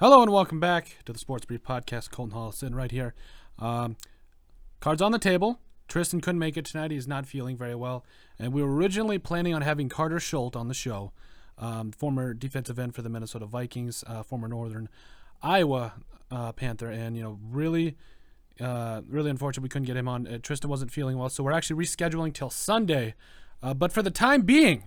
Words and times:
Hello 0.00 0.22
and 0.22 0.32
welcome 0.32 0.58
back 0.60 0.96
to 1.04 1.12
the 1.12 1.18
Sports 1.18 1.44
Brief 1.44 1.62
Podcast. 1.62 2.10
Colton 2.10 2.32
Hall 2.32 2.54
right 2.70 2.90
here. 2.90 3.12
Um, 3.58 3.98
cards 4.80 5.02
on 5.02 5.12
the 5.12 5.18
table. 5.18 5.60
Tristan 5.88 6.22
couldn't 6.22 6.38
make 6.38 6.56
it 6.56 6.64
tonight. 6.64 6.90
He's 6.90 7.06
not 7.06 7.26
feeling 7.26 7.54
very 7.54 7.74
well. 7.74 8.02
And 8.38 8.54
we 8.54 8.62
were 8.62 8.74
originally 8.74 9.18
planning 9.18 9.52
on 9.52 9.60
having 9.60 9.90
Carter 9.90 10.18
Schultz 10.18 10.56
on 10.56 10.68
the 10.68 10.74
show, 10.74 11.12
um, 11.58 11.92
former 11.92 12.32
defensive 12.32 12.78
end 12.78 12.94
for 12.94 13.02
the 13.02 13.10
Minnesota 13.10 13.44
Vikings, 13.44 14.02
uh, 14.06 14.22
former 14.22 14.48
Northern 14.48 14.88
Iowa 15.42 15.92
uh, 16.30 16.52
Panther. 16.52 16.88
And, 16.88 17.14
you 17.14 17.22
know, 17.22 17.38
really, 17.50 17.98
uh, 18.58 19.02
really 19.06 19.28
unfortunate 19.28 19.62
we 19.62 19.68
couldn't 19.68 19.84
get 19.84 19.98
him 19.98 20.08
on. 20.08 20.26
Uh, 20.26 20.38
Tristan 20.38 20.70
wasn't 20.70 20.92
feeling 20.92 21.18
well. 21.18 21.28
So 21.28 21.44
we're 21.44 21.52
actually 21.52 21.84
rescheduling 21.84 22.32
till 22.32 22.48
Sunday. 22.48 23.16
Uh, 23.62 23.74
but 23.74 23.92
for 23.92 24.00
the 24.00 24.10
time 24.10 24.46
being, 24.46 24.84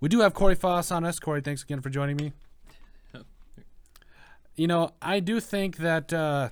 we 0.00 0.08
do 0.08 0.22
have 0.22 0.34
Corey 0.34 0.56
Foss 0.56 0.90
on 0.90 1.04
us. 1.04 1.20
Corey, 1.20 1.40
thanks 1.40 1.62
again 1.62 1.80
for 1.80 1.88
joining 1.88 2.16
me 2.16 2.32
you 4.56 4.66
know, 4.66 4.92
I 5.00 5.20
do 5.20 5.40
think 5.40 5.76
that 5.78 6.12
uh, 6.12 6.48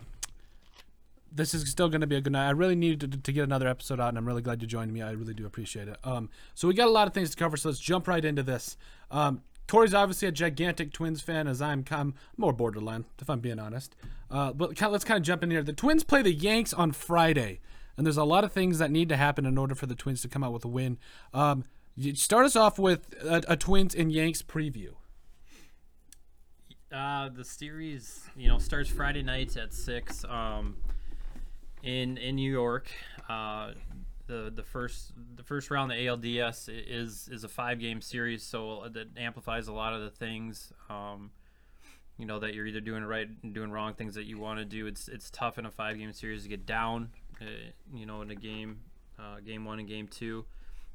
this 1.32 1.54
is 1.54 1.68
still 1.68 1.88
going 1.88 2.02
to 2.02 2.06
be 2.06 2.16
a 2.16 2.20
good 2.20 2.32
night. 2.32 2.46
I 2.46 2.50
really 2.50 2.76
needed 2.76 3.12
to, 3.12 3.18
to, 3.18 3.32
get 3.32 3.44
another 3.44 3.66
episode 3.66 3.98
out, 3.98 4.10
and 4.10 4.18
I'm 4.18 4.26
really 4.26 4.42
glad 4.42 4.62
you 4.62 4.68
joined 4.68 4.92
me. 4.92 5.02
I 5.02 5.12
really 5.12 5.34
do 5.34 5.46
appreciate 5.46 5.88
it. 5.88 5.96
Um, 6.04 6.30
so 6.54 6.68
we 6.68 6.74
got 6.74 6.86
a 6.86 6.92
lot 6.92 7.08
of 7.08 7.14
things 7.14 7.30
to 7.30 7.36
cover, 7.36 7.56
so 7.56 7.70
let's 7.70 7.80
jump 7.80 8.06
right 8.06 8.24
into 8.24 8.42
this. 8.42 8.76
Um, 9.10 9.42
Corey's 9.66 9.94
obviously 9.94 10.28
a 10.28 10.32
gigantic 10.32 10.92
Twins 10.92 11.22
fan, 11.22 11.48
as 11.48 11.60
I'm, 11.60 11.84
I'm 11.90 12.14
more 12.36 12.52
borderline, 12.52 13.06
if 13.20 13.30
I'm 13.30 13.40
being 13.40 13.58
honest. 13.58 13.96
Uh, 14.30 14.52
but 14.52 14.80
let's 14.80 15.04
kind 15.04 15.18
of 15.18 15.22
jump 15.22 15.42
in 15.42 15.50
here. 15.50 15.62
The 15.62 15.72
Twins 15.72 16.04
play 16.04 16.22
the 16.22 16.32
Yanks 16.32 16.72
on 16.72 16.92
Friday, 16.92 17.60
and 17.96 18.06
there's 18.06 18.16
a 18.16 18.24
lot 18.24 18.44
of 18.44 18.52
things 18.52 18.78
that 18.78 18.90
need 18.90 19.08
to 19.08 19.16
happen 19.16 19.46
in 19.46 19.56
order 19.56 19.74
for 19.74 19.86
the 19.86 19.94
Twins 19.94 20.20
to 20.22 20.28
come 20.28 20.44
out 20.44 20.52
with 20.52 20.64
a 20.64 20.68
win. 20.68 20.98
Um, 21.32 21.64
start 22.14 22.44
us 22.44 22.56
off 22.56 22.78
with 22.78 23.14
a, 23.22 23.42
a 23.48 23.56
Twins 23.56 23.94
and 23.94 24.12
Yanks 24.12 24.42
preview. 24.42 24.94
Uh, 26.94 27.28
the 27.28 27.44
series, 27.44 28.24
you 28.36 28.46
know, 28.48 28.58
starts 28.58 28.88
Friday 28.88 29.22
nights 29.22 29.56
at 29.56 29.74
six. 29.74 30.24
Um, 30.24 30.76
in 31.84 32.16
in 32.18 32.36
New 32.36 32.50
York. 32.50 32.90
Uh, 33.28 33.72
the 34.26 34.50
the 34.54 34.62
first 34.62 35.12
the 35.36 35.42
first 35.42 35.70
round 35.70 35.90
the 35.90 35.94
ALDS 35.94 36.68
is 36.68 37.28
is 37.30 37.44
a 37.44 37.48
five 37.48 37.78
game 37.78 38.00
series, 38.00 38.42
so 38.42 38.88
that 38.92 39.08
amplifies 39.16 39.68
a 39.68 39.72
lot 39.72 39.92
of 39.92 40.00
the 40.02 40.10
things. 40.10 40.72
Um, 40.88 41.30
you 42.16 42.26
know 42.26 42.38
that 42.38 42.54
you're 42.54 42.66
either 42.66 42.80
doing 42.80 43.04
right 43.04 43.28
and 43.42 43.52
doing 43.52 43.70
wrong 43.70 43.94
things 43.94 44.14
that 44.14 44.24
you 44.24 44.38
want 44.38 44.58
to 44.58 44.64
do. 44.64 44.86
It's 44.86 45.08
it's 45.08 45.30
tough 45.30 45.58
in 45.58 45.66
a 45.66 45.70
five 45.70 45.98
game 45.98 46.12
series 46.12 46.44
to 46.44 46.48
get 46.48 46.64
down. 46.64 47.10
Uh, 47.40 47.44
you 47.92 48.06
know, 48.06 48.22
in 48.22 48.30
a 48.30 48.34
game, 48.34 48.80
uh, 49.18 49.40
game 49.44 49.64
one 49.64 49.78
and 49.78 49.88
game 49.88 50.08
two. 50.08 50.46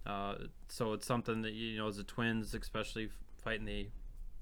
Uh, 0.05 0.35
so 0.69 0.93
it's 0.93 1.05
something 1.05 1.41
that 1.43 1.53
you 1.53 1.77
know 1.77 1.87
as 1.87 1.97
the 1.97 2.03
Twins, 2.03 2.53
especially 2.55 3.09
fighting 3.43 3.65
the 3.65 3.87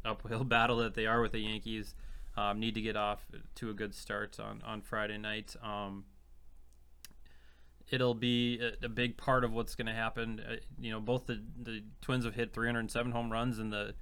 uphill 0.07 0.43
battle 0.45 0.77
that 0.77 0.95
they 0.95 1.05
are 1.05 1.21
with 1.21 1.31
the 1.31 1.39
Yankees. 1.39 1.95
Um, 2.35 2.59
need 2.59 2.75
to 2.75 2.81
get 2.81 2.95
off 2.95 3.25
to 3.55 3.71
a 3.71 3.73
good 3.73 3.95
start 3.95 4.39
on, 4.39 4.61
on 4.63 4.81
Friday 4.81 5.17
night. 5.17 5.55
Um, 5.63 6.05
it'll 7.89 8.13
be 8.13 8.59
a, 8.59 8.85
a, 8.85 8.89
big 8.89 9.17
part 9.17 9.43
of 9.43 9.53
what's 9.53 9.73
going 9.73 9.87
to 9.87 9.93
happen. 9.93 10.41
Uh, 10.47 10.55
you 10.79 10.91
know, 10.91 10.99
both 10.99 11.25
the, 11.25 11.41
the 11.61 11.83
Twins 12.01 12.25
have 12.25 12.35
hit 12.35 12.53
307 12.53 13.11
home 13.11 13.31
runs 13.31 13.57
and 13.57 13.73
the 13.73 13.95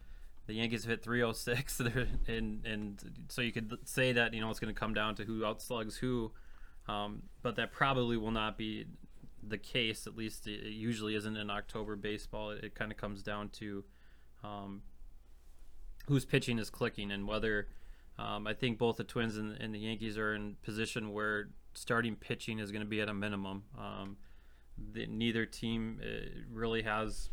the 0.47 0.53
Yankees 0.53 0.83
have 0.83 0.91
hit 0.91 1.03
306, 1.03 1.79
and 2.27 2.65
and 2.65 3.25
so 3.29 3.41
you 3.41 3.51
could 3.51 3.77
say 3.85 4.11
that 4.13 4.33
you 4.33 4.41
know 4.41 4.49
it's 4.49 4.59
going 4.59 4.73
to 4.73 4.79
come 4.79 4.93
down 4.93 5.15
to 5.15 5.23
who 5.23 5.41
outslugs 5.41 5.97
who, 5.97 6.31
um, 6.87 7.23
but 7.41 7.55
that 7.55 7.71
probably 7.71 8.17
will 8.17 8.31
not 8.31 8.57
be 8.57 8.85
the 9.41 9.57
case. 9.57 10.05
At 10.05 10.15
least 10.15 10.47
it 10.47 10.63
usually 10.65 11.15
isn't 11.15 11.35
in 11.35 11.49
October 11.49 11.95
baseball. 11.95 12.51
It, 12.51 12.63
it 12.63 12.75
kind 12.75 12.91
of 12.91 12.97
comes 12.97 13.23
down 13.23 13.49
to 13.59 13.83
whose 16.07 16.25
pitching 16.25 16.59
is 16.59 16.69
clicking 16.69 17.11
and 17.11 17.27
whether 17.27 17.67
um, 18.17 18.47
I 18.47 18.53
think 18.53 18.77
both 18.77 18.97
the 18.97 19.03
Twins 19.03 19.37
and, 19.37 19.57
and, 19.59 19.73
the 19.73 19.79
Yankees 19.79 20.17
are 20.17 20.33
in 20.33 20.55
position 20.63 21.11
where 21.11 21.49
starting 21.73 22.15
pitching 22.15 22.59
is 22.59 22.71
going 22.71 22.81
to 22.81 22.87
be 22.87 23.01
at 23.01 23.09
a 23.09 23.13
minimum. 23.13 23.63
Um, 23.77 24.17
the, 24.93 25.05
neither 25.07 25.45
team 25.45 25.99
uh, 26.01 26.29
really 26.51 26.83
has. 26.83 27.29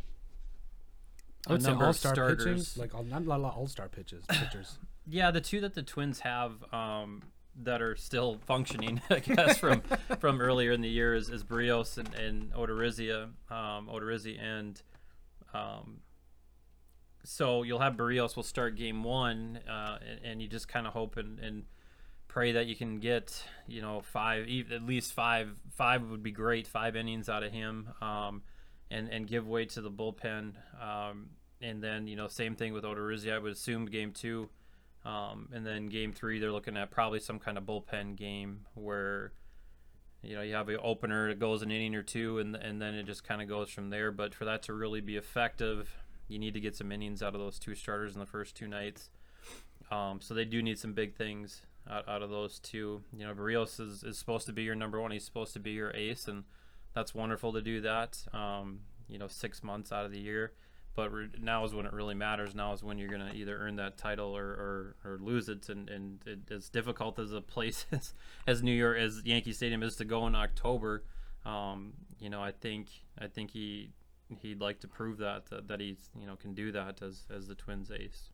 Would 1.49 1.61
say 1.61 1.71
all-star 1.71 2.35
pitching, 2.35 2.61
like 2.77 2.93
not 3.05 3.21
a 3.21 3.25
lot 3.25 3.39
of 3.39 3.57
all-star 3.57 3.89
pitches. 3.89 4.25
Pitchers. 4.27 4.77
yeah, 5.07 5.31
the 5.31 5.41
two 5.41 5.61
that 5.61 5.73
the 5.73 5.83
Twins 5.83 6.21
have 6.21 6.51
um, 6.73 7.21
that 7.63 7.81
are 7.81 7.95
still 7.95 8.39
functioning, 8.45 9.01
I 9.09 9.19
guess, 9.19 9.57
from 9.57 9.81
from 10.19 10.41
earlier 10.41 10.71
in 10.71 10.81
the 10.81 10.89
year 10.89 11.15
is, 11.15 11.29
is 11.29 11.43
Berrios 11.43 11.97
and, 11.97 12.13
and 12.13 12.53
Odorizzi, 12.53 13.13
um, 13.13 13.87
Odorizzi 13.87 14.41
and 14.41 14.81
um, 15.53 15.97
so 17.23 17.63
you'll 17.63 17.79
have 17.79 17.93
Berrios 17.93 18.35
will 18.35 18.43
start 18.43 18.75
game 18.75 19.03
one, 19.03 19.59
uh, 19.69 19.97
and, 20.07 20.19
and, 20.23 20.41
you 20.41 20.47
just 20.47 20.67
kind 20.67 20.85
of 20.85 20.93
hope 20.93 21.17
and, 21.17 21.39
and, 21.39 21.63
pray 22.27 22.53
that 22.53 22.65
you 22.65 22.75
can 22.75 22.99
get 22.99 23.43
you 23.67 23.79
know 23.79 24.01
five, 24.01 24.47
at 24.71 24.81
least 24.81 25.13
five. 25.13 25.51
Five 25.69 26.09
would 26.09 26.23
be 26.23 26.31
great. 26.31 26.65
Five 26.65 26.95
innings 26.95 27.29
out 27.29 27.43
of 27.43 27.51
him, 27.51 27.89
um, 28.01 28.41
and 28.89 29.07
and 29.09 29.27
give 29.27 29.47
way 29.47 29.65
to 29.65 29.81
the 29.81 29.91
bullpen. 29.91 30.53
Um, 30.81 31.29
and 31.61 31.81
then 31.81 32.07
you 32.07 32.15
know 32.15 32.27
same 32.27 32.55
thing 32.55 32.73
with 32.73 32.83
Odorizzi. 32.83 33.31
I 33.31 33.37
would 33.37 33.51
assume 33.51 33.85
game 33.85 34.11
two, 34.11 34.49
um, 35.05 35.49
and 35.53 35.65
then 35.65 35.87
game 35.87 36.11
three 36.11 36.39
they're 36.39 36.51
looking 36.51 36.75
at 36.75 36.89
probably 36.89 37.19
some 37.19 37.37
kind 37.37 37.57
of 37.57 37.65
bullpen 37.65 38.15
game 38.15 38.65
where 38.73 39.33
you 40.23 40.35
know 40.35 40.41
you 40.41 40.55
have 40.55 40.69
an 40.69 40.77
opener 40.81 41.27
that 41.27 41.39
goes 41.39 41.61
an 41.61 41.71
inning 41.71 41.95
or 41.95 42.03
two 42.03 42.39
and 42.39 42.55
and 42.55 42.81
then 42.81 42.95
it 42.95 43.03
just 43.03 43.23
kind 43.23 43.41
of 43.41 43.47
goes 43.49 43.69
from 43.69 43.89
there 43.89 44.11
but 44.11 44.33
for 44.33 44.45
that 44.45 44.63
to 44.63 44.73
really 44.73 45.01
be 45.01 45.17
effective 45.17 46.02
you 46.27 46.39
need 46.39 46.53
to 46.53 46.59
get 46.59 46.75
some 46.75 46.91
innings 46.91 47.21
out 47.21 47.33
of 47.33 47.39
those 47.39 47.59
two 47.59 47.75
starters 47.75 48.13
in 48.13 48.19
the 48.19 48.25
first 48.25 48.55
two 48.55 48.67
nights. 48.67 49.09
Um, 49.91 50.19
so 50.21 50.33
they 50.33 50.45
do 50.45 50.61
need 50.61 50.79
some 50.79 50.93
big 50.93 51.15
things 51.15 51.61
out, 51.89 52.07
out 52.07 52.21
of 52.21 52.29
those 52.29 52.59
two. 52.59 53.03
You 53.11 53.27
know, 53.27 53.33
Berrios 53.33 53.79
is, 53.79 54.03
is 54.03 54.17
supposed 54.17 54.45
to 54.47 54.53
be 54.53 54.63
your 54.63 54.75
number 54.75 54.99
one. 54.99 55.11
He's 55.11 55.25
supposed 55.25 55.53
to 55.53 55.59
be 55.59 55.71
your 55.71 55.91
ace, 55.91 56.27
and 56.27 56.43
that's 56.93 57.13
wonderful 57.13 57.53
to 57.53 57.61
do 57.61 57.81
that. 57.81 58.17
Um, 58.33 58.79
you 59.07 59.17
know, 59.17 59.27
six 59.27 59.63
months 59.63 59.91
out 59.91 60.05
of 60.05 60.11
the 60.11 60.19
year. 60.19 60.53
But 60.95 61.11
re- 61.11 61.29
now 61.41 61.65
is 61.65 61.73
when 61.73 61.85
it 61.85 61.93
really 61.93 62.13
matters. 62.13 62.53
Now 62.53 62.71
is 62.73 62.83
when 62.83 62.99
you're 62.99 63.09
going 63.09 63.27
to 63.27 63.35
either 63.35 63.57
earn 63.57 63.77
that 63.77 63.97
title 63.97 64.37
or, 64.37 64.45
or, 64.45 64.95
or 65.03 65.17
lose 65.19 65.49
it. 65.49 65.67
And, 65.69 65.89
and 65.89 66.19
it, 66.25 66.51
as 66.51 66.69
difficult 66.69 67.17
as 67.17 67.31
a 67.31 67.41
place 67.41 67.85
as, 67.91 68.13
as 68.45 68.61
New 68.61 68.71
York, 68.71 68.97
as 68.97 69.21
Yankee 69.25 69.53
Stadium 69.53 69.81
is 69.81 69.95
to 69.95 70.05
go 70.05 70.27
in 70.27 70.35
October, 70.35 71.03
um, 71.45 71.93
you 72.19 72.29
know, 72.29 72.41
I 72.41 72.51
think 72.51 72.87
I 73.19 73.27
think 73.27 73.51
he 73.51 73.91
he'd 74.41 74.61
like 74.61 74.79
to 74.81 74.87
prove 74.87 75.17
that 75.17 75.47
that, 75.47 75.67
that 75.67 75.79
he's 75.79 76.09
you 76.19 76.25
know 76.25 76.35
can 76.35 76.53
do 76.53 76.71
that 76.71 77.01
as 77.01 77.25
as 77.29 77.47
the 77.47 77.55
Twins 77.55 77.91
ace. 77.91 78.29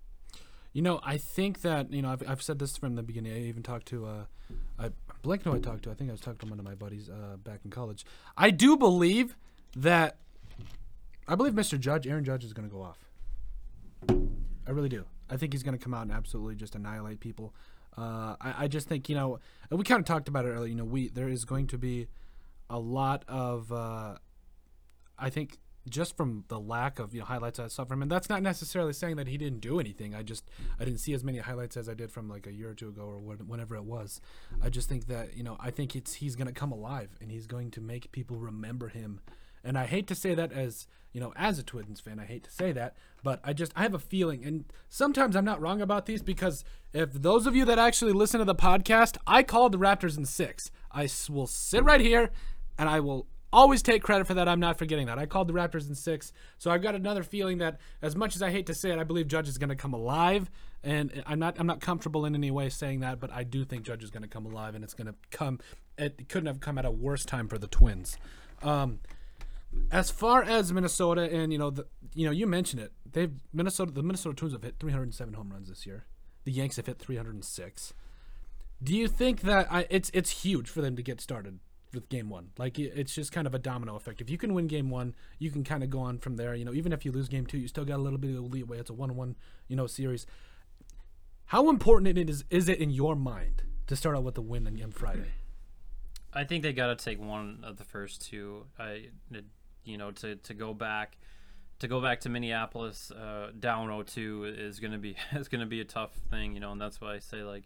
You 0.74 0.84
know, 0.84 1.00
I 1.04 1.18
think 1.18 1.62
that 1.62 1.92
you 1.92 2.02
know 2.02 2.12
I've, 2.12 2.28
I've 2.28 2.42
said 2.42 2.60
this 2.60 2.78
from 2.78 2.96
the 2.96 3.04
beginning. 3.04 3.34
I 3.34 3.42
even 3.42 3.64
talked 3.64 3.88
to 3.88 4.06
uh, 4.06 4.24
I 4.78 4.92
blank 5.22 5.44
who 5.44 5.54
I 5.54 5.60
talked 5.60 5.84
to. 5.84 5.92
I 5.92 5.94
think 5.94 6.10
I 6.10 6.14
was 6.14 6.22
talking 6.22 6.40
to 6.40 6.46
one 6.48 6.60
of 6.60 6.66
my 6.66 6.76
buddies 6.76 7.10
uh, 7.10 7.38
back 7.38 7.62
in 7.66 7.72
college. 7.72 8.06
I 8.38 8.52
do 8.52 8.78
believe 8.78 9.36
that 9.76 10.18
I 11.28 11.36
believe 11.36 11.54
Mr. 11.54 11.80
Judge, 11.80 12.08
Aaron 12.08 12.24
Judge, 12.24 12.44
is 12.44 12.54
going 12.54 12.68
to 12.68 12.74
go 12.74 12.82
off. 12.82 12.98
I 14.68 14.72
really 14.72 14.90
do. 14.90 15.06
I 15.30 15.38
think 15.38 15.54
he's 15.54 15.64
going 15.64 15.78
to 15.78 15.84
come 15.84 15.94
out 15.94 16.04
and 16.04 16.12
absolutely 16.12 16.56
just 16.56 16.76
annihilate 16.76 17.20
people. 17.20 17.54
Uh, 17.98 18.36
I, 18.40 18.54
I 18.60 18.68
just 18.68 18.88
think 18.88 19.10
you 19.10 19.16
know 19.16 19.40
we 19.72 19.84
kind 19.84 20.00
of 20.00 20.06
talked 20.06 20.28
about 20.28 20.46
it 20.46 20.50
earlier. 20.50 20.70
You 20.70 20.76
know, 20.76 20.86
we 20.86 21.10
there 21.10 21.28
is 21.28 21.46
going 21.46 21.68
to 21.68 21.78
be 21.78 22.08
a 22.70 22.80
lot 22.80 23.24
of 23.28 23.72
uh, 23.72 24.16
I 25.18 25.30
think 25.30 25.58
just 25.90 26.16
from 26.16 26.44
the 26.48 26.60
lack 26.60 27.00
of 27.00 27.14
you 27.14 27.20
know 27.20 27.26
highlights 27.26 27.60
I 27.60 27.68
saw 27.68 27.86
from 27.86 28.00
him. 28.00 28.04
And 28.04 28.12
that's 28.12 28.30
not 28.30 28.42
necessarily 28.42 28.94
saying 28.94 29.16
that 29.18 29.28
he 29.28 29.38
didn't 29.38 29.60
do 29.60 29.80
anything. 29.80 30.16
I 30.16 30.24
just 30.24 30.50
I 30.80 30.86
didn't 30.86 31.00
see 31.00 31.14
as 31.14 31.24
many 31.24 31.40
highlights 31.40 31.78
as 31.78 31.90
I 31.90 31.94
did 31.94 32.12
from 32.12 32.30
like 32.30 32.48
a 32.48 32.52
year 32.52 32.70
or 32.70 32.74
two 32.74 32.90
ago 32.90 33.04
or 33.04 33.20
whenever 33.20 33.76
it 33.76 33.84
was. 33.84 34.22
I 34.62 34.70
just 34.70 34.90
think 34.90 35.08
that 35.08 35.36
you 35.36 35.44
know 35.44 35.58
I 35.60 35.72
think 35.72 35.96
it's 35.96 36.16
he's 36.16 36.36
gonna 36.36 36.52
come 36.52 36.72
alive 36.72 37.10
and 37.22 37.32
he's 37.32 37.48
going 37.48 37.72
to 37.72 37.82
make 37.82 38.12
people 38.12 38.38
remember 38.38 38.90
him. 38.90 39.22
And 39.64 39.78
I 39.78 39.86
hate 39.86 40.08
to 40.08 40.16
say 40.16 40.36
that 40.36 40.54
as 40.54 40.88
you 41.12 41.20
know 41.20 41.34
as 41.36 41.60
a 41.60 41.64
Twins 41.64 42.00
fan, 42.00 42.20
I 42.20 42.26
hate 42.26 42.44
to 42.46 42.52
say 42.52 42.72
that, 42.72 42.96
but 43.24 43.40
I 43.44 43.54
just 43.54 43.74
I 43.76 43.82
have 43.84 43.94
a 43.94 44.00
feeling, 44.00 44.46
and 44.46 44.66
sometimes 44.88 45.36
I'm 45.36 45.46
not 45.46 45.62
wrong 45.62 45.82
about 45.82 46.06
these 46.06 46.22
because 46.22 46.64
if 46.94 47.14
those 47.14 47.46
of 47.46 47.56
you 47.56 47.66
that 47.66 47.80
actually 47.80 48.14
listen 48.14 48.40
to 48.40 48.46
the 48.46 48.56
podcast, 48.56 49.18
I 49.28 49.44
called 49.44 49.74
the 49.74 49.78
Raptors 49.78 50.18
in 50.18 50.26
six. 50.26 50.72
I 50.92 51.08
will 51.30 51.48
sit 51.48 51.84
right 51.84 52.02
here 52.02 52.32
and 52.80 52.90
I 52.90 53.02
will 53.02 53.28
always 53.52 53.82
take 53.82 54.04
credit 54.04 54.28
for 54.28 54.34
that. 54.36 54.48
I'm 54.48 54.60
not 54.60 54.78
forgetting 54.78 55.08
that. 55.08 55.18
I 55.18 55.26
called 55.26 55.48
the 55.48 55.54
Raptors 55.54 55.88
in 55.88 55.96
six, 55.96 56.32
so 56.58 56.72
I've 56.72 56.82
got 56.82 56.96
another 56.96 57.24
feeling 57.24 57.58
that, 57.60 57.80
as 58.02 58.16
much 58.16 58.36
as 58.36 58.42
I 58.42 58.52
hate 58.52 58.66
to 58.68 58.74
say 58.74 58.92
it, 58.92 59.00
I 59.00 59.04
believe 59.04 59.28
Judge 59.28 59.48
is 59.48 59.58
going 59.58 59.70
to 59.70 59.76
come 59.76 59.94
alive, 59.94 60.50
and 60.84 61.24
I'm 61.26 61.40
not 61.40 61.60
I'm 61.60 61.68
not 61.68 61.82
comfortable 61.82 62.26
in 62.26 62.36
any 62.36 62.52
way 62.52 62.70
saying 62.70 63.00
that, 63.02 63.20
but 63.20 63.32
I 63.32 63.44
do 63.44 63.66
think 63.66 63.84
Judge 63.84 64.04
is 64.04 64.12
going 64.12 64.24
to 64.24 64.30
come 64.30 64.46
alive, 64.46 64.76
and 64.76 64.84
it's 64.84 64.94
going 64.94 65.08
to 65.08 65.16
come. 65.32 65.60
It 65.98 66.30
couldn't 66.30 66.48
have 66.48 66.60
come 66.60 66.78
at 66.78 66.86
a 66.86 66.92
worse 66.92 67.26
time 67.26 67.48
for 67.48 67.58
the 67.58 67.68
Twins. 67.68 68.18
Um, 68.62 69.00
as 69.92 70.10
far 70.10 70.44
as 70.44 70.72
Minnesota 70.74 71.22
and 71.22 71.52
you 71.52 71.60
know 71.60 71.70
the 71.70 71.86
you 72.14 72.26
know 72.26 72.32
you 72.32 72.48
mentioned 72.48 72.82
it, 72.82 72.92
they've 73.12 73.34
Minnesota 73.54 73.92
the 73.92 74.04
Minnesota 74.04 74.36
Twins 74.36 74.54
have 74.54 74.64
hit 74.64 74.76
307 74.80 75.34
home 75.34 75.52
runs 75.52 75.70
this 75.70 75.86
year. 75.86 76.06
The 76.46 76.52
Yanks 76.52 76.78
have 76.78 76.86
hit 76.86 77.00
306. 77.00 77.94
Do 78.82 78.96
you 78.96 79.08
think 79.08 79.42
that 79.42 79.68
I, 79.70 79.86
it's 79.90 80.10
it's 80.14 80.44
huge 80.44 80.70
for 80.70 80.82
them 80.82 80.96
to 80.96 81.04
get 81.04 81.20
started? 81.20 81.60
With 81.94 82.10
game 82.10 82.30
one. 82.30 82.50
Like 82.58 82.78
it's 82.78 83.14
just 83.14 83.32
kind 83.32 83.48
of 83.48 83.56
a 83.56 83.60
domino 83.60 83.96
effect. 83.96 84.22
If 84.22 84.30
you 84.30 84.38
can 84.38 84.54
win 84.54 84.68
game 84.68 84.90
one, 84.90 85.16
you 85.38 85.52
can 85.52 85.64
kind 85.64 85.84
of 85.84 85.90
go 85.90 86.00
on 86.00 86.20
from 86.20 86.36
there. 86.36 86.56
You 86.56 86.66
know, 86.66 86.74
even 86.74 86.92
if 86.94 87.06
you 87.06 87.12
lose 87.12 87.28
game 87.28 87.46
two, 87.46 87.58
you 87.58 87.68
still 87.68 87.86
got 87.86 87.98
a 87.98 88.02
little 88.04 88.20
bit 88.20 88.36
of 88.36 88.52
leeway. 88.52 88.80
It's 88.80 88.90
a 88.90 88.94
one-one, 88.94 89.36
you 89.68 89.76
know, 89.76 89.88
series. 89.88 90.26
How 91.46 91.70
important 91.70 92.18
it 92.18 92.30
is 92.30 92.44
is 92.50 92.70
it 92.70 92.80
in 92.80 92.92
your 92.92 93.16
mind 93.16 93.64
to 93.88 93.96
start 93.96 94.16
out 94.16 94.24
with 94.24 94.38
a 94.38 94.42
win 94.42 94.68
on 94.68 94.92
Friday? 94.92 95.32
I 96.32 96.44
think 96.44 96.62
they 96.62 96.74
got 96.74 96.88
to 96.88 97.04
take 97.04 97.20
one 97.20 97.64
of 97.64 97.78
the 97.78 97.84
first 97.84 98.22
two. 98.22 98.66
I, 98.78 99.08
you 99.84 99.98
know, 99.98 100.12
to, 100.12 100.36
to 100.36 100.54
go 100.54 100.76
back, 100.76 101.18
to 101.80 101.88
go 101.88 102.00
back 102.00 102.20
to 102.22 102.30
Minneapolis 102.30 103.10
uh, 103.12 103.50
down 103.58 103.88
0-2 103.88 104.60
is 104.60 104.80
gonna 104.80 105.00
be 105.00 105.16
is 105.34 105.48
gonna 105.48 105.66
be 105.66 105.82
a 105.82 105.86
tough 105.86 106.14
thing, 106.30 106.54
you 106.54 106.60
know, 106.60 106.72
and 106.72 106.80
that's 106.80 107.02
why 107.02 107.16
I 107.16 107.20
say 107.20 107.44
like 107.44 107.64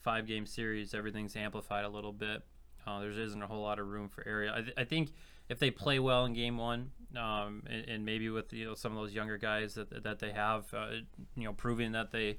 five 0.00 0.26
game 0.26 0.46
series, 0.46 0.94
everything's 0.94 1.34
amplified 1.34 1.84
a 1.84 1.88
little 1.88 2.12
bit. 2.12 2.42
Uh, 2.86 3.00
there 3.00 3.10
isn't 3.10 3.42
a 3.42 3.46
whole 3.46 3.62
lot 3.62 3.78
of 3.78 3.88
room 3.88 4.08
for 4.08 4.26
area. 4.26 4.52
I, 4.54 4.60
th- 4.60 4.74
I 4.76 4.84
think 4.84 5.12
if 5.48 5.58
they 5.58 5.70
play 5.70 5.98
well 5.98 6.24
in 6.24 6.34
game 6.34 6.58
one, 6.58 6.90
um, 7.16 7.62
and, 7.66 7.88
and, 7.88 8.04
maybe 8.04 8.28
with 8.28 8.52
you 8.52 8.64
know 8.64 8.74
some 8.74 8.92
of 8.92 8.98
those 8.98 9.14
younger 9.14 9.38
guys 9.38 9.74
that 9.74 10.02
that 10.02 10.18
they 10.18 10.32
have, 10.32 10.72
uh, 10.74 10.88
you 11.36 11.44
know, 11.44 11.52
proving 11.52 11.92
that 11.92 12.10
they 12.10 12.38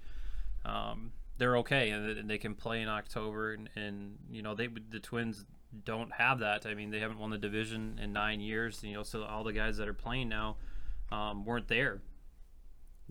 um, 0.65 1.12
they're 1.38 1.57
okay 1.57 1.89
and 1.89 2.30
they 2.30 2.38
can 2.38 2.56
play 2.56 2.81
in 2.81 2.89
October, 2.89 3.53
and, 3.53 3.69
and 3.75 4.18
you 4.30 4.42
know 4.42 4.53
they 4.56 4.68
the 4.68 5.00
Twins 5.00 5.45
don't 5.83 6.12
have 6.13 6.39
that. 6.39 6.65
I 6.65 6.74
mean, 6.74 6.89
they 6.89 7.00
haven't 7.00 7.19
won 7.19 7.30
the 7.30 7.38
division 7.38 8.00
in 8.01 8.13
nine 8.13 8.39
years. 8.39 8.81
You 8.83 8.94
know, 8.94 9.03
so 9.03 9.24
all 9.24 9.44
the 9.44 9.53
guys 9.53 9.77
that 9.77 9.88
are 9.88 9.94
playing 9.94 10.30
now 10.30 10.57
um, 11.12 11.45
weren't 11.45 11.68
there. 11.68 12.01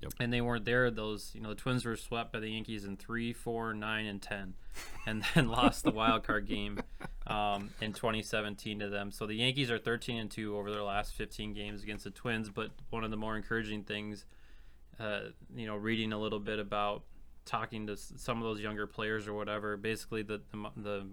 Yep. 0.05 0.13
And 0.21 0.33
they 0.33 0.43
weren't 0.43 0.67
there. 0.67 0.91
Those, 0.91 1.31
you 1.35 1.41
know, 1.41 1.49
the 1.49 1.55
Twins 1.55 1.85
were 1.87 1.97
swept 1.97 2.31
by 2.31 2.41
the 2.41 2.49
Yankees 2.49 2.85
in 2.85 2.99
three, 2.99 3.33
four, 3.33 3.73
nine, 3.73 4.05
and 4.05 4.21
ten, 4.21 4.53
and 5.07 5.25
then 5.35 5.49
lost 5.49 5.83
the 5.83 5.91
wild 5.91 6.25
card 6.25 6.47
game 6.47 6.79
um, 7.27 7.71
in 7.81 7.95
2017 7.95 8.81
to 8.81 8.91
them. 8.91 9.11
So 9.11 9.27
the 9.27 9.35
Yankees 9.35 9.71
are 9.71 9.79
13 9.79 10.19
and 10.19 10.31
two 10.31 10.59
over 10.59 10.71
their 10.71 10.83
last 10.83 11.15
15 11.15 11.55
games 11.55 11.83
against 11.83 12.05
the 12.05 12.11
Twins. 12.11 12.51
But 12.51 12.71
one 12.91 13.03
of 13.03 13.11
the 13.11 13.17
more 13.17 13.35
encouraging 13.35 13.85
things, 13.85 14.27
uh, 15.01 15.21
you 15.57 15.67
know, 15.67 15.77
reading 15.77 16.13
a 16.13 16.19
little 16.19 16.41
bit 16.41 16.59
about 16.59 17.05
talking 17.47 17.87
to 17.87 17.97
some 17.97 18.39
of 18.39 18.45
those 18.45 18.61
younger 18.61 18.87
players 18.87 19.27
or 19.27 19.33
whatever, 19.33 19.79
basically 19.79 20.23
the 20.23 20.43
the, 20.51 20.71
the 20.77 21.07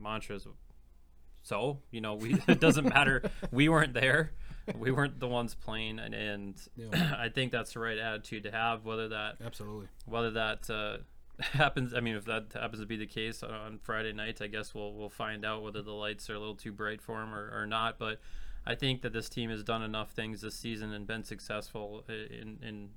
so 1.44 1.80
you 1.92 2.02
know 2.02 2.16
we 2.16 2.36
it 2.48 2.60
doesn't 2.60 2.88
matter. 2.88 3.24
We 3.52 3.70
weren't 3.70 3.94
there. 3.94 4.32
We 4.78 4.92
weren't 4.92 5.20
the 5.20 5.28
ones 5.28 5.56
playing 5.56 6.00
and, 6.00 6.14
and 6.14 6.62
yeah. 6.78 7.16
i 7.20 7.30
think 7.30 7.52
that's 7.52 7.74
the 7.74 7.80
right 7.80 7.98
attitude 7.98 8.44
to 8.44 8.52
have 8.52 8.86
whether 8.86 9.10
that 9.10 9.38
absolutely. 9.44 9.88
whether 10.06 10.32
that 10.32 10.70
uh, 10.70 10.98
happens 11.42 11.94
i 11.96 12.00
mean 12.00 12.16
if 12.16 12.26
that 12.26 12.46
happens 12.54 12.80
to 12.80 12.86
be 12.86 12.96
the 12.96 13.08
case 13.08 13.42
on 13.42 13.80
friday 13.82 14.14
night 14.14 14.40
i 14.40 14.48
guess 14.48 14.74
we'll 14.74 14.94
we'll 14.94 15.10
find 15.10 15.44
out 15.44 15.64
whether 15.64 15.82
the 15.82 15.92
lights 15.92 16.30
are 16.30 16.36
a 16.36 16.40
little 16.40 16.56
too 16.56 16.72
bright 16.72 17.02
for 17.02 17.22
him 17.22 17.34
or, 17.34 17.52
or 17.54 17.66
not. 17.66 17.98
But 17.98 18.22
i 18.66 18.76
think 18.76 19.02
that 19.02 19.14
this 19.14 19.28
team 19.28 19.50
has 19.50 19.64
done 19.64 19.82
enough 19.82 20.12
things 20.12 20.42
this 20.42 20.56
season 20.56 20.94
and 20.94 21.08
been 21.08 21.24
successful 21.24 22.06
in 22.08 22.60
in 22.62 22.90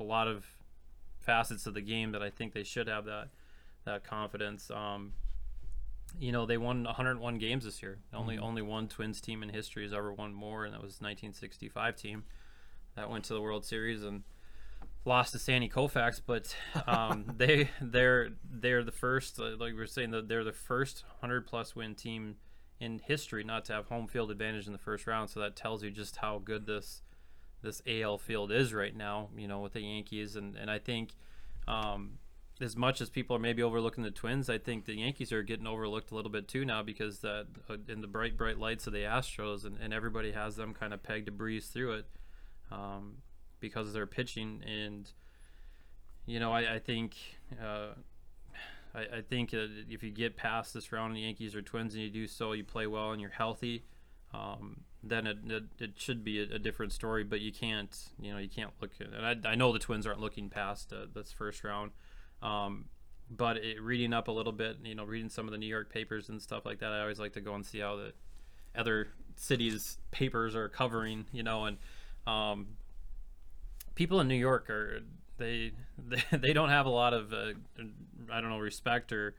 a 0.00 0.02
lot 0.02 0.26
of 0.26 0.44
facets 1.20 1.64
of 1.66 1.74
the 1.74 1.80
game 1.80 2.10
that 2.10 2.22
i 2.22 2.28
think 2.28 2.52
they 2.52 2.64
should 2.64 2.88
have 2.88 3.04
that 3.04 3.28
that 3.88 4.04
confidence. 4.04 4.70
Um, 4.70 5.12
you 6.18 6.32
know, 6.32 6.46
they 6.46 6.56
won 6.56 6.84
101 6.84 7.38
games 7.38 7.64
this 7.64 7.82
year. 7.82 7.98
Only 8.12 8.36
mm-hmm. 8.36 8.44
only 8.44 8.62
one 8.62 8.88
Twins 8.88 9.20
team 9.20 9.42
in 9.42 9.48
history 9.48 9.84
has 9.84 9.92
ever 9.92 10.12
won 10.12 10.32
more, 10.32 10.64
and 10.64 10.74
that 10.74 10.82
was 10.82 11.00
1965 11.00 11.96
team 11.96 12.24
that 12.96 13.10
went 13.10 13.24
to 13.24 13.34
the 13.34 13.40
World 13.40 13.64
Series 13.64 14.02
and 14.02 14.22
lost 15.04 15.32
to 15.32 15.38
Sandy 15.38 15.68
Koufax. 15.68 16.20
But 16.24 16.54
um, 16.86 17.32
they 17.36 17.70
they're 17.80 18.30
they're 18.50 18.84
the 18.84 18.92
first, 18.92 19.38
like 19.38 19.74
we 19.74 19.80
are 19.80 19.86
saying, 19.86 20.10
that 20.12 20.28
they're 20.28 20.44
the 20.44 20.52
first 20.52 21.04
100 21.20 21.46
plus 21.46 21.76
win 21.76 21.94
team 21.94 22.36
in 22.80 23.00
history 23.00 23.42
not 23.42 23.64
to 23.64 23.72
have 23.72 23.86
home 23.86 24.06
field 24.06 24.30
advantage 24.30 24.66
in 24.66 24.72
the 24.72 24.78
first 24.78 25.06
round. 25.06 25.30
So 25.30 25.40
that 25.40 25.56
tells 25.56 25.82
you 25.82 25.90
just 25.90 26.16
how 26.16 26.40
good 26.42 26.66
this 26.66 27.02
this 27.62 27.82
AL 27.86 28.18
field 28.18 28.52
is 28.52 28.72
right 28.72 28.94
now. 28.94 29.28
You 29.36 29.48
know, 29.48 29.60
with 29.60 29.72
the 29.72 29.80
Yankees, 29.80 30.36
and 30.36 30.56
and 30.56 30.70
I 30.70 30.78
think. 30.78 31.14
Um, 31.66 32.18
as 32.60 32.76
much 32.76 33.00
as 33.00 33.08
people 33.08 33.36
are 33.36 33.40
maybe 33.40 33.62
overlooking 33.62 34.02
the 34.04 34.10
Twins, 34.10 34.50
I 34.50 34.58
think 34.58 34.84
the 34.84 34.98
Yankees 34.98 35.32
are 35.32 35.42
getting 35.42 35.66
overlooked 35.66 36.10
a 36.10 36.14
little 36.14 36.30
bit 36.30 36.48
too 36.48 36.64
now 36.64 36.82
because 36.82 37.20
that 37.20 37.46
uh, 37.70 37.76
in 37.88 38.00
the 38.00 38.06
bright 38.06 38.36
bright 38.36 38.58
lights 38.58 38.86
of 38.86 38.92
the 38.92 39.00
Astros 39.00 39.64
and, 39.64 39.78
and 39.78 39.94
everybody 39.94 40.32
has 40.32 40.56
them 40.56 40.74
kind 40.74 40.92
of 40.92 41.02
pegged 41.02 41.26
to 41.26 41.32
breeze 41.32 41.68
through 41.68 41.92
it 41.92 42.06
um, 42.70 43.18
because 43.60 43.92
they're 43.92 44.06
pitching. 44.06 44.62
And 44.66 45.10
you 46.28 46.38
know 46.38 46.52
I, 46.52 46.74
I 46.74 46.78
think 46.78 47.16
uh, 47.60 47.88
I, 48.94 49.22
think 49.22 49.52
if 49.52 50.02
you 50.02 50.10
get 50.10 50.36
past 50.36 50.74
this 50.74 50.92
round 50.92 51.16
the 51.16 51.20
Yankees 51.20 51.54
or 51.54 51.62
Twins 51.62 51.94
and 51.94 52.02
you 52.02 52.10
do 52.10 52.26
so 52.26 52.52
you 52.52 52.64
play 52.64 52.86
well 52.86 53.12
and 53.12 53.20
you're 53.20 53.30
healthy 53.30 53.84
um, 54.34 54.80
then 55.02 55.26
it, 55.26 55.38
it, 55.46 55.62
it, 55.78 55.90
should 55.96 56.22
be 56.22 56.40
a, 56.40 56.56
a, 56.56 56.58
different 56.58 56.92
story 56.92 57.24
but 57.24 57.40
you 57.40 57.50
can't 57.50 57.96
you 58.20 58.32
know 58.32 58.38
you 58.38 58.48
can't 58.48 58.72
look 58.80 58.90
and 59.00 59.46
I, 59.46 59.52
I 59.52 59.54
know 59.54 59.72
the 59.72 59.78
Twins 59.78 60.06
aren't 60.06 60.20
looking 60.20 60.50
past 60.50 60.92
uh, 60.92 61.06
this 61.12 61.32
first 61.32 61.64
round 61.64 61.92
um, 62.42 62.86
but 63.30 63.58
it, 63.58 63.80
reading 63.82 64.12
up 64.12 64.28
a 64.28 64.32
little 64.32 64.52
bit, 64.52 64.78
you 64.84 64.94
know, 64.94 65.04
reading 65.04 65.28
some 65.28 65.46
of 65.46 65.52
the 65.52 65.58
New 65.58 65.66
York 65.66 65.92
papers 65.92 66.28
and 66.28 66.40
stuff 66.40 66.64
like 66.64 66.80
that, 66.80 66.92
I 66.92 67.00
always 67.00 67.18
like 67.18 67.32
to 67.34 67.40
go 67.40 67.54
and 67.54 67.64
see 67.64 67.80
how 67.80 67.96
the 67.96 68.12
other 68.76 69.08
cities' 69.36 69.98
papers 70.10 70.54
are 70.54 70.68
covering, 70.68 71.26
you 71.32 71.42
know, 71.42 71.64
and 71.64 71.78
um, 72.26 72.66
people 73.94 74.20
in 74.20 74.28
New 74.28 74.34
York 74.34 74.70
are 74.70 75.02
they 75.38 75.72
they, 76.08 76.22
they 76.36 76.52
don't 76.52 76.68
have 76.68 76.86
a 76.86 76.90
lot 76.90 77.14
of 77.14 77.32
uh, 77.32 77.52
I 78.30 78.40
don't 78.40 78.50
know 78.50 78.58
respect 78.58 79.12
or, 79.12 79.34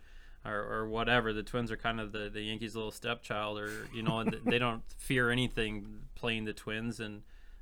or, 0.46 0.52
or 0.54 0.88
whatever. 0.88 1.34
The 1.34 1.44
Twins 1.44 1.72
are 1.72 1.78
kind 1.78 2.00
of 2.00 2.12
the 2.12 2.30
the 2.30 2.42
Yankees' 2.42 2.76
little 2.76 2.92
stepchild, 2.92 3.60
or 3.60 3.88
you 3.94 4.04
know, 4.04 4.20
and 4.20 4.36
they 4.46 4.60
don't 4.60 4.84
fear 4.98 5.30
anything 5.30 6.02
playing 6.16 6.46
the 6.46 6.54
Twins, 6.54 7.00
and 7.00 7.22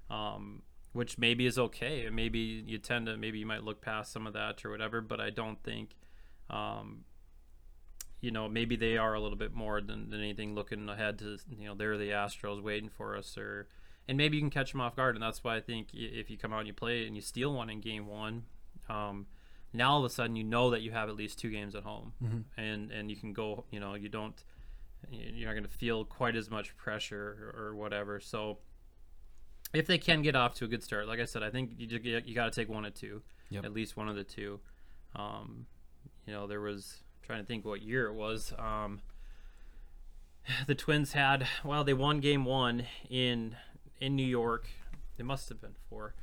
um, 0.09 0.61
which 0.93 1.17
maybe 1.17 1.45
is 1.45 1.57
okay. 1.57 2.09
Maybe 2.11 2.39
you 2.39 2.77
tend 2.77 3.07
to 3.07 3.17
maybe 3.17 3.39
you 3.39 3.45
might 3.45 3.63
look 3.63 3.81
past 3.81 4.11
some 4.11 4.27
of 4.27 4.33
that 4.33 4.63
or 4.65 4.71
whatever, 4.71 5.01
but 5.01 5.19
I 5.19 5.29
don't 5.29 5.61
think, 5.63 5.95
um, 6.49 7.05
you 8.21 8.31
know, 8.31 8.47
maybe 8.47 8.75
they 8.75 8.97
are 8.97 9.13
a 9.13 9.19
little 9.19 9.37
bit 9.37 9.53
more 9.53 9.81
than, 9.81 10.09
than 10.09 10.19
anything 10.19 10.55
looking 10.55 10.89
ahead 10.89 11.19
to 11.19 11.37
you 11.49 11.67
know 11.67 11.75
they're 11.75 11.97
the 11.97 12.09
Astros 12.09 12.61
waiting 12.61 12.89
for 12.89 13.15
us 13.15 13.37
or. 13.37 13.67
And 14.09 14.17
maybe 14.17 14.37
you 14.37 14.41
can 14.41 14.49
catch 14.49 14.71
them 14.71 14.79
off 14.79 14.95
guard, 14.95 15.17
and 15.17 15.21
that's 15.21 15.43
why 15.43 15.57
I 15.57 15.59
think 15.59 15.89
if 15.93 16.29
you 16.29 16.37
come 16.37 16.53
out 16.53 16.59
and 16.59 16.67
you 16.67 16.73
play 16.73 17.05
and 17.05 17.13
you 17.13 17.21
steal 17.21 17.53
one 17.53 17.69
in 17.69 17.81
game 17.81 18.07
one, 18.07 18.43
um, 18.87 19.25
now 19.73 19.91
all 19.91 19.99
of 19.99 20.05
a 20.05 20.09
sudden 20.09 20.35
you 20.35 20.43
know 20.43 20.69
that 20.71 20.81
you 20.81 20.91
have 20.91 21.09
at 21.09 21.15
least 21.15 21.39
two 21.39 21.49
games 21.49 21.75
at 21.75 21.83
home, 21.83 22.13
mm-hmm. 22.23 22.59
and 22.59 22.91
and 22.91 23.09
you 23.09 23.17
can 23.17 23.33
go. 23.33 23.65
You 23.71 23.79
know, 23.79 23.95
you 23.95 24.09
don't. 24.09 24.41
You're 25.11 25.47
not 25.47 25.53
going 25.53 25.63
to 25.63 25.69
feel 25.69 26.05
quite 26.05 26.35
as 26.35 26.49
much 26.49 26.75
pressure 26.75 27.53
or, 27.55 27.67
or 27.67 27.75
whatever. 27.75 28.19
So 28.19 28.59
if 29.73 29.87
they 29.87 29.97
can 29.97 30.21
get 30.21 30.35
off 30.35 30.55
to 30.55 30.65
a 30.65 30.67
good 30.67 30.83
start, 30.83 31.07
like 31.07 31.19
I 31.19 31.25
said, 31.25 31.43
I 31.43 31.49
think 31.49 31.71
you 31.77 31.99
you 31.99 32.35
got 32.35 32.51
to 32.51 32.59
take 32.59 32.69
one 32.69 32.85
of 32.85 32.93
two, 32.93 33.21
yep. 33.49 33.65
at 33.65 33.73
least 33.73 33.97
one 33.97 34.07
of 34.09 34.15
the 34.15 34.23
two. 34.23 34.59
Um, 35.15 35.65
you 36.25 36.33
know, 36.33 36.47
there 36.47 36.61
was 36.61 37.03
I'm 37.21 37.25
trying 37.27 37.39
to 37.41 37.45
think 37.45 37.65
what 37.65 37.81
year 37.81 38.07
it 38.07 38.13
was. 38.13 38.53
Um, 38.57 39.01
the 40.67 40.75
Twins 40.75 41.13
had 41.13 41.47
well, 41.63 41.83
they 41.83 41.93
won 41.93 42.19
Game 42.19 42.45
One 42.45 42.85
in 43.09 43.55
in 43.99 44.15
New 44.15 44.25
York. 44.25 44.67
They 45.17 45.23
must 45.23 45.49
have 45.49 45.59
been 45.59 45.75
four, 45.89 46.13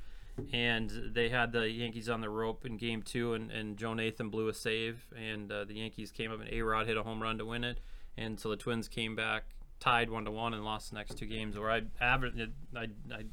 and 0.53 0.91
they 1.13 1.29
had 1.29 1.53
the 1.53 1.69
Yankees 1.69 2.09
on 2.09 2.21
the 2.21 2.31
rope 2.31 2.65
in 2.65 2.77
Game 2.77 3.03
Two, 3.03 3.35
and, 3.35 3.51
and 3.51 3.77
Joe 3.77 3.95
Nathan 3.95 4.31
blew 4.31 4.49
a 4.49 4.55
save, 4.55 5.05
and 5.17 5.51
uh, 5.51 5.65
the 5.65 5.75
Yankees 5.75 6.11
came 6.11 6.33
up 6.33 6.41
and 6.41 6.49
A 6.51 6.63
Rod 6.63 6.87
hit 6.87 6.97
a 6.97 7.03
home 7.03 7.23
run 7.23 7.39
to 7.39 7.45
win 7.45 7.65
it, 7.65 7.81
and 8.17 8.39
so 8.39 8.49
the 8.49 8.57
Twins 8.57 8.89
came 8.89 9.15
back 9.17 9.54
tied 9.81 10.11
one 10.11 10.25
to 10.25 10.31
one 10.31 10.55
and 10.55 10.65
lost 10.65 10.91
the 10.91 10.97
next 10.97 11.19
two 11.19 11.27
games. 11.27 11.59
Where 11.59 11.71
I 11.71 11.83
average, 12.01 12.35
I, 12.77 12.89
I 13.13 13.25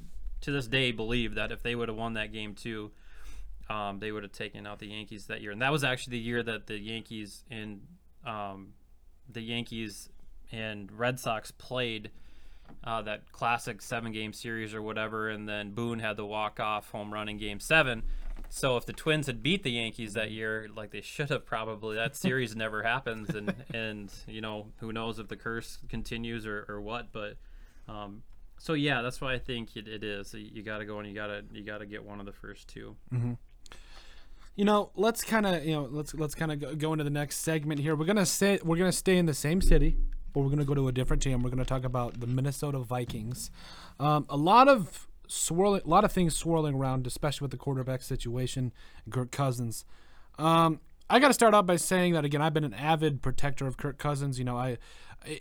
to 0.42 0.52
this 0.52 0.68
day 0.68 0.92
believe 0.92 1.36
that 1.36 1.52
if 1.52 1.64
they 1.64 1.76
would 1.76 1.88
have 1.88 1.98
won 1.98 2.14
that 2.14 2.34
game 2.34 2.56
too, 2.56 2.92
um, 3.70 4.00
they 4.00 4.12
would 4.12 4.24
have 4.24 4.32
taken 4.32 4.68
out 4.68 4.80
the 4.80 4.88
Yankees 4.88 5.28
that 5.28 5.42
year. 5.42 5.52
And 5.52 5.62
that 5.62 5.72
was 5.72 5.84
actually 5.84 6.12
the 6.12 6.24
year 6.24 6.44
that 6.44 6.68
the 6.68 6.78
Yankees 6.78 7.44
and 7.50 7.82
um, 8.26 8.74
the 9.30 9.42
Yankees 9.42 10.10
and 10.52 10.92
Red 10.92 11.20
Sox 11.20 11.52
played 11.52 12.12
uh, 12.84 13.02
that 13.04 13.32
classic 13.32 13.82
seven 13.82 14.12
game 14.12 14.34
series 14.34 14.74
or 14.74 14.82
whatever, 14.82 15.30
and 15.30 15.48
then 15.48 15.72
Boone 15.72 16.00
had 16.00 16.18
the 16.18 16.26
walk 16.26 16.60
off 16.60 16.90
home 16.92 17.14
run 17.14 17.30
in 17.30 17.38
Game 17.38 17.60
Seven. 17.60 18.04
So 18.54 18.76
if 18.76 18.86
the 18.86 18.92
Twins 18.92 19.28
had 19.28 19.42
beat 19.42 19.64
the 19.64 19.72
Yankees 19.72 20.14
that 20.14 20.30
year, 20.30 20.68
like 20.76 20.92
they 20.92 21.00
should 21.00 21.30
have 21.30 21.46
probably, 21.46 21.96
that 21.96 22.16
series 22.18 22.54
never 22.54 22.84
happens, 22.84 23.30
and 23.30 23.56
and 23.74 24.12
you 24.28 24.42
know 24.42 24.68
who 24.78 24.92
knows 24.92 25.20
if 25.20 25.30
the 25.30 25.38
curse 25.38 25.80
continues 25.88 26.46
or, 26.46 26.66
or 26.68 26.82
what. 26.82 27.14
But 27.14 27.38
um, 27.88 28.24
so 28.58 28.74
yeah, 28.74 29.02
that's 29.02 29.22
why 29.22 29.34
I 29.34 29.40
think 29.40 29.78
it, 29.78 29.88
it 29.88 30.04
is. 30.04 30.34
You 30.34 30.64
got 30.64 30.80
to 30.80 30.86
go 30.86 31.00
and 31.00 31.08
you 31.08 31.16
got 31.16 31.28
to 31.28 31.44
you 31.54 31.64
got 31.64 31.78
to 31.78 31.86
get 31.86 32.04
one 32.04 32.20
of 32.20 32.26
the 32.26 32.34
first 32.34 32.68
2 32.68 32.96
mm-hmm. 33.14 33.34
You 34.58 34.66
know, 34.66 34.92
let's 34.96 35.24
kind 35.24 35.46
of 35.46 35.64
you 35.64 35.72
know 35.72 35.88
let's 35.90 36.14
let's 36.14 36.36
kind 36.36 36.52
of 36.52 36.60
go, 36.60 36.76
go 36.76 36.92
into 36.92 37.06
the 37.06 37.10
next 37.10 37.38
segment 37.38 37.80
here. 37.80 37.96
We're 37.96 38.06
gonna 38.06 38.26
stay 38.26 38.60
we're 38.66 38.76
gonna 38.76 38.92
stay 38.92 39.18
in 39.18 39.28
the 39.28 39.34
same 39.34 39.62
city, 39.62 39.96
but 40.34 40.42
we're 40.42 40.50
gonna 40.50 40.66
go 40.66 40.76
to 40.76 40.90
a 40.90 40.92
different 40.92 41.24
team. 41.24 41.42
We're 41.42 41.52
gonna 41.52 41.64
talk 41.64 41.86
about 41.86 42.20
the 42.20 42.28
Minnesota 42.28 42.80
Vikings. 42.80 43.50
Um, 43.98 44.26
a 44.30 44.36
lot 44.36 44.68
of 44.68 45.08
swirling, 45.32 45.82
a 45.86 45.88
lot 45.88 46.04
of 46.04 46.12
things 46.12 46.36
swirling 46.36 46.76
around, 46.76 47.08
especially 47.08 47.46
with 47.46 47.52
the 47.52 47.58
quarterback 47.58 48.02
situation, 48.02 48.72
Kirk 49.10 49.32
Cousins. 49.32 49.86
Um, 50.38 50.80
I 51.10 51.20
got 51.20 51.28
to 51.28 51.34
start 51.34 51.54
out 51.54 51.66
by 51.66 51.76
saying 51.76 52.14
that 52.14 52.26
again. 52.26 52.42
I've 52.42 52.54
been 52.54 52.64
an 52.64 52.74
avid 52.74 53.22
protector 53.22 53.68
of 53.68 53.78
Kirk 53.78 53.98
Cousins. 53.98 54.40
You 54.40 54.46
know, 54.46 54.58
I 54.58 54.78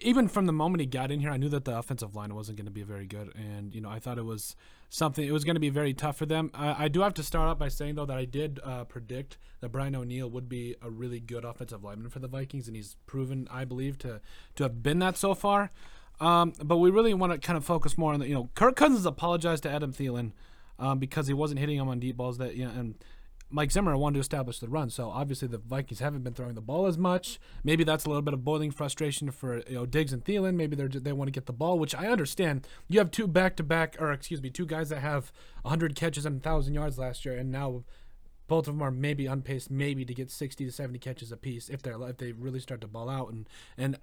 even 0.02 0.28
from 0.28 0.46
the 0.46 0.52
moment 0.52 0.80
he 0.80 0.86
got 0.86 1.10
in 1.10 1.20
here, 1.20 1.30
I 1.30 1.36
knew 1.36 1.48
that 1.48 1.64
the 1.64 1.76
offensive 1.76 2.14
line 2.14 2.34
wasn't 2.34 2.58
going 2.58 2.66
to 2.66 2.72
be 2.72 2.82
very 2.82 3.06
good, 3.06 3.32
and 3.34 3.74
you 3.74 3.80
know, 3.80 3.88
I 3.88 3.98
thought 3.98 4.18
it 4.18 4.24
was 4.24 4.56
something. 4.90 5.26
It 5.26 5.32
was 5.32 5.44
going 5.44 5.54
to 5.54 5.60
be 5.60 5.70
very 5.70 5.94
tough 5.94 6.16
for 6.16 6.26
them. 6.26 6.50
I, 6.54 6.84
I 6.84 6.88
do 6.88 7.00
have 7.00 7.14
to 7.14 7.22
start 7.22 7.48
out 7.48 7.58
by 7.58 7.68
saying 7.68 7.94
though 7.94 8.06
that 8.06 8.16
I 8.16 8.24
did 8.24 8.60
uh, 8.62 8.84
predict 8.84 9.38
that 9.60 9.70
Brian 9.70 9.94
O'Neill 9.94 10.28
would 10.28 10.48
be 10.48 10.76
a 10.82 10.90
really 10.90 11.20
good 11.20 11.44
offensive 11.44 11.82
lineman 11.82 12.10
for 12.10 12.18
the 12.18 12.28
Vikings, 12.28 12.66
and 12.66 12.76
he's 12.76 12.96
proven, 13.06 13.48
I 13.50 13.64
believe, 13.64 13.98
to 13.98 14.20
to 14.56 14.62
have 14.64 14.82
been 14.82 14.98
that 15.00 15.16
so 15.16 15.34
far. 15.34 15.70
Um, 16.20 16.52
but 16.62 16.76
we 16.76 16.90
really 16.90 17.14
want 17.14 17.32
to 17.32 17.38
kind 17.38 17.56
of 17.56 17.64
focus 17.64 17.96
more 17.96 18.12
on 18.12 18.20
the, 18.20 18.28
you 18.28 18.34
know, 18.34 18.50
Kirk 18.54 18.76
Cousins 18.76 19.06
apologized 19.06 19.62
to 19.62 19.70
Adam 19.70 19.92
Thielen 19.92 20.32
um, 20.78 20.98
because 20.98 21.26
he 21.26 21.34
wasn't 21.34 21.60
hitting 21.60 21.78
him 21.78 21.88
on 21.88 21.98
deep 21.98 22.16
balls 22.16 22.38
that 22.38 22.56
you 22.56 22.64
know 22.64 22.70
and 22.70 22.94
Mike 23.52 23.72
Zimmer 23.72 23.96
wanted 23.96 24.14
to 24.14 24.20
establish 24.20 24.60
the 24.60 24.68
run, 24.68 24.90
so 24.90 25.10
obviously 25.10 25.48
the 25.48 25.58
Vikings 25.58 25.98
haven't 25.98 26.22
been 26.22 26.34
throwing 26.34 26.54
the 26.54 26.60
ball 26.60 26.86
as 26.86 26.96
much. 26.96 27.40
Maybe 27.64 27.82
that's 27.82 28.04
a 28.04 28.08
little 28.08 28.22
bit 28.22 28.32
of 28.32 28.44
boiling 28.44 28.70
frustration 28.70 29.30
for 29.32 29.58
you 29.68 29.74
know 29.74 29.86
Diggs 29.86 30.12
and 30.12 30.24
Thielen. 30.24 30.54
Maybe 30.54 30.76
they 30.76 30.86
they 30.86 31.12
want 31.12 31.26
to 31.28 31.32
get 31.32 31.46
the 31.46 31.52
ball, 31.52 31.78
which 31.78 31.94
I 31.94 32.06
understand. 32.06 32.66
You 32.88 33.00
have 33.00 33.10
two 33.10 33.26
back 33.26 33.56
to 33.56 33.64
back, 33.64 33.96
or 33.98 34.12
excuse 34.12 34.40
me, 34.40 34.50
two 34.50 34.66
guys 34.66 34.88
that 34.90 35.00
have 35.00 35.32
100 35.62 35.96
catches 35.96 36.24
and 36.24 36.36
1,000 36.36 36.74
yards 36.74 36.96
last 36.96 37.24
year, 37.24 37.36
and 37.36 37.50
now 37.50 37.82
both 38.46 38.68
of 38.68 38.74
them 38.74 38.82
are 38.82 38.92
maybe 38.92 39.26
on 39.26 39.42
pace, 39.42 39.68
maybe 39.68 40.04
to 40.04 40.14
get 40.14 40.30
60 40.30 40.64
to 40.64 40.72
70 40.72 40.98
catches 41.00 41.32
apiece 41.32 41.68
if 41.68 41.82
they're 41.82 42.00
if 42.08 42.18
they 42.18 42.30
really 42.30 42.60
start 42.60 42.80
to 42.82 42.86
ball 42.86 43.08
out. 43.08 43.32
And 43.32 43.48
and 43.76 43.98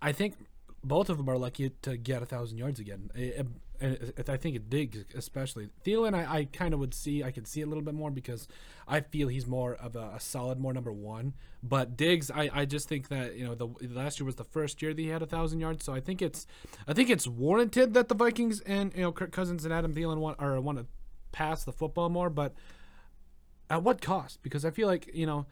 I 0.00 0.12
think 0.12 0.36
both 0.84 1.08
of 1.08 1.16
them 1.16 1.28
are 1.28 1.38
lucky 1.38 1.70
to 1.82 1.96
get 1.96 2.22
a 2.22 2.26
thousand 2.26 2.58
yards 2.58 2.78
again. 2.78 3.10
It, 3.14 3.46
it, 3.80 4.28
I 4.28 4.36
think 4.36 4.56
it 4.56 4.70
Diggs 4.70 5.04
especially 5.14 5.68
Thielen. 5.84 6.14
I, 6.14 6.38
I 6.38 6.44
kind 6.44 6.74
of 6.74 6.80
would 6.80 6.94
see 6.94 7.24
I 7.24 7.30
could 7.30 7.46
see 7.46 7.60
a 7.60 7.66
little 7.66 7.82
bit 7.82 7.94
more 7.94 8.10
because 8.10 8.46
I 8.86 9.00
feel 9.00 9.28
he's 9.28 9.46
more 9.46 9.74
of 9.74 9.96
a, 9.96 10.12
a, 10.14 10.20
solid, 10.20 10.60
more 10.60 10.72
number 10.72 10.92
one. 10.92 11.34
But 11.62 11.96
Diggs, 11.96 12.30
I, 12.30 12.50
I 12.52 12.64
just 12.66 12.88
think 12.88 13.08
that 13.08 13.36
you 13.36 13.44
know 13.44 13.54
the 13.54 13.68
last 13.88 14.20
year 14.20 14.26
was 14.26 14.36
the 14.36 14.44
first 14.44 14.80
year 14.80 14.94
that 14.94 15.00
he 15.00 15.08
had 15.08 15.22
a 15.22 15.26
thousand 15.26 15.60
yards, 15.60 15.84
so 15.84 15.92
I 15.92 16.00
think 16.00 16.22
it's 16.22 16.46
I 16.86 16.92
think 16.92 17.10
it's 17.10 17.26
warranted 17.26 17.94
that 17.94 18.08
the 18.08 18.14
Vikings 18.14 18.60
and 18.60 18.92
you 18.94 19.02
know 19.02 19.12
Kirk 19.12 19.32
Cousins 19.32 19.64
and 19.64 19.74
Adam 19.74 19.92
Thielen 19.92 20.18
want 20.18 20.40
or 20.40 20.60
want 20.60 20.78
to 20.78 20.86
pass 21.32 21.64
the 21.64 21.72
football 21.72 22.08
more, 22.08 22.30
but 22.30 22.54
at 23.68 23.82
what 23.82 24.00
cost? 24.00 24.42
Because 24.42 24.64
I 24.64 24.70
feel 24.70 24.86
like 24.86 25.10
you 25.12 25.26
know 25.26 25.46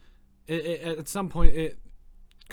it, 0.47 0.65
it, 0.65 0.97
at 0.99 1.07
some 1.07 1.29
point 1.29 1.53
it 1.55 1.77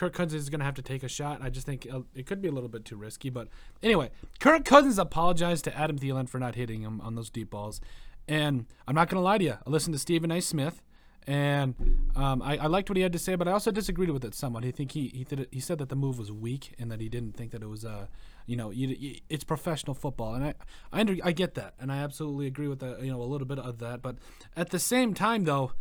Kirk 0.00 0.14
Cousins 0.14 0.40
is 0.40 0.48
going 0.48 0.60
to 0.60 0.64
have 0.64 0.76
to 0.76 0.82
take 0.82 1.02
a 1.02 1.08
shot. 1.08 1.42
I 1.42 1.50
just 1.50 1.66
think 1.66 1.86
it 2.14 2.24
could 2.24 2.40
be 2.40 2.48
a 2.48 2.52
little 2.52 2.70
bit 2.70 2.86
too 2.86 2.96
risky. 2.96 3.28
But 3.28 3.48
anyway, 3.82 4.08
Kirk 4.38 4.64
Cousins 4.64 4.98
apologized 4.98 5.64
to 5.64 5.76
Adam 5.76 5.98
Thielen 5.98 6.26
for 6.26 6.38
not 6.38 6.54
hitting 6.54 6.80
him 6.80 7.02
on 7.02 7.16
those 7.16 7.28
deep 7.28 7.50
balls. 7.50 7.82
And 8.26 8.64
I'm 8.88 8.94
not 8.94 9.10
going 9.10 9.20
to 9.20 9.22
lie 9.22 9.36
to 9.36 9.44
you. 9.44 9.58
I 9.66 9.68
listened 9.68 9.92
to 9.92 9.98
Stephen 9.98 10.32
A. 10.32 10.40
Smith, 10.40 10.80
and 11.26 11.74
um, 12.16 12.40
I, 12.40 12.56
I, 12.56 12.66
liked 12.66 12.88
what 12.88 12.96
he 12.96 13.02
had 13.02 13.12
to 13.12 13.18
say, 13.18 13.34
but 13.34 13.46
I 13.46 13.52
also 13.52 13.70
disagreed 13.70 14.08
with 14.08 14.24
it 14.24 14.34
somewhat. 14.34 14.64
I 14.64 14.70
think 14.70 14.92
he 14.92 15.08
he, 15.08 15.46
he 15.50 15.60
said 15.60 15.76
that 15.76 15.90
the 15.90 15.96
move 15.96 16.18
was 16.18 16.32
weak 16.32 16.74
and 16.78 16.90
that 16.90 17.02
he 17.02 17.10
didn't 17.10 17.36
think 17.36 17.50
that 17.50 17.62
it 17.62 17.68
was 17.68 17.84
uh 17.84 18.06
you 18.46 18.56
know 18.56 18.70
you, 18.70 18.88
you, 18.88 19.16
it's 19.28 19.44
professional 19.44 19.92
football, 19.92 20.34
and 20.34 20.42
I 20.42 20.54
I, 20.94 21.00
under, 21.00 21.16
I 21.22 21.32
get 21.32 21.56
that, 21.56 21.74
and 21.78 21.92
I 21.92 21.98
absolutely 21.98 22.46
agree 22.46 22.68
with 22.68 22.78
that 22.78 23.02
you 23.02 23.12
know 23.12 23.20
a 23.20 23.24
little 23.24 23.46
bit 23.46 23.58
of 23.58 23.80
that. 23.80 24.00
But 24.00 24.16
at 24.56 24.70
the 24.70 24.78
same 24.78 25.12
time, 25.12 25.44
though, 25.44 25.72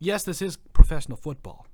yes, 0.00 0.24
this 0.24 0.42
is 0.42 0.56
professional 0.72 1.16
football. 1.16 1.67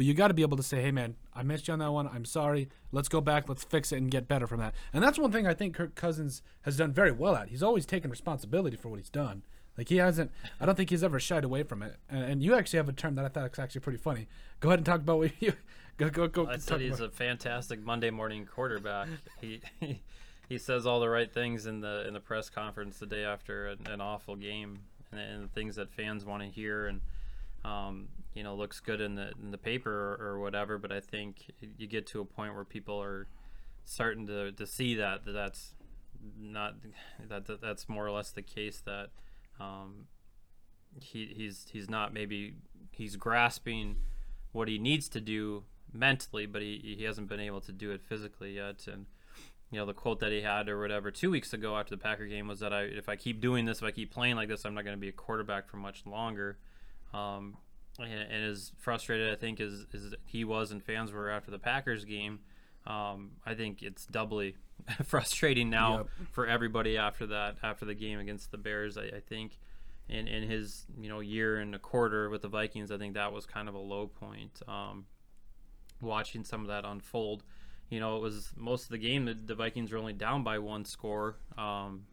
But 0.00 0.06
you 0.06 0.14
got 0.14 0.28
to 0.28 0.34
be 0.34 0.40
able 0.40 0.56
to 0.56 0.62
say, 0.62 0.80
hey, 0.80 0.92
man, 0.92 1.14
I 1.34 1.42
missed 1.42 1.68
you 1.68 1.74
on 1.74 1.80
that 1.80 1.92
one. 1.92 2.08
I'm 2.08 2.24
sorry. 2.24 2.70
Let's 2.90 3.10
go 3.10 3.20
back. 3.20 3.50
Let's 3.50 3.64
fix 3.64 3.92
it 3.92 3.98
and 3.98 4.10
get 4.10 4.28
better 4.28 4.46
from 4.46 4.58
that. 4.60 4.74
And 4.94 5.04
that's 5.04 5.18
one 5.18 5.30
thing 5.30 5.46
I 5.46 5.52
think 5.52 5.74
Kirk 5.74 5.94
Cousins 5.94 6.40
has 6.62 6.78
done 6.78 6.90
very 6.90 7.12
well 7.12 7.36
at. 7.36 7.50
He's 7.50 7.62
always 7.62 7.84
taken 7.84 8.10
responsibility 8.10 8.78
for 8.78 8.88
what 8.88 8.98
he's 8.98 9.10
done. 9.10 9.42
Like 9.76 9.90
he 9.90 9.98
hasn't. 9.98 10.30
I 10.58 10.64
don't 10.64 10.74
think 10.74 10.88
he's 10.88 11.04
ever 11.04 11.20
shied 11.20 11.44
away 11.44 11.64
from 11.64 11.82
it. 11.82 11.96
And, 12.08 12.24
and 12.24 12.42
you 12.42 12.54
actually 12.54 12.78
have 12.78 12.88
a 12.88 12.94
term 12.94 13.14
that 13.16 13.26
I 13.26 13.28
thought 13.28 13.50
was 13.50 13.58
actually 13.58 13.82
pretty 13.82 13.98
funny. 13.98 14.26
Go 14.60 14.70
ahead 14.70 14.78
and 14.78 14.86
talk 14.86 15.00
about 15.00 15.18
what 15.18 15.32
you. 15.38 15.52
Go 15.98 16.08
go 16.08 16.28
go. 16.28 16.46
I 16.46 16.56
said 16.56 16.80
he's 16.80 17.00
about. 17.00 17.08
a 17.08 17.12
fantastic 17.12 17.84
Monday 17.84 18.08
morning 18.08 18.46
quarterback. 18.46 19.08
he, 19.38 19.60
he 19.80 20.00
he 20.48 20.56
says 20.56 20.86
all 20.86 20.98
the 20.98 21.10
right 21.10 21.30
things 21.30 21.66
in 21.66 21.82
the 21.82 22.06
in 22.08 22.14
the 22.14 22.20
press 22.20 22.48
conference 22.48 22.96
the 23.00 23.04
day 23.04 23.22
after 23.22 23.66
an, 23.66 23.80
an 23.84 24.00
awful 24.00 24.34
game, 24.34 24.78
and, 25.12 25.20
and, 25.20 25.44
the 25.44 25.48
things 25.48 25.76
that 25.76 25.90
fans 25.90 26.24
want 26.24 26.42
to 26.42 26.48
hear. 26.48 26.86
And 26.86 27.02
um, 27.64 28.08
you 28.34 28.42
know 28.42 28.54
looks 28.54 28.80
good 28.80 29.00
in 29.00 29.14
the 29.14 29.32
in 29.42 29.50
the 29.50 29.58
paper 29.58 29.90
or, 29.90 30.28
or, 30.28 30.40
whatever. 30.40 30.78
But 30.78 30.92
I 30.92 31.00
think 31.00 31.50
you 31.76 31.86
get 31.86 32.06
to 32.08 32.20
a 32.20 32.24
point 32.24 32.54
where 32.54 32.64
people 32.64 33.00
are 33.02 33.28
starting 33.84 34.26
to, 34.28 34.52
to 34.52 34.66
see 34.66 34.94
that, 34.94 35.24
that 35.24 35.32
that's 35.32 35.74
not 36.38 36.76
that, 37.28 37.46
that 37.46 37.60
that's 37.60 37.88
more 37.88 38.06
or 38.06 38.10
less 38.10 38.30
the 38.30 38.42
case 38.42 38.80
that 38.86 39.10
um, 39.58 40.06
he 41.00 41.32
he's 41.36 41.66
he's 41.72 41.88
not 41.88 42.12
maybe 42.12 42.54
he's 42.92 43.16
grasping 43.16 43.96
what 44.52 44.68
he 44.68 44.78
needs 44.78 45.08
to 45.08 45.20
do 45.20 45.64
mentally, 45.92 46.46
but 46.46 46.62
he 46.62 46.96
he 46.98 47.04
hasn't 47.04 47.28
been 47.28 47.40
able 47.40 47.60
to 47.60 47.72
do 47.72 47.90
it 47.90 48.02
physically 48.02 48.52
yet. 48.52 48.86
And 48.86 49.06
you 49.70 49.78
know 49.78 49.86
the 49.86 49.94
quote 49.94 50.20
that 50.20 50.32
he 50.32 50.42
had 50.42 50.68
or 50.68 50.80
whatever 50.80 51.10
two 51.10 51.30
weeks 51.30 51.52
ago 51.52 51.76
after 51.76 51.94
the 51.94 52.02
Packer 52.02 52.26
game 52.26 52.48
was 52.48 52.60
that 52.60 52.72
I 52.72 52.82
if 52.82 53.08
I 53.08 53.16
keep 53.16 53.40
doing 53.40 53.64
this, 53.64 53.78
if 53.78 53.84
I 53.84 53.90
keep 53.90 54.12
playing 54.12 54.36
like 54.36 54.48
this, 54.48 54.64
I'm 54.64 54.74
not 54.74 54.84
going 54.84 54.96
to 54.96 55.00
be 55.00 55.08
a 55.08 55.12
quarterback 55.12 55.68
for 55.68 55.76
much 55.76 56.06
longer. 56.06 56.58
Um, 57.12 57.56
and 57.98 58.44
as 58.44 58.72
frustrated 58.78 59.32
I 59.32 59.36
think 59.36 59.60
as, 59.60 59.86
as 59.92 60.14
he 60.24 60.44
was 60.44 60.70
and 60.70 60.82
fans 60.82 61.12
were 61.12 61.30
after 61.30 61.50
the 61.50 61.58
Packers 61.58 62.04
game, 62.04 62.40
um, 62.86 63.32
I 63.44 63.54
think 63.54 63.82
it's 63.82 64.06
doubly 64.06 64.56
frustrating 65.04 65.70
now 65.70 65.98
yep. 65.98 66.06
for 66.32 66.46
everybody 66.46 66.96
after 66.96 67.26
that 67.26 67.56
after 67.62 67.84
the 67.84 67.94
game 67.94 68.18
against 68.18 68.50
the 68.50 68.58
Bears. 68.58 68.96
I, 68.96 69.02
I, 69.02 69.20
think 69.26 69.58
in 70.08 70.26
in 70.26 70.48
his 70.48 70.86
you 70.98 71.08
know 71.08 71.20
year 71.20 71.58
and 71.58 71.74
a 71.74 71.78
quarter 71.78 72.30
with 72.30 72.42
the 72.42 72.48
Vikings, 72.48 72.90
I 72.90 72.96
think 72.96 73.14
that 73.14 73.32
was 73.32 73.44
kind 73.44 73.68
of 73.68 73.74
a 73.74 73.78
low 73.78 74.06
point. 74.06 74.62
Um, 74.66 75.04
watching 76.00 76.44
some 76.44 76.62
of 76.62 76.68
that 76.68 76.86
unfold, 76.86 77.44
you 77.90 78.00
know, 78.00 78.16
it 78.16 78.22
was 78.22 78.52
most 78.56 78.84
of 78.84 78.90
the 78.90 78.98
game 78.98 79.26
that 79.26 79.46
the 79.46 79.54
Vikings 79.54 79.92
were 79.92 79.98
only 79.98 80.14
down 80.14 80.42
by 80.42 80.58
one 80.58 80.84
score. 80.84 81.36
Um, 81.58 82.06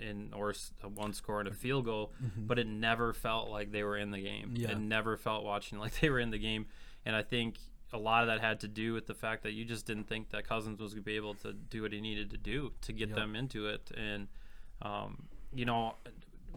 in 0.00 0.32
or 0.34 0.54
one 0.94 1.12
score 1.12 1.40
and 1.40 1.48
a 1.48 1.52
field 1.52 1.84
goal, 1.84 2.12
mm-hmm. 2.22 2.46
but 2.46 2.58
it 2.58 2.66
never 2.66 3.12
felt 3.12 3.48
like 3.48 3.72
they 3.72 3.82
were 3.82 3.96
in 3.96 4.10
the 4.10 4.20
game. 4.20 4.54
Yeah. 4.56 4.72
It 4.72 4.80
never 4.80 5.16
felt 5.16 5.44
watching 5.44 5.78
like 5.78 5.98
they 6.00 6.10
were 6.10 6.20
in 6.20 6.30
the 6.30 6.38
game, 6.38 6.66
and 7.04 7.14
I 7.14 7.22
think 7.22 7.56
a 7.92 7.98
lot 7.98 8.22
of 8.22 8.28
that 8.28 8.40
had 8.40 8.60
to 8.60 8.68
do 8.68 8.94
with 8.94 9.06
the 9.06 9.14
fact 9.14 9.42
that 9.42 9.52
you 9.52 9.64
just 9.64 9.86
didn't 9.86 10.04
think 10.08 10.30
that 10.30 10.48
Cousins 10.48 10.80
was 10.80 10.94
going 10.94 11.02
to 11.02 11.06
be 11.06 11.16
able 11.16 11.34
to 11.34 11.52
do 11.52 11.82
what 11.82 11.92
he 11.92 12.00
needed 12.00 12.30
to 12.30 12.38
do 12.38 12.72
to 12.82 12.92
get 12.92 13.10
yep. 13.10 13.18
them 13.18 13.36
into 13.36 13.66
it, 13.68 13.90
and 13.96 14.28
um, 14.82 15.24
you 15.54 15.64
know. 15.64 15.94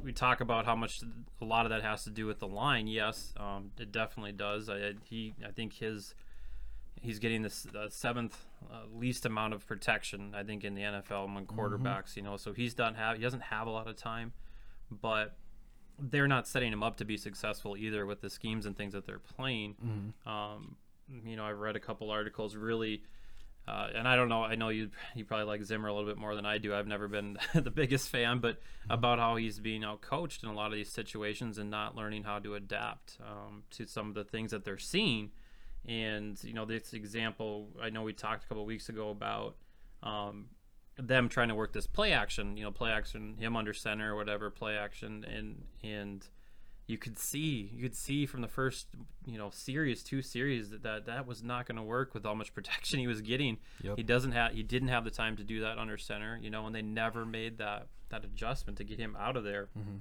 We 0.03 0.11
talk 0.11 0.41
about 0.41 0.65
how 0.65 0.75
much 0.75 1.01
a 1.41 1.45
lot 1.45 1.65
of 1.65 1.69
that 1.69 1.81
has 1.81 2.03
to 2.03 2.09
do 2.09 2.25
with 2.25 2.39
the 2.39 2.47
line. 2.47 2.85
Yes, 2.85 3.33
um, 3.37 3.71
it 3.79 3.93
definitely 3.93 4.33
does. 4.33 4.69
I, 4.69 4.95
he, 5.05 5.33
I 5.43 5.51
think 5.51 5.71
his 5.73 6.13
he's 7.05 7.19
getting 7.19 7.43
the 7.43 7.87
seventh 7.89 8.37
uh, 8.71 8.81
least 8.93 9.25
amount 9.25 9.53
of 9.53 9.65
protection, 9.65 10.33
I 10.35 10.43
think, 10.43 10.63
in 10.63 10.75
the 10.75 10.81
NFL 10.81 11.25
among 11.25 11.45
mm-hmm. 11.45 11.59
quarterbacks. 11.59 12.11
Mm-hmm. 12.11 12.19
You 12.19 12.23
know, 12.23 12.37
so 12.37 12.53
he's 12.53 12.73
done 12.73 12.95
have 12.95 13.17
he 13.17 13.23
doesn't 13.23 13.43
have 13.43 13.67
a 13.67 13.69
lot 13.69 13.87
of 13.87 13.95
time, 13.95 14.33
but 14.89 15.37
they're 15.97 16.27
not 16.27 16.47
setting 16.47 16.73
him 16.73 16.83
up 16.83 16.97
to 16.97 17.05
be 17.05 17.17
successful 17.17 17.77
either 17.77 18.05
with 18.05 18.21
the 18.21 18.29
schemes 18.29 18.65
and 18.65 18.75
things 18.75 18.93
that 18.93 19.05
they're 19.05 19.19
playing. 19.19 19.75
Mm-hmm. 19.83 20.29
Um, 20.29 20.75
you 21.25 21.35
know, 21.35 21.45
I've 21.45 21.59
read 21.59 21.75
a 21.75 21.79
couple 21.79 22.09
articles 22.11 22.55
really. 22.55 23.03
Uh, 23.67 23.87
and 23.95 24.07
I 24.07 24.15
don't 24.15 24.29
know. 24.29 24.43
I 24.43 24.53
know 24.53 24.69
you 24.69 24.91
you 25.15 25.25
probably 25.25 25.47
like 25.47 25.63
Zimmer 25.63 25.87
a 25.87 25.93
little 25.93 26.07
bit 26.07 26.19
more 26.19 26.35
than 26.35 26.45
I 26.45 26.59
do. 26.59 26.75
I've 26.75 26.85
never 26.85 27.07
been 27.07 27.37
the 27.55 27.71
biggest 27.71 28.09
fan, 28.09 28.37
but 28.39 28.59
about 28.91 29.17
how 29.17 29.37
he's 29.37 29.59
being 29.59 29.83
out 29.83 30.01
coached 30.01 30.43
in 30.43 30.49
a 30.49 30.53
lot 30.53 30.67
of 30.67 30.73
these 30.73 30.91
situations 30.91 31.57
and 31.57 31.71
not 31.71 31.95
learning 31.95 32.23
how 32.25 32.37
to 32.39 32.53
adapt 32.53 33.17
um, 33.21 33.63
to 33.71 33.87
some 33.87 34.09
of 34.09 34.13
the 34.13 34.23
things 34.23 34.51
that 34.51 34.65
they're 34.65 34.77
seeing 34.77 35.31
and 35.87 36.41
you 36.43 36.53
know, 36.53 36.65
this 36.65 36.93
example, 36.93 37.69
I 37.81 37.89
know 37.89 38.03
we 38.03 38.13
talked 38.13 38.45
a 38.45 38.47
couple 38.47 38.65
weeks 38.65 38.89
ago 38.89 39.09
about 39.09 39.55
um, 40.03 40.47
them 40.97 41.29
trying 41.29 41.49
to 41.49 41.55
work 41.55 41.73
this 41.73 41.87
play 41.87 42.11
action. 42.13 42.57
You 42.57 42.63
know, 42.63 42.71
play 42.71 42.91
action, 42.91 43.35
him 43.37 43.55
under 43.55 43.73
center 43.73 44.13
or 44.13 44.15
whatever, 44.15 44.49
play 44.49 44.75
action, 44.75 45.25
and 45.25 45.65
and 45.83 46.27
you 46.87 46.97
could 46.97 47.17
see 47.17 47.71
you 47.73 47.81
could 47.81 47.95
see 47.95 48.25
from 48.25 48.41
the 48.41 48.47
first 48.47 48.87
you 49.25 49.37
know 49.37 49.49
series 49.49 50.03
two 50.03 50.21
series 50.21 50.69
that 50.69 50.83
that, 50.83 51.05
that 51.05 51.25
was 51.25 51.41
not 51.41 51.65
going 51.65 51.77
to 51.77 51.83
work 51.83 52.13
with 52.13 52.23
how 52.23 52.33
much 52.33 52.53
protection 52.53 52.99
he 52.99 53.07
was 53.07 53.21
getting 53.21 53.57
yep. 53.81 53.97
he 53.97 54.03
doesn't 54.03 54.31
have 54.31 54.51
he 54.53 54.63
didn't 54.63 54.89
have 54.89 55.03
the 55.03 55.11
time 55.11 55.35
to 55.35 55.43
do 55.43 55.61
that 55.61 55.77
under 55.77 55.97
center 55.97 56.39
you 56.41 56.49
know 56.49 56.65
and 56.65 56.75
they 56.75 56.81
never 56.81 57.25
made 57.25 57.57
that 57.57 57.87
that 58.09 58.23
adjustment 58.23 58.77
to 58.77 58.83
get 58.83 58.99
him 58.99 59.17
out 59.19 59.35
of 59.35 59.43
there 59.43 59.69
mm-hmm. 59.77 59.97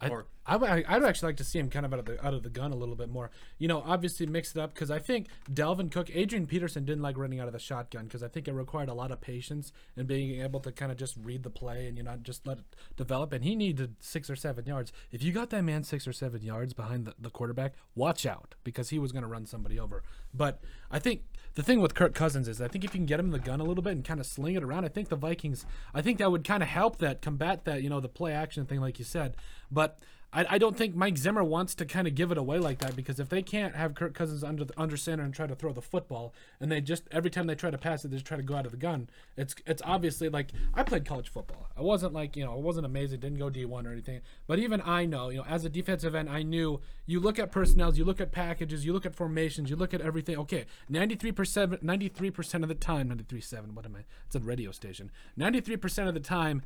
I, 0.00 0.08
or, 0.08 0.26
I, 0.46 0.84
I, 0.86 0.98
would 0.98 1.08
actually 1.08 1.28
like 1.28 1.36
to 1.36 1.44
see 1.44 1.58
him 1.58 1.70
kind 1.70 1.86
of 1.86 1.92
out 1.92 2.00
of 2.00 2.04
the 2.04 2.26
out 2.26 2.34
of 2.34 2.42
the 2.42 2.50
gun 2.50 2.72
a 2.72 2.76
little 2.76 2.96
bit 2.96 3.08
more. 3.08 3.30
You 3.58 3.68
know, 3.68 3.82
obviously 3.86 4.26
mix 4.26 4.50
it 4.50 4.58
up 4.58 4.74
because 4.74 4.90
I 4.90 4.98
think 4.98 5.28
Dalvin 5.50 5.90
Cook, 5.90 6.10
Adrian 6.12 6.46
Peterson 6.46 6.84
didn't 6.84 7.02
like 7.02 7.16
running 7.16 7.40
out 7.40 7.46
of 7.46 7.52
the 7.52 7.58
shotgun 7.58 8.04
because 8.04 8.22
I 8.22 8.28
think 8.28 8.48
it 8.48 8.52
required 8.52 8.88
a 8.88 8.94
lot 8.94 9.10
of 9.10 9.20
patience 9.20 9.72
and 9.96 10.06
being 10.06 10.40
able 10.40 10.60
to 10.60 10.72
kind 10.72 10.90
of 10.92 10.98
just 10.98 11.16
read 11.22 11.44
the 11.44 11.50
play 11.50 11.86
and 11.86 11.96
you 11.96 12.02
know 12.02 12.16
just 12.22 12.46
let 12.46 12.58
it 12.58 12.76
develop. 12.96 13.32
And 13.32 13.44
he 13.44 13.54
needed 13.54 13.96
six 14.00 14.28
or 14.28 14.36
seven 14.36 14.66
yards. 14.66 14.92
If 15.12 15.22
you 15.22 15.32
got 15.32 15.50
that 15.50 15.62
man 15.62 15.84
six 15.84 16.06
or 16.06 16.12
seven 16.12 16.42
yards 16.42 16.74
behind 16.74 17.06
the, 17.06 17.14
the 17.18 17.30
quarterback, 17.30 17.74
watch 17.94 18.26
out 18.26 18.54
because 18.64 18.90
he 18.90 18.98
was 18.98 19.12
going 19.12 19.22
to 19.22 19.28
run 19.28 19.46
somebody 19.46 19.78
over. 19.78 20.02
But 20.34 20.60
I 20.90 20.98
think 20.98 21.22
the 21.54 21.62
thing 21.62 21.80
with 21.80 21.94
Kirk 21.94 22.14
Cousins 22.14 22.48
is 22.48 22.60
I 22.60 22.68
think 22.68 22.84
if 22.84 22.94
you 22.94 22.98
can 22.98 23.06
get 23.06 23.20
him 23.20 23.30
the 23.30 23.38
gun 23.38 23.60
a 23.60 23.64
little 23.64 23.82
bit 23.82 23.92
and 23.92 24.04
kind 24.04 24.20
of 24.20 24.26
sling 24.26 24.56
it 24.56 24.62
around, 24.62 24.84
I 24.84 24.88
think 24.88 25.08
the 25.08 25.16
Vikings, 25.16 25.64
I 25.92 26.02
think 26.02 26.18
that 26.18 26.30
would 26.30 26.44
kind 26.44 26.62
of 26.62 26.68
help 26.68 26.98
that 26.98 27.22
combat 27.22 27.64
that 27.64 27.82
you 27.82 27.90
know 27.90 28.00
the 28.00 28.08
play 28.08 28.32
action 28.32 28.66
thing 28.66 28.80
like 28.80 28.98
you 28.98 29.04
said. 29.04 29.36
But 29.70 29.98
I, 30.34 30.46
I 30.50 30.58
don't 30.58 30.76
think 30.76 30.96
Mike 30.96 31.16
Zimmer 31.16 31.44
wants 31.44 31.74
to 31.76 31.86
kind 31.86 32.08
of 32.08 32.14
give 32.14 32.32
it 32.32 32.38
away 32.38 32.58
like 32.58 32.78
that 32.78 32.96
because 32.96 33.20
if 33.20 33.28
they 33.28 33.40
can't 33.40 33.76
have 33.76 33.94
Kirk 33.94 34.14
Cousins 34.14 34.42
under 34.42 34.64
the, 34.64 34.74
under 34.76 34.96
center 34.96 35.22
and 35.22 35.32
try 35.32 35.46
to 35.46 35.54
throw 35.54 35.72
the 35.72 35.80
football, 35.80 36.34
and 36.60 36.70
they 36.70 36.80
just 36.80 37.04
every 37.10 37.30
time 37.30 37.46
they 37.46 37.54
try 37.54 37.70
to 37.70 37.78
pass 37.78 38.04
it, 38.04 38.08
they 38.08 38.16
just 38.16 38.26
try 38.26 38.36
to 38.36 38.42
go 38.42 38.56
out 38.56 38.66
of 38.66 38.72
the 38.72 38.78
gun. 38.78 39.08
It's 39.36 39.54
it's 39.66 39.82
obviously 39.84 40.28
like 40.28 40.50
I 40.74 40.82
played 40.82 41.06
college 41.06 41.28
football. 41.28 41.68
I 41.76 41.82
wasn't 41.82 42.12
like 42.12 42.36
you 42.36 42.44
know 42.44 42.54
it 42.54 42.60
wasn't 42.60 42.86
amazing, 42.86 43.20
didn't 43.20 43.38
go 43.38 43.48
D 43.48 43.64
one 43.64 43.86
or 43.86 43.92
anything. 43.92 44.20
But 44.46 44.58
even 44.58 44.82
I 44.84 45.06
know 45.06 45.30
you 45.30 45.38
know 45.38 45.46
as 45.48 45.64
a 45.64 45.68
defensive 45.68 46.14
end, 46.14 46.28
I 46.28 46.42
knew 46.42 46.80
you 47.06 47.20
look 47.20 47.38
at 47.38 47.52
personnel 47.52 47.94
you 47.94 48.04
look 48.04 48.20
at 48.20 48.32
packages, 48.32 48.84
you 48.84 48.92
look 48.92 49.06
at 49.06 49.14
formations, 49.14 49.70
you 49.70 49.76
look 49.76 49.94
at 49.94 50.00
everything. 50.00 50.36
Okay, 50.38 50.64
ninety 50.88 51.14
three 51.14 51.32
percent 51.32 51.82
ninety 51.82 52.08
three 52.08 52.30
percent 52.30 52.64
of 52.64 52.68
the 52.68 52.74
time, 52.74 53.08
ninety 53.08 53.24
three 53.24 53.40
seven. 53.40 53.74
What 53.74 53.84
am 53.84 53.94
I? 53.96 54.00
It's 54.26 54.34
a 54.34 54.40
radio 54.40 54.72
station. 54.72 55.10
Ninety 55.36 55.60
three 55.60 55.76
percent 55.76 56.08
of 56.08 56.14
the 56.14 56.20
time 56.20 56.62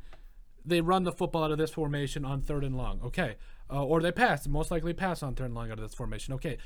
they 0.65 0.81
run 0.81 1.03
the 1.03 1.11
football 1.11 1.45
out 1.45 1.51
of 1.51 1.57
this 1.57 1.71
formation 1.71 2.25
on 2.25 2.41
third 2.41 2.63
and 2.63 2.77
long. 2.77 2.99
Okay. 3.03 3.35
Uh, 3.71 3.83
or 3.83 4.01
they 4.01 4.11
pass, 4.11 4.47
most 4.47 4.71
likely 4.71 4.93
pass 4.93 5.21
on 5.21 5.35
third 5.35 5.45
and 5.45 5.55
long 5.55 5.71
out 5.71 5.77
of 5.77 5.83
this 5.83 5.93
formation. 5.93 6.33
Okay. 6.33 6.57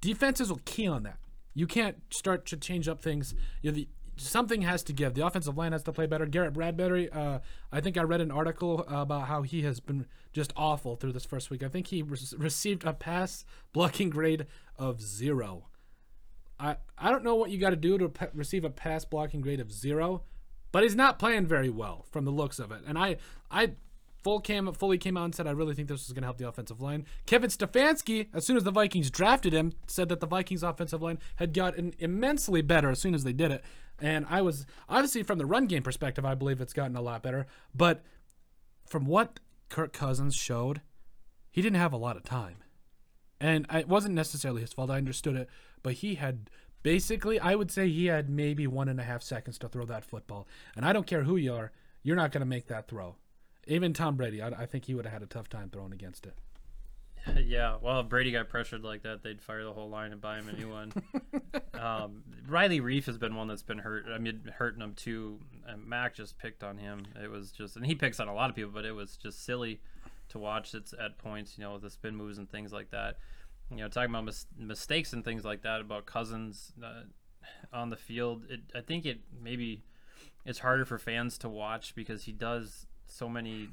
Defenses 0.00 0.48
will 0.48 0.60
key 0.64 0.86
on 0.86 1.02
that. 1.02 1.18
You 1.54 1.66
can't 1.66 1.96
start 2.10 2.46
to 2.46 2.56
change 2.56 2.88
up 2.88 3.02
things. 3.02 3.34
You 3.62 3.72
the, 3.72 3.88
something 4.16 4.62
has 4.62 4.82
to 4.84 4.92
give. 4.92 5.14
The 5.14 5.26
offensive 5.26 5.56
line 5.56 5.72
has 5.72 5.82
to 5.84 5.92
play 5.92 6.06
better. 6.06 6.26
Garrett 6.26 6.52
Bradbury, 6.52 7.10
uh, 7.10 7.40
I 7.70 7.80
think 7.80 7.96
I 7.96 8.02
read 8.02 8.20
an 8.20 8.30
article 8.30 8.84
about 8.88 9.28
how 9.28 9.42
he 9.42 9.62
has 9.62 9.80
been 9.80 10.06
just 10.32 10.52
awful 10.56 10.96
through 10.96 11.12
this 11.12 11.24
first 11.24 11.50
week. 11.50 11.62
I 11.62 11.68
think 11.68 11.88
he 11.88 12.02
re- 12.02 12.18
received 12.36 12.84
a 12.84 12.92
pass 12.92 13.44
blocking 13.72 14.10
grade 14.10 14.46
of 14.78 15.00
zero. 15.00 15.68
I, 16.58 16.76
I 16.96 17.10
don't 17.10 17.24
know 17.24 17.34
what 17.34 17.50
you 17.50 17.58
got 17.58 17.70
to 17.70 17.76
do 17.76 17.98
to 17.98 18.08
pe- 18.08 18.28
receive 18.34 18.64
a 18.64 18.70
pass 18.70 19.04
blocking 19.04 19.40
grade 19.40 19.60
of 19.60 19.72
zero, 19.72 20.22
but 20.70 20.82
he's 20.82 20.94
not 20.94 21.18
playing 21.18 21.46
very 21.46 21.70
well 21.70 22.06
from 22.10 22.24
the 22.24 22.30
looks 22.30 22.58
of 22.58 22.70
it. 22.70 22.82
And 22.86 22.98
I 22.98 23.16
I 23.50 23.72
full 24.22 24.40
came 24.40 24.72
fully 24.72 24.98
came 24.98 25.16
out 25.16 25.24
and 25.24 25.34
said 25.34 25.46
I 25.46 25.50
really 25.52 25.74
think 25.74 25.88
this 25.88 26.06
is 26.06 26.12
going 26.12 26.22
to 26.22 26.26
help 26.26 26.38
the 26.38 26.48
offensive 26.48 26.80
line. 26.80 27.06
Kevin 27.26 27.50
Stefanski, 27.50 28.28
as 28.32 28.46
soon 28.46 28.56
as 28.56 28.64
the 28.64 28.70
Vikings 28.70 29.10
drafted 29.10 29.52
him, 29.52 29.72
said 29.86 30.08
that 30.08 30.20
the 30.20 30.26
Vikings 30.26 30.62
offensive 30.62 31.02
line 31.02 31.18
had 31.36 31.52
gotten 31.52 31.94
immensely 31.98 32.62
better 32.62 32.90
as 32.90 33.00
soon 33.00 33.14
as 33.14 33.24
they 33.24 33.32
did 33.32 33.50
it. 33.50 33.64
And 34.00 34.26
I 34.28 34.42
was 34.42 34.66
obviously 34.88 35.22
from 35.22 35.38
the 35.38 35.46
run 35.46 35.66
game 35.66 35.82
perspective, 35.82 36.24
I 36.24 36.34
believe 36.34 36.60
it's 36.60 36.72
gotten 36.72 36.96
a 36.96 37.02
lot 37.02 37.22
better. 37.22 37.46
But 37.74 38.02
from 38.86 39.06
what 39.06 39.40
Kirk 39.68 39.92
Cousins 39.92 40.34
showed, 40.34 40.80
he 41.50 41.62
didn't 41.62 41.76
have 41.76 41.92
a 41.92 41.98
lot 41.98 42.16
of 42.16 42.24
time. 42.24 42.56
And 43.40 43.66
it 43.72 43.88
wasn't 43.88 44.14
necessarily 44.14 44.60
his 44.60 44.72
fault. 44.72 44.90
I 44.90 44.98
understood 44.98 45.36
it, 45.36 45.48
but 45.82 45.94
he 45.94 46.14
had 46.14 46.48
basically, 46.82 47.40
I 47.40 47.54
would 47.54 47.70
say 47.70 47.88
he 47.88 48.06
had 48.06 48.30
maybe 48.30 48.66
one 48.66 48.88
and 48.88 49.00
a 49.00 49.04
half 49.04 49.22
seconds 49.22 49.58
to 49.58 49.68
throw 49.68 49.84
that 49.86 50.04
football. 50.04 50.46
And 50.76 50.84
I 50.84 50.92
don't 50.92 51.06
care 51.06 51.24
who 51.24 51.36
you 51.36 51.52
are, 51.54 51.72
you're 52.02 52.16
not 52.16 52.32
going 52.32 52.40
to 52.40 52.46
make 52.46 52.68
that 52.68 52.88
throw. 52.88 53.16
Even 53.66 53.92
Tom 53.92 54.16
Brady, 54.16 54.42
I, 54.42 54.48
I 54.48 54.66
think 54.66 54.86
he 54.86 54.94
would 54.94 55.04
have 55.04 55.12
had 55.12 55.22
a 55.22 55.26
tough 55.26 55.48
time 55.48 55.70
throwing 55.70 55.92
against 55.92 56.26
it. 56.26 56.34
Yeah, 57.44 57.76
well, 57.80 58.00
if 58.00 58.08
Brady 58.08 58.32
got 58.32 58.48
pressured 58.48 58.82
like 58.82 59.02
that, 59.02 59.22
they'd 59.22 59.40
fire 59.40 59.62
the 59.64 59.72
whole 59.72 59.88
line 59.88 60.10
and 60.12 60.20
buy 60.20 60.38
him 60.38 60.48
a 60.48 60.52
new 60.52 60.68
one. 60.68 60.92
um, 61.74 62.22
Riley 62.48 62.80
Reiff 62.80 63.04
has 63.06 63.18
been 63.18 63.36
one 63.36 63.46
that's 63.46 63.62
been 63.62 63.78
hurt. 63.78 64.06
I 64.12 64.18
mean, 64.18 64.50
hurting 64.56 64.80
him 64.80 64.94
too. 64.94 65.38
And 65.66 65.86
Mack 65.86 66.14
just 66.14 66.38
picked 66.38 66.64
on 66.64 66.78
him. 66.78 67.06
It 67.22 67.30
was 67.30 67.52
just, 67.52 67.76
and 67.76 67.86
he 67.86 67.94
picks 67.94 68.18
on 68.18 68.28
a 68.28 68.34
lot 68.34 68.50
of 68.50 68.56
people, 68.56 68.72
but 68.72 68.84
it 68.84 68.92
was 68.92 69.16
just 69.16 69.44
silly 69.44 69.80
to 70.30 70.38
watch. 70.38 70.74
It's 70.74 70.94
at 71.00 71.18
points, 71.18 71.56
you 71.56 71.64
know, 71.64 71.78
the 71.78 71.90
spin 71.90 72.16
moves 72.16 72.38
and 72.38 72.50
things 72.50 72.72
like 72.72 72.90
that. 72.90 73.18
You 73.70 73.78
know, 73.78 73.88
talking 73.88 74.10
about 74.10 74.24
mis- 74.24 74.46
mistakes 74.58 75.12
and 75.12 75.24
things 75.24 75.44
like 75.44 75.62
that 75.62 75.80
about 75.80 76.06
Cousins 76.06 76.72
uh, 76.84 77.02
on 77.72 77.90
the 77.90 77.96
field. 77.96 78.44
It, 78.48 78.60
I 78.74 78.80
think 78.80 79.06
it 79.06 79.20
maybe 79.42 79.84
it's 80.44 80.58
harder 80.58 80.84
for 80.84 80.98
fans 80.98 81.38
to 81.38 81.48
watch 81.48 81.94
because 81.94 82.24
he 82.24 82.32
does 82.32 82.86
so 83.06 83.28
many 83.28 83.68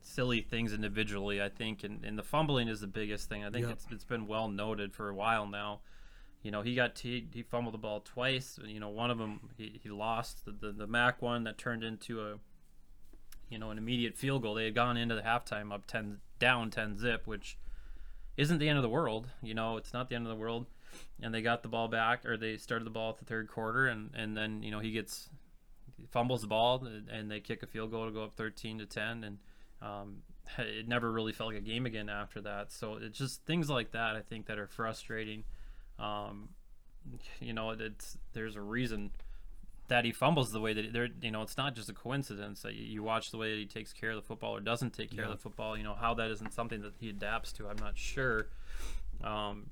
silly 0.00 0.40
things 0.40 0.72
individually. 0.72 1.42
I 1.42 1.48
think, 1.48 1.84
and, 1.84 2.04
and 2.04 2.18
the 2.18 2.22
fumbling 2.22 2.68
is 2.68 2.80
the 2.80 2.86
biggest 2.86 3.28
thing. 3.28 3.44
I 3.44 3.50
think 3.50 3.66
Yep. 3.66 3.72
it's 3.72 3.86
it's 3.90 4.04
been 4.04 4.26
well 4.26 4.48
noted 4.48 4.94
for 4.94 5.08
a 5.08 5.14
while 5.14 5.46
now. 5.46 5.80
You 6.42 6.50
know, 6.52 6.62
he 6.62 6.74
got 6.74 6.94
t- 6.94 7.26
he 7.32 7.42
fumbled 7.42 7.74
the 7.74 7.78
ball 7.78 8.00
twice. 8.00 8.58
You 8.64 8.78
know, 8.78 8.88
one 8.88 9.10
of 9.10 9.18
them 9.18 9.50
he, 9.56 9.80
he 9.82 9.88
lost 9.88 10.44
the, 10.44 10.52
the 10.52 10.72
the 10.72 10.86
Mack 10.86 11.20
one 11.22 11.44
that 11.44 11.58
turned 11.58 11.82
into 11.82 12.20
a 12.22 12.34
you 13.48 13.58
know 13.58 13.70
an 13.70 13.78
immediate 13.78 14.16
field 14.16 14.42
goal. 14.42 14.54
They 14.54 14.66
had 14.66 14.74
gone 14.74 14.96
into 14.96 15.14
the 15.14 15.22
halftime 15.22 15.72
up 15.72 15.86
ten 15.86 16.18
down 16.38 16.70
ten 16.70 16.96
zip, 16.96 17.26
which 17.26 17.58
isn't 18.36 18.58
the 18.58 18.68
end 18.68 18.76
of 18.78 18.82
the 18.82 18.88
world. 18.88 19.28
You 19.42 19.54
know, 19.54 19.76
it's 19.76 19.92
not 19.92 20.08
the 20.08 20.14
end 20.14 20.26
of 20.26 20.30
the 20.30 20.36
world. 20.36 20.66
And 21.20 21.34
they 21.34 21.42
got 21.42 21.62
the 21.62 21.68
ball 21.68 21.88
back, 21.88 22.24
or 22.24 22.36
they 22.36 22.56
started 22.56 22.84
the 22.86 22.90
ball 22.90 23.10
at 23.10 23.18
the 23.18 23.24
third 23.24 23.48
quarter, 23.48 23.86
and 23.86 24.10
and 24.14 24.36
then 24.36 24.62
you 24.62 24.70
know 24.70 24.78
he 24.78 24.92
gets 24.92 25.28
fumbles 26.10 26.42
the 26.42 26.46
ball, 26.46 26.86
and 27.10 27.30
they 27.30 27.40
kick 27.40 27.62
a 27.62 27.66
field 27.66 27.90
goal 27.90 28.06
to 28.06 28.12
go 28.12 28.24
up 28.24 28.34
thirteen 28.34 28.78
to 28.78 28.86
ten, 28.86 29.24
and 29.24 29.38
um, 29.82 30.18
it 30.58 30.86
never 30.88 31.10
really 31.10 31.32
felt 31.32 31.50
like 31.52 31.58
a 31.58 31.64
game 31.64 31.86
again 31.86 32.08
after 32.08 32.40
that. 32.42 32.72
So 32.72 32.98
it's 33.00 33.18
just 33.18 33.42
things 33.44 33.68
like 33.70 33.92
that 33.92 34.16
I 34.16 34.20
think 34.20 34.46
that 34.46 34.58
are 34.58 34.66
frustrating. 34.66 35.44
Um, 35.98 36.50
you 37.40 37.52
know, 37.52 37.70
it's 37.70 38.18
there's 38.32 38.56
a 38.56 38.60
reason 38.60 39.10
that 39.88 40.04
he 40.04 40.10
fumbles 40.12 40.50
the 40.50 40.60
way 40.60 40.72
that 40.72 40.92
there. 40.92 41.08
You 41.22 41.30
know, 41.30 41.42
it's 41.42 41.56
not 41.56 41.74
just 41.74 41.88
a 41.88 41.92
coincidence 41.94 42.62
that 42.62 42.74
you, 42.74 42.84
you 42.84 43.02
watch 43.02 43.30
the 43.30 43.38
way 43.38 43.52
that 43.52 43.58
he 43.58 43.66
takes 43.66 43.92
care 43.92 44.10
of 44.10 44.16
the 44.16 44.22
football 44.22 44.56
or 44.56 44.60
doesn't 44.60 44.92
take 44.92 45.10
care 45.10 45.24
Yeah. 45.24 45.30
of 45.30 45.36
the 45.36 45.42
football. 45.42 45.76
You 45.76 45.84
know, 45.84 45.94
how 45.94 46.14
that 46.14 46.30
isn't 46.30 46.52
something 46.52 46.82
that 46.82 46.94
he 47.00 47.08
adapts 47.08 47.52
to. 47.52 47.68
I'm 47.68 47.76
not 47.78 47.96
sure. 47.96 48.48
Um, 49.24 49.70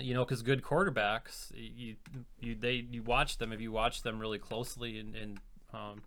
you 0.00 0.14
know, 0.14 0.24
because 0.24 0.42
good 0.42 0.62
quarterbacks, 0.62 1.50
you 1.54 1.96
you 2.40 2.54
they 2.54 2.86
you 2.90 3.02
watch 3.02 3.38
them 3.38 3.52
if 3.52 3.60
you 3.60 3.72
watch 3.72 4.02
them 4.02 4.18
really 4.18 4.38
closely 4.38 4.98
in, 4.98 5.14
in 5.14 5.38
um, 5.72 6.02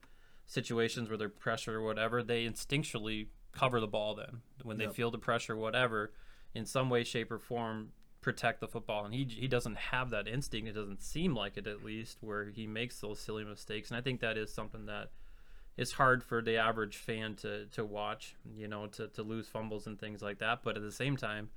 situations 0.46 1.10
where 1.10 1.18
they're 1.18 1.30
pressure 1.30 1.76
or 1.80 1.84
whatever, 1.84 2.24
they 2.24 2.46
instinctually 2.46 3.28
cover 3.52 3.80
the 3.80 3.88
ball. 3.88 4.16
Then 4.16 4.42
when 4.64 4.78
they 4.78 4.86
Yep. 4.86 4.94
feel 4.96 5.12
the 5.12 5.18
pressure, 5.18 5.56
whatever, 5.56 6.12
in 6.54 6.66
some 6.66 6.90
way, 6.90 7.04
shape, 7.04 7.32
or 7.32 7.40
form, 7.40 7.92
protect 8.22 8.60
the 8.60 8.68
football. 8.68 9.06
And 9.06 9.14
he 9.14 9.26
he 9.26 9.48
doesn't 9.48 9.78
have 9.78 10.10
that 10.12 10.28
instinct. 10.28 10.68
It 10.70 10.74
doesn't 10.74 11.02
seem 11.02 11.36
like 11.36 11.58
it 11.58 11.68
at 11.68 11.84
least, 11.84 12.18
where 12.22 12.46
he 12.50 12.68
makes 12.68 13.00
those 13.00 13.20
silly 13.20 13.44
mistakes. 13.44 13.90
And 13.90 13.98
I 13.98 14.02
think 14.02 14.22
that 14.22 14.38
is 14.38 14.54
something 14.54 14.86
that 14.88 15.12
is 15.76 15.94
hard 15.94 16.24
for 16.24 16.42
the 16.42 16.58
average 16.58 16.98
fan 16.98 17.36
to 17.38 17.66
to 17.68 17.86
watch. 17.86 18.36
You 18.56 18.68
know, 18.68 18.88
to 18.88 19.08
to 19.10 19.24
lose 19.24 19.48
fumbles 19.48 19.88
and 19.88 20.00
things 20.00 20.22
like 20.22 20.40
that. 20.40 20.64
But 20.64 20.78
at 20.78 20.84
the 20.84 20.92
same 20.92 21.18
time 21.18 21.50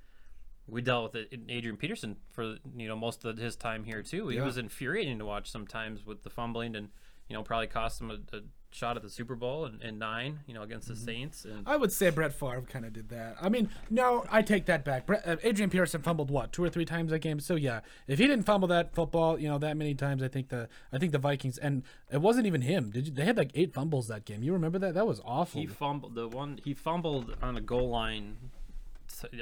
we 0.67 0.81
dealt 0.81 1.13
with 1.13 1.15
it 1.23 1.33
in 1.33 1.49
Adrian 1.49 1.77
Peterson 1.77 2.17
for 2.31 2.57
you 2.75 2.87
know 2.87 2.95
most 2.95 3.23
of 3.25 3.37
his 3.37 3.55
time 3.55 3.83
here 3.83 4.01
too. 4.03 4.29
It 4.29 4.35
Yeah. 4.35 4.45
was 4.45 4.57
infuriating 4.57 5.19
to 5.19 5.25
watch 5.25 5.49
sometimes 5.51 6.05
with 6.05 6.23
the 6.23 6.29
fumbling 6.29 6.75
and 6.75 6.89
you 7.29 7.35
know 7.35 7.43
probably 7.43 7.67
cost 7.67 8.01
him 8.01 8.11
a, 8.11 8.15
a 8.35 8.41
shot 8.69 8.97
at 8.97 9.01
the 9.01 9.09
Super 9.09 9.33
Bowl 9.33 9.63
and, 9.65 9.81
and 9.81 9.97
nine 9.97 10.41
you 10.45 10.53
know 10.53 10.61
against 10.61 10.89
the 10.89 10.95
Saints 10.95 11.45
and 11.45 11.63
I 11.65 11.77
would 11.77 11.91
say 11.93 12.09
Brett 12.09 12.33
Favre 12.33 12.61
kind 12.69 12.83
of 12.85 12.91
did 12.91 13.07
that. 13.09 13.37
I 13.41 13.47
mean, 13.47 13.69
no, 13.89 14.25
I 14.29 14.41
take 14.41 14.65
that 14.65 14.83
back. 14.83 15.05
Brett, 15.05 15.25
uh, 15.25 15.37
Adrian 15.41 15.69
Peterson 15.69 16.01
fumbled 16.01 16.29
what 16.29 16.51
two 16.51 16.63
or 16.65 16.69
three 16.69 16.83
times 16.85 17.11
that 17.11 17.19
game. 17.19 17.39
So 17.39 17.55
yeah, 17.55 17.79
if 18.07 18.19
he 18.19 18.27
didn't 18.27 18.43
fumble 18.45 18.67
that 18.67 18.93
football, 18.93 19.39
you 19.39 19.47
know, 19.47 19.57
that 19.59 19.77
many 19.77 19.95
times, 19.95 20.21
I 20.21 20.27
think 20.27 20.49
the 20.49 20.67
I 20.91 20.97
think 20.97 21.13
the 21.13 21.17
Vikings 21.17 21.57
and 21.57 21.83
it 22.11 22.21
wasn't 22.21 22.45
even 22.45 22.61
him. 22.61 22.91
Did 22.91 23.07
you, 23.07 23.13
they 23.13 23.23
had 23.23 23.37
like 23.37 23.51
eight 23.55 23.73
fumbles 23.73 24.09
that 24.09 24.25
game? 24.25 24.43
You 24.43 24.51
remember 24.51 24.79
that? 24.79 24.93
That 24.95 25.07
was 25.07 25.21
awful. 25.23 25.61
he 25.61 25.65
fumbled 25.67 26.15
the 26.15 26.27
one 26.27 26.59
he 26.63 26.73
fumbled 26.73 27.35
on 27.41 27.55
a 27.55 27.61
goal 27.61 27.89
line. 27.89 28.35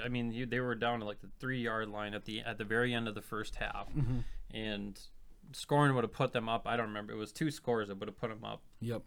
I 0.04 0.10
mean, 0.10 0.32
you, 0.32 0.46
they 0.46 0.60
were 0.60 0.76
down 0.76 1.00
to 1.00 1.06
like 1.06 1.22
the 1.22 1.30
three 1.40 1.62
yard 1.62 1.90
line 1.90 2.14
at 2.14 2.26
the 2.26 2.42
at 2.42 2.58
the 2.58 2.66
very 2.66 2.94
end 2.94 3.08
of 3.08 3.16
the 3.16 3.22
first 3.22 3.56
half, 3.56 3.88
Mm-hmm. 3.94 4.20
and 4.54 5.00
scoring 5.54 5.94
would 5.96 6.04
have 6.04 6.14
put 6.14 6.34
them 6.34 6.48
up. 6.50 6.66
I 6.68 6.76
don't 6.78 6.88
remember. 6.88 7.14
It 7.14 7.18
was 7.18 7.32
two 7.32 7.52
scores 7.52 7.88
that 7.90 8.00
would 8.00 8.08
have 8.10 8.18
put 8.18 8.30
them 8.30 8.44
up. 8.44 8.62
yep. 8.80 9.04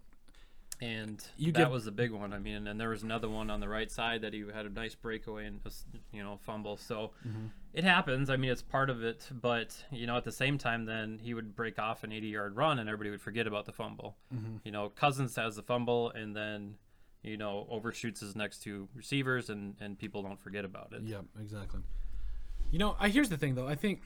and 0.81 1.21
You 1.37 1.51
that 1.51 1.59
give- 1.65 1.71
was 1.71 1.85
the 1.85 1.91
big 1.91 2.11
one. 2.11 2.31
I 2.33 2.39
mean, 2.39 2.55
and 2.55 2.67
then 2.67 2.77
there 2.77 2.89
was 2.89 3.03
another 3.03 3.27
one 3.29 3.49
on 3.49 3.59
the 3.59 3.67
right 3.67 3.91
side 3.91 4.21
that 4.21 4.33
he 4.33 4.45
had 4.53 4.65
a 4.65 4.69
nice 4.69 4.95
breakaway 4.95 5.45
and 5.45 5.59
a 5.65 5.67
s- 5.67 5.85
you 6.13 6.23
know 6.23 6.37
fumble. 6.37 6.77
So 6.77 7.11
Mm-hmm. 7.27 7.47
it 7.73 7.83
happens. 7.83 8.29
I 8.29 8.37
mean, 8.37 8.51
it's 8.51 8.61
part 8.61 8.89
of 8.89 9.03
it. 9.03 9.27
But 9.31 9.75
you 9.91 10.07
know, 10.07 10.15
at 10.15 10.23
the 10.23 10.31
same 10.31 10.57
time, 10.57 10.85
then 10.85 11.19
he 11.21 11.33
would 11.33 11.55
break 11.55 11.77
off 11.79 12.03
an 12.03 12.11
80-yard 12.11 12.55
run, 12.55 12.79
and 12.79 12.87
everybody 12.87 13.09
would 13.11 13.21
forget 13.21 13.45
about 13.47 13.65
the 13.65 13.73
fumble. 13.73 14.15
Mm-hmm. 14.33 14.57
You 14.63 14.71
know, 14.71 14.89
Cousins 14.89 15.35
has 15.35 15.55
the 15.57 15.63
fumble, 15.63 16.11
and 16.11 16.33
then 16.35 16.75
you 17.23 17.37
know 17.37 17.67
overshoots 17.69 18.21
his 18.21 18.35
next 18.35 18.59
two 18.59 18.87
receivers, 18.95 19.49
and 19.49 19.75
and 19.79 19.97
people 19.97 20.23
don't 20.23 20.39
forget 20.39 20.65
about 20.65 20.93
it. 20.93 21.01
Yep, 21.03 21.25
exactly. 21.39 21.81
You 22.71 22.79
know, 22.79 22.95
I 22.99 23.09
here's 23.09 23.29
the 23.29 23.37
thing 23.37 23.55
though. 23.55 23.67
I 23.67 23.75
think 23.75 24.01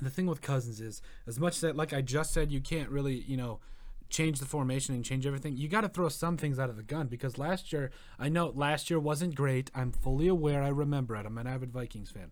the 0.00 0.10
thing 0.10 0.26
with 0.26 0.40
Cousins 0.40 0.80
is 0.80 1.02
as 1.26 1.38
much 1.38 1.60
that 1.60 1.76
like 1.76 1.92
I 1.92 2.02
just 2.02 2.32
said, 2.32 2.50
you 2.52 2.60
can't 2.60 2.88
really, 2.88 3.14
you 3.14 3.36
know, 3.36 3.60
change 4.08 4.38
the 4.38 4.46
formation 4.46 4.94
and 4.94 5.04
change 5.04 5.26
everything. 5.26 5.56
You 5.56 5.68
got 5.68 5.82
to 5.82 5.88
throw 5.88 6.08
some 6.08 6.36
things 6.36 6.58
out 6.58 6.70
of 6.70 6.76
the 6.76 6.82
gun 6.82 7.08
because 7.08 7.38
last 7.38 7.72
year, 7.72 7.90
I 8.18 8.28
know 8.28 8.52
last 8.54 8.90
year 8.90 8.98
wasn't 8.98 9.34
great. 9.34 9.70
I'm 9.74 9.92
fully 9.92 10.28
aware. 10.28 10.62
I 10.62 10.68
remember 10.68 11.16
it. 11.16 11.26
I'm 11.26 11.38
an 11.38 11.46
avid 11.46 11.72
Vikings 11.72 12.10
fan. 12.10 12.30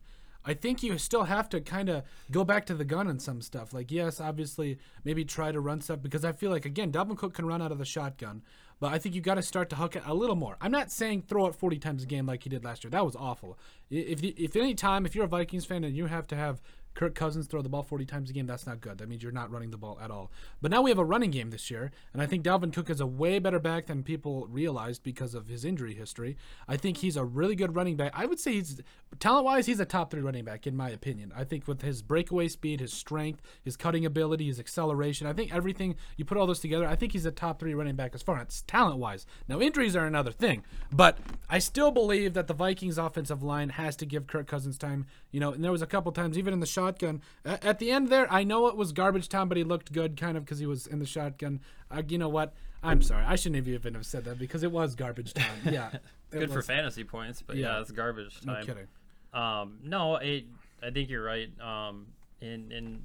I 0.48 0.54
think 0.54 0.82
you 0.82 0.96
still 0.96 1.24
have 1.24 1.48
to 1.48 1.60
kind 1.60 1.88
of 1.88 2.04
go 2.30 2.44
back 2.44 2.66
to 2.66 2.74
the 2.74 2.84
gun 2.84 3.08
on 3.08 3.18
some 3.18 3.42
stuff. 3.42 3.74
Like, 3.74 3.90
yes, 3.90 4.20
obviously, 4.20 4.78
maybe 5.04 5.24
try 5.24 5.50
to 5.50 5.60
run 5.60 5.80
stuff 5.80 6.00
because 6.00 6.24
I 6.24 6.32
feel 6.32 6.52
like 6.52 6.64
again, 6.64 6.92
Dalvin 6.92 7.18
Cook 7.18 7.34
can 7.34 7.46
run 7.46 7.60
out 7.60 7.72
of 7.72 7.78
the 7.78 7.84
shotgun, 7.84 8.42
but 8.78 8.92
I 8.92 8.98
think 8.98 9.14
you 9.14 9.20
got 9.20 9.36
to 9.36 9.42
start 9.42 9.70
to 9.70 9.76
hook 9.76 9.96
it 9.96 10.02
a 10.06 10.14
little 10.14 10.36
more. 10.36 10.56
I'm 10.60 10.70
not 10.70 10.90
saying 10.90 11.22
throw 11.22 11.46
it 11.46 11.54
40 11.54 11.78
times 11.78 12.02
a 12.02 12.06
game 12.06 12.26
like 12.26 12.42
he 12.42 12.50
did 12.50 12.64
last 12.64 12.84
year. 12.84 12.90
That 12.90 13.04
was 13.04 13.16
awful. 13.16 13.58
If 13.90 14.22
if 14.22 14.56
any 14.56 14.74
time 14.74 15.06
if 15.06 15.14
you're 15.14 15.24
a 15.24 15.28
Vikings 15.28 15.64
fan 15.64 15.84
and 15.84 15.96
you 15.96 16.06
have 16.06 16.26
to 16.28 16.36
have 16.36 16.60
Kirk 16.96 17.14
Cousins 17.14 17.46
throw 17.46 17.62
the 17.62 17.68
ball 17.68 17.82
40 17.82 18.06
times 18.06 18.30
a 18.30 18.32
game. 18.32 18.46
That's 18.46 18.66
not 18.66 18.80
good. 18.80 18.98
That 18.98 19.08
means 19.08 19.22
you're 19.22 19.30
not 19.30 19.52
running 19.52 19.70
the 19.70 19.76
ball 19.76 19.98
at 20.02 20.10
all. 20.10 20.32
But 20.60 20.70
now 20.70 20.82
we 20.82 20.90
have 20.90 20.98
a 20.98 21.04
running 21.04 21.30
game 21.30 21.50
this 21.50 21.70
year, 21.70 21.92
and 22.12 22.22
I 22.22 22.26
think 22.26 22.42
Dalvin 22.42 22.72
Cook 22.72 22.90
is 22.90 23.00
a 23.00 23.06
way 23.06 23.38
better 23.38 23.60
back 23.60 23.86
than 23.86 24.02
people 24.02 24.46
realized 24.50 25.02
because 25.02 25.34
of 25.34 25.46
his 25.46 25.64
injury 25.64 25.94
history. 25.94 26.36
I 26.66 26.78
think 26.78 26.96
he's 26.96 27.16
a 27.16 27.24
really 27.24 27.54
good 27.54 27.76
running 27.76 27.96
back. 27.96 28.12
I 28.14 28.24
would 28.24 28.40
say 28.40 28.54
he's 28.54 28.80
talent 29.20 29.44
wise, 29.44 29.66
he's 29.66 29.78
a 29.78 29.84
top 29.84 30.10
three 30.10 30.22
running 30.22 30.44
back 30.44 30.66
in 30.66 30.74
my 30.74 30.88
opinion. 30.88 31.32
I 31.36 31.44
think 31.44 31.68
with 31.68 31.82
his 31.82 32.00
breakaway 32.00 32.48
speed, 32.48 32.80
his 32.80 32.94
strength, 32.94 33.42
his 33.62 33.76
cutting 33.76 34.06
ability, 34.06 34.46
his 34.46 34.58
acceleration, 34.58 35.26
I 35.26 35.34
think 35.34 35.54
everything 35.54 35.96
you 36.16 36.24
put 36.24 36.38
all 36.38 36.46
those 36.46 36.60
together, 36.60 36.88
I 36.88 36.96
think 36.96 37.12
he's 37.12 37.26
a 37.26 37.30
top 37.30 37.60
three 37.60 37.74
running 37.74 37.96
back 37.96 38.14
as 38.14 38.22
far 38.22 38.38
as 38.38 38.62
talent 38.62 38.98
wise. 38.98 39.26
Now 39.48 39.60
injuries 39.60 39.94
are 39.96 40.06
another 40.06 40.32
thing, 40.32 40.64
but 40.90 41.18
I 41.50 41.58
still 41.58 41.90
believe 41.90 42.32
that 42.34 42.46
the 42.46 42.54
Vikings 42.54 42.96
offensive 42.96 43.42
line 43.42 43.70
has 43.70 43.96
to 43.96 44.06
give 44.06 44.26
Kirk 44.26 44.46
Cousins 44.46 44.78
time. 44.78 45.06
You 45.30 45.40
know, 45.40 45.52
and 45.52 45.62
there 45.62 45.72
was 45.72 45.82
a 45.82 45.86
couple 45.86 46.10
times 46.12 46.38
even 46.38 46.54
in 46.54 46.60
the 46.60 46.66
shotgun 46.86 47.22
at 47.44 47.78
the 47.78 47.90
end 47.90 48.08
there. 48.08 48.32
I 48.32 48.44
know 48.44 48.68
it 48.68 48.76
was 48.76 48.92
garbage 48.92 49.28
time, 49.28 49.48
but 49.48 49.56
he 49.56 49.64
looked 49.64 49.92
good 49.92 50.16
kind 50.16 50.36
of 50.36 50.44
because 50.44 50.58
he 50.58 50.66
was 50.66 50.86
in 50.86 50.98
the 50.98 51.06
shotgun. 51.06 51.60
Uh, 51.90 52.02
you 52.08 52.18
know 52.18 52.28
what? 52.28 52.54
I'm 52.82 53.02
sorry, 53.02 53.24
I 53.24 53.36
shouldn't 53.36 53.56
have 53.56 53.68
even 53.68 53.94
have 53.94 54.06
said 54.06 54.24
that 54.26 54.38
because 54.38 54.62
it 54.62 54.70
was 54.70 54.94
garbage 54.94 55.34
time. 55.34 55.46
Yeah, 55.64 55.90
Good 56.30 56.52
for 56.52 56.62
fantasy 56.62 57.04
points, 57.04 57.42
but 57.42 57.56
yeah, 57.56 57.74
Yeah. 57.76 57.80
it's 57.80 57.90
garbage 57.90 58.38
No 58.44 58.54
time. 58.54 58.66
kidding. 58.66 58.86
Um, 59.32 59.78
no, 59.82 60.16
it, 60.16 60.44
I 60.82 60.90
think 60.90 61.10
you're 61.10 61.24
right. 61.24 61.48
Um, 61.60 62.06
in 62.40 62.70
in 62.70 63.02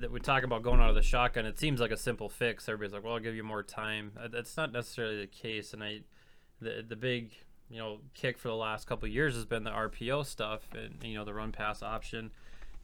that 0.00 0.10
we 0.10 0.20
talk 0.20 0.44
about 0.44 0.62
going 0.62 0.80
out 0.80 0.88
of 0.88 0.94
the 0.94 1.02
shotgun, 1.02 1.46
it 1.46 1.58
seems 1.58 1.80
like 1.80 1.90
a 1.90 1.96
simple 1.96 2.28
fix. 2.28 2.68
Everybody's 2.68 2.94
like, 2.94 3.04
"Well, 3.04 3.14
I'll 3.14 3.20
give 3.20 3.34
you 3.34 3.42
more 3.44 3.62
time." 3.62 4.12
Uh, 4.18 4.28
That's 4.28 4.56
not 4.56 4.72
necessarily 4.72 5.20
the 5.20 5.26
case. 5.26 5.72
And 5.72 5.82
I, 5.82 6.00
the 6.60 6.84
the 6.86 6.96
big 6.96 7.32
you 7.68 7.78
know 7.78 7.98
kick 8.14 8.38
for 8.38 8.48
the 8.48 8.54
last 8.56 8.86
couple 8.86 9.06
of 9.08 9.12
years 9.12 9.34
has 9.34 9.44
been 9.44 9.64
the 9.64 9.70
RPO 9.70 10.24
stuff 10.26 10.62
and 10.74 11.02
you 11.02 11.14
know 11.16 11.24
the 11.24 11.34
run 11.34 11.52
pass 11.52 11.82
option. 11.82 12.30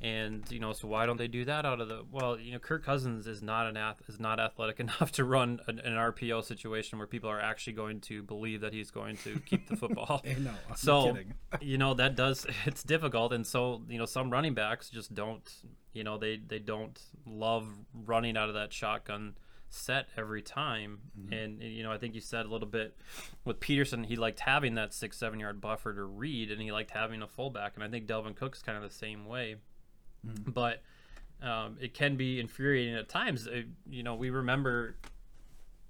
And 0.03 0.45
you 0.51 0.59
know, 0.59 0.73
so 0.73 0.89
why 0.89 1.07
don't 1.07 1.17
they 1.17 1.29
do 1.29 1.45
that 1.45 1.65
out 1.65 1.81
of 1.81 1.87
the? 1.89 2.03
Well, 2.11 2.37
you 2.39 2.53
know, 2.53 2.59
Kirk 2.59 2.85
Cousins 2.85 3.29
is 3.29 3.41
not 3.41 3.69
an 3.69 3.77
ath- 3.77 4.03
is 4.09 4.19
not 4.19 4.41
athletic 4.41 4.81
enough 4.87 5.13
to 5.13 5.25
run 5.25 5.61
an, 5.69 5.79
an 5.79 5.93
RPO 5.93 6.43
situation 6.45 6.99
where 6.99 7.07
people 7.07 7.31
are 7.31 7.41
actually 7.41 7.75
going 7.75 8.01
to 8.03 8.23
believe 8.23 8.63
that 8.63 8.73
he's 8.73 8.91
going 8.91 9.17
to 9.19 9.39
keep 9.47 9.69
the 9.69 9.77
football. 9.77 10.25
No, 10.39 10.51
I'm 10.69 10.77
So, 10.77 11.13
kidding. 11.15 11.35
you 11.61 11.79
know 11.79 11.95
that 11.95 12.17
does 12.17 12.47
it's 12.67 12.83
difficult, 12.83 13.33
and 13.33 13.47
so 13.47 13.83
you 13.89 13.97
know 13.99 14.07
some 14.07 14.31
running 14.31 14.55
backs 14.55 14.91
just 14.91 15.15
don't, 15.15 15.49
you 15.93 16.03
know 16.03 16.19
they 16.19 16.37
they 16.45 16.59
don't 16.59 16.99
love 17.25 17.69
running 17.95 18.37
out 18.37 18.49
of 18.49 18.55
that 18.57 18.73
shotgun 18.73 19.35
set 19.69 20.09
every 20.17 20.43
time. 20.43 20.99
Mm-hmm. 21.19 21.33
And 21.33 21.63
you 21.63 21.85
know 21.85 21.93
I 21.93 21.99
think 21.99 22.17
you 22.17 22.21
said 22.21 22.45
a 22.47 22.49
little 22.49 22.67
bit 22.67 22.97
with 23.45 23.61
Peterson, 23.61 24.03
he 24.05 24.17
liked 24.17 24.41
having 24.41 24.75
that 24.75 24.93
six 24.93 25.17
seven 25.17 25.39
yard 25.39 25.61
buffer 25.61 25.95
to 25.95 26.03
read, 26.05 26.51
and 26.51 26.61
he 26.61 26.73
liked 26.73 26.91
having 26.91 27.23
a 27.23 27.29
fullback, 27.29 27.75
and 27.77 27.85
I 27.85 27.89
think 27.89 28.07
Dalvin 28.07 28.35
Cook's 28.35 28.63
kind 28.63 28.77
of 28.77 28.83
the 28.83 28.95
same 28.97 29.27
way, 29.27 29.57
but. 30.25 30.83
Um, 31.45 31.77
it 31.81 31.93
can 31.93 32.15
be 32.15 32.39
infuriating 32.39 32.95
at 32.95 33.09
times. 33.09 33.49
Uh, 33.49 33.63
you 33.91 34.05
know, 34.05 34.15
we 34.15 34.31
remember 34.31 34.95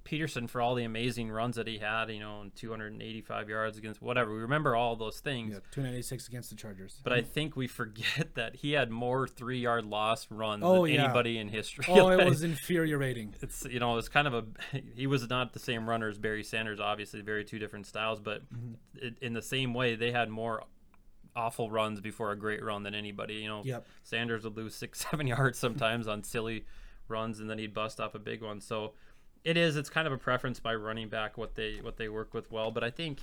Peterson 0.05 0.47
for 0.49 0.63
all 0.63 0.75
the 0.75 0.85
amazing 0.85 1.31
runs 1.31 1.57
that 1.57 1.67
he 1.69 1.77
had, 1.77 2.09
you 2.11 2.21
know, 2.21 2.41
and 2.41 2.57
285 2.57 3.49
yards 3.51 3.77
against 3.77 4.01
whatever. 4.01 4.33
We 4.33 4.41
remember 4.41 4.75
all 4.75 4.97
those 4.97 5.21
things. 5.21 5.53
Yeah, 5.53 5.59
296 5.71 6.27
against 6.29 6.49
the 6.49 6.57
Chargers. 6.57 6.99
But 7.05 7.13
I 7.13 7.21
think 7.21 7.55
we 7.55 7.67
forget 7.69 8.31
that 8.35 8.57
he 8.57 8.73
had 8.73 8.91
more 8.91 9.29
three 9.29 9.59
yard 9.61 9.85
loss 9.85 10.27
runs 10.31 10.63
Oh, 10.65 10.87
than 10.87 10.95
yeah. 10.95 11.05
anybody 11.05 11.37
in 11.39 11.49
history. 11.51 11.85
oh, 11.87 12.09
it 12.19 12.25
was 12.25 12.43
infuriating. 12.43 13.35
It's 13.43 13.67
you 13.71 13.79
know 13.79 13.99
it's 13.99 14.09
kind 14.09 14.27
of 14.27 14.33
a 14.35 14.45
he 14.97 15.07
was 15.07 15.29
not 15.29 15.53
the 15.53 15.59
same 15.61 15.87
runner 15.89 16.09
as 16.09 16.17
Barry 16.19 16.45
Sanders. 16.45 16.81
Obviously, 16.81 17.21
very 17.21 17.45
two 17.45 17.59
different 17.59 17.87
styles, 17.87 18.21
but 18.21 18.43
Mm-hmm. 18.53 19.07
it, 19.07 19.19
in 19.21 19.35
the 19.35 19.43
same 19.43 19.73
way, 19.75 19.97
they 19.97 20.11
had 20.13 20.31
more 20.31 20.65
awful 21.35 21.71
runs 21.71 22.01
before 22.01 22.31
a 22.33 22.37
great 22.37 22.63
run 22.63 22.83
than 22.83 22.95
anybody. 22.95 23.35
You 23.35 23.49
know, 23.49 23.63
Yep. 23.65 23.87
Sanders 24.03 24.45
would 24.45 24.57
lose 24.57 24.75
six, 24.83 25.01
seven 25.11 25.27
yards 25.27 25.59
sometimes 25.59 26.09
on 26.09 26.23
silly 26.23 26.65
runs, 27.09 27.41
and 27.41 27.49
then 27.49 27.59
he'd 27.59 27.75
bust 27.75 28.01
off 28.01 28.15
a 28.15 28.19
big 28.19 28.43
one. 28.43 28.61
So 28.61 28.93
it 29.45 29.57
is. 29.57 29.77
It's 29.77 29.91
kind 29.91 30.07
of 30.07 30.13
a 30.13 30.19
preference 30.19 30.61
by 30.61 30.75
running 30.75 31.09
back 31.09 31.37
what 31.37 31.55
they 31.55 31.79
what 31.83 31.97
they 31.97 32.09
work 32.09 32.33
with 32.35 32.51
well. 32.51 32.71
But 32.71 32.85
I 32.85 32.91
think 32.91 33.21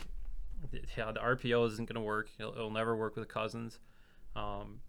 yeah, 0.97 1.11
the 1.11 1.19
RPO 1.19 1.67
isn't 1.67 1.87
going 1.87 1.95
to 1.95 2.01
work. 2.01 2.29
It'll, 2.39 2.53
it'll 2.53 2.71
never 2.71 2.95
work 2.95 3.15
with 3.15 3.27
Cousins. 3.27 3.79
Um, 4.35 4.81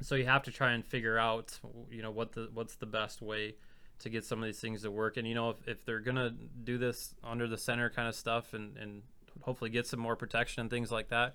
so 0.00 0.14
you 0.14 0.24
have 0.26 0.42
to 0.44 0.50
try 0.50 0.72
and 0.72 0.84
figure 0.84 1.18
out 1.18 1.58
you 1.90 2.02
know 2.02 2.10
what 2.10 2.32
the 2.32 2.48
what's 2.52 2.76
the 2.76 2.86
best 2.86 3.22
way 3.22 3.54
to 3.98 4.10
get 4.10 4.24
some 4.26 4.40
of 4.40 4.44
these 4.46 4.60
things 4.60 4.82
to 4.82 4.90
work. 4.90 5.16
And 5.16 5.26
you 5.26 5.34
know 5.34 5.50
if, 5.50 5.68
if 5.68 5.84
they're 5.84 6.00
gonna 6.00 6.34
do 6.64 6.78
this 6.78 7.14
under 7.24 7.46
the 7.48 7.58
center 7.58 7.90
kind 7.90 8.08
of 8.08 8.14
stuff 8.14 8.54
and 8.54 8.76
and 8.76 9.02
hopefully 9.42 9.70
get 9.70 9.86
some 9.86 10.00
more 10.00 10.16
protection 10.16 10.62
and 10.62 10.70
things 10.70 10.90
like 10.90 11.08
that 11.10 11.34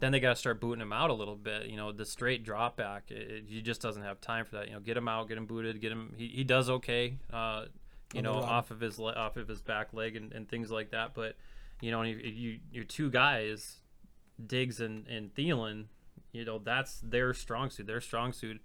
then 0.00 0.12
they 0.12 0.20
got 0.20 0.30
to 0.30 0.36
start 0.36 0.60
booting 0.60 0.80
him 0.82 0.92
out 0.92 1.10
a 1.10 1.14
little 1.14 1.34
bit. 1.36 1.66
You 1.66 1.76
know, 1.76 1.90
the 1.92 2.04
straight 2.04 2.44
drop 2.44 2.76
back, 2.76 3.10
it, 3.10 3.30
it- 3.30 3.44
he 3.48 3.60
just 3.62 3.80
doesn't 3.82 4.02
have 4.02 4.20
time 4.20 4.44
for 4.44 4.56
that. 4.56 4.68
You 4.68 4.74
know, 4.74 4.80
get 4.80 4.96
him 4.96 5.08
out, 5.08 5.28
get 5.28 5.38
him 5.38 5.46
booted, 5.46 5.80
get 5.80 5.90
him. 5.92 6.14
He, 6.16 6.28
he 6.28 6.44
does 6.44 6.68
okay. 6.70 7.16
Uh, 7.32 7.64
you 8.14 8.22
know, 8.22 8.34
off 8.34 8.70
of 8.70 8.80
his 8.80 8.98
le- 8.98 9.12
off 9.12 9.36
of 9.36 9.48
his 9.48 9.60
back 9.60 9.92
leg 9.92 10.16
and, 10.16 10.32
and 10.32 10.48
things 10.48 10.70
like 10.70 10.90
that. 10.92 11.12
But 11.14 11.36
you 11.80 11.90
know, 11.90 12.02
if 12.02 12.16
you 12.24 12.58
your 12.72 12.84
two 12.84 13.10
guys, 13.10 13.76
Diggs 14.44 14.80
and 14.80 15.06
and 15.08 15.34
Thielen, 15.34 15.86
you 16.32 16.44
know, 16.44 16.58
that's 16.58 17.00
their 17.00 17.34
strong 17.34 17.70
suit. 17.70 17.86
Their 17.86 18.00
strong 18.00 18.32
suit. 18.32 18.60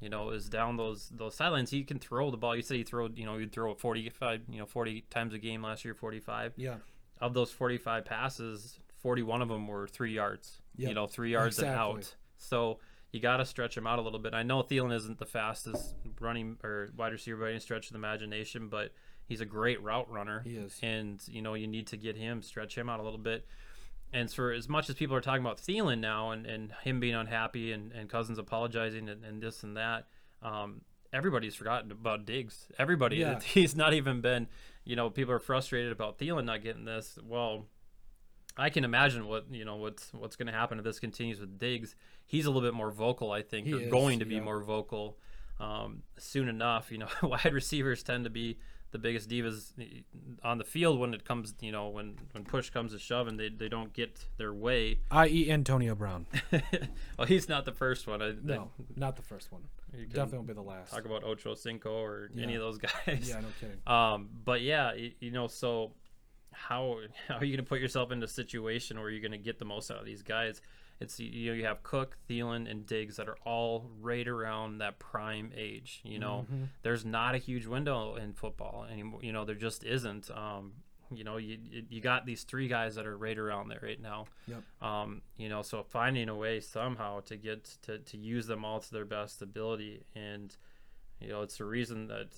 You 0.00 0.08
know, 0.08 0.30
is 0.30 0.48
down 0.48 0.76
those 0.76 1.08
those 1.12 1.34
sidelines. 1.34 1.70
He 1.70 1.82
can 1.82 1.98
throw 1.98 2.30
the 2.30 2.36
ball. 2.36 2.54
You 2.54 2.62
said 2.62 2.76
he 2.76 2.84
throw. 2.84 3.08
You 3.14 3.26
know, 3.26 3.36
he'd 3.36 3.50
throw 3.52 3.72
it 3.72 3.80
forty 3.80 4.08
five. 4.10 4.42
You 4.48 4.60
know, 4.60 4.66
forty 4.66 5.02
times 5.10 5.34
a 5.34 5.38
game 5.38 5.60
last 5.62 5.84
year. 5.84 5.92
Forty 5.94 6.20
five 6.20 6.52
Yeah. 6.56 6.76
of 7.20 7.34
those 7.34 7.50
45 7.50 8.04
passes, 8.04 8.78
41 9.02 9.42
of 9.42 9.48
them 9.48 9.66
were 9.66 9.88
three 9.88 10.12
yards. 10.14 10.62
Yep, 10.78 10.88
You 10.88 10.94
know, 10.94 11.06
three 11.06 11.32
yards 11.32 11.58
and 11.58 11.68
out. 11.68 12.14
So 12.38 12.78
you 13.12 13.20
got 13.20 13.38
to 13.38 13.44
stretch 13.44 13.76
him 13.76 13.86
out 13.86 13.98
a 13.98 14.02
little 14.02 14.18
bit. 14.18 14.32
I 14.34 14.42
know 14.42 14.62
Thielen 14.62 14.94
isn't 14.94 15.18
the 15.18 15.26
fastest 15.26 15.96
running 16.20 16.56
or 16.62 16.90
wide 16.96 17.12
receiver 17.12 17.44
by 17.44 17.50
any 17.50 17.58
stretch 17.58 17.86
of 17.86 17.92
the 17.92 17.98
imagination, 17.98 18.68
but 18.68 18.92
he's 19.26 19.40
a 19.40 19.46
great 19.46 19.82
route 19.82 20.10
runner. 20.10 20.40
He 20.44 20.56
is. 20.56 20.78
And, 20.82 21.20
you 21.28 21.42
know, 21.42 21.54
you 21.54 21.66
need 21.66 21.88
to 21.88 21.96
get 21.96 22.16
him, 22.16 22.42
stretch 22.42 22.76
him 22.76 22.88
out 22.88 23.00
a 23.00 23.02
little 23.02 23.18
bit. 23.18 23.46
And 24.12 24.30
for 24.30 24.52
as 24.52 24.68
much 24.68 24.88
as 24.88 24.94
people 24.94 25.14
are 25.16 25.20
talking 25.20 25.42
about 25.42 25.58
Thielen 25.58 26.00
now 26.00 26.30
and, 26.30 26.46
and 26.46 26.72
him 26.82 27.00
being 27.00 27.14
unhappy 27.14 27.72
and, 27.72 27.92
and 27.92 28.08
Cousins 28.08 28.38
apologizing 28.38 29.08
and, 29.08 29.24
and 29.24 29.42
this 29.42 29.62
and 29.62 29.76
that, 29.76 30.06
um, 30.42 30.80
everybody's 31.12 31.54
forgotten 31.54 31.90
about 31.90 32.24
Diggs. 32.24 32.68
Everybody. 32.78 33.16
Yeah. 33.16 33.40
He's 33.44 33.76
not 33.76 33.92
even 33.94 34.20
been, 34.20 34.48
you 34.84 34.96
know, 34.96 35.10
people 35.10 35.34
are 35.34 35.38
frustrated 35.38 35.92
about 35.92 36.18
Thielen 36.18 36.44
not 36.44 36.62
getting 36.62 36.84
this. 36.84 37.18
Well, 37.22 37.66
I 38.58 38.70
can 38.70 38.84
imagine 38.84 39.26
what 39.26 39.46
you 39.50 39.64
know 39.64 39.76
what's 39.76 40.12
what's 40.12 40.36
going 40.36 40.46
to 40.48 40.52
happen 40.52 40.78
if 40.78 40.84
this 40.84 40.98
continues 40.98 41.40
with 41.40 41.58
Diggs. 41.58 41.94
He's 42.26 42.44
a 42.46 42.50
little 42.50 42.68
bit 42.68 42.74
more 42.74 42.90
vocal, 42.90 43.30
I 43.32 43.42
think, 43.42 43.66
He 43.66 43.72
or 43.74 43.80
is, 43.80 43.90
going 43.90 44.18
to 44.18 44.24
be 44.26 44.34
yeah. 44.34 44.40
more 44.42 44.60
vocal 44.62 45.16
um, 45.60 46.02
soon 46.18 46.48
enough. 46.48 46.90
You 46.90 46.98
know, 46.98 47.08
wide 47.22 47.52
receivers 47.54 48.02
tend 48.02 48.24
to 48.24 48.30
be 48.30 48.58
the 48.90 48.98
biggest 48.98 49.28
divas 49.28 49.72
on 50.42 50.56
the 50.56 50.64
field 50.64 50.98
when 50.98 51.12
it 51.12 51.22
comes, 51.24 51.54
you 51.60 51.70
know, 51.72 51.88
when 51.90 52.16
when 52.32 52.42
push 52.44 52.70
comes 52.70 52.92
to 52.92 52.98
shove 52.98 53.28
and 53.28 53.38
they, 53.38 53.50
they 53.50 53.68
don't 53.68 53.92
get 53.92 54.24
their 54.38 54.52
way. 54.54 54.98
I.e. 55.10 55.50
Antonio 55.50 55.94
Brown. 55.94 56.26
well, 57.18 57.26
he's 57.26 57.48
not 57.48 57.64
the 57.66 57.72
first 57.72 58.06
one. 58.06 58.22
I, 58.22 58.32
No, 58.42 58.70
not 58.96 59.16
the 59.16 59.22
first 59.22 59.52
one. 59.52 59.62
you 59.94 60.06
Definitely 60.06 60.38
won't 60.38 60.48
be 60.48 60.54
the 60.54 60.62
last. 60.62 60.90
talk 60.92 61.04
about 61.04 61.22
Ocho 61.22 61.54
Cinco 61.54 61.90
or 62.02 62.30
any 62.40 62.54
of 62.54 62.62
those 62.62 62.78
guys. 63.06 63.28
Yeah, 63.28 63.40
no 63.40 63.48
kidding. 63.60 63.76
Um, 63.86 64.30
but 64.44 64.62
yeah, 64.62 64.92
y- 64.92 65.12
you 65.20 65.30
know, 65.32 65.48
so 65.48 65.92
how 66.66 66.98
how 67.28 67.36
are 67.36 67.44
you 67.44 67.56
going 67.56 67.64
to 67.64 67.68
put 67.68 67.80
yourself 67.80 68.10
in 68.12 68.22
a 68.22 68.28
situation 68.28 68.98
where 69.00 69.10
you're 69.10 69.20
going 69.20 69.32
to 69.32 69.38
get 69.38 69.58
the 69.58 69.64
most 69.64 69.90
out 69.90 69.98
of 69.98 70.04
these 70.06 70.22
guys? 70.22 70.60
It's 71.00 71.20
you 71.20 71.50
know 71.50 71.56
you 71.56 71.64
have 71.66 71.82
Cook, 71.84 72.16
Thielen, 72.28 72.68
and 72.68 72.84
Diggs 72.84 73.16
that 73.16 73.28
are 73.28 73.36
all 73.44 73.88
right 74.00 74.26
around 74.26 74.78
that 74.78 74.98
prime 74.98 75.52
age. 75.56 76.00
You 76.04 76.18
know, 76.18 76.46
Mm-hmm. 76.52 76.64
there's 76.82 77.04
not 77.04 77.34
a 77.34 77.38
huge 77.38 77.66
window 77.66 78.16
in 78.16 78.32
football 78.32 78.84
anymore. 78.90 79.20
You 79.22 79.32
know, 79.32 79.44
there 79.44 79.54
just 79.54 79.84
isn't. 79.84 80.28
Um, 80.30 80.72
you 81.14 81.22
know, 81.24 81.36
you 81.36 81.56
you- 81.62 81.86
you 81.88 82.00
got 82.00 82.26
these 82.26 82.42
three 82.42 82.66
guys 82.68 82.96
that 82.96 83.06
are 83.06 83.16
right 83.16 83.38
around 83.38 83.68
there 83.68 83.78
right 83.82 84.00
now. 84.02 84.26
Yep. 84.48 84.62
Um, 84.82 85.22
you 85.36 85.48
know, 85.48 85.62
so 85.62 85.82
finding 85.84 86.28
a 86.28 86.34
way 86.34 86.58
somehow 86.60 87.20
to 87.20 87.36
get 87.36 87.64
to, 87.82 87.98
to 88.00 88.16
use 88.18 88.46
them 88.48 88.64
all 88.64 88.80
to 88.80 88.92
their 88.92 89.04
best 89.06 89.40
ability 89.40 90.02
and 90.16 90.54
you 91.20 91.28
know, 91.28 91.42
it's 91.42 91.58
the 91.58 91.64
reason 91.64 92.08
that 92.08 92.28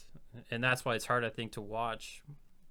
and 0.50 0.62
that's 0.62 0.85
why 0.85 0.94
it's 0.94 1.04
hard 1.06 1.24
I 1.24 1.30
think 1.30 1.52
to 1.52 1.61
watch 1.61 2.22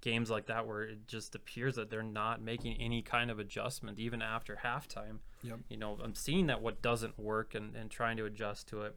games 0.01 0.29
like 0.29 0.47
that 0.47 0.65
where 0.65 0.83
it 0.83 1.07
just 1.07 1.35
appears 1.35 1.75
that 1.75 1.89
they're 1.89 2.01
not 2.03 2.41
making 2.41 2.77
any 2.79 3.01
kind 3.01 3.29
of 3.29 3.39
adjustment 3.39 3.99
even 3.99 4.21
after 4.21 4.59
halftime. 4.63 5.19
Yep. 5.43 5.59
You 5.69 5.77
know, 5.77 5.97
I'm 6.03 6.15
seeing 6.15 6.47
that 6.47 6.62
what 6.62 6.81
doesn't 6.81 7.19
work 7.19 7.55
and, 7.55 7.75
and 7.75 7.89
trying 7.89 8.17
to 8.17 8.25
adjust 8.25 8.67
to 8.69 8.83
it. 8.83 8.95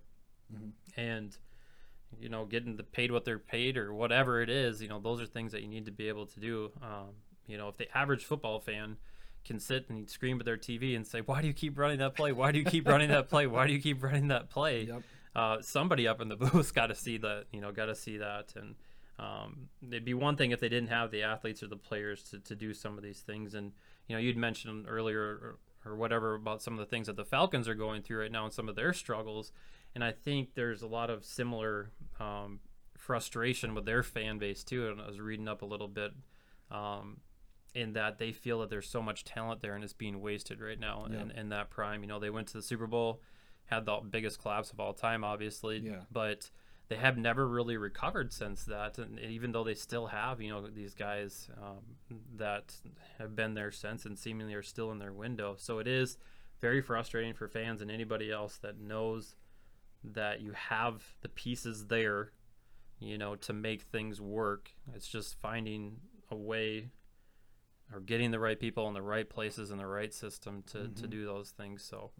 And 0.96 1.36
you 2.20 2.28
know, 2.28 2.44
getting 2.44 2.76
the 2.76 2.82
paid 2.82 3.10
what 3.10 3.24
they're 3.24 3.38
paid 3.38 3.76
or 3.76 3.94
whatever 3.94 4.42
it 4.42 4.50
is, 4.50 4.82
you 4.82 4.88
know, 4.88 5.00
those 5.00 5.20
are 5.20 5.26
things 5.26 5.52
that 5.52 5.62
you 5.62 5.68
need 5.68 5.86
to 5.86 5.92
be 5.92 6.08
able 6.08 6.26
to 6.26 6.40
do. 6.40 6.70
Um, 6.82 7.14
you 7.46 7.56
know, 7.56 7.68
if 7.68 7.76
the 7.78 7.96
average 7.96 8.24
football 8.24 8.60
fan 8.60 8.96
can 9.44 9.58
sit 9.58 9.88
and 9.88 10.08
scream 10.08 10.38
at 10.38 10.44
their 10.44 10.56
TV 10.56 10.94
and 10.94 11.06
say, 11.06 11.20
"Why 11.20 11.40
do 11.40 11.48
you 11.48 11.54
keep 11.54 11.78
running 11.78 11.98
that 11.98 12.14
play? 12.14 12.32
Why 12.32 12.52
do 12.52 12.58
you 12.58 12.64
keep 12.64 12.86
running 12.86 13.08
that 13.08 13.28
play? 13.28 13.46
Why 13.46 13.66
do 13.66 13.72
you 13.72 13.80
keep 13.80 14.02
running 14.02 14.28
that 14.28 14.50
play?" 14.50 14.82
Yep. 14.92 15.02
uh, 15.34 15.62
somebody 15.62 16.06
up 16.06 16.20
in 16.20 16.28
the 16.28 16.36
booth 16.44 16.74
got 16.74 16.88
to 16.88 16.94
see 16.94 17.16
that, 17.18 17.46
you 17.50 17.60
know, 17.60 17.72
got 17.72 17.86
to 17.86 17.94
see 17.94 18.18
that. 18.18 18.52
And 18.56 18.74
um, 19.22 19.68
it'd 19.86 20.04
be 20.04 20.14
one 20.14 20.36
thing 20.36 20.50
if 20.50 20.60
they 20.60 20.68
didn't 20.68 20.88
have 20.88 21.10
the 21.10 21.22
athletes 21.22 21.62
or 21.62 21.68
the 21.68 21.76
players 21.76 22.22
to, 22.30 22.38
to 22.40 22.54
do 22.56 22.74
some 22.74 22.96
of 22.98 23.04
these 23.04 23.20
things. 23.20 23.54
And, 23.54 23.72
you 24.08 24.16
know, 24.16 24.20
you'd 24.20 24.36
mentioned 24.36 24.86
earlier 24.88 25.20
or, 25.22 25.58
or 25.84 25.96
whatever 25.96 26.34
about 26.34 26.62
some 26.62 26.72
of 26.74 26.78
the 26.80 26.86
things 26.86 27.06
that 27.06 27.16
the 27.16 27.24
Falcons 27.24 27.68
are 27.68 27.74
going 27.74 28.02
through 28.02 28.20
right 28.20 28.32
now 28.32 28.44
and 28.44 28.52
some 28.52 28.68
of 28.68 28.74
their 28.76 28.92
struggles. 28.92 29.52
and 29.94 30.02
I 30.02 30.10
think 30.12 30.54
there's 30.54 30.82
a 30.82 30.86
lot 30.86 31.08
of 31.10 31.24
similar 31.24 31.90
um, 32.18 32.60
frustration 32.96 33.74
with 33.74 33.84
their 33.84 34.02
fan 34.02 34.38
base 34.38 34.64
too. 34.64 34.88
And 34.88 35.00
I 35.00 35.06
was 35.06 35.20
reading 35.20 35.48
up 35.48 35.62
a 35.62 35.66
little 35.66 35.88
bit 35.88 36.12
um, 36.70 37.18
in 37.74 37.92
that 37.94 38.18
they 38.18 38.32
feel 38.32 38.60
that 38.60 38.70
there's 38.70 38.88
so 38.88 39.02
much 39.02 39.24
talent 39.24 39.60
there 39.60 39.74
and 39.74 39.84
it's 39.84 39.92
being 39.92 40.20
wasted 40.20 40.60
right 40.60 40.78
now 40.80 41.06
Yeah. 41.10 41.22
in, 41.22 41.30
in 41.32 41.48
that 41.50 41.70
prime. 41.70 42.02
You 42.02 42.08
know, 42.08 42.18
they 42.20 42.30
went 42.30 42.48
to 42.48 42.54
the 42.54 42.62
Super 42.62 42.86
Bowl, 42.86 43.20
had 43.66 43.84
the 43.86 43.98
biggest 44.08 44.40
collapse 44.40 44.70
of 44.72 44.80
all 44.80 44.92
time, 44.94 45.24
obviously, 45.24 45.78
Yeah. 45.78 46.00
but 46.10 46.50
they 46.92 46.98
have 46.98 47.16
never 47.16 47.48
really 47.48 47.78
recovered 47.78 48.34
since 48.34 48.64
that. 48.64 48.98
And 48.98 49.18
even 49.18 49.52
though 49.52 49.64
they 49.64 49.72
still 49.72 50.08
have, 50.08 50.42
you 50.42 50.50
know, 50.50 50.66
these 50.66 50.92
guys 50.92 51.48
um, 51.56 52.18
that 52.36 52.74
have 53.18 53.34
been 53.34 53.54
there 53.54 53.70
since 53.70 54.04
and 54.04 54.18
seemingly 54.18 54.52
are 54.52 54.62
still 54.62 54.92
in 54.92 54.98
their 54.98 55.12
window. 55.12 55.54
So 55.56 55.78
it 55.78 55.88
is 55.88 56.18
very 56.60 56.82
frustrating 56.82 57.32
for 57.32 57.48
fans 57.48 57.80
and 57.80 57.90
anybody 57.90 58.30
else 58.30 58.58
that 58.58 58.78
knows 58.78 59.36
that 60.04 60.42
you 60.42 60.52
have 60.52 61.02
the 61.22 61.30
pieces 61.30 61.86
there, 61.86 62.32
you 63.00 63.16
know, 63.16 63.36
to 63.36 63.54
make 63.54 63.80
things 63.80 64.20
work. 64.20 64.72
It's 64.94 65.08
just 65.08 65.40
finding 65.40 65.96
a 66.30 66.36
way 66.36 66.90
or 67.90 68.00
getting 68.00 68.32
the 68.32 68.38
right 68.38 68.60
people 68.60 68.86
in 68.86 68.92
the 68.92 69.00
right 69.00 69.30
places 69.30 69.70
in 69.70 69.78
the 69.78 69.86
right 69.86 70.12
system 70.12 70.62
to, 70.72 70.88
to 70.88 71.06
do 71.06 71.24
those 71.24 71.52
things. 71.52 71.82
So 71.82 72.10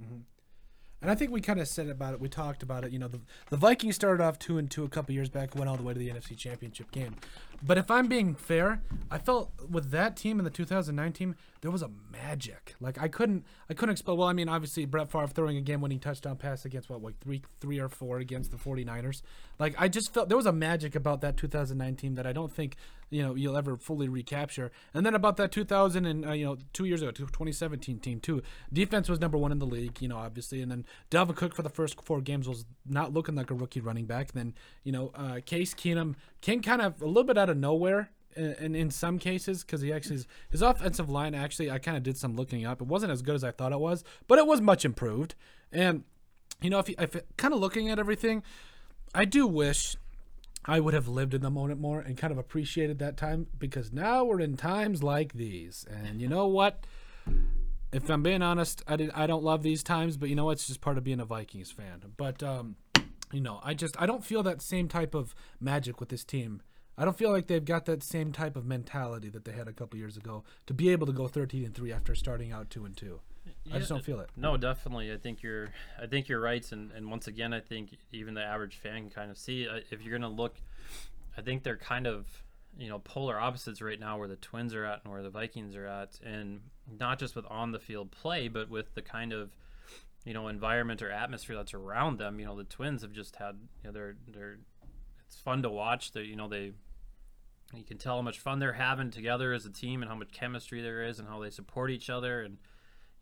And 1.03 1.11
I 1.11 1.17
think 1.17 1.33
we 1.33 1.41
kind 1.41 1.61
of 1.61 1.67
said 1.67 1.88
about 1.88 2.15
it. 2.15 2.21
We 2.21 2.29
talked 2.29 2.62
about 2.62 2.85
it. 2.85 2.93
You 2.93 3.01
know, 3.01 3.09
the, 3.09 3.21
the 3.51 3.57
Vikings 3.57 3.97
started 3.97 4.23
off 4.23 4.38
two 4.38 4.57
and 4.57 4.71
two 4.71 4.85
a 4.85 4.88
couple 4.88 5.12
years 5.12 5.29
back, 5.29 5.57
went 5.57 5.69
all 5.69 5.77
the 5.77 5.83
way 5.83 5.93
to 5.93 5.99
the 5.99 6.09
NFC 6.09 6.37
Championship 6.37 6.93
game. 6.93 7.17
But 7.61 7.77
if 7.77 7.91
I'm 7.91 8.07
being 8.07 8.37
fair, 8.37 8.81
I 9.11 9.19
felt 9.19 9.51
with 9.69 9.91
that 9.91 10.17
team 10.17 10.38
in 10.38 10.45
the 10.45 10.51
2019, 10.51 11.35
there 11.61 11.71
was 11.73 11.83
a 11.83 11.91
magic. 12.12 12.77
Like 12.81 13.03
I 13.03 13.09
couldn't, 13.09 13.45
I 13.69 13.75
couldn't 13.75 13.93
explain. 13.95 14.17
Well, 14.17 14.29
I 14.29 14.33
mean, 14.33 14.49
obviously 14.49 14.85
Brett 14.85 15.11
Favre 15.11 15.27
throwing 15.27 15.57
a 15.57 15.61
game-winning 15.61 15.99
touchdown 15.99 16.37
pass 16.37 16.65
against 16.65 16.88
what, 16.88 17.03
like 17.03 17.19
three, 17.21 17.43
three 17.61 17.81
or 17.81 17.88
four 17.88 18.19
against 18.19 18.53
the 18.53 18.57
49ers. 18.57 19.23
Like 19.59 19.75
I 19.79 19.88
just 19.88 20.15
felt 20.15 20.29
there 20.29 20.37
was 20.37 20.47
a 20.47 20.53
magic 20.53 20.95
about 20.95 21.21
that 21.23 21.37
2019 21.37 22.15
that 22.15 22.27
I 22.27 22.33
don't 22.33 22.53
think 22.53 22.77
you 23.12 23.22
know 23.22 23.35
you'll 23.37 23.57
ever 23.57 23.77
fully 23.77 24.09
recapture. 24.09 24.72
And 24.94 25.07
then 25.07 25.14
about 25.14 25.37
that 25.37 25.53
2000 25.53 26.07
and 26.07 26.27
uh, 26.27 26.33
you 26.33 26.44
know 26.44 26.57
two 26.72 26.85
years 26.87 27.03
ago, 27.03 27.11
2017 27.12 27.98
team 28.01 28.18
too. 28.20 28.42
Defense 28.72 29.09
was 29.09 29.20
number 29.20 29.38
one 29.38 29.53
in 29.53 29.59
the 29.59 29.66
league, 29.66 30.01
you 30.01 30.09
know, 30.09 30.16
obviously. 30.16 30.62
And 30.62 30.70
then 30.72 30.85
Dalvin 31.11 31.37
Cook 31.37 31.55
for 31.55 31.62
the 31.62 31.68
first 31.68 32.03
four 32.03 32.20
games 32.20 32.48
was 32.48 32.64
not 32.85 33.12
looking 33.12 33.35
like 33.35 33.51
a 33.51 33.55
rookie 33.55 33.81
running 33.81 34.07
back. 34.07 34.33
Then 34.33 34.55
you 34.83 34.90
know 34.92 35.12
uh, 35.14 35.38
Case 35.46 35.75
Keenum 35.75 36.14
came 36.40 36.62
kind 36.62 36.83
of 36.83 37.01
a 37.03 37.07
little 37.07 37.25
bit 37.25 37.38
out 37.38 37.51
of 37.51 37.57
nowhere. 37.57 38.11
And 38.35 38.55
in, 38.61 38.75
in 38.75 38.90
some 38.90 39.18
cases, 39.18 39.62
because 39.62 39.83
he 39.83 39.92
actually 39.92 40.25
his 40.48 40.62
offensive 40.62 41.11
line 41.11 41.35
actually, 41.35 41.70
I 41.70 41.79
kind 41.79 41.98
of 41.98 42.03
did 42.03 42.16
some 42.16 42.35
looking 42.35 42.64
up. 42.64 42.81
It 42.81 42.87
wasn't 42.87 43.12
as 43.12 43.20
good 43.20 43.35
as 43.35 43.44
I 43.44 43.51
thought 43.51 43.72
it 43.72 43.79
was, 43.79 44.05
but 44.27 44.38
it 44.38 44.46
was 44.46 44.61
much 44.62 44.87
improved. 44.87 45.35
And 45.70 46.05
you 46.62 46.70
know, 46.70 46.79
if, 46.79 46.88
you- 46.88 46.94
if 46.98 47.14
kind 47.37 47.53
of 47.53 47.61
looking 47.61 47.90
at 47.90 47.98
everything, 47.98 48.42
I 49.14 49.27
do 49.27 49.46
wish 49.46 49.96
I 50.64 50.79
would 50.81 50.94
have 50.94 51.09
lived 51.09 51.35
in 51.35 51.42
the 51.42 51.51
moment 51.51 51.81
more 51.81 52.01
and 52.01 52.16
kind 52.16 52.33
of 52.33 52.38
appreciated 52.38 52.98
that 53.01 53.16
time 53.16 53.48
because 53.59 53.92
now 53.92 54.25
we're 54.25 54.40
in 54.40 54.57
times 54.57 55.03
like 55.03 55.33
these. 55.33 55.85
And 55.90 56.20
you 56.20 56.29
know 56.29 56.46
what? 56.46 56.87
If 57.92 58.09
I'm 58.09 58.22
being 58.22 58.42
honest, 58.42 58.83
I 58.87 58.96
did, 58.96 59.11
I 59.14 59.27
don't 59.27 59.42
love 59.42 59.62
these 59.62 59.83
times, 59.83 60.16
but 60.16 60.29
you 60.29 60.35
know 60.35 60.46
what? 60.46 60.53
It's 60.53 60.68
just 60.68 60.81
part 60.81 60.98
of 60.98 61.05
being 61.05 61.20
a 61.20 61.25
Vikings 61.25 61.70
fan. 61.70 62.03
But 62.16 62.42
um, 62.42 62.77
you 63.33 63.40
know, 63.40 63.61
I 63.64 63.75
just 63.75 64.01
I 64.01 64.07
don't 64.07 64.25
feel 64.25 64.42
that 64.44 64.62
same 64.62 64.88
type 64.88 65.14
of 65.14 65.35
magic 65.61 65.98
with 65.98 66.11
this 66.11 66.25
team. 66.25 66.62
I 66.96 67.05
don't 67.05 67.16
feel 67.16 67.31
like 67.31 67.46
they've 67.46 67.64
got 67.64 67.87
that 67.87 68.03
same 68.03 68.33
type 68.33 68.55
of 68.55 68.66
mentality 68.66 69.31
that 69.31 69.44
they 69.44 69.53
had 69.53 69.66
a 69.66 69.72
couple 69.72 69.98
years 69.98 70.16
ago 70.16 70.44
to 70.66 70.75
be 70.75 70.90
able 70.90 71.07
to 71.07 71.12
go 71.12 71.27
13 71.27 71.64
and 71.64 71.75
3 71.75 71.90
after 71.90 72.14
starting 72.14 72.53
out 72.53 72.68
2 72.68 72.85
and 72.85 72.96
2. 72.96 73.20
I 73.72 73.78
just 73.78 73.88
don't 73.88 74.05
feel 74.05 74.20
it. 74.20 74.31
No, 74.37 74.57
definitely. 74.57 75.12
I 75.12 75.16
think 75.16 75.42
you're. 75.42 75.70
I 76.00 76.07
think 76.07 76.28
you're 76.28 76.40
right, 76.40 76.70
and 76.72 76.92
and 76.92 77.11
once 77.11 77.26
again, 77.26 77.52
I 77.52 77.61
think 77.61 77.96
even 78.12 78.35
the 78.35 78.42
average 78.42 78.76
fan 78.76 79.02
can 79.02 79.11
kind 79.11 79.31
of 79.31 79.38
see 79.38 79.68
uh, 79.68 79.81
if 79.90 80.02
you're 80.02 80.16
gonna 80.18 80.33
look. 80.33 80.57
I 81.37 81.40
think 81.40 81.62
they're 81.62 81.76
kind 81.76 82.07
of 82.07 82.26
you 82.76 82.88
know 82.88 82.98
polar 82.98 83.38
opposites 83.38 83.81
right 83.83 83.98
now, 83.98 84.18
where 84.18 84.28
the 84.28 84.37
Twins 84.37 84.74
are 84.74 84.85
at 84.85 85.00
and 85.05 85.12
where 85.12 85.22
the 85.22 85.31
Vikings 85.31 85.74
are 85.74 85.87
at, 85.87 86.18
and 86.24 86.61
not 86.98 87.18
just 87.18 87.35
with 87.35 87.46
on 87.48 87.72
the 87.72 87.78
field 87.78 88.11
play, 88.11 88.48
but 88.48 88.68
with 88.68 88.94
the 88.94 89.02
kind 89.02 89.33
of 89.33 89.57
you 90.24 90.35
know 90.35 90.48
environment 90.48 91.02
or 91.02 91.11
atmosphere 91.11 91.57
that's 91.57 91.74
around 91.74 92.18
them. 92.18 92.38
You 92.38 92.46
know, 92.46 92.57
the 92.57 92.64
Twins 92.64 93.02
have 93.02 93.12
just 93.12 93.37
had. 93.37 93.57
You 93.83 93.88
know, 93.88 93.92
they're 93.92 94.16
they're. 94.28 94.59
It's 95.26 95.37
fun 95.37 95.62
to 95.62 95.70
watch. 95.70 96.12
They 96.12 96.22
you 96.22 96.37
know 96.37 96.48
they. 96.48 96.72
You 97.74 97.85
can 97.85 97.96
tell 97.96 98.16
how 98.16 98.22
much 98.22 98.38
fun 98.38 98.59
they're 98.59 98.74
having 98.74 99.11
together 99.11 99.55
as 99.55 99.64
a 99.64 99.70
team 99.70 100.02
and 100.02 100.11
how 100.11 100.14
much 100.14 100.31
chemistry 100.31 100.83
there 100.83 101.02
is 101.02 101.18
and 101.18 101.26
how 101.26 101.40
they 101.40 101.48
support 101.48 101.90
each 101.90 102.11
other 102.11 102.42
and 102.42 102.59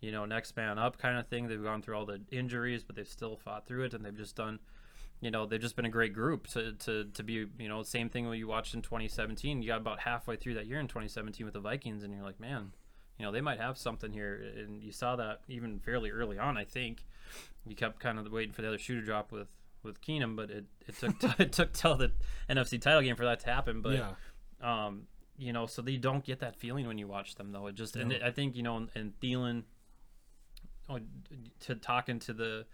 you 0.01 0.13
know, 0.13 0.25
next 0.25 0.57
man 0.57 0.79
up 0.79 0.99
kind 0.99 1.19
of 1.19 1.27
thing. 1.27 1.49
They've 1.49 1.63
gone 1.63 1.83
through 1.83 1.97
all 1.97 2.07
the 2.07 2.21
injuries, 2.31 2.85
but 2.85 2.97
they've 2.97 3.09
still 3.09 3.37
fought 3.37 3.67
through 3.67 3.85
it, 3.85 3.95
and 3.95 4.05
they've 4.05 4.17
just 4.17 4.37
done, 4.37 4.59
you 5.21 5.31
know, 5.31 5.47
they've 5.47 5.61
just 5.61 5.77
been 5.77 5.85
a 5.85 5.91
great 5.91 6.13
group 6.13 6.47
to 6.49 6.73
to, 6.73 7.05
to 7.05 7.23
be, 7.23 7.47
you 7.59 7.69
know, 7.69 7.83
same 7.83 8.09
thing 8.09 8.29
when 8.29 8.39
you 8.39 8.47
watched 8.47 8.75
in 8.75 8.83
2017. 8.83 9.63
You 9.63 9.69
got 9.69 9.81
about 9.81 10.01
halfway 10.01 10.37
through 10.37 10.55
that 10.55 10.67
year 10.67 10.81
in 10.81 10.89
2017 10.89 11.45
with 11.45 11.55
the 11.55 11.61
Vikings, 11.61 12.03
and 12.03 12.15
you're 12.15 12.25
like, 12.25 12.41
man, 12.41 12.73
you 13.19 13.25
know, 13.25 13.33
they 13.33 13.43
might 13.43 13.61
have 13.61 13.77
something 13.77 14.13
here, 14.13 14.43
and 14.57 14.83
you 14.83 14.93
saw 14.93 15.17
that 15.17 15.41
even 15.49 15.79
fairly 15.81 16.11
early 16.11 16.39
on. 16.39 16.57
I 16.57 16.65
think 16.65 17.05
you 17.67 17.77
kept 17.77 18.01
kind 18.01 18.19
of 18.19 18.31
waiting 18.33 18.53
for 18.53 18.63
the 18.63 18.69
other 18.69 18.79
shoe 18.79 19.01
to 19.01 19.05
drop 19.05 19.33
with 19.33 19.49
with 19.83 20.01
Keenum, 20.01 20.37
but 20.37 20.51
it, 20.51 20.65
it 20.87 20.99
took 20.99 21.23
it 21.41 21.53
took 21.53 21.73
till 21.73 21.97
the 21.97 22.13
NFC 22.49 22.81
title 22.81 23.03
game 23.03 23.17
for 23.17 23.25
that 23.25 23.41
to 23.41 23.47
happen. 23.47 23.83
But 23.83 23.99
yeah. 23.99 24.13
um, 24.63 25.03
you 25.39 25.53
know, 25.53 25.67
so 25.67 25.83
they 25.83 25.97
don't 25.97 26.25
get 26.25 26.41
that 26.41 26.57
feeling 26.57 26.87
when 26.87 26.99
you 26.99 27.09
watch 27.09 27.35
them, 27.35 27.53
though. 27.53 27.67
It 27.67 27.75
just, 27.75 27.97
and 27.97 28.13
it, 28.13 28.23
I 28.23 28.31
think 28.31 28.57
you 28.57 28.63
know, 28.63 28.77
and, 28.77 28.91
and 28.95 29.19
Thielen, 29.21 29.65
to 31.61 31.74
talking 31.74 32.18
to 32.20 32.33
the 32.33 32.66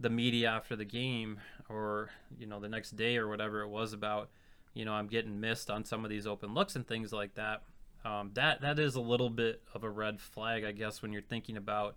the 0.00 0.10
media 0.10 0.48
after 0.48 0.76
the 0.76 0.84
game, 0.84 1.38
or 1.68 2.10
you 2.38 2.46
know, 2.46 2.60
the 2.60 2.68
next 2.68 2.92
day 2.96 3.16
or 3.16 3.28
whatever 3.28 3.62
it 3.62 3.68
was 3.68 3.92
about, 3.92 4.28
you 4.74 4.84
know, 4.84 4.92
I'm 4.92 5.06
getting 5.06 5.40
missed 5.40 5.70
on 5.70 5.84
some 5.84 6.04
of 6.04 6.10
these 6.10 6.26
open 6.26 6.54
looks 6.54 6.76
and 6.76 6.86
things 6.86 7.12
like 7.12 7.34
that. 7.34 7.62
Um, 8.04 8.30
that 8.34 8.60
that 8.60 8.78
is 8.78 8.96
a 8.96 9.00
little 9.00 9.30
bit 9.30 9.62
of 9.74 9.82
a 9.84 9.90
red 9.90 10.20
flag, 10.20 10.64
I 10.64 10.72
guess, 10.72 11.00
when 11.00 11.12
you're 11.12 11.22
thinking 11.22 11.56
about 11.56 11.96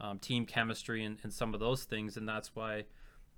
um, 0.00 0.18
team 0.18 0.46
chemistry 0.46 1.04
and, 1.04 1.18
and 1.22 1.32
some 1.32 1.54
of 1.54 1.60
those 1.60 1.84
things, 1.84 2.16
and 2.16 2.28
that's 2.28 2.54
why 2.54 2.84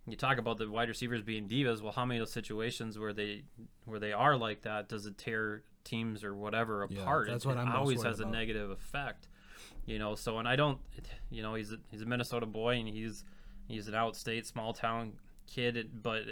you 0.07 0.17
talk 0.17 0.39
about 0.39 0.59
the 0.59 0.69
wide 0.69 0.89
receivers 0.89 1.23
being 1.23 1.49
divas. 1.49 1.81
Well, 1.81 1.93
how 1.93 2.05
many 2.05 2.19
of 2.19 2.27
those 2.27 2.33
situations 2.33 2.99
where 2.99 3.13
they 3.13 3.45
where 3.85 3.99
they 3.99 4.13
are 4.13 4.37
like 4.37 4.63
that 4.63 4.89
does 4.89 5.07
it 5.07 5.17
tear 5.17 5.63
teams 5.85 6.25
or 6.25 6.35
whatever 6.35 6.87
Yeah, 6.91 7.03
apart? 7.03 7.29
that's 7.29 7.47
what 7.47 7.57
it 7.57 7.61
I'm 7.61 7.75
always 7.75 8.03
has 8.03 8.21
a 8.21 8.27
negative 8.27 8.71
effect, 8.71 9.29
you 9.87 9.99
know. 9.99 10.15
So, 10.15 10.39
and 10.39 10.47
I 10.49 10.57
don't, 10.57 10.79
you 11.31 11.43
know, 11.43 11.55
he's 11.55 11.73
a, 11.73 11.77
he's 11.91 12.03
a 12.03 12.07
Minnesota 12.07 12.47
boy 12.47 12.77
and 12.77 12.89
he's 12.89 13.25
he's 13.69 13.89
an 13.89 13.95
outstate 13.95 14.47
small 14.47 14.73
town 14.73 15.15
kid, 15.47 15.91
but 16.03 16.23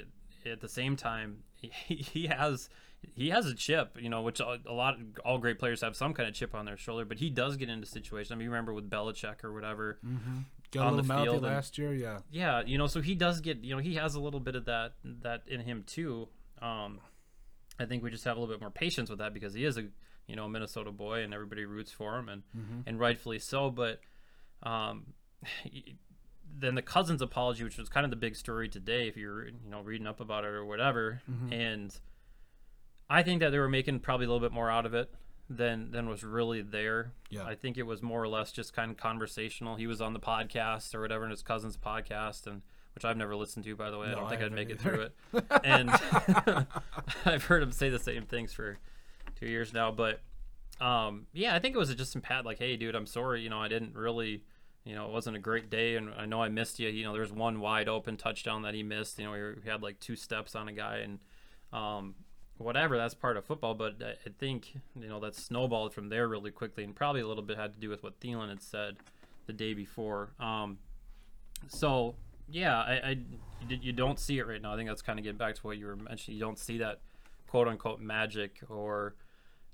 at 0.50 0.60
the 0.60 0.68
same 0.68 0.96
time, 0.96 1.38
he, 1.54 1.96
he 1.96 2.26
has 2.26 2.68
he 3.14 3.30
has 3.30 3.46
a 3.46 3.54
chip, 3.54 3.96
you 4.00 4.08
know, 4.10 4.22
which 4.22 4.40
a, 4.40 4.58
a 4.66 4.72
lot 4.72 4.96
all 5.24 5.38
great 5.38 5.58
players 5.58 5.80
have 5.80 5.96
some 5.96 6.12
kind 6.14 6.28
of 6.28 6.34
chip 6.34 6.54
on 6.54 6.64
their 6.66 6.76
shoulder, 6.76 7.04
but 7.04 7.18
he 7.18 7.30
does 7.30 7.56
get 7.56 7.68
into 7.68 7.86
situations. 7.86 8.32
I 8.32 8.34
mean, 8.34 8.44
you 8.44 8.50
remember 8.50 8.74
with 8.74 8.90
Belichick 8.90 9.42
or 9.44 9.52
whatever. 9.52 9.98
Got 10.72 10.82
a 10.82 10.84
on 10.86 10.96
little 10.98 11.16
the 11.16 11.24
field 11.24 11.36
and- 11.44 11.54
last 11.54 11.78
year, 11.78 11.92
yeah. 11.92 12.18
Yeah, 12.30 12.62
you 12.64 12.78
know, 12.78 12.86
so 12.86 13.00
he 13.00 13.16
does 13.16 13.40
get, 13.40 13.64
you 13.64 13.74
know, 13.74 13.80
he 13.80 13.94
has 13.96 14.14
a 14.14 14.20
little 14.20 14.38
bit 14.38 14.54
of 14.54 14.66
that 14.66 14.92
that 15.22 15.42
in 15.48 15.60
him 15.60 15.82
too. 15.84 16.28
Um, 16.62 17.00
I 17.78 17.86
think 17.86 18.02
we 18.04 18.10
just 18.10 18.24
have 18.24 18.36
a 18.36 18.40
little 18.40 18.54
bit 18.54 18.60
more 18.60 18.70
patience 18.70 19.08
with 19.10 19.18
that 19.20 19.32
because 19.34 19.54
he 19.54 19.64
is 19.64 19.78
a, 19.78 19.84
you 20.30 20.36
know, 20.36 20.44
a 20.44 20.48
Minnesota 20.48 20.92
boy 20.92 21.22
and 21.22 21.34
everybody 21.34 21.64
roots 21.64 21.90
for 21.92 22.16
him 22.16 22.28
and 22.28 22.42
and 22.86 23.00
rightfully 23.00 23.40
so. 23.40 23.70
But 23.70 24.00
um, 24.62 25.14
then 26.58 26.76
the 26.76 26.82
Cousins 26.82 27.20
apology, 27.20 27.64
which 27.64 27.76
was 27.76 27.88
kind 27.88 28.04
of 28.04 28.10
the 28.10 28.16
big 28.16 28.36
story 28.36 28.68
today, 28.68 29.08
if 29.08 29.16
you're 29.16 29.48
you 29.48 29.70
know 29.70 29.80
reading 29.82 30.06
up 30.06 30.20
about 30.20 30.44
it 30.44 30.50
or 30.50 30.64
whatever, 30.64 31.20
and 31.50 31.98
I 33.10 33.22
think 33.24 33.40
that 33.40 33.50
they 33.50 33.58
were 33.58 33.68
making 33.68 34.00
probably 34.00 34.26
a 34.26 34.28
little 34.28 34.46
bit 34.46 34.52
more 34.54 34.70
out 34.70 34.86
of 34.86 34.94
it 34.94 35.12
than 35.48 35.90
than 35.90 36.08
was 36.08 36.22
really 36.22 36.62
there. 36.62 37.12
Yeah. 37.28 37.44
I 37.44 37.56
think 37.56 37.76
it 37.76 37.82
was 37.82 38.02
more 38.02 38.22
or 38.22 38.28
less 38.28 38.52
just 38.52 38.72
kind 38.72 38.90
of 38.90 38.96
conversational. 38.96 39.74
He 39.74 39.88
was 39.88 40.00
on 40.00 40.12
the 40.12 40.20
podcast 40.20 40.94
or 40.94 41.00
whatever 41.00 41.24
in 41.24 41.32
his 41.32 41.42
cousin's 41.42 41.76
podcast, 41.76 42.46
and 42.46 42.62
which 42.94 43.04
I've 43.04 43.16
never 43.16 43.34
listened 43.34 43.64
to, 43.64 43.74
by 43.74 43.90
the 43.90 43.98
way. 43.98 44.08
I 44.08 44.10
don't 44.12 44.28
think 44.28 44.40
I'd 44.40 44.52
haven't 44.52 44.54
make 44.54 44.70
it 44.70 44.80
through 44.80 45.02
it. 45.02 45.44
And 45.64 45.90
I've 47.24 47.44
heard 47.44 47.62
him 47.62 47.72
say 47.72 47.88
the 47.88 47.98
same 47.98 48.26
things 48.26 48.52
for 48.52 48.78
two 49.40 49.48
years 49.48 49.72
now, 49.72 49.90
but 49.90 50.20
um, 50.80 51.26
yeah, 51.32 51.54
I 51.54 51.58
think 51.58 51.74
it 51.74 51.78
was 51.78 51.94
just 51.94 52.12
some 52.12 52.22
pat 52.22 52.44
like, 52.44 52.58
hey, 52.58 52.76
dude, 52.76 52.94
I'm 52.94 53.06
sorry. 53.06 53.42
You 53.42 53.50
know, 53.50 53.60
I 53.60 53.68
didn't 53.68 53.94
really. 53.94 54.42
You 54.84 54.94
know, 54.94 55.04
it 55.04 55.12
wasn't 55.12 55.36
a 55.36 55.40
great 55.40 55.68
day, 55.68 55.96
and 55.96 56.10
I 56.16 56.24
know 56.24 56.42
I 56.42 56.48
missed 56.48 56.78
you. 56.78 56.88
You 56.88 57.04
know, 57.04 57.12
there's 57.12 57.30
one 57.30 57.60
wide 57.60 57.86
open 57.86 58.16
touchdown 58.16 58.62
that 58.62 58.72
he 58.72 58.82
missed. 58.82 59.18
You 59.18 59.26
know, 59.26 59.54
he 59.62 59.68
had 59.68 59.82
like 59.82 60.00
two 60.00 60.16
steps 60.16 60.54
on 60.54 60.68
a 60.68 60.72
guy, 60.72 60.98
and 61.04 61.18
um, 61.70 62.14
whatever. 62.56 62.96
That's 62.96 63.12
part 63.12 63.36
of 63.36 63.44
football, 63.44 63.74
but 63.74 63.96
I 64.02 64.30
think 64.38 64.74
you 64.98 65.08
know 65.08 65.20
that 65.20 65.34
snowballed 65.34 65.92
from 65.92 66.08
there 66.08 66.26
really 66.28 66.50
quickly, 66.50 66.82
and 66.82 66.96
probably 66.96 67.20
a 67.20 67.26
little 67.28 67.42
bit 67.42 67.58
had 67.58 67.74
to 67.74 67.78
do 67.78 67.90
with 67.90 68.02
what 68.02 68.18
Thielen 68.20 68.48
had 68.48 68.62
said 68.62 68.96
the 69.46 69.52
day 69.52 69.74
before. 69.74 70.30
Um, 70.40 70.78
so 71.68 72.14
yeah, 72.48 72.80
I, 72.80 72.92
I 72.94 73.18
you 73.68 73.92
don't 73.92 74.18
see 74.18 74.38
it 74.38 74.46
right 74.46 74.62
now. 74.62 74.72
I 74.72 74.76
think 74.76 74.88
that's 74.88 75.02
kind 75.02 75.18
of 75.18 75.24
getting 75.24 75.38
back 75.38 75.56
to 75.56 75.60
what 75.60 75.76
you 75.76 75.86
were 75.86 75.96
mentioning. 75.96 76.38
You 76.38 76.44
don't 76.44 76.58
see 76.58 76.78
that 76.78 77.00
quote 77.48 77.68
unquote 77.68 78.00
magic 78.00 78.60
or 78.70 79.14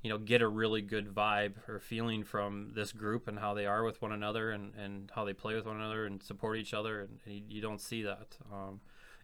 you 0.06 0.12
know 0.12 0.18
get 0.18 0.40
a 0.40 0.48
really 0.48 0.80
good 0.80 1.14
vibe 1.14 1.54
or 1.68 1.80
feeling 1.80 2.22
from 2.22 2.72
this 2.74 2.92
group 2.92 3.28
and 3.28 3.38
how 3.38 3.54
they 3.54 3.66
are 3.66 3.84
with 3.84 4.00
one 4.00 4.12
another 4.12 4.50
and, 4.50 4.72
and 4.74 5.10
how 5.14 5.24
they 5.24 5.32
play 5.32 5.54
with 5.54 5.66
one 5.66 5.76
another 5.76 6.06
and 6.06 6.22
support 6.22 6.56
each 6.56 6.72
other 6.72 7.00
and, 7.00 7.18
and 7.24 7.34
you, 7.34 7.42
you 7.48 7.60
don't 7.60 7.80
see 7.80 8.02
that 8.02 8.36
um, 8.52 8.80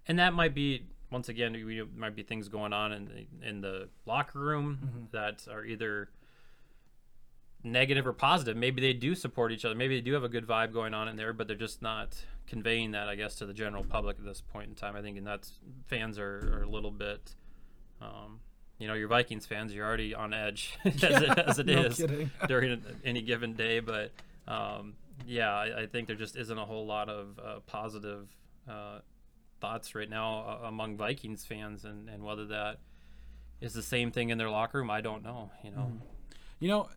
and 0.09 0.19
that 0.19 0.35
might 0.35 0.55
be 0.55 0.87
once 1.13 1.29
again, 1.29 1.53
we 1.53 1.83
might 1.95 2.17
be 2.17 2.23
things 2.23 2.49
going 2.49 2.73
on 2.73 2.93
in 2.93 3.05
the, 3.05 3.49
in 3.49 3.61
the 3.61 3.89
locker 4.07 4.39
room 4.39 4.79
mm-hmm. 4.83 5.05
that 5.13 5.47
are 5.53 5.65
either 5.65 6.09
negative 7.63 8.07
or 8.07 8.15
positive. 8.15 8.57
Maybe 8.57 8.81
they 8.81 8.95
do 8.95 9.15
support 9.15 9.53
each 9.53 9.65
other. 9.65 9.75
Maybe 9.75 9.95
they 9.97 10.01
do 10.01 10.15
have 10.15 10.25
a 10.25 10.29
good 10.29 10.47
vibe 10.47 10.73
going 10.73 10.95
on 10.95 11.07
in 11.09 11.17
there, 11.17 11.33
but 11.33 11.47
they're 11.47 11.57
just 11.57 11.83
not 11.83 12.17
conveying 12.47 12.93
that, 12.93 13.09
I 13.09 13.15
guess, 13.15 13.37
to 13.37 13.47
the 13.47 13.53
general 13.53 13.85
public 13.85 14.19
at 14.19 14.25
this 14.25 14.41
point 14.41 14.71
in 14.71 14.75
time. 14.75 14.97
I 14.97 15.03
think, 15.03 15.19
and 15.19 15.27
that's 15.27 15.59
fans 15.87 16.19
are, 16.19 16.59
are 16.59 16.63
a 16.63 16.69
little 16.69 16.91
bit. 16.91 17.35
Um, 18.01 18.41
you 18.83 18.89
know, 18.89 18.95
your 18.95 19.07
Vikings 19.07 19.47
fans, 19.47 19.73
you're 19.73 19.87
already 19.87 20.13
on 20.13 20.35
edge 20.35 20.77
as, 20.85 21.03
it, 21.05 21.39
as 21.39 21.59
it 21.61 21.67
no 21.67 21.83
is 21.83 22.05
during 22.49 22.83
any 23.05 23.23
given 23.23 23.53
day. 23.55 23.79
But 23.79 24.11
um, 24.49 24.95
yeah, 25.25 25.53
I, 25.53 25.83
I, 25.83 25.87
think 25.87 26.09
there 26.09 26.17
just 26.17 26.37
isn't 26.37 26.59
a 26.59 26.65
whole 26.65 26.85
lot 26.85 27.09
of 27.09 27.39
uh, 27.39 27.61
positive 27.69 28.27
uh, 28.69 28.99
thoughts 29.61 29.95
right 29.95 30.11
now 30.11 30.41
uh, 30.65 30.67
among 30.67 30.97
Vikings 30.97 31.45
fans, 31.45 31.85
and, 31.85 32.09
and 32.09 32.25
whether 32.25 32.45
that 32.47 32.81
is 33.61 33.73
the 33.73 33.83
same 33.83 34.11
thing 34.11 34.31
in 34.31 34.39
their 34.39 34.51
locker 34.51 34.79
room, 34.79 34.91
I 34.91 35.01
don't 35.01 35.23
know. 35.23 35.53
You 35.63 35.71
know, 35.71 35.93
mm. 35.93 36.01
you 36.59 36.69
know, 36.69 36.89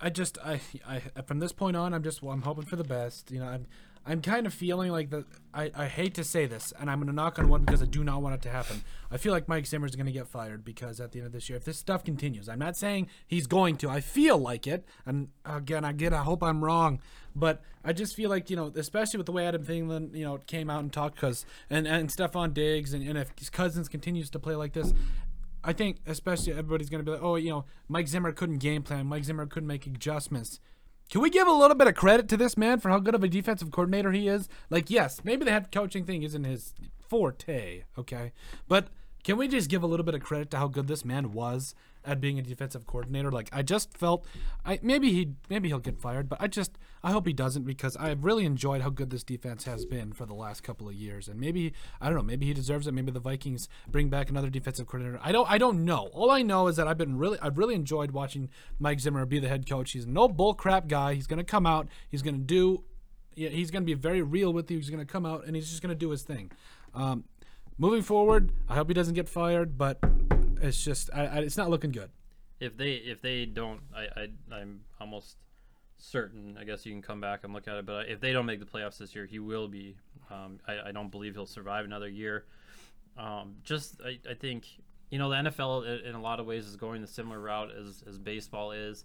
I 0.00 0.10
just 0.10 0.38
I, 0.44 0.60
I 0.86 1.00
from 1.26 1.40
this 1.40 1.50
point 1.50 1.76
on, 1.76 1.92
I'm 1.92 2.04
just 2.04 2.22
well, 2.22 2.32
I'm 2.32 2.42
hoping 2.42 2.66
for 2.66 2.76
the 2.76 2.84
best. 2.84 3.32
You 3.32 3.40
know, 3.40 3.46
I'm 3.46 3.66
I'm 4.06 4.20
kind 4.20 4.46
of 4.46 4.52
feeling 4.52 4.92
like 4.92 5.10
that. 5.10 5.24
I, 5.54 5.70
I 5.74 5.86
hate 5.86 6.14
to 6.14 6.24
say 6.24 6.46
this, 6.46 6.72
and 6.78 6.90
I'm 6.90 6.98
going 6.98 7.06
to 7.06 7.14
knock 7.14 7.38
on 7.38 7.48
wood 7.48 7.64
because 7.64 7.80
I 7.80 7.86
do 7.86 8.04
not 8.04 8.20
want 8.20 8.34
it 8.34 8.42
to 8.42 8.50
happen. 8.50 8.82
I 9.10 9.16
feel 9.16 9.32
like 9.32 9.48
Mike 9.48 9.66
Zimmer 9.66 9.86
is 9.86 9.96
going 9.96 10.06
to 10.06 10.12
get 10.12 10.26
fired 10.26 10.64
because 10.64 11.00
at 11.00 11.12
the 11.12 11.20
end 11.20 11.26
of 11.26 11.32
this 11.32 11.48
year, 11.48 11.56
if 11.56 11.64
this 11.64 11.78
stuff 11.78 12.04
continues, 12.04 12.48
I'm 12.48 12.58
not 12.58 12.76
saying 12.76 13.08
he's 13.26 13.46
going 13.46 13.76
to. 13.78 13.88
I 13.88 14.00
feel 14.00 14.36
like 14.36 14.66
it, 14.66 14.84
and 15.06 15.28
again, 15.44 15.84
I 15.84 15.92
get. 15.92 16.12
I 16.12 16.22
hope 16.22 16.42
I'm 16.42 16.62
wrong, 16.62 17.00
but 17.34 17.62
I 17.82 17.92
just 17.92 18.14
feel 18.14 18.28
like 18.28 18.50
you 18.50 18.56
know, 18.56 18.72
especially 18.76 19.16
with 19.18 19.26
the 19.26 19.32
way 19.32 19.46
Adam 19.46 19.64
Thielen, 19.64 20.14
you 20.14 20.24
know, 20.24 20.38
came 20.38 20.68
out 20.68 20.80
and 20.80 20.92
talked 20.92 21.14
because 21.14 21.46
and 21.70 21.86
and 21.86 22.10
Stefon 22.10 22.52
Diggs, 22.52 22.92
and, 22.92 23.06
and 23.06 23.16
if 23.16 23.30
Cousins 23.52 23.88
continues 23.88 24.28
to 24.30 24.38
play 24.38 24.54
like 24.54 24.74
this, 24.74 24.92
I 25.64 25.72
think 25.72 25.98
especially 26.06 26.52
everybody's 26.52 26.90
going 26.90 27.02
to 27.02 27.10
be 27.10 27.12
like, 27.12 27.22
oh, 27.22 27.36
you 27.36 27.50
know, 27.50 27.64
Mike 27.88 28.08
Zimmer 28.08 28.32
couldn't 28.32 28.58
game 28.58 28.82
plan. 28.82 29.06
Mike 29.06 29.24
Zimmer 29.24 29.46
couldn't 29.46 29.66
make 29.66 29.86
adjustments. 29.86 30.60
Can 31.10 31.20
we 31.20 31.30
give 31.30 31.46
a 31.46 31.52
little 31.52 31.76
bit 31.76 31.86
of 31.86 31.94
credit 31.94 32.28
to 32.30 32.36
this 32.36 32.56
man 32.56 32.80
for 32.80 32.88
how 32.88 32.98
good 32.98 33.14
of 33.14 33.22
a 33.22 33.28
defensive 33.28 33.70
coordinator 33.70 34.12
he 34.12 34.28
is? 34.28 34.48
Like, 34.70 34.90
yes, 34.90 35.20
maybe 35.22 35.44
the 35.44 35.50
head 35.50 35.70
coaching 35.70 36.04
thing 36.04 36.22
isn't 36.22 36.44
his 36.44 36.74
forte, 36.98 37.84
okay? 37.98 38.32
But 38.66 38.88
can 39.22 39.36
we 39.36 39.48
just 39.48 39.70
give 39.70 39.82
a 39.82 39.86
little 39.86 40.04
bit 40.04 40.14
of 40.14 40.22
credit 40.22 40.50
to 40.50 40.56
how 40.58 40.68
good 40.68 40.88
this 40.88 41.04
man 41.04 41.32
was 41.32 41.74
at 42.04 42.20
being 42.20 42.38
a 42.38 42.42
defensive 42.42 42.86
coordinator? 42.86 43.30
Like 43.30 43.48
I 43.52 43.62
just 43.62 43.96
felt, 43.96 44.26
I 44.64 44.78
maybe 44.82 45.12
he 45.12 45.32
maybe 45.48 45.68
he'll 45.68 45.78
get 45.78 45.98
fired, 45.98 46.28
but 46.28 46.40
I 46.40 46.46
just 46.46 46.78
I 47.02 47.12
hope 47.12 47.26
he 47.26 47.32
doesn't 47.32 47.64
because 47.64 47.96
I've 47.96 48.24
really 48.24 48.44
enjoyed 48.44 48.82
how 48.82 48.90
good 48.90 49.10
this 49.10 49.22
defense 49.22 49.64
has 49.64 49.84
been 49.84 50.12
for 50.12 50.26
the 50.26 50.34
last 50.34 50.62
couple 50.62 50.88
of 50.88 50.94
years, 50.94 51.28
and 51.28 51.38
maybe 51.38 51.72
I 52.00 52.06
don't 52.06 52.16
know, 52.16 52.22
maybe 52.22 52.46
he 52.46 52.54
deserves 52.54 52.86
it. 52.86 52.94
Maybe 52.94 53.10
the 53.10 53.20
Vikings 53.20 53.68
bring 53.88 54.08
back 54.08 54.30
another 54.30 54.50
defensive 54.50 54.86
coordinator. 54.86 55.20
I 55.22 55.32
don't 55.32 55.50
I 55.50 55.58
don't 55.58 55.84
know. 55.84 56.10
All 56.12 56.30
I 56.30 56.42
know 56.42 56.66
is 56.68 56.76
that 56.76 56.88
I've 56.88 56.98
been 56.98 57.18
really 57.18 57.38
I've 57.40 57.58
really 57.58 57.74
enjoyed 57.74 58.12
watching 58.12 58.48
Mike 58.78 59.00
Zimmer 59.00 59.26
be 59.26 59.38
the 59.38 59.48
head 59.48 59.68
coach. 59.68 59.92
He's 59.92 60.06
no 60.06 60.28
bull 60.28 60.54
crap 60.54 60.88
guy. 60.88 61.14
He's 61.14 61.26
gonna 61.26 61.44
come 61.44 61.66
out. 61.66 61.88
He's 62.08 62.22
gonna 62.22 62.38
do. 62.38 62.84
Yeah, 63.36 63.48
he's 63.48 63.70
to 63.70 63.80
be 63.80 63.94
very 63.94 64.22
real 64.22 64.52
with 64.52 64.70
you. 64.70 64.78
He's 64.78 64.90
to 64.90 65.04
come 65.04 65.26
out 65.26 65.44
and 65.44 65.56
he's 65.56 65.68
just 65.68 65.82
to 65.82 65.94
do 65.94 66.10
his 66.10 66.22
thing. 66.22 66.52
Um, 66.94 67.24
moving 67.78 68.02
forward, 68.02 68.52
I 68.68 68.76
hope 68.76 68.88
he 68.88 68.94
doesn't 68.94 69.14
get 69.14 69.28
fired, 69.28 69.76
but 69.76 69.98
it's 70.64 70.82
just 70.82 71.10
I, 71.14 71.26
I, 71.26 71.38
it's 71.40 71.56
not 71.56 71.70
looking 71.70 71.92
good. 71.92 72.10
If 72.60 72.76
they 72.76 72.92
if 72.92 73.20
they 73.20 73.46
don't, 73.46 73.80
I, 73.94 74.06
I 74.16 74.28
I'm 74.54 74.80
almost 75.00 75.36
certain. 75.98 76.56
I 76.58 76.64
guess 76.64 76.86
you 76.86 76.92
can 76.92 77.02
come 77.02 77.20
back 77.20 77.44
and 77.44 77.52
look 77.52 77.68
at 77.68 77.76
it, 77.76 77.86
but 77.86 78.08
if 78.08 78.20
they 78.20 78.32
don't 78.32 78.46
make 78.46 78.60
the 78.60 78.66
playoffs 78.66 78.98
this 78.98 79.14
year, 79.14 79.26
he 79.26 79.38
will 79.38 79.68
be. 79.68 79.96
Um, 80.30 80.58
I, 80.66 80.88
I 80.88 80.92
don't 80.92 81.10
believe 81.10 81.34
he'll 81.34 81.46
survive 81.46 81.84
another 81.84 82.08
year. 82.08 82.46
Um, 83.16 83.56
just 83.62 84.00
I, 84.04 84.18
I 84.28 84.34
think 84.34 84.66
you 85.10 85.18
know 85.18 85.28
the 85.28 85.36
NFL 85.36 86.04
in 86.04 86.14
a 86.14 86.20
lot 86.20 86.40
of 86.40 86.46
ways 86.46 86.66
is 86.66 86.76
going 86.76 87.02
the 87.02 87.08
similar 87.08 87.40
route 87.40 87.70
as 87.70 88.02
as 88.08 88.18
baseball 88.18 88.72
is, 88.72 89.04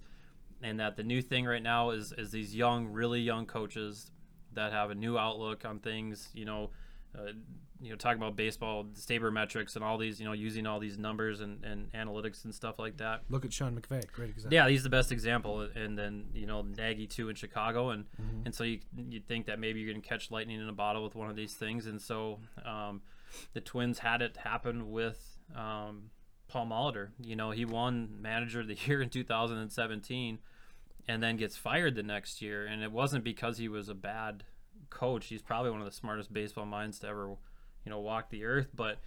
and 0.63 0.79
that 0.79 0.95
the 0.95 1.03
new 1.03 1.21
thing 1.21 1.45
right 1.45 1.63
now 1.63 1.91
is 1.91 2.13
is 2.17 2.31
these 2.31 2.55
young, 2.55 2.87
really 2.87 3.19
young 3.19 3.45
coaches 3.45 4.11
that 4.53 4.71
have 4.71 4.89
a 4.89 4.95
new 4.95 5.17
outlook 5.17 5.65
on 5.65 5.79
things. 5.79 6.29
You 6.33 6.45
know. 6.45 6.69
Uh, 7.17 7.31
you 7.81 7.89
know 7.89 7.95
talking 7.95 8.21
about 8.21 8.35
baseball 8.35 8.85
sabermetrics 8.93 9.75
and 9.75 9.83
all 9.83 9.97
these 9.97 10.19
you 10.19 10.25
know 10.25 10.33
using 10.33 10.67
all 10.67 10.79
these 10.79 10.97
numbers 10.97 11.39
and, 11.39 11.63
and 11.63 11.91
analytics 11.93 12.43
and 12.43 12.53
stuff 12.53 12.77
like 12.77 12.97
that. 12.97 13.21
Look 13.29 13.45
at 13.45 13.53
sean 13.53 13.79
mcvay 13.79 14.11
great 14.11 14.29
example. 14.29 14.53
Yeah 14.53 14.67
he's 14.67 14.83
the 14.83 14.89
best 14.89 15.11
example. 15.11 15.61
And 15.61 15.97
then 15.97 16.25
you 16.33 16.45
know 16.45 16.61
nagy 16.61 17.07
too 17.07 17.29
in 17.29 17.35
chicago. 17.35 17.89
And 17.89 18.05
mm-hmm. 18.21 18.45
and 18.45 18.53
so 18.53 18.63
you 18.63 18.79
you 18.95 19.21
think 19.21 19.45
that 19.45 19.59
maybe 19.59 19.79
you're 19.79 19.91
going 19.91 20.01
to 20.01 20.07
catch 20.07 20.29
lightning 20.31 20.59
in 20.59 20.67
a 20.67 20.73
bottle 20.73 21.03
with 21.03 21.15
one 21.15 21.29
of 21.29 21.35
these 21.35 21.53
things. 21.53 21.85
And 21.85 22.01
so 22.01 22.39
um, 22.65 23.01
the 23.53 23.61
twins 23.61 23.99
had 23.99 24.21
it 24.21 24.37
happen 24.37 24.91
with 24.91 25.37
um, 25.55 26.11
paul 26.47 26.67
molitor. 26.67 27.09
You 27.21 27.35
know 27.35 27.51
he 27.51 27.63
won 27.63 28.17
manager 28.19 28.59
of 28.59 28.67
the 28.67 28.77
year 28.85 29.01
in 29.01 29.09
2017 29.09 30.39
and 31.07 31.23
then 31.23 31.37
gets 31.37 31.55
fired 31.55 31.95
the 31.95 32.03
next 32.03 32.41
year. 32.41 32.65
And 32.65 32.83
it 32.83 32.91
wasn't 32.91 33.23
because 33.23 33.57
he 33.57 33.69
was 33.69 33.87
a 33.89 33.95
bad 33.95 34.43
coach 34.89 35.27
he's 35.27 35.41
probably 35.41 35.71
one 35.71 35.79
of 35.79 35.85
the 35.85 35.91
smartest 35.91 36.33
baseball 36.33 36.65
minds 36.65 36.99
to 36.99 37.07
ever 37.07 37.35
you 37.85 37.89
know, 37.89 37.99
walk 37.99 38.29
the 38.29 38.45
earth, 38.45 38.67
but 38.75 38.99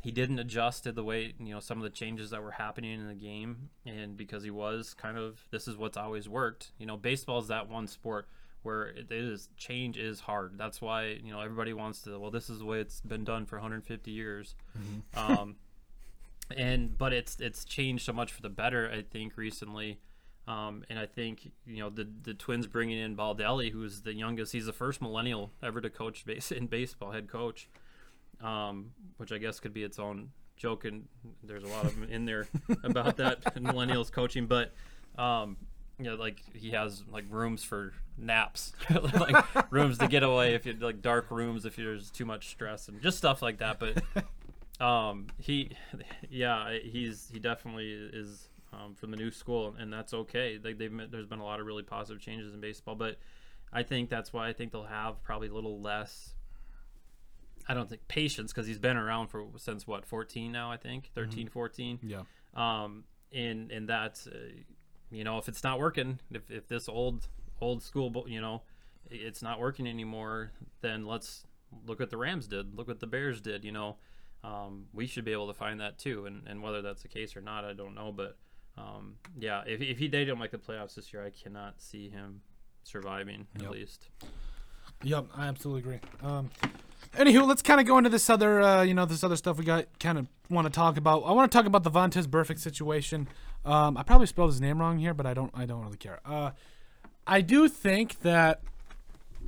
he 0.00 0.10
didn't 0.10 0.38
adjust 0.38 0.84
to 0.84 0.92
the 0.92 1.02
way 1.02 1.34
you 1.40 1.52
know 1.52 1.60
some 1.60 1.78
of 1.78 1.84
the 1.84 1.90
changes 1.90 2.30
that 2.30 2.42
were 2.42 2.52
happening 2.52 3.00
in 3.00 3.08
the 3.08 3.14
game, 3.14 3.70
and 3.84 4.16
because 4.16 4.44
he 4.44 4.50
was 4.50 4.94
kind 4.94 5.18
of 5.18 5.40
this 5.50 5.66
is 5.66 5.76
what's 5.76 5.96
always 5.96 6.28
worked. 6.28 6.72
You 6.78 6.86
know, 6.86 6.96
baseball 6.96 7.38
is 7.40 7.48
that 7.48 7.68
one 7.68 7.86
sport 7.86 8.28
where 8.62 8.86
it 8.86 9.10
is 9.10 9.48
change 9.56 9.96
is 9.96 10.20
hard. 10.20 10.56
That's 10.56 10.80
why 10.80 11.18
you 11.22 11.32
know 11.32 11.40
everybody 11.40 11.72
wants 11.72 12.02
to. 12.02 12.18
Well, 12.18 12.30
this 12.30 12.48
is 12.48 12.60
the 12.60 12.64
way 12.64 12.80
it's 12.80 13.00
been 13.00 13.24
done 13.24 13.46
for 13.46 13.56
150 13.56 14.10
years. 14.10 14.54
Mm-hmm. 14.78 15.32
um, 15.32 15.56
and 16.56 16.96
but 16.96 17.12
it's 17.12 17.40
it's 17.40 17.64
changed 17.64 18.04
so 18.04 18.12
much 18.12 18.32
for 18.32 18.42
the 18.42 18.50
better. 18.50 18.90
I 18.90 19.02
think 19.02 19.36
recently. 19.36 19.98
Um, 20.48 20.84
and 20.88 20.98
I 20.98 21.06
think 21.06 21.52
you 21.66 21.80
know 21.80 21.90
the 21.90 22.08
the 22.22 22.32
Twins 22.32 22.66
bringing 22.66 22.98
in 22.98 23.16
Baldelli, 23.16 23.70
who's 23.70 24.00
the 24.02 24.14
youngest. 24.14 24.52
He's 24.52 24.66
the 24.66 24.72
first 24.72 25.02
millennial 25.02 25.50
ever 25.62 25.80
to 25.80 25.90
coach 25.90 26.24
base 26.24 26.50
in 26.52 26.66
baseball, 26.66 27.12
head 27.12 27.28
coach 27.28 27.68
um, 28.42 28.90
which 29.16 29.32
I 29.32 29.38
guess 29.38 29.60
could 29.60 29.72
be 29.72 29.82
its 29.82 29.98
own 29.98 30.30
joke, 30.56 30.84
and 30.84 31.06
there's 31.42 31.64
a 31.64 31.68
lot 31.68 31.84
of 31.84 31.94
them 31.94 32.08
in 32.10 32.24
there 32.24 32.48
about 32.84 33.16
that 33.16 33.42
millennials 33.56 34.10
coaching. 34.10 34.46
But 34.46 34.72
um, 35.16 35.56
you 35.98 36.04
know, 36.04 36.14
like 36.14 36.42
he 36.54 36.70
has 36.70 37.02
like 37.10 37.24
rooms 37.28 37.64
for 37.64 37.92
naps, 38.16 38.72
like 38.90 39.72
rooms 39.72 39.98
to 39.98 40.08
get 40.08 40.22
away 40.22 40.54
if 40.54 40.66
you 40.66 40.74
like 40.74 41.02
dark 41.02 41.30
rooms 41.30 41.64
if 41.64 41.76
there's 41.76 42.10
too 42.10 42.24
much 42.24 42.48
stress 42.48 42.88
and 42.88 43.00
just 43.02 43.18
stuff 43.18 43.42
like 43.42 43.58
that. 43.58 43.80
But 43.80 44.84
um, 44.84 45.26
he, 45.38 45.76
yeah, 46.30 46.78
he's 46.82 47.28
he 47.32 47.38
definitely 47.38 47.90
is 47.92 48.47
um, 48.72 48.94
from 48.94 49.10
the 49.10 49.16
new 49.16 49.30
school, 49.30 49.74
and 49.78 49.92
that's 49.92 50.14
okay. 50.14 50.58
Like 50.62 50.78
they've 50.78 51.10
there's 51.10 51.26
been 51.26 51.40
a 51.40 51.44
lot 51.44 51.60
of 51.60 51.66
really 51.66 51.82
positive 51.82 52.22
changes 52.22 52.52
in 52.52 52.60
baseball, 52.60 52.94
but 52.94 53.16
I 53.72 53.82
think 53.82 54.08
that's 54.08 54.32
why 54.32 54.48
I 54.48 54.52
think 54.52 54.72
they'll 54.72 54.84
have 54.84 55.22
probably 55.22 55.48
a 55.48 55.54
little 55.54 55.80
less 55.80 56.34
I 57.68 57.74
don't 57.74 57.88
think 57.88 58.08
patience 58.08 58.52
because 58.52 58.66
he's 58.66 58.78
been 58.78 58.96
around 58.96 59.28
for 59.28 59.44
since 59.56 59.86
what 59.86 60.06
14 60.06 60.50
now 60.50 60.72
I 60.72 60.76
think 60.76 61.04
mm-hmm. 61.04 61.30
13 61.30 61.46
mm-hmm. 61.46 61.52
14 61.52 61.98
yeah 62.02 62.22
um 62.54 63.04
and 63.32 63.70
and 63.70 63.88
that's 63.88 64.26
uh, 64.26 64.32
you 65.10 65.22
know 65.22 65.38
if 65.38 65.48
it's 65.48 65.62
not 65.62 65.78
working 65.78 66.18
if, 66.30 66.50
if 66.50 66.66
this 66.66 66.88
old 66.88 67.28
old 67.60 67.82
school 67.82 68.24
you 68.26 68.40
know 68.40 68.62
it's 69.10 69.42
not 69.42 69.60
working 69.60 69.86
anymore 69.86 70.52
then 70.80 71.06
let's 71.06 71.44
look 71.86 72.00
what 72.00 72.10
the 72.10 72.16
Rams 72.16 72.46
did 72.46 72.74
look 72.74 72.88
what 72.88 73.00
the 73.00 73.06
Bears 73.06 73.40
did 73.40 73.64
you 73.64 73.72
know 73.72 73.96
um, 74.44 74.86
we 74.94 75.06
should 75.06 75.24
be 75.24 75.32
able 75.32 75.48
to 75.48 75.54
find 75.54 75.80
that 75.80 75.98
too 75.98 76.24
and, 76.24 76.46
and 76.46 76.62
whether 76.62 76.80
that's 76.80 77.02
the 77.02 77.08
case 77.08 77.36
or 77.36 77.42
not 77.42 77.64
I 77.64 77.74
don't 77.74 77.94
know 77.94 78.12
but 78.12 78.38
um, 78.78 79.14
yeah 79.38 79.62
if, 79.66 79.80
if 79.80 79.98
he 79.98 80.08
they 80.08 80.24
don't 80.24 80.38
make 80.38 80.50
the 80.50 80.58
playoffs 80.58 80.94
this 80.94 81.12
year 81.12 81.24
I 81.24 81.30
cannot 81.30 81.80
see 81.80 82.08
him 82.08 82.40
surviving 82.84 83.46
yep. 83.56 83.64
at 83.66 83.70
least 83.70 84.08
yep 85.02 85.26
I 85.36 85.46
absolutely 85.46 85.80
agree 85.80 86.00
um, 86.22 86.50
Anywho, 87.14 87.46
let's 87.46 87.62
kind 87.62 87.80
of 87.80 87.86
go 87.86 87.96
into 87.96 88.10
this 88.10 88.28
other, 88.28 88.60
uh, 88.60 88.82
you 88.82 88.94
know, 88.94 89.06
this 89.06 89.24
other 89.24 89.36
stuff 89.36 89.58
we 89.58 89.64
got 89.64 89.86
kind 89.98 90.18
of 90.18 90.28
want 90.50 90.66
to 90.66 90.70
talk 90.70 90.96
about. 90.96 91.22
I 91.22 91.32
want 91.32 91.50
to 91.50 91.56
talk 91.56 91.66
about 91.66 91.82
the 91.82 91.90
Vontaze 91.90 92.26
Burfict 92.26 92.58
situation. 92.58 93.28
Um, 93.64 93.96
I 93.96 94.02
probably 94.02 94.26
spelled 94.26 94.50
his 94.50 94.60
name 94.60 94.78
wrong 94.78 94.98
here, 94.98 95.14
but 95.14 95.26
I 95.26 95.34
don't, 95.34 95.50
I 95.54 95.64
don't 95.64 95.82
really 95.82 95.96
care. 95.96 96.20
Uh, 96.24 96.50
I 97.26 97.40
do 97.40 97.68
think 97.68 98.20
that 98.20 98.60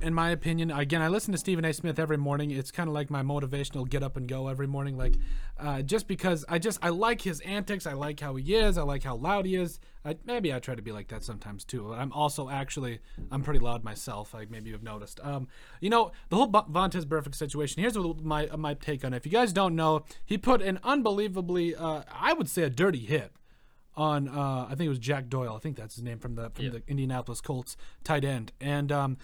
in 0.01 0.13
my 0.13 0.31
opinion, 0.31 0.71
again, 0.71 1.01
I 1.01 1.07
listen 1.07 1.31
to 1.31 1.37
Stephen 1.37 1.63
A. 1.65 1.73
Smith 1.73 1.99
every 1.99 2.17
morning. 2.17 2.51
It's 2.51 2.71
kind 2.71 2.87
of 2.87 2.93
like 2.93 3.09
my 3.09 3.21
motivational 3.21 3.87
get 3.87 4.03
up 4.03 4.17
and 4.17 4.27
go 4.27 4.47
every 4.47 4.67
morning. 4.67 4.97
Like, 4.97 5.15
uh, 5.59 5.81
just 5.81 6.07
because 6.07 6.43
I 6.49 6.59
just 6.59 6.79
I 6.81 6.89
like 6.89 7.21
his 7.21 7.39
antics. 7.41 7.85
I 7.85 7.93
like 7.93 8.19
how 8.19 8.35
he 8.35 8.55
is. 8.55 8.77
I 8.77 8.83
like 8.83 9.03
how 9.03 9.15
loud 9.15 9.45
he 9.45 9.55
is. 9.55 9.79
I, 10.03 10.17
maybe 10.25 10.53
I 10.53 10.59
try 10.59 10.73
to 10.73 10.81
be 10.81 10.91
like 10.91 11.09
that 11.09 11.23
sometimes 11.23 11.63
too. 11.63 11.93
I'm 11.93 12.11
also 12.11 12.49
actually 12.49 12.99
I'm 13.31 13.43
pretty 13.43 13.59
loud 13.59 13.83
myself. 13.83 14.33
Like 14.33 14.49
maybe 14.49 14.71
you've 14.71 14.83
noticed. 14.83 15.19
Um, 15.23 15.47
you 15.79 15.89
know 15.89 16.11
the 16.29 16.35
whole 16.35 16.51
Vontaze 16.51 17.05
Burfict 17.05 17.35
situation. 17.35 17.81
Here's 17.81 17.97
my 17.97 18.47
my 18.57 18.73
take 18.73 19.05
on 19.05 19.13
it. 19.13 19.17
If 19.17 19.25
you 19.25 19.31
guys 19.31 19.53
don't 19.53 19.75
know, 19.75 20.05
he 20.25 20.37
put 20.37 20.61
an 20.61 20.79
unbelievably, 20.83 21.75
uh, 21.75 22.03
I 22.11 22.33
would 22.33 22.49
say, 22.49 22.63
a 22.63 22.69
dirty 22.69 23.05
hit 23.05 23.31
on 23.95 24.27
uh, 24.27 24.65
I 24.65 24.69
think 24.69 24.81
it 24.81 24.89
was 24.89 24.99
Jack 24.99 25.29
Doyle. 25.29 25.55
I 25.55 25.59
think 25.59 25.75
that's 25.75 25.95
his 25.95 26.03
name 26.03 26.19
from 26.19 26.35
the 26.35 26.49
from 26.49 26.65
yeah. 26.65 26.71
the 26.71 26.83
Indianapolis 26.87 27.41
Colts 27.41 27.75
tight 28.03 28.23
end. 28.23 28.51
And 28.59 28.91
um, 28.91 29.17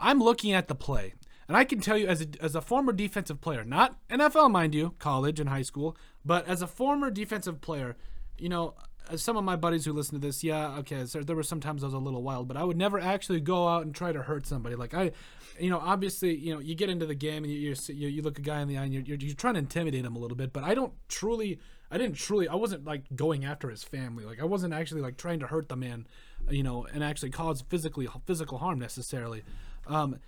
I'm 0.00 0.20
looking 0.20 0.52
at 0.52 0.68
the 0.68 0.74
play. 0.74 1.14
And 1.46 1.56
I 1.56 1.64
can 1.64 1.80
tell 1.80 1.98
you, 1.98 2.06
as 2.06 2.22
a, 2.22 2.26
as 2.40 2.54
a 2.54 2.60
former 2.60 2.92
defensive 2.92 3.40
player, 3.40 3.64
not 3.64 3.96
NFL, 4.08 4.50
mind 4.50 4.74
you, 4.74 4.94
college 4.98 5.38
and 5.38 5.50
high 5.50 5.62
school, 5.62 5.96
but 6.24 6.46
as 6.48 6.62
a 6.62 6.66
former 6.66 7.10
defensive 7.10 7.60
player, 7.60 7.96
you 8.38 8.48
know, 8.48 8.74
some 9.16 9.36
of 9.36 9.44
my 9.44 9.56
buddies 9.56 9.84
who 9.84 9.92
listen 9.92 10.18
to 10.18 10.26
this, 10.26 10.42
yeah, 10.42 10.76
okay, 10.78 11.04
so 11.04 11.20
there 11.20 11.36
were 11.36 11.42
sometimes 11.42 11.82
I 11.82 11.86
was 11.86 11.94
a 11.94 11.98
little 11.98 12.22
wild, 12.22 12.48
but 12.48 12.56
I 12.56 12.64
would 12.64 12.76
never 12.76 12.98
actually 12.98 13.40
go 13.40 13.68
out 13.68 13.84
and 13.84 13.94
try 13.94 14.12
to 14.12 14.22
hurt 14.22 14.46
somebody. 14.46 14.76
Like 14.76 14.94
I, 14.94 15.12
you 15.60 15.70
know, 15.70 15.78
obviously, 15.78 16.34
you 16.34 16.54
know, 16.54 16.60
you 16.60 16.74
get 16.74 16.88
into 16.88 17.06
the 17.06 17.14
game 17.14 17.44
and 17.44 17.52
you 17.52 17.74
you, 17.88 18.08
you 18.08 18.22
look 18.22 18.38
a 18.38 18.42
guy 18.42 18.60
in 18.60 18.68
the 18.68 18.78
eye 18.78 18.84
and 18.84 18.94
you're, 18.94 19.02
you're, 19.02 19.18
you're 19.18 19.34
trying 19.34 19.54
to 19.54 19.60
intimidate 19.60 20.04
him 20.04 20.16
a 20.16 20.18
little 20.18 20.36
bit, 20.36 20.52
but 20.52 20.64
I 20.64 20.74
don't 20.74 20.94
truly, 21.08 21.58
I 21.90 21.98
didn't 21.98 22.16
truly, 22.16 22.48
I 22.48 22.54
wasn't 22.54 22.84
like 22.84 23.04
going 23.14 23.44
after 23.44 23.68
his 23.68 23.84
family. 23.84 24.24
Like 24.24 24.40
I 24.40 24.44
wasn't 24.44 24.72
actually 24.72 25.02
like 25.02 25.18
trying 25.18 25.40
to 25.40 25.46
hurt 25.46 25.68
the 25.68 25.76
man, 25.76 26.06
you 26.48 26.62
know, 26.62 26.86
and 26.92 27.04
actually 27.04 27.30
cause 27.30 27.62
physically 27.68 28.08
physical 28.24 28.58
harm 28.58 28.78
necessarily. 28.78 29.42
Um, 29.86 30.18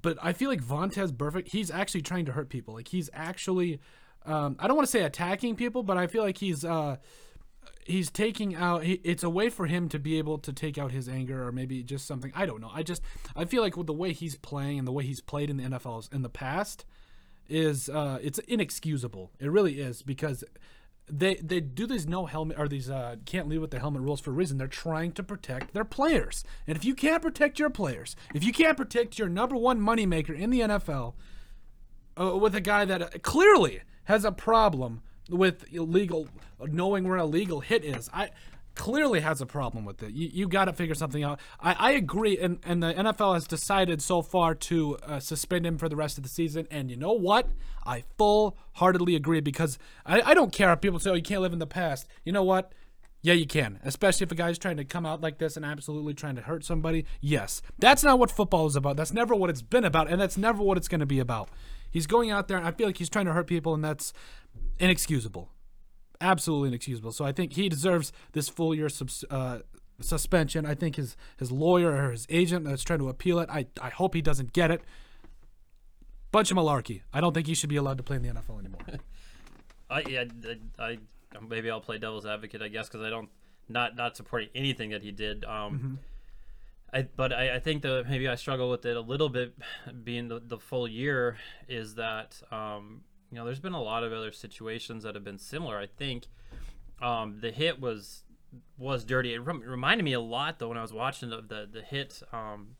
but 0.00 0.18
I 0.22 0.32
feel 0.32 0.50
like 0.50 0.62
Vontaze 0.62 1.12
Burfict, 1.12 1.48
he's 1.48 1.70
actually 1.70 2.02
trying 2.02 2.26
to 2.26 2.32
hurt 2.32 2.48
people. 2.48 2.74
Like 2.74 2.88
he's 2.88 3.08
actually, 3.12 3.80
um, 4.24 4.56
I 4.58 4.66
don't 4.66 4.76
want 4.76 4.86
to 4.86 4.92
say 4.92 5.02
attacking 5.02 5.56
people, 5.56 5.82
but 5.82 5.96
I 5.96 6.06
feel 6.06 6.22
like 6.22 6.38
he's. 6.38 6.64
Uh, 6.64 6.96
he's 7.84 8.10
taking 8.10 8.54
out 8.54 8.82
he, 8.82 8.94
it's 9.04 9.22
a 9.22 9.30
way 9.30 9.48
for 9.48 9.66
him 9.66 9.88
to 9.88 9.98
be 9.98 10.18
able 10.18 10.38
to 10.38 10.52
take 10.52 10.76
out 10.76 10.90
his 10.90 11.08
anger 11.08 11.46
or 11.46 11.52
maybe 11.52 11.82
just 11.82 12.06
something 12.06 12.32
i 12.34 12.44
don't 12.44 12.60
know 12.60 12.70
i 12.74 12.82
just 12.82 13.00
i 13.34 13.44
feel 13.44 13.62
like 13.62 13.76
with 13.76 13.86
the 13.86 13.92
way 13.92 14.12
he's 14.12 14.36
playing 14.36 14.78
and 14.78 14.86
the 14.86 14.92
way 14.92 15.04
he's 15.04 15.20
played 15.20 15.50
in 15.50 15.56
the 15.56 15.64
NFLs 15.64 16.12
in 16.12 16.22
the 16.22 16.28
past 16.28 16.84
is 17.48 17.88
uh 17.88 18.18
it's 18.22 18.38
inexcusable 18.40 19.30
it 19.38 19.50
really 19.50 19.80
is 19.80 20.02
because 20.02 20.42
they 21.08 21.36
they 21.36 21.60
do 21.60 21.86
these 21.86 22.06
no 22.06 22.26
helmet 22.26 22.58
or 22.58 22.66
these 22.66 22.90
uh 22.90 23.16
can't 23.24 23.48
leave 23.48 23.60
with 23.60 23.70
the 23.70 23.78
helmet 23.78 24.02
rules 24.02 24.20
for 24.20 24.30
a 24.30 24.34
reason 24.34 24.58
they're 24.58 24.66
trying 24.66 25.12
to 25.12 25.22
protect 25.22 25.72
their 25.72 25.84
players 25.84 26.42
and 26.66 26.76
if 26.76 26.84
you 26.84 26.94
can't 26.94 27.22
protect 27.22 27.58
your 27.58 27.70
players 27.70 28.16
if 28.34 28.42
you 28.42 28.52
can't 28.52 28.76
protect 28.76 29.18
your 29.18 29.28
number 29.28 29.56
one 29.56 29.80
moneymaker 29.80 30.36
in 30.36 30.50
the 30.50 30.60
nfl 30.60 31.14
uh, 32.20 32.36
with 32.36 32.54
a 32.54 32.60
guy 32.60 32.84
that 32.84 33.22
clearly 33.22 33.82
has 34.04 34.24
a 34.24 34.32
problem 34.32 35.02
with 35.28 35.72
illegal 35.72 36.28
knowing 36.60 37.06
where 37.06 37.18
a 37.18 37.24
legal 37.24 37.60
hit 37.60 37.84
is. 37.84 38.08
I 38.12 38.30
clearly 38.76 39.20
has 39.20 39.40
a 39.40 39.46
problem 39.46 39.84
with 39.84 40.02
it. 40.02 40.12
You, 40.12 40.28
you 40.32 40.48
got 40.48 40.66
to 40.66 40.72
figure 40.72 40.94
something 40.94 41.24
out. 41.24 41.40
I, 41.60 41.72
I 41.72 41.90
agree, 41.92 42.38
and, 42.38 42.60
and 42.64 42.82
the 42.82 42.94
NFL 42.94 43.34
has 43.34 43.46
decided 43.46 44.00
so 44.00 44.22
far 44.22 44.54
to 44.54 44.96
uh, 44.98 45.18
suspend 45.18 45.66
him 45.66 45.78
for 45.78 45.88
the 45.88 45.96
rest 45.96 46.16
of 46.18 46.22
the 46.22 46.28
season. 46.28 46.68
And 46.70 46.90
you 46.90 46.96
know 46.96 47.12
what? 47.12 47.48
I 47.84 48.04
full 48.16 48.56
heartedly 48.74 49.16
agree 49.16 49.40
because 49.40 49.78
I, 50.04 50.20
I 50.20 50.34
don't 50.34 50.52
care 50.52 50.72
if 50.72 50.80
people 50.80 51.00
say, 51.00 51.10
oh, 51.10 51.14
you 51.14 51.22
can't 51.22 51.42
live 51.42 51.52
in 51.52 51.58
the 51.58 51.66
past. 51.66 52.06
You 52.24 52.32
know 52.32 52.44
what? 52.44 52.72
Yeah, 53.22 53.34
you 53.34 53.46
can, 53.46 53.80
especially 53.82 54.24
if 54.24 54.30
a 54.30 54.36
guy's 54.36 54.58
trying 54.58 54.76
to 54.76 54.84
come 54.84 55.04
out 55.04 55.20
like 55.20 55.38
this 55.38 55.56
and 55.56 55.66
absolutely 55.66 56.14
trying 56.14 56.36
to 56.36 56.42
hurt 56.42 56.64
somebody. 56.64 57.06
Yes, 57.20 57.60
that's 57.78 58.04
not 58.04 58.20
what 58.20 58.30
football 58.30 58.66
is 58.66 58.76
about. 58.76 58.96
That's 58.96 59.12
never 59.12 59.34
what 59.34 59.50
it's 59.50 59.62
been 59.62 59.84
about, 59.84 60.08
and 60.08 60.20
that's 60.20 60.36
never 60.36 60.62
what 60.62 60.76
it's 60.76 60.86
going 60.86 61.00
to 61.00 61.06
be 61.06 61.18
about. 61.18 61.48
He's 61.90 62.06
going 62.06 62.30
out 62.30 62.46
there, 62.46 62.56
and 62.56 62.66
I 62.66 62.70
feel 62.70 62.86
like 62.86 62.98
he's 62.98 63.08
trying 63.08 63.26
to 63.26 63.32
hurt 63.32 63.48
people, 63.48 63.74
and 63.74 63.82
that's 63.82 64.12
inexcusable. 64.78 65.50
Absolutely 66.20 66.68
inexcusable. 66.68 67.12
So 67.12 67.24
I 67.24 67.32
think 67.32 67.54
he 67.54 67.68
deserves 67.68 68.12
this 68.32 68.48
full 68.48 68.74
year 68.74 68.88
subs- 68.88 69.24
uh, 69.30 69.60
suspension. 70.00 70.66
I 70.66 70.74
think 70.74 70.96
his 70.96 71.16
his 71.38 71.50
lawyer 71.50 71.92
or 71.92 72.10
his 72.12 72.26
agent 72.30 72.64
that's 72.64 72.82
trying 72.82 73.00
to 73.00 73.08
appeal 73.08 73.38
it. 73.38 73.48
I 73.50 73.66
I 73.80 73.90
hope 73.90 74.14
he 74.14 74.22
doesn't 74.22 74.52
get 74.52 74.70
it. 74.70 74.82
Bunch 76.32 76.50
of 76.50 76.56
malarkey. 76.56 77.02
I 77.12 77.20
don't 77.20 77.32
think 77.32 77.46
he 77.46 77.54
should 77.54 77.70
be 77.70 77.76
allowed 77.76 77.98
to 77.98 78.02
play 78.02 78.16
in 78.16 78.22
the 78.22 78.28
NFL 78.28 78.60
anymore. 78.60 78.80
I 79.90 80.00
yeah 80.08 80.24
I, 80.78 80.82
I 80.82 80.98
maybe 81.46 81.70
I'll 81.70 81.80
play 81.80 81.98
devil's 81.98 82.26
advocate 82.26 82.60
I 82.60 82.68
guess 82.68 82.88
because 82.88 83.02
I 83.02 83.10
don't 83.10 83.28
not 83.68 83.96
not 83.96 84.16
supporting 84.16 84.48
anything 84.54 84.90
that 84.90 85.02
he 85.02 85.12
did. 85.12 85.44
Um, 85.44 85.72
mm-hmm. 85.72 85.94
I, 86.92 87.08
but 87.16 87.32
I, 87.32 87.56
I, 87.56 87.58
think 87.58 87.82
that 87.82 88.06
maybe 88.08 88.28
I 88.28 88.36
struggle 88.36 88.70
with 88.70 88.86
it 88.86 88.96
a 88.96 89.00
little 89.00 89.28
bit, 89.28 89.54
being 90.04 90.28
the, 90.28 90.40
the 90.40 90.56
full 90.56 90.86
year, 90.86 91.36
is 91.68 91.96
that 91.96 92.40
um, 92.52 93.02
you 93.30 93.36
know, 93.36 93.44
there's 93.44 93.60
been 93.60 93.72
a 93.72 93.82
lot 93.82 94.04
of 94.04 94.12
other 94.12 94.32
situations 94.32 95.04
that 95.04 95.14
have 95.14 95.24
been 95.24 95.38
similar. 95.38 95.78
I 95.78 95.86
think 95.86 96.26
um, 97.02 97.38
the 97.40 97.50
hit 97.50 97.80
was 97.80 98.22
was 98.78 99.04
dirty. 99.04 99.34
It 99.34 99.38
rem- 99.38 99.60
reminded 99.60 100.04
me 100.04 100.12
a 100.12 100.20
lot 100.20 100.58
though 100.58 100.68
when 100.68 100.78
I 100.78 100.82
was 100.82 100.92
watching 100.92 101.30
the 101.30 101.42
the, 101.42 101.68
the 101.70 101.82
hit 101.82 102.22
um, 102.32 102.76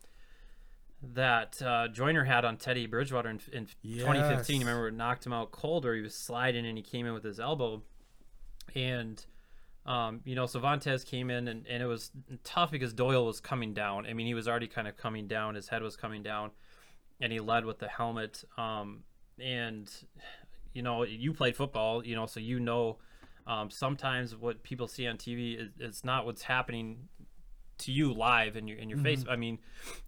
that 1.02 1.60
uh, 1.62 1.88
Joyner 1.88 2.24
had 2.24 2.44
on 2.44 2.56
Teddy 2.56 2.86
Bridgewater 2.86 3.30
in, 3.30 3.40
in 3.52 3.68
yes. 3.82 4.00
2015. 4.00 4.60
You 4.60 4.66
remember 4.66 4.88
it 4.88 4.94
knocked 4.94 5.26
him 5.26 5.32
out 5.32 5.52
cold, 5.52 5.84
or 5.84 5.94
he 5.94 6.02
was 6.02 6.14
sliding 6.14 6.66
and 6.66 6.76
he 6.76 6.82
came 6.82 7.06
in 7.06 7.12
with 7.12 7.24
his 7.24 7.40
elbow, 7.40 7.82
and 8.74 9.24
um, 9.86 10.20
you 10.24 10.34
know, 10.34 10.44
Vontaze 10.44 11.06
came 11.06 11.30
in 11.30 11.46
and, 11.46 11.64
and 11.68 11.82
it 11.82 11.86
was 11.86 12.10
tough 12.42 12.72
because 12.72 12.92
Doyle 12.92 13.24
was 13.24 13.40
coming 13.40 13.72
down. 13.72 14.04
I 14.04 14.14
mean, 14.14 14.26
he 14.26 14.34
was 14.34 14.48
already 14.48 14.66
kind 14.66 14.88
of 14.88 14.96
coming 14.96 15.28
down. 15.28 15.54
His 15.54 15.68
head 15.68 15.80
was 15.80 15.96
coming 15.96 16.24
down, 16.24 16.50
and 17.20 17.32
he 17.32 17.38
led 17.38 17.64
with 17.64 17.78
the 17.78 17.86
helmet. 17.86 18.42
Um, 18.58 19.04
and 19.42 19.90
you 20.72 20.82
know 20.82 21.02
you 21.04 21.32
played 21.32 21.56
football 21.56 22.04
you 22.04 22.14
know 22.14 22.26
so 22.26 22.40
you 22.40 22.60
know 22.60 22.96
um, 23.46 23.70
sometimes 23.70 24.34
what 24.34 24.62
people 24.62 24.88
see 24.88 25.06
on 25.06 25.16
tv 25.16 25.58
is 25.60 25.68
it's 25.78 26.04
not 26.04 26.26
what's 26.26 26.42
happening 26.42 27.08
to 27.78 27.92
you 27.92 28.12
live 28.12 28.56
in 28.56 28.66
your 28.66 28.78
in 28.78 28.88
your 28.88 28.96
mm-hmm. 28.96 29.04
face 29.04 29.24
i 29.28 29.36
mean 29.36 29.58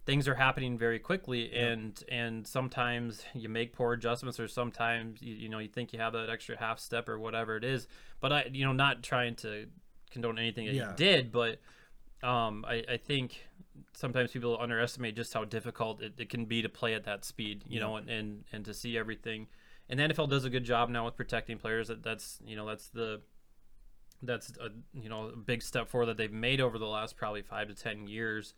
things 0.05 0.27
are 0.27 0.33
happening 0.35 0.77
very 0.77 0.97
quickly 0.97 1.53
and 1.53 2.03
and 2.11 2.45
sometimes 2.47 3.23
you 3.33 3.47
make 3.47 3.73
poor 3.73 3.93
adjustments 3.93 4.39
or 4.39 4.47
sometimes 4.47 5.21
you, 5.21 5.35
you 5.35 5.49
know 5.49 5.59
you 5.59 5.67
think 5.67 5.93
you 5.93 5.99
have 5.99 6.13
that 6.13 6.29
extra 6.29 6.57
half 6.57 6.79
step 6.79 7.07
or 7.07 7.19
whatever 7.19 7.55
it 7.55 7.63
is 7.63 7.87
but 8.19 8.33
i 8.33 8.49
you 8.51 8.65
know 8.65 8.73
not 8.73 9.03
trying 9.03 9.35
to 9.35 9.67
condone 10.09 10.39
anything 10.39 10.65
that 10.65 10.73
yeah. 10.73 10.89
you 10.89 10.95
did 10.95 11.31
but 11.31 11.59
um, 12.21 12.65
I, 12.67 12.83
I 12.89 12.97
think 12.97 13.47
sometimes 13.93 14.31
people 14.31 14.57
underestimate 14.59 15.15
just 15.15 15.33
how 15.33 15.45
difficult 15.45 16.01
it, 16.01 16.13
it 16.17 16.29
can 16.29 16.45
be 16.45 16.61
to 16.61 16.69
play 16.69 16.93
at 16.93 17.03
that 17.05 17.25
speed, 17.25 17.63
you 17.67 17.79
yeah. 17.79 17.85
know, 17.85 17.95
and, 17.97 18.09
and, 18.09 18.43
and 18.51 18.65
to 18.65 18.73
see 18.73 18.97
everything. 18.97 19.47
And 19.89 19.99
the 19.99 20.03
NFL 20.03 20.29
does 20.29 20.45
a 20.45 20.49
good 20.49 20.63
job 20.63 20.89
now 20.89 21.05
with 21.05 21.15
protecting 21.15 21.57
players. 21.57 21.87
That 21.87 22.03
that's 22.03 22.39
you 22.45 22.55
know 22.55 22.67
that's 22.67 22.89
the 22.89 23.21
that's 24.21 24.51
a 24.61 24.69
you 24.93 25.09
know 25.09 25.29
a 25.29 25.37
big 25.37 25.63
step 25.63 25.89
forward 25.89 26.07
that 26.07 26.17
they've 26.17 26.31
made 26.31 26.61
over 26.61 26.77
the 26.77 26.85
last 26.85 27.17
probably 27.17 27.41
five 27.41 27.69
to 27.69 27.73
ten 27.73 28.07
years. 28.07 28.53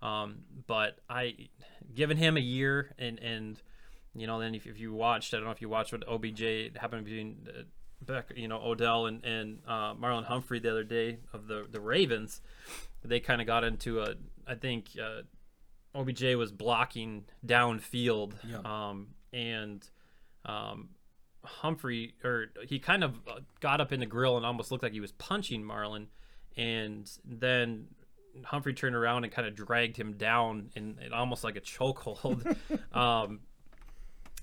Um, 0.00 0.40
but 0.66 0.98
I, 1.08 1.48
given 1.94 2.16
him 2.16 2.36
a 2.36 2.40
year 2.40 2.94
and 2.98 3.18
and 3.18 3.60
you 4.14 4.28
know 4.28 4.38
then 4.38 4.54
if, 4.54 4.66
if 4.66 4.78
you 4.78 4.92
watched, 4.92 5.34
I 5.34 5.38
don't 5.38 5.46
know 5.46 5.52
if 5.52 5.60
you 5.60 5.68
watched 5.68 5.92
what 5.92 6.06
OBJ 6.06 6.76
happened 6.76 7.04
between 7.04 7.48
uh, 7.48 7.62
Beck, 8.02 8.32
you 8.36 8.46
know 8.46 8.60
Odell 8.62 9.06
and 9.06 9.24
and 9.24 9.58
uh, 9.66 9.94
Marlon 9.94 10.26
Humphrey 10.26 10.60
the 10.60 10.70
other 10.70 10.84
day 10.84 11.18
of 11.32 11.48
the 11.48 11.66
the 11.68 11.80
Ravens 11.80 12.40
they 13.06 13.20
kind 13.20 13.40
of 13.40 13.46
got 13.46 13.64
into 13.64 14.00
a. 14.00 14.14
I 14.46 14.54
think 14.54 14.90
uh, 15.02 15.22
OBJ 15.98 16.34
was 16.34 16.52
blocking 16.52 17.24
downfield, 17.44 18.34
yeah. 18.48 18.58
um, 18.64 19.08
and 19.32 19.86
um, 20.44 20.90
Humphrey 21.44 22.14
or 22.22 22.46
he 22.66 22.78
kind 22.78 23.02
of 23.02 23.16
uh, 23.28 23.40
got 23.60 23.80
up 23.80 23.92
in 23.92 24.00
the 24.00 24.06
grill 24.06 24.36
and 24.36 24.46
almost 24.46 24.70
looked 24.70 24.82
like 24.82 24.92
he 24.92 25.00
was 25.00 25.12
punching 25.12 25.62
Marlon, 25.62 26.06
and 26.56 27.10
then 27.24 27.86
Humphrey 28.44 28.74
turned 28.74 28.94
around 28.94 29.24
and 29.24 29.32
kind 29.32 29.48
of 29.48 29.54
dragged 29.54 29.96
him 29.96 30.14
down 30.14 30.70
in, 30.76 30.98
in 31.04 31.12
almost 31.12 31.42
like 31.44 31.56
a 31.56 31.60
chokehold. 31.60 32.56
um, 32.96 33.40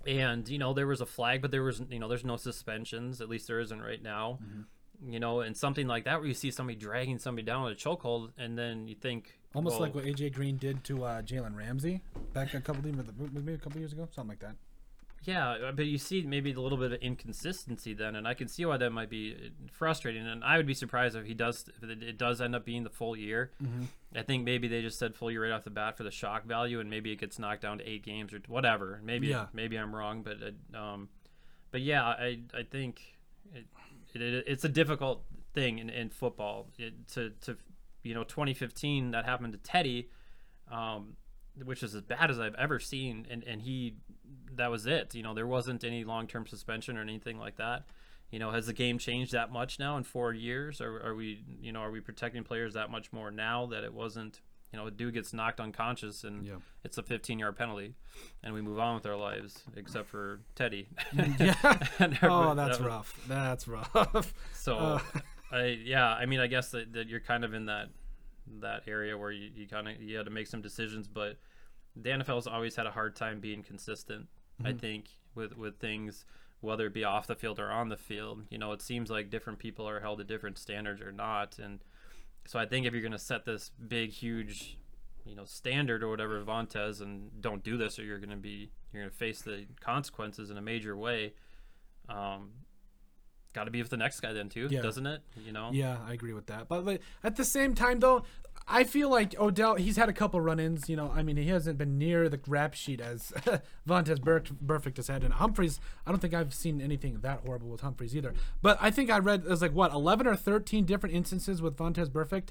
and 0.06 0.50
you 0.50 0.58
know 0.58 0.74
there 0.74 0.88
was 0.88 1.02
a 1.02 1.06
flag, 1.06 1.42
but 1.42 1.52
there 1.52 1.64
was 1.64 1.82
you 1.90 2.00
know 2.00 2.08
there's 2.08 2.26
no 2.26 2.38
suspensions. 2.38 3.22
At 3.22 3.30
least 3.30 3.48
there 3.48 3.60
isn't 3.60 3.82
right 3.82 4.02
now. 4.02 4.40
Mm-hmm 4.44 4.62
you 5.08 5.20
know, 5.20 5.42
and 5.42 5.56
something 5.56 5.88
like 5.88 6.06
that 6.06 6.20
where 6.20 6.28
you 6.28 6.34
see 6.34 6.52
somebody 6.52 6.78
dragging 6.78 7.20
somebody 7.20 7.46
down 7.46 7.64
with 7.64 7.74
a 7.74 7.76
chokehold, 7.76 8.32
and 8.38 8.58
then 8.58 8.88
you 8.88 8.96
think 8.96 9.40
almost 9.54 9.74
well, 9.74 9.82
like 9.82 9.96
what 9.96 10.06
AJ 10.06 10.34
Green 10.34 10.58
did 10.58 10.84
to 10.86 11.04
uh, 11.04 11.22
Jalen 11.22 11.56
Ramsey 11.56 12.02
back 12.34 12.54
a 12.54 12.62
couple 12.62 12.84
maybe 12.84 13.54
a 13.54 13.58
couple 13.58 13.80
years 13.80 13.94
ago, 13.94 14.08
something 14.12 14.30
like 14.30 14.40
that. 14.40 14.56
Yeah, 15.26 15.52
uh, 15.52 15.72
but 15.72 15.86
you 15.86 15.98
see 15.98 16.24
maybe 16.24 16.52
a 16.52 16.60
little 16.60 16.78
bit 16.78 16.92
of 16.92 17.02
inconsistency 17.02 17.94
then, 17.94 18.16
and 18.16 18.28
I 18.28 18.34
can 18.34 18.50
see 18.50 18.66
why 18.66 18.78
that 18.78 18.90
might 18.92 19.10
be 19.10 19.34
uh, 19.34 19.50
frustrating. 19.72 20.28
And 20.28 20.44
I 20.44 20.58
would 20.58 20.68
be 20.68 20.74
surprised 20.74 21.16
if 21.16 21.26
he 21.26 21.34
does 21.34 21.66
if 21.82 21.90
it 21.90 22.18
does 22.18 22.42
end 22.42 22.56
up 22.56 22.66
being 22.66 22.84
the 22.84 22.90
full 22.90 23.16
year. 23.16 23.52
Mm-hmm. 23.64 23.84
I 24.16 24.24
think 24.24 24.44
maybe 24.44 24.68
they 24.68 24.82
just 24.82 25.00
said 25.00 25.16
full 25.16 25.32
year 25.32 25.44
right 25.44 25.52
off 25.52 25.64
the 25.64 25.70
bat 25.70 25.98
for 25.98 26.04
the 26.04 26.12
shock 26.12 26.46
value, 26.46 26.80
and 26.80 26.90
maybe 26.90 27.12
it 27.12 27.20
gets 27.20 27.40
knocked 27.40 27.62
down 27.62 27.78
to 27.78 27.90
eight 27.90 28.04
games 28.04 28.34
or 28.34 28.42
whatever. 28.48 29.00
Maybe 29.04 29.28
yeah. 29.28 29.46
maybe 29.54 29.78
I'm 29.78 29.96
wrong, 29.96 30.24
but 30.24 30.38
uh, 30.44 30.78
um, 30.78 31.10
but 31.72 31.82
yeah, 31.82 32.04
I 32.04 32.40
I 32.54 32.64
think. 32.64 33.02
It, 33.54 33.66
it, 34.14 34.22
it, 34.22 34.44
it's 34.48 34.64
a 34.64 34.70
difficult 34.70 35.24
thing 35.54 35.80
in, 35.80 35.90
in 35.90 36.10
football 36.10 36.68
it, 36.78 37.08
to 37.10 37.32
to 37.42 37.58
you 38.04 38.14
know 38.14 38.24
2015 38.24 39.12
that 39.12 39.26
happened 39.26 39.54
to 39.54 39.60
Teddy, 39.60 40.10
um, 40.72 41.16
which 41.64 41.84
is 41.84 41.96
as 41.96 42.02
bad 42.02 42.30
as 42.30 42.40
I've 42.40 42.56
ever 42.56 42.80
seen, 42.80 43.28
and 43.30 43.44
and 43.44 43.62
he 43.62 43.96
that 44.56 44.72
was 44.72 44.86
it. 44.86 45.16
You 45.16 45.24
know 45.24 45.34
there 45.34 45.48
wasn't 45.48 45.84
any 45.84 46.04
long 46.04 46.28
term 46.28 46.46
suspension 46.48 46.98
or 46.98 47.02
anything 47.02 47.38
like 47.38 47.58
that. 47.58 47.86
You 48.32 48.40
know, 48.40 48.50
has 48.50 48.66
the 48.66 48.74
game 48.74 48.98
changed 48.98 49.34
that 49.34 49.52
much 49.52 49.78
now 49.78 49.96
in 49.96 50.04
four 50.04 50.34
years? 50.34 50.82
Or 50.82 51.00
are 51.06 51.14
we, 51.14 51.44
you 51.62 51.72
know, 51.72 51.82
are 51.82 51.92
we 51.92 52.00
protecting 52.00 52.44
players 52.44 52.74
that 52.74 52.90
much 52.90 53.14
more 53.14 53.30
now 53.30 53.68
that 53.68 53.84
it 53.84 53.94
wasn't 53.94 54.42
you 54.74 54.80
know, 54.80 54.88
a 54.88 54.92
dude 54.92 55.14
gets 55.14 55.34
knocked 55.34 55.60
unconscious 55.60 56.24
and 56.24 56.46
yeah. 56.46 56.56
it's 56.84 56.98
a 56.98 57.04
15 57.04 57.40
yard 57.40 57.56
penalty, 57.56 57.94
and 58.44 58.54
we 58.54 58.62
move 58.62 58.80
on 58.80 58.96
with 58.96 59.06
our 59.06 59.16
lives, 59.16 59.62
except 59.78 60.10
for 60.10 60.42
Teddy. 60.56 60.88
yeah. 61.40 61.54
oh, 62.24 62.56
that's 62.56 62.80
that 62.80 62.86
rough. 62.86 63.20
That's 63.28 63.68
rough. 63.68 64.34
so, 64.54 64.78
uh. 64.78 65.00
I 65.52 65.66
yeah, 65.86 66.08
I 66.08 66.26
mean, 66.26 66.40
I 66.40 66.48
guess 66.48 66.72
that, 66.72 66.92
that 66.94 67.08
you're 67.08 67.20
kind 67.20 67.46
of 67.46 67.54
in 67.54 67.68
that 67.68 67.90
that 68.62 68.84
area 68.88 69.18
where 69.18 69.32
you, 69.32 69.52
you 69.56 69.68
kind 69.68 69.88
of 69.88 70.02
you 70.02 70.18
had 70.18 70.26
to 70.26 70.32
make 70.32 70.48
some 70.48 70.62
decisions, 70.62 71.08
but 71.08 71.38
the 71.96 72.10
NFL's 72.10 72.48
always 72.48 72.76
had 72.76 72.88
a 72.88 72.92
hard 72.92 73.16
time 73.16 73.40
being 73.40 73.62
consistent. 73.64 74.28
I 74.64 74.70
Mm-hmm. 74.70 74.78
think 74.80 75.06
with 75.36 75.56
with 75.56 75.78
things, 75.80 76.26
whether 76.62 76.88
it 76.88 76.94
be 76.94 77.04
off 77.04 77.28
the 77.28 77.36
field 77.36 77.60
or 77.60 77.70
on 77.70 77.90
the 77.90 77.98
field. 77.98 78.44
You 78.50 78.58
know, 78.58 78.72
it 78.72 78.82
seems 78.82 79.12
like 79.12 79.30
different 79.30 79.60
people 79.60 79.88
are 79.88 80.00
held 80.00 80.18
to 80.20 80.24
different 80.24 80.58
standards 80.58 81.02
or 81.02 81.12
not, 81.12 81.60
and 81.60 81.84
so 82.46 82.60
I 82.60 82.66
think 82.66 82.86
if 82.86 82.94
you're 82.94 83.02
going 83.02 83.12
to 83.14 83.18
set 83.20 83.46
this 83.46 83.72
big, 83.88 84.12
huge, 84.12 84.78
you 85.26 85.36
know, 85.36 85.46
standard 85.46 86.04
or 86.04 86.10
whatever, 86.10 86.42
Vontaze, 86.44 87.02
and 87.02 87.30
don't 87.42 87.64
do 87.64 87.78
this, 87.78 87.98
or 88.00 88.04
you're 88.04 88.20
going 88.20 88.30
to 88.32 88.36
be 88.36 88.70
you're 88.92 89.02
going 89.04 89.10
to 89.12 89.16
face 89.18 89.42
the 89.42 89.66
consequences 89.80 90.50
in 90.52 90.58
a 90.58 90.62
major 90.62 90.96
way. 90.96 91.34
Um, 92.10 92.52
got 93.54 93.64
to 93.66 93.72
be 93.72 93.82
with 93.82 93.90
the 93.92 93.98
next 93.98 94.20
guy 94.20 94.34
then 94.34 94.50
too, 94.50 94.68
Yeah. 94.70 94.82
doesn't 94.82 95.06
it? 95.08 95.22
You 95.46 95.52
know. 95.52 95.70
Yeah, 95.72 95.98
I 96.08 96.14
agree 96.14 96.34
with 96.34 96.48
that. 96.48 96.68
But, 96.68 96.86
but 96.86 97.02
at 97.24 97.36
the 97.36 97.46
same 97.46 97.74
time, 97.76 98.00
though, 98.00 98.24
I 98.68 98.84
feel 98.84 99.10
like 99.10 99.38
Odell, 99.40 99.76
he's 99.76 99.98
had 99.98 100.10
a 100.10 100.14
couple 100.14 100.40
run-ins. 100.40 100.90
You 100.90 100.96
know, 100.96 101.12
I 101.14 101.24
mean, 101.24 101.38
he 101.38 101.48
hasn't 101.48 101.78
been 101.78 101.98
near 101.98 102.30
the 102.30 102.40
rap 102.48 102.74
sheet 102.74 103.02
as 103.02 103.32
Vontaze 103.88 104.20
Burfict 104.20 104.98
has 104.98 105.08
had. 105.08 105.24
And 105.24 105.34
Humphreys, 105.34 105.80
I 106.06 106.12
don't 106.12 106.20
think 106.20 106.34
I've 106.34 106.54
seen 106.54 106.82
anything 106.82 107.20
that 107.22 107.42
horrible 107.46 107.70
with 107.70 107.82
Humphreys 107.82 108.16
either. 108.16 108.34
But 108.62 108.78
I 108.82 108.92
think 108.92 109.10
I 109.10 109.20
read 109.20 109.44
there's 109.44 109.62
like 109.62 109.74
what 109.74 109.92
11 109.92 110.28
or 110.28 110.36
13 110.36 110.86
different 110.86 111.16
instances 111.16 111.62
with 111.62 111.78
Vontaze 111.78 112.10
Burfict. 112.10 112.50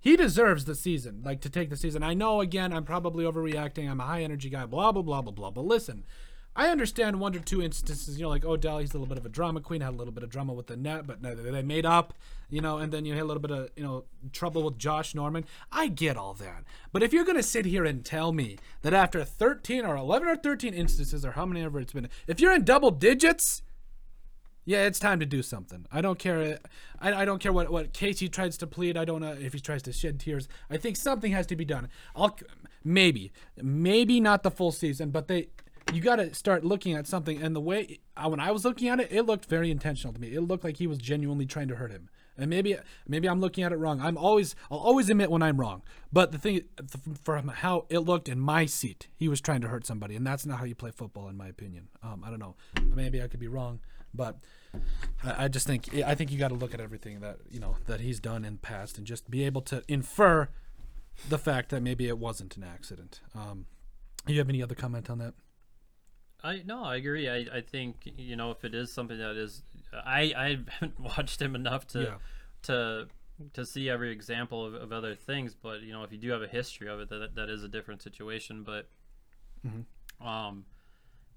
He 0.00 0.16
deserves 0.16 0.66
the 0.66 0.74
season, 0.74 1.22
like 1.24 1.40
to 1.40 1.50
take 1.50 1.70
the 1.70 1.76
season. 1.78 2.02
I 2.02 2.12
know, 2.12 2.42
again, 2.42 2.74
I'm 2.74 2.84
probably 2.84 3.24
overreacting. 3.24 3.90
I'm 3.90 4.00
a 4.00 4.04
high 4.04 4.22
energy 4.22 4.50
guy, 4.50 4.66
blah 4.66 4.92
blah 4.92 5.02
blah 5.02 5.22
blah 5.22 5.32
blah. 5.32 5.50
But 5.50 5.64
listen, 5.64 6.04
I 6.56 6.68
understand 6.68 7.18
one 7.18 7.34
or 7.34 7.40
two 7.40 7.60
instances, 7.60 8.16
you 8.16 8.22
know, 8.22 8.28
like 8.28 8.44
oh, 8.44 8.52
Odell, 8.52 8.78
he's 8.78 8.90
a 8.90 8.98
little 8.98 9.08
bit 9.08 9.18
of 9.18 9.26
a 9.26 9.28
drama 9.28 9.60
queen, 9.60 9.80
had 9.80 9.92
a 9.92 9.96
little 9.96 10.12
bit 10.12 10.22
of 10.22 10.30
drama 10.30 10.52
with 10.52 10.68
the 10.68 10.76
net, 10.76 11.06
but 11.06 11.20
they 11.20 11.62
made 11.62 11.84
up, 11.84 12.14
you 12.48 12.60
know, 12.60 12.78
and 12.78 12.92
then 12.92 13.04
you 13.04 13.14
had 13.14 13.22
a 13.22 13.24
little 13.24 13.42
bit 13.42 13.50
of, 13.50 13.70
you 13.76 13.82
know, 13.82 14.04
trouble 14.32 14.62
with 14.62 14.78
Josh 14.78 15.14
Norman. 15.14 15.44
I 15.72 15.88
get 15.88 16.16
all 16.16 16.34
that. 16.34 16.62
But 16.92 17.02
if 17.02 17.12
you're 17.12 17.24
going 17.24 17.36
to 17.36 17.42
sit 17.42 17.64
here 17.64 17.84
and 17.84 18.04
tell 18.04 18.32
me 18.32 18.58
that 18.82 18.94
after 18.94 19.24
13 19.24 19.84
or 19.84 19.96
11 19.96 20.28
or 20.28 20.36
13 20.36 20.74
instances, 20.74 21.24
or 21.24 21.32
how 21.32 21.44
many 21.44 21.62
ever 21.62 21.80
it's 21.80 21.92
been, 21.92 22.08
if 22.28 22.38
you're 22.38 22.54
in 22.54 22.64
double 22.64 22.92
digits, 22.92 23.62
yeah, 24.64 24.86
it's 24.86 25.00
time 25.00 25.20
to 25.20 25.26
do 25.26 25.42
something. 25.42 25.86
I 25.92 26.00
don't 26.00 26.18
care. 26.18 26.58
I, 27.00 27.12
I 27.12 27.24
don't 27.24 27.40
care 27.40 27.52
what, 27.52 27.70
what 27.70 27.92
case 27.92 28.20
he 28.20 28.28
tries 28.28 28.56
to 28.58 28.66
plead. 28.66 28.96
I 28.96 29.04
don't 29.04 29.20
know 29.20 29.32
if 29.32 29.52
he 29.52 29.60
tries 29.60 29.82
to 29.82 29.92
shed 29.92 30.20
tears. 30.20 30.48
I 30.70 30.76
think 30.76 30.96
something 30.96 31.32
has 31.32 31.46
to 31.48 31.56
be 31.56 31.64
done. 31.64 31.88
I'll 32.14 32.38
maybe, 32.82 33.32
maybe 33.60 34.20
not 34.20 34.42
the 34.42 34.50
full 34.50 34.72
season, 34.72 35.10
but 35.10 35.28
they 35.28 35.48
you 35.92 36.00
got 36.00 36.16
to 36.16 36.34
start 36.34 36.64
looking 36.64 36.94
at 36.94 37.06
something. 37.06 37.40
And 37.42 37.54
the 37.54 37.60
way 37.60 38.00
uh, 38.16 38.28
when 38.28 38.40
I 38.40 38.50
was 38.50 38.64
looking 38.64 38.88
at 38.88 39.00
it, 39.00 39.08
it 39.10 39.22
looked 39.22 39.46
very 39.46 39.70
intentional 39.70 40.12
to 40.12 40.20
me. 40.20 40.34
It 40.34 40.40
looked 40.40 40.64
like 40.64 40.76
he 40.76 40.86
was 40.86 40.98
genuinely 40.98 41.46
trying 41.46 41.68
to 41.68 41.76
hurt 41.76 41.90
him. 41.90 42.08
And 42.36 42.50
maybe 42.50 42.76
maybe 43.06 43.28
I'm 43.28 43.40
looking 43.40 43.62
at 43.62 43.72
it 43.72 43.76
wrong. 43.76 44.00
I'm 44.00 44.18
always 44.18 44.56
I'll 44.68 44.78
always 44.78 45.08
admit 45.08 45.30
when 45.30 45.42
I'm 45.42 45.60
wrong. 45.60 45.82
But 46.12 46.32
the 46.32 46.38
thing 46.38 46.62
from 47.22 47.46
how 47.48 47.86
it 47.90 48.00
looked 48.00 48.28
in 48.28 48.40
my 48.40 48.66
seat, 48.66 49.06
he 49.14 49.28
was 49.28 49.40
trying 49.40 49.60
to 49.60 49.68
hurt 49.68 49.86
somebody, 49.86 50.16
and 50.16 50.26
that's 50.26 50.44
not 50.44 50.58
how 50.58 50.64
you 50.64 50.74
play 50.74 50.90
football, 50.90 51.28
in 51.28 51.36
my 51.36 51.46
opinion. 51.46 51.88
Um, 52.02 52.24
I 52.26 52.30
don't 52.30 52.40
know. 52.40 52.56
Maybe 52.92 53.22
I 53.22 53.28
could 53.28 53.38
be 53.38 53.46
wrong, 53.46 53.78
but 54.12 54.38
I, 55.22 55.44
I 55.44 55.48
just 55.48 55.64
think 55.64 55.94
I 55.94 56.16
think 56.16 56.32
you 56.32 56.38
got 56.38 56.48
to 56.48 56.56
look 56.56 56.74
at 56.74 56.80
everything 56.80 57.20
that 57.20 57.38
you 57.48 57.60
know 57.60 57.76
that 57.86 58.00
he's 58.00 58.18
done 58.18 58.44
in 58.44 58.54
the 58.54 58.60
past 58.60 58.98
and 58.98 59.06
just 59.06 59.30
be 59.30 59.44
able 59.44 59.60
to 59.62 59.84
infer 59.86 60.48
the 61.28 61.38
fact 61.38 61.68
that 61.70 61.82
maybe 61.82 62.08
it 62.08 62.18
wasn't 62.18 62.56
an 62.56 62.64
accident. 62.64 63.20
Um, 63.32 63.66
you 64.26 64.38
have 64.38 64.48
any 64.48 64.60
other 64.60 64.74
comment 64.74 65.08
on 65.08 65.18
that? 65.18 65.34
I 66.44 66.62
no, 66.64 66.84
I 66.84 66.96
agree. 66.96 67.28
I, 67.28 67.46
I 67.56 67.60
think 67.62 68.12
you 68.16 68.36
know 68.36 68.50
if 68.50 68.64
it 68.64 68.74
is 68.74 68.92
something 68.92 69.18
that 69.18 69.36
is, 69.36 69.62
I 69.92 70.32
I 70.36 70.58
haven't 70.68 71.00
watched 71.00 71.40
him 71.42 71.54
enough 71.56 71.86
to 71.88 72.00
Yeah. 72.02 72.14
to 72.64 73.08
to 73.54 73.66
see 73.66 73.88
every 73.90 74.12
example 74.12 74.64
of, 74.64 74.74
of 74.74 74.92
other 74.92 75.14
things. 75.14 75.54
But 75.60 75.80
you 75.82 75.92
know 75.92 76.04
if 76.04 76.12
you 76.12 76.18
do 76.18 76.30
have 76.30 76.42
a 76.42 76.46
history 76.46 76.88
of 76.88 77.00
it, 77.00 77.08
that 77.08 77.34
that 77.34 77.48
is 77.48 77.64
a 77.64 77.68
different 77.68 78.02
situation. 78.02 78.62
But 78.62 78.88
um, 80.24 80.66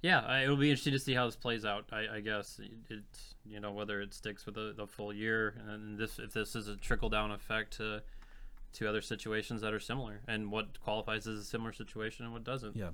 yeah, 0.01 0.19
I, 0.19 0.43
it'll 0.43 0.57
be 0.57 0.69
interesting 0.69 0.93
to 0.93 0.99
see 0.99 1.13
how 1.13 1.25
this 1.25 1.35
plays 1.35 1.65
out. 1.65 1.85
I, 1.91 2.17
I 2.17 2.19
guess 2.19 2.59
it, 2.59 2.71
it's 2.89 3.33
you 3.45 3.59
know 3.59 3.71
whether 3.71 4.01
it 4.01 4.13
sticks 4.13 4.45
with 4.45 4.55
the, 4.55 4.73
the 4.75 4.85
full 4.87 5.13
year 5.13 5.55
and 5.69 5.97
this 5.97 6.19
if 6.19 6.33
this 6.33 6.55
is 6.55 6.67
a 6.67 6.75
trickle 6.75 7.09
down 7.09 7.31
effect 7.31 7.77
to 7.77 8.03
to 8.73 8.87
other 8.89 9.01
situations 9.01 9.61
that 9.61 9.73
are 9.73 9.79
similar 9.79 10.19
and 10.27 10.51
what 10.51 10.79
qualifies 10.81 11.25
as 11.25 11.39
a 11.39 11.43
similar 11.45 11.71
situation 11.71 12.25
and 12.25 12.33
what 12.33 12.43
doesn't. 12.43 12.75
Yeah. 12.75 12.89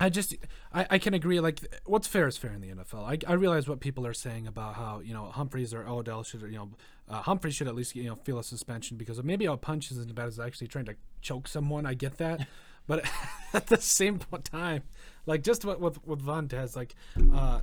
I 0.00 0.08
just 0.08 0.34
I, 0.72 0.86
I 0.90 0.98
can 0.98 1.14
agree 1.14 1.40
like 1.40 1.60
what's 1.84 2.06
fair 2.06 2.28
is 2.28 2.36
fair 2.36 2.52
in 2.52 2.60
the 2.60 2.68
NFL. 2.68 3.04
I, 3.04 3.30
I 3.30 3.34
realize 3.34 3.68
what 3.68 3.80
people 3.80 4.06
are 4.06 4.14
saying 4.14 4.46
about 4.46 4.74
how 4.74 5.00
you 5.00 5.12
know 5.12 5.26
Humphreys 5.26 5.74
or 5.74 5.86
Odell 5.86 6.22
should 6.22 6.42
you 6.42 6.52
know 6.52 6.70
uh, 7.08 7.22
Humphreys 7.22 7.54
should 7.54 7.68
at 7.68 7.74
least 7.74 7.96
you 7.96 8.04
know 8.04 8.14
feel 8.14 8.38
a 8.38 8.44
suspension 8.44 8.96
because 8.96 9.22
maybe 9.22 9.46
a 9.46 9.56
punch 9.56 9.90
isn't 9.90 10.14
bad 10.14 10.28
as 10.28 10.38
actually 10.38 10.68
trying 10.68 10.86
to 10.86 10.94
choke 11.20 11.48
someone. 11.48 11.84
I 11.84 11.94
get 11.94 12.18
that, 12.18 12.46
but 12.86 13.04
at 13.52 13.66
the 13.66 13.78
same 13.78 14.20
time, 14.44 14.82
like 15.26 15.42
just 15.42 15.64
what 15.64 15.80
with 15.80 16.04
with 16.06 16.22
Vontaze, 16.24 16.76
like 16.76 16.94
uh, 17.32 17.60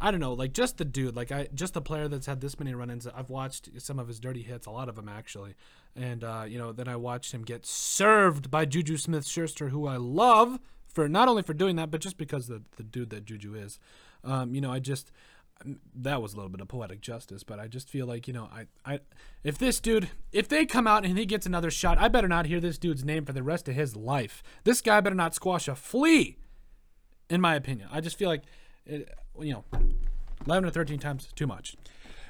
I 0.00 0.10
don't 0.10 0.20
know, 0.20 0.32
like 0.32 0.52
just 0.52 0.78
the 0.78 0.84
dude, 0.84 1.14
like 1.14 1.30
I 1.30 1.48
just 1.54 1.74
the 1.74 1.82
player 1.82 2.08
that's 2.08 2.26
had 2.26 2.40
this 2.40 2.58
many 2.58 2.74
run-ins. 2.74 3.06
I've 3.06 3.30
watched 3.30 3.70
some 3.78 3.98
of 4.00 4.08
his 4.08 4.18
dirty 4.18 4.42
hits, 4.42 4.66
a 4.66 4.70
lot 4.72 4.88
of 4.88 4.96
them 4.96 5.08
actually, 5.08 5.54
and 5.94 6.24
uh, 6.24 6.44
you 6.48 6.58
know 6.58 6.72
then 6.72 6.88
I 6.88 6.96
watched 6.96 7.32
him 7.32 7.42
get 7.42 7.64
served 7.64 8.50
by 8.50 8.64
Juju 8.64 8.96
Smith-Schuster, 8.96 9.68
who 9.68 9.86
I 9.86 9.98
love 9.98 10.58
for 10.96 11.08
not 11.10 11.28
only 11.28 11.42
for 11.42 11.52
doing 11.52 11.76
that, 11.76 11.90
but 11.90 12.00
just 12.00 12.16
because 12.16 12.48
the 12.48 12.62
the 12.76 12.82
dude 12.82 13.10
that 13.10 13.26
Juju 13.26 13.54
is. 13.54 13.78
Um, 14.24 14.54
you 14.54 14.62
know, 14.62 14.72
I 14.72 14.80
just 14.80 15.12
that 15.94 16.20
was 16.20 16.32
a 16.32 16.36
little 16.36 16.48
bit 16.48 16.62
of 16.62 16.68
poetic 16.68 17.02
justice, 17.02 17.42
but 17.42 17.60
I 17.60 17.68
just 17.68 17.88
feel 17.88 18.06
like 18.06 18.26
you 18.26 18.32
know, 18.32 18.48
I, 18.50 18.66
I, 18.84 19.00
if 19.44 19.58
this 19.58 19.78
dude, 19.78 20.08
if 20.32 20.48
they 20.48 20.64
come 20.64 20.86
out 20.86 21.04
and 21.04 21.18
he 21.18 21.26
gets 21.26 21.44
another 21.44 21.70
shot, 21.70 21.98
I 21.98 22.08
better 22.08 22.28
not 22.28 22.46
hear 22.46 22.60
this 22.60 22.78
dude's 22.78 23.04
name 23.04 23.26
for 23.26 23.34
the 23.34 23.42
rest 23.42 23.68
of 23.68 23.74
his 23.74 23.94
life. 23.94 24.42
This 24.64 24.80
guy 24.80 25.00
better 25.02 25.14
not 25.14 25.34
squash 25.34 25.68
a 25.68 25.74
flea, 25.74 26.38
in 27.28 27.42
my 27.42 27.54
opinion. 27.54 27.90
I 27.92 28.00
just 28.00 28.16
feel 28.16 28.30
like, 28.30 28.44
it, 28.86 29.08
you 29.38 29.52
know, 29.52 29.64
eleven 30.46 30.64
or 30.64 30.70
thirteen 30.70 30.98
times 30.98 31.28
too 31.36 31.46
much. 31.46 31.76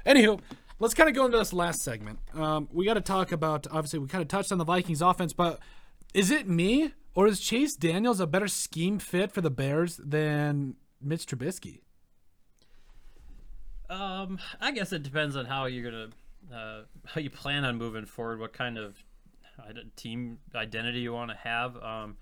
Anywho, 0.05 0.41
let's 0.81 0.95
kind 0.95 1.09
of 1.09 1.15
go 1.15 1.25
into 1.25 1.39
this 1.39 1.53
last 1.53 1.83
segment. 1.83 2.19
Um, 2.35 2.69
we 2.73 2.85
got 2.85 2.95
to 2.95 3.01
talk 3.01 3.31
about 3.31 3.69
obviously 3.69 4.01
we 4.01 4.09
kind 4.09 4.23
of 4.23 4.29
touched 4.29 4.51
on 4.51 4.59
the 4.59 4.65
Vikings 4.65 5.03
offense, 5.03 5.33
but 5.33 5.61
is 6.15 6.33
it 6.33 6.49
me 6.49 6.93
or 7.17 7.27
is 7.27 7.41
Chase 7.41 7.75
Daniels 7.75 8.21
a 8.21 8.27
better 8.29 8.47
scheme 8.47 9.01
fit 9.01 9.33
for 9.33 9.41
the 9.41 9.51
Bears 9.51 9.97
than 9.97 10.77
Mitch 11.03 11.27
Trubisky? 11.27 11.81
Um, 13.91 14.39
I 14.61 14.71
guess 14.71 14.93
it 14.93 15.03
depends 15.03 15.35
on 15.35 15.47
how 15.47 15.67
you're 15.67 15.91
gonna, 15.91 16.09
uh, 16.55 16.83
how 17.05 17.21
you 17.21 17.31
plan 17.31 17.65
on 17.65 17.77
moving 17.77 18.05
forward. 18.05 18.39
What 18.39 18.53
kind 18.53 18.79
of 18.79 18.97
team 19.97 20.39
identity 20.55 21.01
you 21.01 21.13
want 21.13 21.31
to 21.31 21.37
have. 21.37 21.77
Um, 21.83 22.17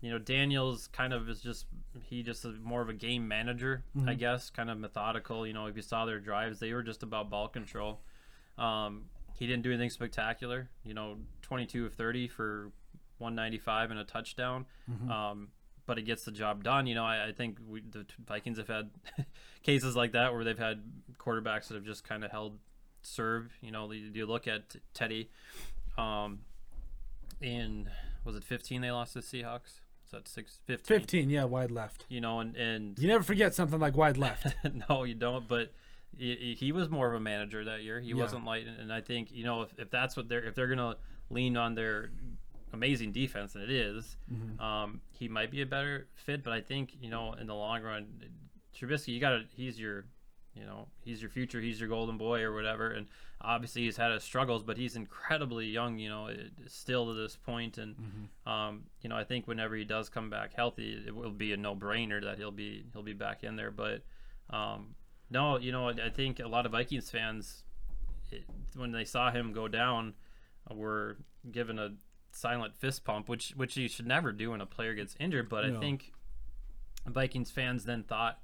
you 0.00 0.10
know, 0.10 0.18
Daniels 0.18 0.88
kind 0.88 1.12
of 1.12 1.28
is 1.28 1.40
just 1.40 1.66
he 2.02 2.22
just 2.22 2.44
is 2.44 2.58
more 2.62 2.80
of 2.80 2.88
a 2.88 2.94
game 2.94 3.28
manager, 3.28 3.84
I 4.06 4.14
guess, 4.14 4.48
kind 4.48 4.70
of 4.70 4.78
methodical. 4.78 5.46
You 5.46 5.52
know, 5.52 5.66
if 5.66 5.76
you 5.76 5.82
saw 5.82 6.06
their 6.06 6.18
drives, 6.18 6.58
they 6.58 6.72
were 6.72 6.82
just 6.82 7.02
about 7.02 7.28
ball 7.28 7.48
control. 7.48 8.00
Um, 8.56 9.04
he 9.38 9.46
didn't 9.46 9.62
do 9.62 9.70
anything 9.70 9.90
spectacular. 9.90 10.70
You 10.84 10.94
know, 10.94 11.18
22 11.42 11.86
of 11.86 11.94
30 11.94 12.28
for 12.28 12.72
195 13.20 13.90
and 13.90 14.00
a 14.00 14.04
touchdown. 14.04 14.66
Um, 15.10 15.48
but 15.86 15.98
it 15.98 16.02
gets 16.02 16.24
the 16.24 16.30
job 16.32 16.62
done. 16.62 16.86
You 16.86 16.94
know, 16.94 17.04
I, 17.04 17.28
I 17.28 17.32
think 17.32 17.58
we, 17.66 17.80
the 17.80 18.06
Vikings 18.26 18.58
have 18.58 18.68
had 18.68 18.90
cases 19.62 19.96
like 19.96 20.12
that 20.12 20.32
where 20.32 20.44
they've 20.44 20.58
had 20.58 20.82
quarterbacks 21.18 21.68
that 21.68 21.74
have 21.74 21.84
just 21.84 22.04
kind 22.08 22.24
of 22.24 22.30
held 22.30 22.58
serve. 23.02 23.50
You 23.60 23.72
know, 23.72 23.90
you, 23.90 24.10
you 24.14 24.26
look 24.26 24.46
at 24.46 24.76
Teddy. 24.94 25.30
Um, 25.98 26.40
in 27.40 27.88
was 28.24 28.36
it 28.36 28.44
15 28.44 28.80
they 28.82 28.90
lost 28.90 29.14
to 29.14 29.20
the 29.20 29.24
Seahawks? 29.26 29.80
Is 30.04 30.12
that 30.12 30.28
six, 30.28 30.58
15? 30.66 30.98
15, 31.00 31.30
yeah, 31.30 31.44
wide 31.44 31.70
left. 31.70 32.04
You 32.08 32.20
know, 32.20 32.40
and 32.40 32.56
and 32.56 32.98
You 32.98 33.08
never 33.08 33.22
forget 33.24 33.54
something 33.54 33.78
like 33.80 33.96
wide 33.96 34.16
left. 34.16 34.46
no, 34.88 35.04
you 35.04 35.14
don't. 35.14 35.46
But 35.48 35.72
he, 36.16 36.54
he 36.58 36.72
was 36.72 36.88
more 36.90 37.08
of 37.08 37.14
a 37.14 37.20
manager 37.20 37.64
that 37.64 37.82
year. 37.82 38.00
He 38.00 38.08
Yeah. 38.10 38.16
wasn't 38.16 38.44
like, 38.44 38.64
and 38.78 38.92
I 38.92 39.00
think 39.00 39.30
you 39.32 39.44
know 39.44 39.62
if, 39.62 39.70
if 39.78 39.90
that's 39.90 40.16
what 40.16 40.28
they're 40.28 40.42
if 40.44 40.54
they're 40.54 40.68
gonna 40.68 40.96
lean 41.30 41.56
on 41.56 41.74
their 41.74 42.10
amazing 42.72 43.12
defense, 43.12 43.54
and 43.54 43.64
it 43.64 43.70
is, 43.70 44.16
Mm-hmm. 44.32 44.60
um, 44.60 45.00
he 45.12 45.28
might 45.28 45.50
be 45.50 45.62
a 45.62 45.66
better 45.66 46.06
fit. 46.14 46.42
But 46.44 46.52
I 46.52 46.60
think 46.60 46.96
you 47.00 47.10
know 47.10 47.32
in 47.34 47.46
the 47.46 47.54
long 47.54 47.82
run, 47.82 48.06
Trubisky, 48.76 49.08
you 49.08 49.20
got 49.20 49.30
to 49.30 49.44
he's 49.54 49.78
your 49.78 50.04
you 50.54 50.64
know 50.64 50.88
he's 51.04 51.22
your 51.22 51.30
future 51.30 51.60
he's 51.60 51.78
your 51.78 51.88
golden 51.88 52.18
boy 52.18 52.40
or 52.42 52.52
whatever 52.52 52.90
and 52.90 53.06
obviously 53.40 53.82
he's 53.82 53.96
had 53.96 54.10
his 54.10 54.24
struggles 54.24 54.64
but 54.64 54.76
he's 54.76 54.96
incredibly 54.96 55.64
young 55.66 55.96
you 55.96 56.08
know 56.08 56.28
still 56.66 57.06
to 57.06 57.14
this 57.14 57.36
point 57.36 57.78
and 57.78 57.94
um, 58.46 58.82
you 59.00 59.08
know 59.08 59.16
i 59.16 59.22
think 59.22 59.46
whenever 59.46 59.76
he 59.76 59.84
does 59.84 60.08
come 60.08 60.28
back 60.28 60.52
healthy 60.52 61.04
it 61.06 61.14
will 61.14 61.30
be 61.30 61.52
a 61.52 61.56
no-brainer 61.56 62.20
that 62.20 62.36
he'll 62.36 62.50
be 62.50 62.84
he'll 62.92 63.04
be 63.04 63.12
back 63.12 63.44
in 63.44 63.54
there 63.54 63.70
but 63.70 64.02
um, 64.50 64.88
no 65.30 65.56
you 65.56 65.70
know 65.70 65.88
i 65.88 66.10
think 66.10 66.40
a 66.40 66.48
lot 66.48 66.66
of 66.66 66.72
vikings 66.72 67.08
fans 67.08 67.62
it, 68.32 68.42
when 68.74 68.90
they 68.90 69.04
saw 69.04 69.30
him 69.30 69.52
go 69.52 69.68
down 69.68 70.14
were 70.68 71.16
given 71.52 71.78
a 71.78 71.90
silent 72.32 72.74
fist 72.76 73.04
pump 73.04 73.28
which 73.28 73.50
which 73.56 73.76
you 73.76 73.88
should 73.88 74.06
never 74.06 74.30
do 74.32 74.50
when 74.52 74.60
a 74.60 74.66
player 74.66 74.94
gets 74.94 75.14
injured 75.18 75.48
but 75.48 75.66
No. 75.66 75.76
i 75.76 75.80
think 75.80 76.12
Vikings 77.06 77.50
fans 77.50 77.84
then 77.84 78.02
thought, 78.02 78.38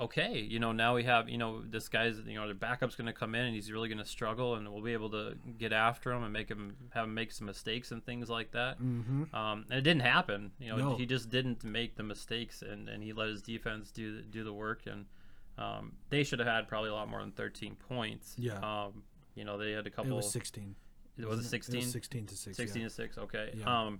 okay, 0.00 0.38
you 0.38 0.58
know, 0.58 0.72
now 0.72 0.94
we 0.94 1.04
have, 1.04 1.28
you 1.28 1.36
know, 1.36 1.60
this 1.62 1.88
guy's, 1.90 2.16
you 2.26 2.34
know, 2.34 2.46
their 2.46 2.54
backup's 2.54 2.96
going 2.96 3.06
to 3.06 3.12
come 3.12 3.34
in 3.34 3.44
and 3.44 3.54
he's 3.54 3.70
really 3.70 3.88
going 3.90 3.98
to 3.98 4.06
struggle, 4.06 4.54
and 4.54 4.66
we'll 4.72 4.82
be 4.82 4.94
able 4.94 5.10
to 5.10 5.34
get 5.58 5.72
after 5.74 6.10
him 6.10 6.22
and 6.22 6.32
make 6.32 6.48
him 6.48 6.74
have 6.94 7.04
him 7.04 7.12
make 7.12 7.30
some 7.30 7.46
mistakes 7.46 7.90
and 7.90 8.02
things 8.04 8.30
like 8.30 8.52
that. 8.52 8.80
Mm-hmm. 8.82 9.34
Um, 9.36 9.66
and 9.68 9.78
it 9.78 9.82
didn't 9.82 10.02
happen. 10.02 10.52
You 10.58 10.70
know, 10.70 10.76
No. 10.76 10.96
he 10.96 11.04
just 11.04 11.28
didn't 11.28 11.62
make 11.62 11.96
the 11.96 12.02
mistakes, 12.02 12.62
and, 12.62 12.88
and 12.88 13.02
he 13.02 13.12
let 13.12 13.28
his 13.28 13.42
defense 13.42 13.90
do 13.90 14.16
the- 14.16 14.22
do 14.22 14.42
the 14.42 14.52
work. 14.54 14.86
And 14.86 15.04
um, 15.58 15.92
they 16.08 16.24
should 16.24 16.38
have 16.38 16.48
had 16.48 16.66
probably 16.68 16.88
a 16.88 16.94
lot 16.94 17.08
more 17.10 17.20
than 17.20 17.32
13 17.32 17.76
points. 17.76 18.34
Yeah. 18.38 18.54
Um, 18.60 19.02
you 19.34 19.44
know, 19.44 19.58
they 19.58 19.72
had 19.72 19.86
a 19.86 19.90
couple. 19.90 20.12
It 20.12 20.16
was 20.16 20.32
16. 20.32 20.74
Was 21.28 21.40
it 21.40 21.48
16? 21.48 21.82
16 21.82 22.26
to 22.26 22.36
6. 22.36 22.56
16 22.56 22.82
yeah. 22.82 22.88
to 22.88 22.94
6 22.94 23.18
okay 23.18 23.50
Yeah. 23.58 23.80
um 23.86 23.98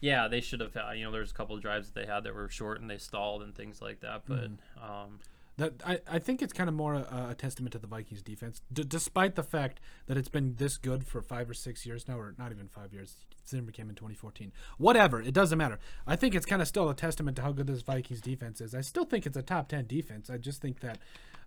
yeah 0.00 0.28
they 0.28 0.40
should 0.40 0.60
have 0.60 0.74
had 0.74 0.92
you 0.94 1.04
know 1.04 1.10
there's 1.12 1.30
a 1.30 1.34
couple 1.34 1.56
of 1.56 1.62
drives 1.62 1.90
that 1.90 2.00
they 2.00 2.06
had 2.06 2.24
that 2.24 2.34
were 2.34 2.48
short 2.48 2.80
and 2.80 2.90
they 2.90 2.98
stalled 2.98 3.42
and 3.42 3.54
things 3.54 3.80
like 3.82 4.00
that 4.00 4.22
but 4.26 4.50
Mm-hmm. 4.50 4.90
um 4.90 5.20
That 5.56 5.74
I, 5.86 6.00
I 6.10 6.18
think 6.18 6.42
it's 6.42 6.52
kind 6.52 6.68
of 6.68 6.74
more 6.74 6.94
a, 6.94 7.28
a 7.30 7.34
testament 7.34 7.72
to 7.74 7.78
the 7.78 7.86
Vikings 7.86 8.22
defense, 8.22 8.60
D- 8.72 8.82
despite 8.82 9.36
the 9.36 9.44
fact 9.44 9.78
that 10.06 10.16
it's 10.16 10.28
been 10.28 10.56
this 10.56 10.76
good 10.78 11.06
for 11.06 11.22
five 11.22 11.48
or 11.48 11.54
six 11.54 11.86
years 11.86 12.08
now, 12.08 12.18
or 12.18 12.34
not 12.36 12.50
even 12.50 12.66
five 12.66 12.92
years. 12.92 13.16
Zimmer 13.46 13.70
came 13.70 13.88
in 13.88 13.94
2014. 13.94 14.50
Whatever, 14.78 15.20
it 15.22 15.32
doesn't 15.32 15.56
matter. 15.58 15.78
I 16.08 16.16
think 16.16 16.34
it's 16.34 16.46
kind 16.46 16.60
of 16.60 16.66
still 16.66 16.88
a 16.90 16.94
testament 16.94 17.36
to 17.36 17.42
how 17.42 17.52
good 17.52 17.68
this 17.68 17.82
Vikings 17.82 18.20
defense 18.20 18.60
is. 18.60 18.74
I 18.74 18.80
still 18.80 19.04
think 19.04 19.26
it's 19.26 19.36
a 19.36 19.42
top 19.42 19.68
10 19.68 19.86
defense. 19.86 20.28
I 20.28 20.38
just 20.38 20.60
think 20.60 20.80
that 20.80 20.98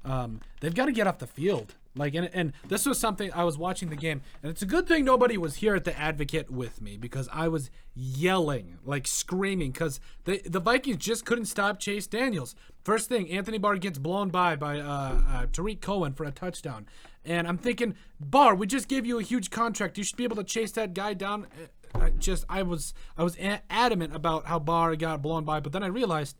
um, 0.05 0.41
they've 0.61 0.75
got 0.75 0.85
to 0.85 0.91
get 0.91 1.07
off 1.07 1.19
the 1.19 1.27
field. 1.27 1.75
Like, 1.97 2.15
and, 2.15 2.29
and 2.33 2.53
this 2.67 2.85
was 2.85 2.99
something 2.99 3.31
I 3.33 3.43
was 3.43 3.57
watching 3.57 3.89
the 3.89 3.95
game, 3.95 4.21
and 4.41 4.51
it's 4.51 4.61
a 4.61 4.65
good 4.65 4.87
thing 4.87 5.03
nobody 5.03 5.37
was 5.37 5.55
here 5.55 5.75
at 5.75 5.83
the 5.83 5.97
Advocate 5.97 6.51
with 6.51 6.81
me 6.81 6.97
because 6.97 7.27
I 7.33 7.47
was 7.47 7.69
yelling, 7.95 8.77
like 8.85 9.07
screaming, 9.07 9.71
because 9.71 9.99
the 10.25 10.41
the 10.45 10.59
Vikings 10.59 10.97
just 10.97 11.25
couldn't 11.25 11.45
stop 11.45 11.79
Chase 11.79 12.07
Daniels. 12.07 12.55
First 12.83 13.09
thing, 13.09 13.29
Anthony 13.31 13.57
Barr 13.57 13.77
gets 13.77 13.97
blown 13.97 14.29
by 14.29 14.55
by 14.55 14.79
uh, 14.79 15.21
uh, 15.27 15.45
Tarik 15.51 15.81
Cohen 15.81 16.13
for 16.13 16.23
a 16.23 16.31
touchdown, 16.31 16.85
and 17.25 17.47
I'm 17.47 17.57
thinking, 17.57 17.95
Barr, 18.19 18.55
we 18.55 18.67
just 18.67 18.87
gave 18.87 19.05
you 19.05 19.19
a 19.19 19.23
huge 19.23 19.49
contract. 19.49 19.97
You 19.97 20.03
should 20.03 20.17
be 20.17 20.23
able 20.23 20.37
to 20.37 20.43
chase 20.43 20.71
that 20.73 20.93
guy 20.93 21.13
down. 21.13 21.47
Uh, 21.95 21.99
I 21.99 22.09
just 22.11 22.45
I 22.47 22.63
was 22.63 22.93
I 23.17 23.23
was 23.23 23.37
adamant 23.69 24.15
about 24.15 24.45
how 24.45 24.59
Barr 24.59 24.95
got 24.95 25.21
blown 25.21 25.43
by, 25.45 25.59
but 25.59 25.71
then 25.71 25.83
I 25.83 25.87
realized. 25.87 26.35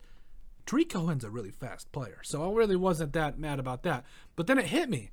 Tarik 0.68 0.90
Cohen's 0.90 1.24
a 1.24 1.30
really 1.30 1.50
fast 1.50 1.90
player, 1.92 2.18
so 2.22 2.46
I 2.46 2.54
really 2.54 2.76
wasn't 2.76 3.14
that 3.14 3.38
mad 3.38 3.58
about 3.58 3.84
that. 3.84 4.04
But 4.36 4.46
then 4.46 4.58
it 4.58 4.66
hit 4.66 4.90
me. 4.90 5.10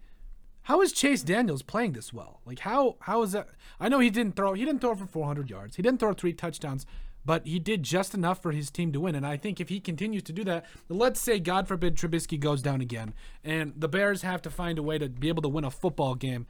How 0.64 0.82
is 0.82 0.91
Chase 0.91 1.24
Daniels 1.24 1.62
playing 1.62 1.93
this 1.93 2.12
well? 2.12 2.41
Like 2.45 2.60
how 2.60 2.97
how 2.99 3.24
is 3.24 3.32
that? 3.32 3.47
I 3.80 3.88
know 3.88 3.99
he 3.99 4.10
didn't 4.10 4.36
throw 4.36 4.53
he 4.53 4.66
didn't 4.66 4.82
throw 4.82 4.95
for 4.95 5.06
400 5.06 5.49
yards. 5.49 5.78
He 5.78 5.82
didn't 5.82 6.01
throw 6.01 6.12
three 6.12 6.34
touchdowns, 6.34 6.86
but 7.24 7.47
he 7.47 7.58
did 7.58 7.84
just 7.84 8.14
enough 8.14 8.41
for 8.41 8.51
his 8.51 8.70
team 8.70 8.91
to 8.91 8.99
win. 8.99 9.16
And 9.16 9.26
I 9.26 9.38
think 9.38 9.62
if 9.62 9.70
he 9.70 9.80
continues 9.80 10.24
to 10.24 10.34
do 10.34 10.43
that, 10.43 10.66
let's 10.89 11.22
say 11.22 11.39
God 11.39 11.70
forbid 11.70 11.95
Trubisky 11.95 12.38
goes 12.38 12.62
down 12.62 12.82
again, 12.82 13.14
and 13.41 13.72
the 13.78 13.88
Bears 13.88 14.24
have 14.24 14.41
to 14.41 14.49
find 14.49 14.78
a 14.78 14.84
way 14.84 14.97
to 14.97 15.08
be 15.08 15.30
able 15.30 15.43
to 15.43 15.47
win 15.47 15.64
a 15.64 15.72
football 15.72 16.16
game. 16.16 16.47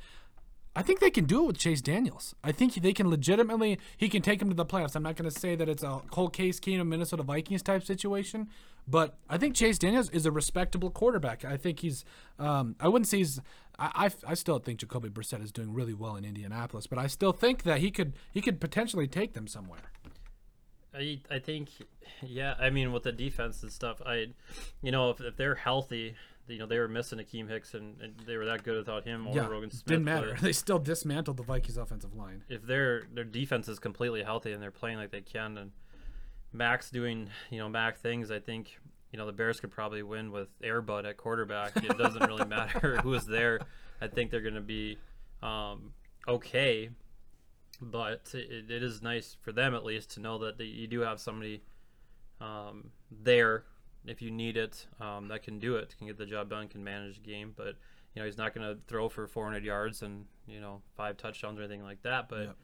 I 0.75 0.81
think 0.81 0.99
they 0.99 1.09
can 1.09 1.25
do 1.25 1.43
it 1.43 1.47
with 1.47 1.57
Chase 1.57 1.81
Daniels. 1.81 2.35
I 2.43 2.51
think 2.51 2.73
they 2.73 2.91
can 2.91 3.09
legitimately. 3.09 3.79
He 3.95 4.09
can 4.09 4.21
take 4.21 4.41
him 4.41 4.49
to 4.49 4.55
the 4.55 4.65
playoffs. 4.65 4.95
I'm 4.95 5.03
not 5.03 5.15
going 5.15 5.29
to 5.29 5.39
say 5.39 5.55
that 5.55 5.69
it's 5.69 5.83
a 5.83 6.01
whole 6.11 6.27
case 6.27 6.59
Keenum 6.59 6.87
Minnesota 6.87 7.23
Vikings 7.23 7.61
type 7.61 7.83
situation, 7.83 8.49
but 8.85 9.17
I 9.29 9.37
think 9.37 9.55
Chase 9.55 9.79
Daniels 9.79 10.09
is 10.09 10.25
a 10.25 10.31
respectable 10.31 10.89
quarterback. 10.89 11.45
I 11.45 11.55
think 11.55 11.79
he's. 11.79 12.03
Um, 12.39 12.75
I 12.79 12.89
wouldn't 12.89 13.07
say 13.07 13.19
he's. 13.19 13.39
I, 13.79 14.07
I, 14.27 14.31
I 14.31 14.33
still 14.33 14.59
think 14.59 14.79
Jacoby 14.79 15.09
Brissett 15.09 15.41
is 15.41 15.51
doing 15.51 15.73
really 15.73 15.93
well 15.93 16.17
in 16.17 16.25
Indianapolis, 16.25 16.87
but 16.87 16.99
I 16.99 17.07
still 17.07 17.31
think 17.31 17.63
that 17.63 17.79
he 17.79 17.89
could 17.89 18.13
he 18.31 18.41
could 18.41 18.59
potentially 18.59 19.07
take 19.07 19.33
them 19.33 19.47
somewhere. 19.47 19.79
I, 20.93 21.19
I 21.29 21.39
think 21.39 21.69
yeah 22.21 22.55
i 22.57 22.69
mean 22.69 22.93
with 22.93 23.03
the 23.03 23.11
defense 23.11 23.61
and 23.63 23.71
stuff 23.71 24.01
i 24.05 24.27
you 24.81 24.91
know 24.91 25.09
if, 25.09 25.19
if 25.19 25.35
they're 25.35 25.55
healthy 25.55 26.15
you 26.47 26.59
know 26.59 26.65
they 26.65 26.79
were 26.79 26.87
missing 26.87 27.19
Akiem 27.19 27.49
Hicks 27.49 27.73
and, 27.73 27.99
and 28.01 28.13
they 28.25 28.37
were 28.37 28.45
that 28.45 28.63
good 28.63 28.77
without 28.77 29.03
him 29.03 29.27
or 29.27 29.35
yeah, 29.35 29.43
Roquan 29.45 29.71
Smith 29.71 29.85
didn't 29.85 30.05
matter. 30.05 30.37
They 30.41 30.51
still 30.53 30.79
dismantled 30.79 31.37
the 31.37 31.43
Vikings 31.43 31.77
offensive 31.77 32.13
line. 32.15 32.43
if 32.49 32.63
their 32.63 33.03
their 33.13 33.23
defense 33.23 33.67
is 33.67 33.79
completely 33.79 34.23
healthy 34.23 34.51
and 34.51 34.61
they're 34.61 34.71
playing 34.71 34.97
like 34.97 35.11
they 35.11 35.21
can 35.21 35.57
and 35.57 35.71
Max 36.53 36.89
doing 36.89 37.29
you 37.49 37.59
know 37.59 37.69
Mack 37.69 37.99
things 37.99 38.31
I 38.31 38.39
think 38.39 38.77
you 39.11 39.17
know 39.17 39.25
the 39.25 39.33
Bears 39.33 39.59
could 39.59 39.71
probably 39.71 40.03
win 40.03 40.31
with 40.31 40.49
Airbud 40.61 41.05
at 41.07 41.17
quarterback 41.17 41.75
it 41.77 41.97
doesn't 41.97 42.25
really 42.25 42.45
matter 42.47 42.97
who 43.03 43.13
is 43.13 43.25
there 43.25 43.59
I 44.01 44.07
think 44.07 44.31
they're 44.31 44.41
going 44.41 44.55
to 44.55 44.61
be 44.61 44.97
um, 45.41 45.93
okay 46.27 46.89
but 47.81 48.31
it, 48.33 48.71
it 48.71 48.83
is 48.83 49.01
nice 49.01 49.35
for 49.41 49.51
them 49.51 49.75
at 49.75 49.83
least 49.83 50.11
to 50.11 50.19
know 50.19 50.37
that 50.39 50.57
they, 50.57 50.65
you 50.65 50.87
do 50.87 51.01
have 51.01 51.19
somebody 51.19 51.61
um, 52.39 52.91
there 53.11 53.65
if 54.07 54.21
you 54.21 54.31
need 54.31 54.55
it 54.57 54.87
um, 55.01 55.27
that 55.27 55.43
can 55.43 55.59
do 55.59 55.75
it 55.75 55.95
can 55.97 56.07
get 56.07 56.17
the 56.17 56.25
job 56.25 56.49
done 56.49 56.67
can 56.67 56.83
manage 56.83 57.15
the 57.21 57.29
game 57.31 57.53
but 57.55 57.75
you 58.13 58.21
know 58.21 58.25
he's 58.25 58.37
not 58.37 58.53
going 58.55 58.65
to 58.67 58.79
throw 58.87 59.09
for 59.09 59.27
400 59.27 59.63
yards 59.63 60.01
and 60.01 60.25
you 60.47 60.59
know 60.59 60.81
five 60.95 61.17
touchdowns 61.17 61.59
or 61.59 61.63
anything 61.63 61.83
like 61.83 62.01
that 62.03 62.29
but 62.29 62.39
Yep. 62.41 62.55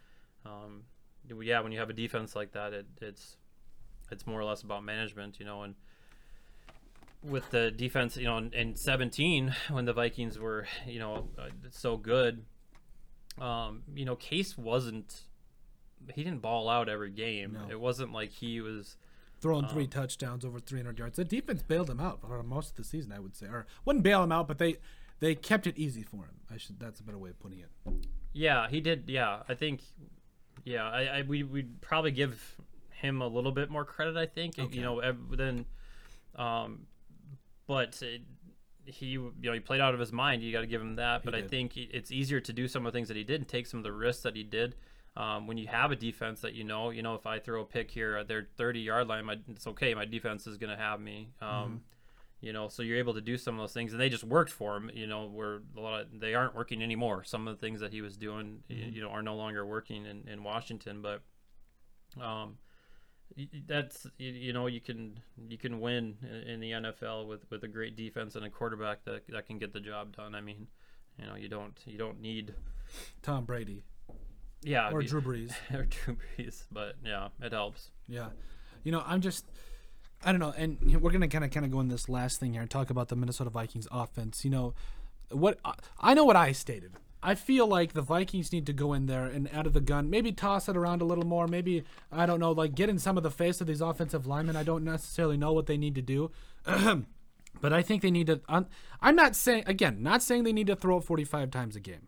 um, 0.45 0.83
yeah 1.41 1.59
when 1.61 1.71
you 1.71 1.79
have 1.79 1.89
a 1.89 1.93
defense 1.93 2.35
like 2.35 2.51
that 2.53 2.73
it, 2.73 2.85
it's 3.01 3.37
it's 4.11 4.25
more 4.27 4.39
or 4.39 4.43
less 4.43 4.61
about 4.61 4.83
management 4.83 5.39
you 5.39 5.45
know 5.45 5.63
and 5.63 5.75
with 7.23 7.49
the 7.51 7.69
defense 7.71 8.17
you 8.17 8.25
know 8.25 8.37
in, 8.37 8.51
in 8.53 8.75
17 8.75 9.55
when 9.69 9.85
the 9.85 9.93
vikings 9.93 10.39
were 10.39 10.65
you 10.87 10.99
know 10.99 11.27
uh, 11.37 11.47
so 11.69 11.97
good 11.97 12.43
um, 13.39 13.83
you 13.95 14.05
know 14.05 14.15
case 14.15 14.57
wasn't 14.57 15.21
he 16.15 16.23
didn't 16.23 16.41
ball 16.41 16.67
out 16.67 16.89
every 16.89 17.11
game 17.11 17.53
No. 17.53 17.69
it 17.69 17.79
wasn't 17.79 18.11
like 18.11 18.31
he 18.31 18.59
was 18.59 18.97
throwing 19.41 19.67
three 19.67 19.87
touchdowns 19.87 20.45
over 20.45 20.59
300 20.59 20.99
yards. 20.99 21.17
The 21.17 21.25
defense 21.25 21.63
bailed 21.63 21.89
him 21.89 21.99
out 21.99 22.21
for 22.21 22.41
most 22.43 22.69
of 22.71 22.75
the 22.77 22.83
season, 22.83 23.11
I 23.11 23.19
would 23.19 23.35
say, 23.35 23.47
or 23.47 23.65
wouldn't 23.83 24.03
bail 24.03 24.23
him 24.23 24.31
out, 24.31 24.47
but 24.47 24.59
they 24.59 24.77
they 25.19 25.35
kept 25.35 25.67
it 25.67 25.77
easy 25.77 26.03
for 26.03 26.17
him. 26.17 26.39
I 26.51 26.57
should 26.57 26.79
that's 26.79 26.99
a 26.99 27.03
better 27.03 27.17
way 27.17 27.31
of 27.31 27.39
putting 27.39 27.59
it. 27.59 27.69
Yeah, 28.33 28.67
he 28.69 28.81
did. 28.81 29.05
Yeah, 29.07 29.43
I 29.49 29.55
think. 29.55 29.81
Yeah, 30.63 30.87
I, 30.87 31.01
I 31.05 31.21
we 31.23 31.43
would 31.43 31.81
probably 31.81 32.11
give 32.11 32.55
him 32.91 33.21
a 33.21 33.27
little 33.27 33.51
bit 33.51 33.69
more 33.69 33.83
credit. 33.83 34.15
I 34.15 34.27
think 34.27 34.57
Okay. 34.59 34.75
you 34.77 34.83
know 34.83 35.01
then, 35.31 35.65
um, 36.35 36.85
but 37.67 38.01
it, 38.01 38.21
he 38.85 39.07
you 39.07 39.33
know 39.41 39.53
he 39.53 39.59
played 39.59 39.81
out 39.81 39.93
of 39.93 39.99
his 39.99 40.11
mind. 40.11 40.43
You 40.43 40.51
got 40.51 40.61
to 40.61 40.67
give 40.67 40.81
him 40.81 40.95
that. 40.97 41.23
But 41.23 41.33
I 41.33 41.41
think 41.41 41.77
it's 41.77 42.11
easier 42.11 42.39
to 42.39 42.53
do 42.53 42.67
some 42.67 42.85
of 42.85 42.93
the 42.93 42.97
things 42.97 43.07
that 43.07 43.17
he 43.17 43.23
did 43.23 43.41
and 43.41 43.47
take 43.47 43.65
some 43.65 43.79
of 43.79 43.83
the 43.83 43.91
risks 43.91 44.23
that 44.23 44.35
he 44.35 44.43
did. 44.43 44.75
Um, 45.17 45.45
when 45.45 45.57
you 45.57 45.67
have 45.67 45.91
a 45.91 45.95
defense 45.95 46.39
that 46.41 46.53
you 46.53 46.63
know, 46.63 46.89
you 46.89 47.01
know, 47.03 47.15
if 47.15 47.25
I 47.25 47.39
throw 47.39 47.61
a 47.61 47.65
pick 47.65 47.91
here 47.91 48.15
at 48.15 48.27
their 48.29 48.47
30 48.55 48.79
yard 48.79 49.07
line, 49.07 49.25
my, 49.25 49.37
it's 49.49 49.67
okay. 49.67 49.93
My 49.93 50.05
defense 50.05 50.47
is 50.47 50.57
going 50.57 50.69
to 50.69 50.81
have 50.81 51.01
me. 51.01 51.29
Um, 51.41 51.81
you 52.41 52.51
know 52.51 52.67
so 52.67 52.81
you're 52.81 52.97
able 52.97 53.13
to 53.13 53.21
do 53.21 53.37
some 53.37 53.55
of 53.55 53.61
those 53.61 53.73
things 53.73 53.93
and 53.93 54.01
they 54.01 54.09
just 54.09 54.23
worked 54.23 54.51
for 54.51 54.75
him 54.75 54.91
you 54.93 55.07
know 55.07 55.27
where 55.27 55.61
a 55.77 55.79
lot 55.79 56.01
of 56.01 56.19
they 56.19 56.33
aren't 56.33 56.55
working 56.55 56.81
anymore 56.81 57.23
some 57.23 57.47
of 57.47 57.55
the 57.55 57.61
things 57.61 57.79
that 57.79 57.93
he 57.93 58.01
was 58.01 58.17
doing 58.17 58.59
y- 58.69 58.89
you 58.91 59.01
know 59.01 59.09
are 59.09 59.21
no 59.21 59.35
longer 59.35 59.65
working 59.65 60.05
in, 60.05 60.27
in 60.27 60.43
washington 60.43 61.01
but 61.01 61.21
um 62.21 62.57
that's 63.67 64.07
you 64.17 64.51
know 64.51 64.67
you 64.67 64.81
can 64.81 65.19
you 65.47 65.57
can 65.57 65.79
win 65.79 66.17
in, 66.23 66.53
in 66.53 66.59
the 66.59 66.71
nfl 66.71 67.25
with 67.27 67.49
with 67.49 67.63
a 67.63 67.67
great 67.67 67.95
defense 67.95 68.35
and 68.35 68.43
a 68.43 68.49
quarterback 68.49 69.05
that, 69.05 69.21
that 69.29 69.45
can 69.45 69.57
get 69.57 69.71
the 69.71 69.79
job 69.79 70.15
done 70.15 70.35
i 70.35 70.41
mean 70.41 70.67
you 71.17 71.25
know 71.25 71.35
you 71.35 71.47
don't 71.47 71.79
you 71.85 71.97
don't 71.97 72.19
need 72.19 72.53
Tom 73.21 73.45
Brady 73.45 73.83
yeah 74.63 74.89
or 74.91 74.99
be- 74.99 75.07
Drew 75.07 75.21
Brees. 75.21 75.51
or 75.73 75.83
Drew 75.85 76.17
Brees, 76.37 76.63
but 76.71 76.95
yeah 77.03 77.29
it 77.41 77.51
helps 77.51 77.89
Yeah, 78.07 78.29
you 78.83 78.91
know, 78.91 79.03
I'm 79.05 79.21
just, 79.21 79.45
I 80.23 80.31
don't 80.31 80.39
know, 80.39 80.53
and 80.57 80.77
we're 81.01 81.11
gonna 81.11 81.27
kind 81.27 81.43
of 81.43 81.51
kind 81.51 81.65
of 81.65 81.71
go 81.71 81.79
in 81.79 81.87
this 81.87 82.07
last 82.09 82.39
thing 82.39 82.53
here 82.53 82.61
and 82.61 82.69
talk 82.69 82.89
about 82.89 83.07
the 83.09 83.15
Minnesota 83.15 83.49
Vikings 83.49 83.87
offense. 83.91 84.43
You 84.45 84.51
know, 84.51 84.73
what 85.29 85.59
I- 85.65 85.75
I 85.99 86.13
know 86.13 86.25
what 86.25 86.35
I 86.35 86.51
stated. 86.51 86.93
I 87.23 87.35
feel 87.35 87.67
like 87.67 87.93
the 87.93 88.01
Vikings 88.01 88.51
need 88.51 88.65
to 88.65 88.73
go 88.73 88.93
in 88.93 89.05
there 89.05 89.25
and 89.25 89.47
out 89.53 89.67
of 89.67 89.73
the 89.73 89.81
gun, 89.81 90.09
maybe 90.09 90.31
toss 90.31 90.67
it 90.67 90.75
around 90.75 91.01
a 91.03 91.05
little 91.05 91.25
more. 91.25 91.47
Maybe 91.47 91.83
I 92.11 92.25
don't 92.25 92.39
know, 92.39 92.51
like 92.51 92.73
get 92.73 92.89
in 92.89 92.97
some 92.97 93.15
of 93.15 93.21
the 93.23 93.29
face 93.29 93.61
of 93.61 93.67
these 93.67 93.79
offensive 93.81 94.25
linemen. 94.25 94.55
I 94.55 94.63
don't 94.63 94.83
necessarily 94.83 95.37
know 95.37 95.53
what 95.53 95.67
they 95.67 95.77
need 95.77 95.93
to 95.95 96.01
do. 96.01 96.31
But 97.59 97.73
I 97.73 97.81
think 97.81 98.01
they 98.01 98.11
need 98.11 98.27
to. 98.27 98.39
I'm, 98.47 98.65
I'm 99.01 99.15
not 99.15 99.35
saying 99.35 99.65
again, 99.67 100.01
not 100.01 100.23
saying 100.23 100.43
they 100.45 100.53
need 100.53 100.67
to 100.67 100.75
throw 100.75 100.97
it 100.97 101.03
45 101.03 101.51
times 101.51 101.75
a 101.75 101.79
game. 101.81 102.07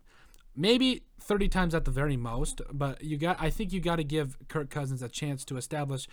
Maybe 0.56 1.04
30 1.20 1.48
times 1.48 1.76
at 1.76 1.86
the 1.86 1.92
very 1.92 2.18
most. 2.18 2.62
But 2.72 3.04
you 3.04 3.18
got. 3.18 3.38
I 3.40 3.50
think 3.50 3.74
you 3.74 3.80
got 3.80 3.98
to 3.98 4.04
give 4.04 4.38
Kirk 4.48 4.70
Cousins 4.70 5.02
a 5.02 5.10
chance 5.10 5.44
to 5.46 5.58
establish, 5.58 6.08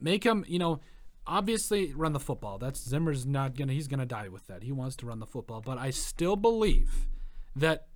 make 0.00 0.24
him. 0.24 0.44
You 0.46 0.58
know, 0.58 0.80
obviously 1.26 1.92
run 1.94 2.12
the 2.12 2.20
football. 2.20 2.58
That's 2.58 2.82
Zimmer's 2.82 3.26
not 3.26 3.56
gonna. 3.56 3.72
He's 3.72 3.88
gonna 3.88 4.06
die 4.06 4.28
with 4.28 4.46
that. 4.46 4.62
He 4.62 4.72
wants 4.72 4.96
to 4.96 5.06
run 5.06 5.18
the 5.18 5.26
football. 5.26 5.60
But 5.60 5.78
I 5.78 5.90
still 5.90 6.36
believe 6.36 7.08
that 7.56 7.88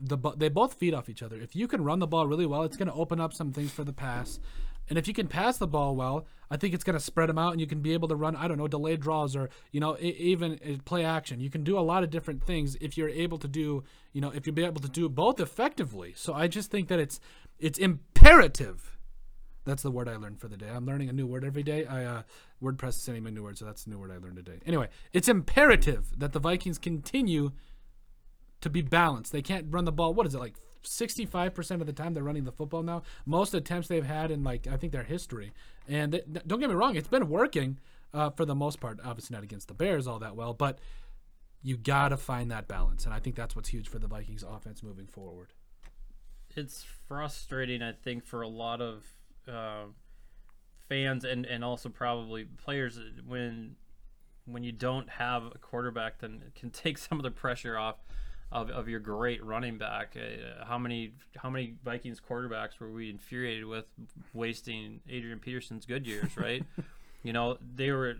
the 0.00 0.16
they 0.36 0.48
both 0.48 0.74
feed 0.74 0.94
off 0.94 1.08
each 1.08 1.22
other. 1.22 1.36
If 1.36 1.54
you 1.54 1.68
can 1.68 1.84
run 1.84 1.98
the 1.98 2.06
ball 2.06 2.26
really 2.26 2.46
well, 2.46 2.62
it's 2.62 2.76
to 2.88 2.92
open 2.94 3.20
up 3.20 3.32
some 3.32 3.52
things 3.52 3.70
for 3.70 3.84
the 3.84 3.92
pass. 3.92 4.40
And 4.90 4.98
if 4.98 5.08
you 5.08 5.14
can 5.14 5.28
pass 5.28 5.56
the 5.56 5.68
ball 5.68 5.96
well, 5.96 6.26
I 6.50 6.56
think 6.56 6.74
it's 6.74 6.84
going 6.84 6.98
to 6.98 7.04
spread 7.04 7.28
them 7.28 7.38
out, 7.38 7.52
and 7.52 7.60
you 7.60 7.66
can 7.66 7.80
be 7.80 7.94
able 7.94 8.08
to 8.08 8.16
run. 8.16 8.34
I 8.36 8.48
don't 8.48 8.58
know, 8.58 8.68
delayed 8.68 9.00
draws 9.00 9.36
or 9.36 9.48
you 9.70 9.80
know 9.80 9.96
even 10.00 10.58
uh, 10.68 10.82
play 10.84 11.04
action. 11.04 11.40
You 11.40 11.48
can 11.48 11.62
do 11.64 11.78
a 11.78 11.80
lot 11.80 12.02
of 12.02 12.10
different 12.10 12.44
things 12.44 12.76
if 12.80 12.98
you're 12.98 13.08
able 13.08 13.38
to 13.38 13.48
do 13.48 13.84
you 14.12 14.20
know 14.20 14.30
if 14.30 14.46
you're 14.46 14.66
able 14.66 14.80
to 14.82 14.88
do 14.88 15.08
both 15.08 15.40
effectively. 15.40 16.12
So 16.16 16.34
I 16.34 16.48
just 16.48 16.70
think 16.70 16.88
that 16.88 16.98
it's 16.98 17.20
it's 17.58 17.78
imperative 17.78 18.96
That's 19.64 19.82
the 19.82 19.90
word 19.90 20.08
I 20.08 20.16
learned 20.16 20.40
for 20.40 20.48
the 20.48 20.56
day. 20.56 20.68
I'm 20.68 20.86
learning 20.86 21.08
a 21.08 21.12
new 21.12 21.26
word 21.26 21.44
every 21.44 21.62
day. 21.62 21.86
I 21.86 22.04
uh, 22.04 22.22
WordPress 22.62 22.90
is 22.90 22.96
sending 22.96 23.22
me 23.24 23.30
a 23.30 23.34
new 23.34 23.42
word, 23.44 23.58
so 23.58 23.64
that's 23.64 23.84
the 23.84 23.90
new 23.90 23.98
word 23.98 24.10
I 24.10 24.18
learned 24.18 24.36
today. 24.36 24.58
Anyway, 24.66 24.88
it's 25.12 25.28
imperative 25.28 26.18
that 26.18 26.32
the 26.32 26.40
Vikings 26.40 26.78
continue 26.78 27.52
to 28.60 28.70
be 28.70 28.82
balanced. 28.82 29.32
They 29.32 29.42
can't 29.42 29.66
run 29.70 29.84
the 29.84 29.92
ball. 29.92 30.14
What 30.14 30.26
is 30.26 30.34
it 30.34 30.38
like? 30.38 30.56
65% 30.82 31.80
of 31.80 31.86
the 31.86 31.92
time 31.92 32.14
they're 32.14 32.22
running 32.22 32.44
the 32.44 32.52
football 32.52 32.82
now. 32.82 33.02
Most 33.26 33.54
attempts 33.54 33.88
they've 33.88 34.04
had 34.04 34.30
in 34.30 34.42
like 34.42 34.66
I 34.66 34.76
think 34.76 34.92
their 34.92 35.04
history. 35.04 35.52
And 35.88 36.12
they, 36.12 36.22
don't 36.46 36.60
get 36.60 36.68
me 36.68 36.74
wrong, 36.74 36.96
it's 36.96 37.08
been 37.08 37.28
working 37.28 37.78
uh, 38.12 38.30
for 38.30 38.44
the 38.44 38.54
most 38.54 38.80
part. 38.80 38.98
Obviously 39.04 39.34
not 39.34 39.44
against 39.44 39.68
the 39.68 39.74
Bears 39.74 40.06
all 40.06 40.18
that 40.18 40.36
well, 40.36 40.54
but 40.54 40.78
you 41.62 41.76
got 41.76 42.08
to 42.08 42.16
find 42.16 42.50
that 42.50 42.68
balance. 42.68 43.04
And 43.04 43.14
I 43.14 43.18
think 43.18 43.36
that's 43.36 43.54
what's 43.54 43.68
huge 43.68 43.88
for 43.88 43.98
the 43.98 44.06
Vikings 44.06 44.42
offense 44.42 44.82
moving 44.82 45.06
forward. 45.06 45.48
It's 46.56 46.84
frustrating, 47.06 47.82
I 47.82 47.92
think, 47.92 48.24
for 48.24 48.42
a 48.42 48.48
lot 48.48 48.80
of 48.80 49.04
uh, 49.46 49.84
fans 50.88 51.24
and, 51.24 51.46
and 51.46 51.64
also 51.64 51.88
probably 51.88 52.44
players 52.44 52.98
when 53.26 53.76
when 54.46 54.64
you 54.64 54.72
don't 54.72 55.08
have 55.08 55.44
a 55.46 55.58
quarterback, 55.58 56.18
then 56.18 56.42
it 56.46 56.54
can 56.54 56.70
take 56.70 56.98
some 56.98 57.18
of 57.18 57.22
the 57.22 57.30
pressure 57.30 57.78
off 57.78 57.96
of, 58.52 58.70
of 58.70 58.88
your 58.88 59.00
great 59.00 59.44
running 59.44 59.78
back. 59.78 60.16
Uh, 60.16 60.64
how 60.64 60.78
many 60.78 61.12
how 61.36 61.50
many 61.50 61.74
Vikings 61.84 62.20
quarterbacks 62.20 62.78
were 62.80 62.90
we 62.90 63.10
infuriated 63.10 63.64
with 63.64 63.86
wasting 64.32 65.00
Adrian 65.08 65.38
Peterson's 65.38 65.86
good 65.86 66.06
years, 66.06 66.36
right? 66.36 66.64
you 67.22 67.32
know, 67.32 67.58
they 67.74 67.90
were 67.90 68.16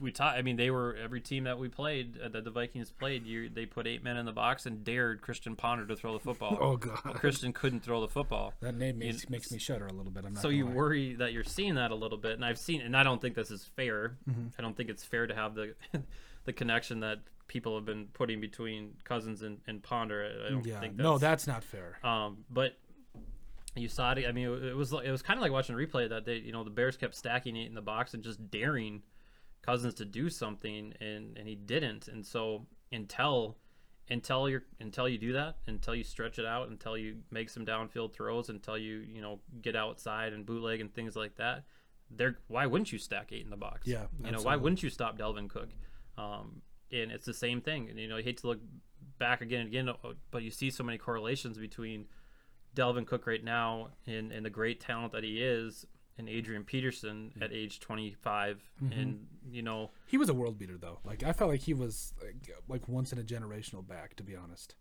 we 0.00 0.10
taught. 0.10 0.36
I 0.36 0.42
mean, 0.42 0.56
they 0.56 0.70
were 0.70 0.96
every 0.96 1.20
team 1.20 1.44
that 1.44 1.58
we 1.58 1.68
played 1.68 2.18
uh, 2.20 2.28
that 2.30 2.44
the 2.44 2.50
Vikings 2.50 2.90
played. 2.90 3.26
You, 3.26 3.48
they 3.48 3.66
put 3.66 3.86
eight 3.86 4.02
men 4.02 4.16
in 4.16 4.26
the 4.26 4.32
box 4.32 4.66
and 4.66 4.82
dared 4.84 5.20
Christian 5.20 5.56
Ponder 5.56 5.86
to 5.86 5.96
throw 5.96 6.12
the 6.12 6.18
football. 6.18 6.58
oh 6.60 6.76
God, 6.76 6.98
well, 7.04 7.14
Christian 7.14 7.52
couldn't 7.52 7.80
throw 7.80 8.00
the 8.00 8.08
football. 8.08 8.54
That 8.60 8.74
name 8.74 8.98
makes, 8.98 9.22
you, 9.22 9.28
makes 9.30 9.50
me 9.50 9.58
shudder 9.58 9.86
a 9.86 9.92
little 9.92 10.12
bit. 10.12 10.24
I'm 10.24 10.34
not 10.34 10.42
so 10.42 10.48
you 10.48 10.66
lie. 10.66 10.72
worry 10.72 11.14
that 11.14 11.32
you're 11.32 11.44
seeing 11.44 11.74
that 11.74 11.90
a 11.90 11.94
little 11.94 12.18
bit, 12.18 12.32
and 12.32 12.44
I've 12.44 12.58
seen, 12.58 12.80
and 12.80 12.96
I 12.96 13.02
don't 13.02 13.20
think 13.20 13.34
this 13.34 13.50
is 13.50 13.64
fair. 13.76 14.16
Mm-hmm. 14.28 14.48
I 14.58 14.62
don't 14.62 14.76
think 14.76 14.88
it's 14.88 15.04
fair 15.04 15.26
to 15.26 15.34
have 15.34 15.54
the 15.54 15.74
the 16.46 16.52
connection 16.52 17.00
that 17.00 17.18
people 17.48 17.74
have 17.76 17.84
been 17.84 18.06
putting 18.12 18.40
between 18.40 18.94
Cousins 19.04 19.42
and, 19.42 19.58
and 19.66 19.82
Ponder. 19.82 20.44
I 20.46 20.50
don't 20.50 20.66
yeah, 20.66 20.80
think 20.80 20.96
that's, 20.96 21.04
no, 21.04 21.18
that's 21.18 21.46
not 21.46 21.62
fair. 21.62 21.98
Um, 22.02 22.44
but 22.50 22.76
you 23.74 23.88
saw 23.88 24.12
it. 24.12 24.24
I 24.26 24.32
mean, 24.32 24.46
it 24.46 24.74
was 24.74 24.92
it 24.92 25.10
was 25.10 25.22
kind 25.22 25.38
of 25.38 25.42
like 25.42 25.52
watching 25.52 25.74
a 25.74 25.78
replay 25.78 26.08
that 26.08 26.24
day. 26.24 26.38
You 26.38 26.52
know, 26.52 26.64
the 26.64 26.70
Bears 26.70 26.96
kept 26.96 27.14
stacking 27.14 27.56
it 27.56 27.66
in 27.66 27.74
the 27.74 27.82
box 27.82 28.14
and 28.14 28.22
just 28.22 28.50
daring 28.50 29.02
Cousins 29.62 29.94
to 29.94 30.04
do 30.04 30.30
something, 30.30 30.94
and 31.00 31.36
and 31.36 31.46
he 31.46 31.54
didn't. 31.54 32.08
And 32.08 32.24
so 32.24 32.66
until 32.90 33.58
until 34.08 34.48
you 34.48 34.60
until 34.80 35.08
you 35.08 35.18
do 35.18 35.32
that, 35.34 35.56
until 35.66 35.94
you 35.94 36.04
stretch 36.04 36.38
it 36.38 36.46
out, 36.46 36.68
until 36.68 36.96
you 36.96 37.16
make 37.30 37.50
some 37.50 37.66
downfield 37.66 38.14
throws, 38.14 38.48
until 38.48 38.78
you 38.78 39.04
you 39.12 39.20
know 39.20 39.40
get 39.60 39.76
outside 39.76 40.32
and 40.32 40.46
bootleg 40.46 40.80
and 40.80 40.94
things 40.94 41.16
like 41.16 41.36
that, 41.36 41.64
there 42.10 42.38
why 42.48 42.66
wouldn't 42.66 42.92
you 42.92 42.98
stack 42.98 43.30
eight 43.32 43.44
in 43.44 43.50
the 43.50 43.56
box? 43.56 43.86
Yeah, 43.86 44.04
you 44.24 44.30
know 44.30 44.40
why 44.40 44.56
wouldn't 44.56 44.82
you 44.82 44.90
stop 44.90 45.18
Dalvin 45.18 45.48
Cook? 45.48 45.68
Um, 46.18 46.62
and 46.92 47.10
it's 47.10 47.26
the 47.26 47.34
same 47.34 47.60
thing. 47.60 47.88
And 47.90 47.98
you 47.98 48.08
know, 48.08 48.16
you 48.16 48.24
hate 48.24 48.38
to 48.38 48.46
look 48.46 48.60
back 49.18 49.40
again 49.40 49.60
and 49.60 49.68
again, 49.68 49.90
but 50.30 50.42
you 50.42 50.50
see 50.50 50.70
so 50.70 50.84
many 50.84 50.98
correlations 50.98 51.58
between 51.58 52.06
Dalvin 52.74 53.06
Cook 53.06 53.26
right 53.26 53.42
now 53.42 53.88
and, 54.06 54.30
and 54.30 54.44
the 54.44 54.50
great 54.50 54.80
talent 54.80 55.12
that 55.12 55.24
he 55.24 55.42
is 55.42 55.86
and 56.18 56.28
Adrian 56.28 56.64
Peterson 56.64 57.32
at 57.40 57.52
age 57.52 57.80
25 57.80 58.62
mm-hmm. 58.82 58.92
and 58.92 59.26
you 59.50 59.62
know 59.62 59.90
he 60.06 60.18
was 60.18 60.28
a 60.28 60.34
world 60.34 60.58
beater 60.58 60.76
though 60.78 60.98
like 61.04 61.22
I 61.22 61.32
felt 61.32 61.50
like 61.50 61.60
he 61.60 61.74
was 61.74 62.14
like, 62.22 62.50
like 62.68 62.88
once 62.88 63.12
in 63.12 63.18
a 63.18 63.22
generational 63.22 63.86
back 63.86 64.14
to 64.16 64.22
be 64.22 64.34
honest 64.34 64.76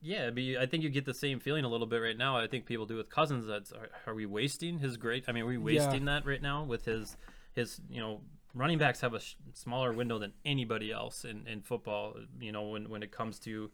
yeah 0.00 0.30
but 0.30 0.42
I 0.42 0.66
think 0.66 0.82
you 0.82 0.88
get 0.88 1.04
the 1.04 1.14
same 1.14 1.40
feeling 1.40 1.64
a 1.64 1.68
little 1.68 1.86
bit 1.86 1.98
right 1.98 2.16
now 2.16 2.36
I 2.36 2.46
think 2.46 2.66
people 2.66 2.86
do 2.86 2.96
with 2.96 3.10
Cousins 3.10 3.46
that's 3.46 3.72
are, 3.72 3.90
are 4.06 4.14
we 4.14 4.26
wasting 4.26 4.78
his 4.78 4.96
great 4.96 5.24
I 5.28 5.32
mean 5.32 5.44
are 5.44 5.46
we 5.46 5.58
wasting 5.58 6.06
yeah. 6.06 6.14
that 6.14 6.26
right 6.26 6.42
now 6.42 6.64
with 6.64 6.84
his 6.84 7.16
his 7.52 7.80
you 7.88 8.00
know 8.00 8.20
running 8.54 8.78
backs 8.78 9.00
have 9.00 9.14
a 9.14 9.20
sh- 9.20 9.34
smaller 9.54 9.92
window 9.92 10.18
than 10.18 10.32
anybody 10.44 10.92
else 10.92 11.24
in, 11.24 11.46
in 11.46 11.60
football 11.60 12.14
you 12.40 12.52
know 12.52 12.62
when, 12.62 12.88
when 12.88 13.02
it 13.02 13.12
comes 13.12 13.38
to 13.40 13.70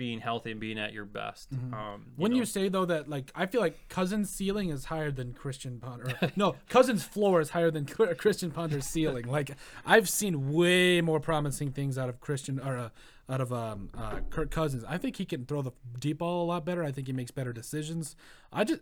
being 0.00 0.18
healthy 0.18 0.50
and 0.50 0.58
being 0.58 0.78
at 0.78 0.94
your 0.94 1.04
best. 1.04 1.52
Mm-hmm. 1.52 1.74
Um, 1.74 2.04
you 2.06 2.12
when 2.16 2.30
know. 2.30 2.38
you 2.38 2.46
say 2.46 2.70
though 2.70 2.86
that 2.86 3.10
like 3.10 3.30
I 3.34 3.44
feel 3.44 3.60
like 3.60 3.90
Cousins' 3.90 4.30
ceiling 4.30 4.70
is 4.70 4.86
higher 4.86 5.10
than 5.10 5.34
Christian 5.34 5.78
Ponder. 5.78 6.32
no, 6.36 6.56
Cousins' 6.70 7.04
floor 7.04 7.38
is 7.42 7.50
higher 7.50 7.70
than 7.70 7.84
Christian 7.84 8.50
Ponder's 8.50 8.86
ceiling. 8.86 9.26
Like 9.30 9.50
I've 9.84 10.08
seen 10.08 10.52
way 10.52 11.02
more 11.02 11.20
promising 11.20 11.70
things 11.72 11.98
out 11.98 12.08
of 12.08 12.18
Christian 12.18 12.58
or 12.60 12.78
uh, 12.78 12.88
out 13.28 13.42
of 13.42 13.52
um, 13.52 13.90
uh, 13.94 14.20
Kirk 14.30 14.50
Cousins. 14.50 14.84
I 14.88 14.96
think 14.96 15.16
he 15.16 15.26
can 15.26 15.44
throw 15.44 15.60
the 15.60 15.72
deep 15.98 16.18
ball 16.18 16.44
a 16.44 16.46
lot 16.46 16.64
better. 16.64 16.82
I 16.82 16.92
think 16.92 17.06
he 17.06 17.12
makes 17.12 17.30
better 17.30 17.52
decisions. 17.52 18.16
I 18.50 18.64
just 18.64 18.80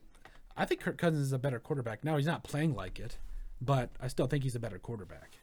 I 0.57 0.67
think 0.67 0.81
Kirk 0.81 0.99
Cousins 0.99 1.27
is 1.27 1.33
a 1.33 1.39
better 1.39 1.59
quarterback. 1.59 2.05
Now 2.05 2.17
he's 2.17 2.27
not 2.27 2.45
playing 2.45 2.77
like 2.77 3.01
it, 3.01 3.19
but 3.61 3.91
I 4.01 4.07
still 4.07 4.29
think 4.29 4.45
he's 4.45 4.55
a 4.55 4.61
better 4.61 4.79
quarterback. 4.79 5.38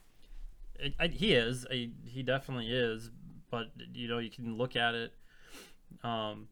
I, 1.00 1.08
he 1.08 1.34
is. 1.34 1.66
I, 1.70 1.90
he 2.04 2.24
definitely 2.24 2.72
is. 2.72 3.10
But 3.50 3.68
you 3.94 4.08
know, 4.08 4.18
you 4.18 4.30
can 4.30 4.58
look 4.58 4.76
at 4.76 4.96
it 4.96 5.14
um, 6.04 6.48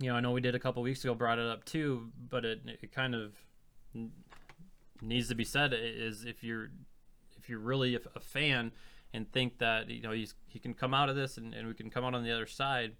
you 0.00 0.08
know, 0.08 0.16
I 0.16 0.20
know 0.20 0.32
we 0.32 0.40
did 0.40 0.54
a 0.54 0.58
couple 0.58 0.82
weeks 0.82 1.04
ago, 1.04 1.14
brought 1.14 1.38
it 1.38 1.46
up 1.46 1.64
too, 1.64 2.10
but 2.30 2.44
it, 2.44 2.62
it 2.82 2.92
kind 2.92 3.14
of 3.14 3.32
needs 5.00 5.28
to 5.28 5.34
be 5.34 5.44
said 5.44 5.72
is 5.76 6.24
if 6.24 6.42
you're 6.42 6.70
if 7.36 7.48
you're 7.48 7.60
really 7.60 7.94
a, 7.94 8.00
a 8.16 8.20
fan 8.20 8.72
and 9.12 9.30
think 9.30 9.58
that 9.58 9.88
you 9.88 10.02
know 10.02 10.10
he's 10.10 10.34
he 10.48 10.58
can 10.58 10.74
come 10.74 10.94
out 10.94 11.08
of 11.08 11.14
this 11.14 11.36
and, 11.36 11.54
and 11.54 11.68
we 11.68 11.74
can 11.74 11.90
come 11.90 12.04
out 12.04 12.14
on 12.14 12.24
the 12.24 12.32
other 12.32 12.46
side 12.46 12.92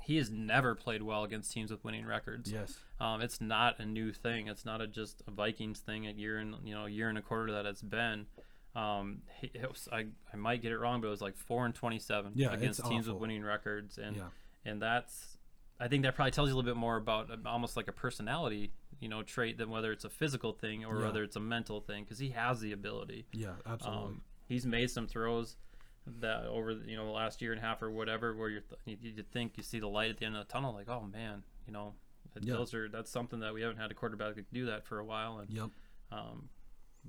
he 0.00 0.16
has 0.16 0.30
never 0.30 0.76
played 0.76 1.02
well 1.02 1.24
against 1.24 1.50
teams 1.50 1.68
with 1.68 1.82
winning 1.82 2.06
records. 2.06 2.52
Yes, 2.52 2.78
um, 3.00 3.20
it's 3.20 3.40
not 3.40 3.80
a 3.80 3.84
new 3.84 4.12
thing. 4.12 4.46
It's 4.46 4.64
not 4.64 4.80
a, 4.80 4.86
just 4.86 5.20
a 5.26 5.32
Vikings 5.32 5.80
thing. 5.80 6.06
A 6.06 6.12
year 6.12 6.38
and 6.38 6.54
you 6.64 6.76
know, 6.76 6.86
a 6.86 6.88
year 6.88 7.08
and 7.08 7.18
a 7.18 7.22
quarter 7.22 7.50
that 7.52 7.66
it's 7.66 7.82
been. 7.82 8.26
Um, 8.76 9.22
he, 9.40 9.50
was, 9.66 9.88
I, 9.90 10.06
I 10.32 10.36
might 10.36 10.60
get 10.60 10.70
it 10.72 10.78
wrong, 10.78 11.00
but 11.00 11.06
it 11.08 11.10
was 11.10 11.22
like 11.22 11.36
four 11.36 11.64
and 11.64 11.74
twenty-seven 11.74 12.32
yeah, 12.34 12.52
against 12.52 12.84
teams 12.84 13.06
awful. 13.06 13.14
with 13.14 13.22
winning 13.22 13.42
records, 13.42 13.98
and 13.98 14.16
yeah. 14.16 14.22
and 14.64 14.82
that's 14.82 15.38
I 15.80 15.88
think 15.88 16.02
that 16.04 16.14
probably 16.14 16.32
tells 16.32 16.48
you 16.48 16.54
a 16.54 16.56
little 16.56 16.70
bit 16.70 16.78
more 16.78 16.96
about 16.96 17.30
uh, 17.30 17.36
almost 17.46 17.76
like 17.76 17.88
a 17.88 17.92
personality, 17.92 18.72
you 19.00 19.08
know, 19.08 19.22
trait 19.22 19.58
than 19.58 19.70
whether 19.70 19.92
it's 19.92 20.04
a 20.04 20.10
physical 20.10 20.52
thing 20.52 20.84
or 20.84 20.98
Yeah. 20.98 21.06
whether 21.06 21.22
it's 21.22 21.36
a 21.36 21.40
mental 21.40 21.80
thing, 21.80 22.04
because 22.04 22.18
he 22.18 22.30
has 22.30 22.60
the 22.60 22.72
ability. 22.72 23.26
Yeah, 23.32 23.52
absolutely. 23.66 24.04
Um, 24.04 24.22
he's 24.46 24.66
made 24.66 24.90
some 24.90 25.06
throws 25.06 25.56
that 26.20 26.44
over 26.46 26.72
you 26.72 26.96
know 26.96 27.04
the 27.04 27.12
last 27.12 27.42
year 27.42 27.52
and 27.52 27.60
a 27.60 27.64
half 27.64 27.82
or 27.82 27.90
whatever, 27.90 28.34
where 28.34 28.48
you're 28.48 28.62
th- 28.62 28.98
you, 29.02 29.10
you 29.16 29.22
think 29.32 29.54
you 29.56 29.62
see 29.62 29.80
the 29.80 29.88
light 29.88 30.10
at 30.10 30.18
the 30.18 30.26
end 30.26 30.36
of 30.36 30.46
the 30.46 30.52
tunnel, 30.52 30.74
like 30.74 30.88
oh 30.88 31.02
man, 31.02 31.44
you 31.66 31.72
know, 31.72 31.94
Yeah. 32.40 32.54
those 32.54 32.74
are 32.74 32.88
that's 32.88 33.10
something 33.10 33.40
that 33.40 33.54
we 33.54 33.62
haven't 33.62 33.78
had 33.78 33.90
a 33.90 33.94
quarterback 33.94 34.34
do 34.52 34.66
that 34.66 34.84
for 34.84 34.98
a 34.98 35.04
while, 35.04 35.38
and 35.38 35.50
yep. 35.50 35.70
um, 36.12 36.48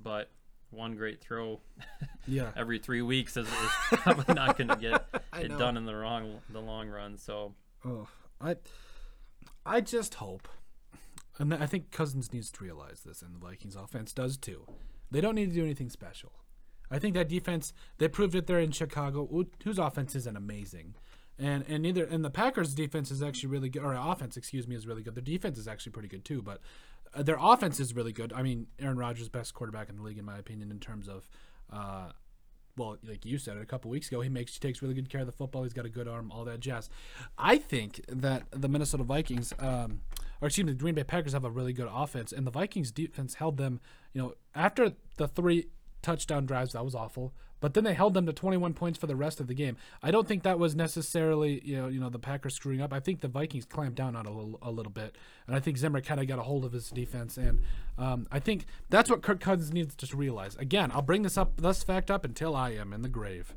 but 0.01 0.31
one 0.71 0.95
great 0.95 1.21
throw 1.21 1.59
Yeah. 2.27 2.51
every 2.55 2.79
three 2.79 3.01
weeks 3.01 3.37
is, 3.37 3.47
is 3.47 3.99
probably 3.99 4.33
not 4.33 4.57
going 4.57 4.67
to 4.69 4.75
get 4.75 5.05
it 5.39 5.49
know. 5.49 5.57
done 5.57 5.77
in 5.77 5.85
the 5.85 5.95
wrong 5.95 6.39
the 6.49 6.59
long 6.61 6.89
run. 6.89 7.17
So 7.17 7.53
Oh, 7.85 8.07
I, 8.41 8.55
I 9.65 9.81
just 9.81 10.15
hope, 10.15 10.47
and 11.37 11.53
I 11.53 11.65
think 11.67 11.91
Cousins 11.91 12.33
needs 12.33 12.51
to 12.51 12.63
realize 12.63 13.01
this, 13.05 13.21
and 13.21 13.35
the 13.35 13.39
Vikings 13.39 13.75
offense 13.75 14.13
does 14.13 14.37
too. 14.37 14.65
They 15.11 15.21
don't 15.21 15.35
need 15.35 15.49
to 15.49 15.55
do 15.55 15.63
anything 15.63 15.89
special. 15.89 16.31
I 16.89 16.99
think 16.99 17.13
that 17.15 17.29
defense 17.29 17.73
they 17.97 18.07
proved 18.07 18.35
it 18.35 18.47
there 18.47 18.59
in 18.59 18.71
Chicago, 18.71 19.45
whose 19.63 19.77
offense 19.77 20.15
isn't 20.15 20.35
amazing, 20.37 20.95
and 21.37 21.63
and 21.67 21.83
neither 21.83 22.03
and 22.05 22.23
the 22.25 22.29
Packers' 22.29 22.73
defense 22.73 23.11
is 23.11 23.21
actually 23.21 23.49
really 23.49 23.69
good, 23.69 23.83
or 23.83 23.93
offense, 23.93 24.37
excuse 24.37 24.67
me, 24.67 24.75
is 24.75 24.87
really 24.87 25.03
good. 25.03 25.15
Their 25.15 25.21
defense 25.23 25.57
is 25.57 25.67
actually 25.67 25.91
pretty 25.93 26.07
good 26.09 26.25
too, 26.25 26.41
but 26.41 26.59
their 27.23 27.37
offense 27.39 27.79
is 27.79 27.95
really 27.95 28.13
good. 28.13 28.33
I 28.33 28.41
mean, 28.41 28.67
Aaron 28.79 28.97
Rodgers, 28.97 29.29
best 29.29 29.53
quarterback 29.53 29.89
in 29.89 29.97
the 29.97 30.03
league 30.03 30.17
in 30.17 30.25
my 30.25 30.37
opinion, 30.37 30.71
in 30.71 30.79
terms 30.79 31.07
of. 31.07 31.29
Uh, 31.71 32.11
well, 32.77 32.97
like 33.03 33.25
you 33.25 33.39
said 33.39 33.57
a 33.57 33.65
couple 33.65 33.89
weeks 33.89 34.07
ago, 34.07 34.21
he 34.21 34.29
makes 34.29 34.53
he 34.53 34.59
takes 34.59 34.81
really 34.81 34.93
good 34.93 35.09
care 35.09 35.21
of 35.21 35.27
the 35.27 35.33
football. 35.33 35.63
He's 35.63 35.73
got 35.73 35.85
a 35.85 35.89
good 35.89 36.07
arm, 36.07 36.31
all 36.31 36.45
that 36.45 36.59
jazz. 36.59 36.89
I 37.37 37.57
think 37.57 38.01
that 38.07 38.43
the 38.51 38.67
Minnesota 38.67 39.03
Vikings, 39.03 39.53
um, 39.59 40.01
or 40.41 40.47
excuse 40.47 40.65
me, 40.65 40.73
the 40.73 40.79
Green 40.79 40.93
Bay 40.93 41.03
Packers 41.03 41.33
have 41.33 41.43
a 41.43 41.49
really 41.49 41.73
good 41.73 41.89
offense, 41.91 42.31
and 42.31 42.45
the 42.45 42.51
Vikings 42.51 42.91
defense 42.91 43.35
held 43.35 43.57
them. 43.57 43.81
You 44.13 44.21
know, 44.21 44.33
after 44.53 44.93
the 45.17 45.27
three 45.27 45.69
touchdown 46.01 46.45
drives, 46.45 46.73
that 46.73 46.85
was 46.85 46.93
awful. 46.93 47.33
But 47.59 47.73
then 47.73 47.83
they 47.83 47.93
held 47.93 48.13
them 48.13 48.25
to 48.25 48.33
21 48.33 48.73
points 48.73 48.99
for 48.99 49.07
the 49.07 49.15
rest 49.15 49.39
of 49.39 49.47
the 49.47 49.53
game. 49.53 49.77
I 50.03 50.11
don't 50.11 50.27
think 50.27 50.43
that 50.43 50.59
was 50.59 50.75
necessarily 50.75 51.61
you 51.63 51.77
know 51.77 51.87
you 51.87 51.99
know 51.99 52.09
the 52.09 52.19
Packers 52.19 52.55
screwing 52.55 52.81
up. 52.81 52.93
I 52.93 52.99
think 52.99 53.21
the 53.21 53.27
Vikings 53.27 53.65
clamped 53.65 53.95
down 53.95 54.15
on 54.15 54.25
a 54.25 54.31
little, 54.31 54.59
a 54.61 54.71
little 54.71 54.91
bit, 54.91 55.15
and 55.47 55.55
I 55.55 55.59
think 55.59 55.77
Zimmer 55.77 56.01
kind 56.01 56.19
of 56.19 56.27
got 56.27 56.39
a 56.39 56.43
hold 56.43 56.65
of 56.65 56.71
his 56.71 56.89
defense, 56.89 57.37
and 57.37 57.61
um, 57.97 58.27
I 58.31 58.39
think 58.39 58.65
that's 58.89 59.09
what 59.09 59.21
Kirk 59.21 59.39
Cousins 59.39 59.73
needs 59.73 59.95
to 59.95 60.17
realize. 60.17 60.55
Again, 60.57 60.91
I'll 60.93 61.01
bring 61.01 61.23
this 61.23 61.37
up, 61.37 61.59
this 61.59 61.83
fact 61.83 62.11
up 62.11 62.23
until 62.23 62.55
I 62.55 62.71
am 62.71 62.93
in 62.93 63.01
the 63.01 63.09
grave. 63.09 63.55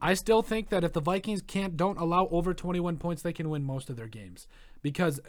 I 0.00 0.14
still 0.14 0.42
think 0.42 0.68
that 0.70 0.82
if 0.82 0.92
the 0.92 1.00
Vikings 1.00 1.42
can't 1.42 1.76
don't 1.76 1.96
allow 1.96 2.26
over 2.32 2.52
21 2.52 2.96
points, 2.96 3.22
they 3.22 3.32
can 3.32 3.48
win 3.48 3.62
most 3.62 3.88
of 3.88 3.96
their 3.96 4.08
games 4.08 4.48
because 4.82 5.20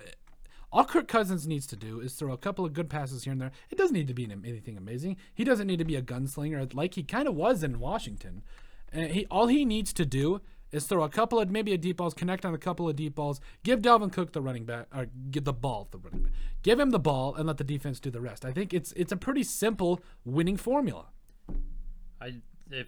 all 0.73 0.85
Kirk 0.85 1.07
Cousins 1.07 1.47
needs 1.47 1.67
to 1.67 1.75
do 1.75 1.99
is 1.99 2.15
throw 2.15 2.33
a 2.33 2.37
couple 2.37 2.65
of 2.65 2.73
good 2.73 2.89
passes 2.89 3.23
here 3.23 3.31
and 3.31 3.39
there. 3.39 3.51
It 3.69 3.77
doesn't 3.77 3.93
need 3.93 4.07
to 4.07 4.13
be 4.15 4.23
anything 4.23 4.75
amazing. 4.75 5.17
He 5.33 5.43
doesn't 5.43 5.67
need 5.67 5.77
to 5.77 5.85
be 5.85 5.95
a 5.95 6.01
gunslinger 6.01 6.73
like 6.73 6.95
he 6.95 7.03
kind 7.03 7.27
of 7.27 7.35
was 7.35 7.61
in 7.61 7.79
Washington. 7.79 8.41
And 8.91 9.11
he 9.11 9.27
all 9.29 9.47
he 9.47 9.65
needs 9.65 9.93
to 9.93 10.05
do 10.05 10.41
is 10.71 10.85
throw 10.85 11.03
a 11.03 11.09
couple 11.09 11.39
of 11.39 11.51
maybe 11.51 11.73
a 11.73 11.77
deep 11.77 11.97
balls, 11.97 12.15
connect 12.15 12.43
on 12.43 12.55
a 12.55 12.57
couple 12.57 12.89
of 12.89 12.95
deep 12.95 13.13
balls, 13.13 13.39
give 13.63 13.81
Dalvin 13.81 14.11
Cook 14.11 14.33
the 14.33 14.41
running 14.41 14.65
back, 14.65 14.87
or 14.95 15.05
give 15.29 15.43
the 15.43 15.53
ball 15.53 15.87
the 15.91 15.99
running 15.99 16.23
back, 16.23 16.31
give 16.63 16.79
him 16.79 16.89
the 16.89 16.99
ball, 16.99 17.35
and 17.35 17.45
let 17.45 17.57
the 17.57 17.63
defense 17.63 17.99
do 17.99 18.09
the 18.09 18.21
rest. 18.21 18.43
I 18.43 18.51
think 18.51 18.73
it's 18.73 18.91
it's 18.93 19.11
a 19.11 19.17
pretty 19.17 19.43
simple 19.43 20.01
winning 20.25 20.57
formula. 20.57 21.05
I 22.19 22.41
if 22.71 22.87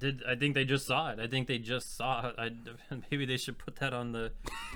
did 0.00 0.22
I 0.26 0.34
think 0.34 0.54
they 0.54 0.64
just 0.64 0.86
saw 0.86 1.10
it. 1.10 1.20
I 1.20 1.26
think 1.26 1.46
they 1.46 1.58
just 1.58 1.96
saw 1.96 2.28
it. 2.28 2.34
I, 2.38 2.50
maybe 3.10 3.26
they 3.26 3.36
should 3.36 3.58
put 3.58 3.76
that 3.76 3.92
on 3.92 4.12
the 4.12 4.32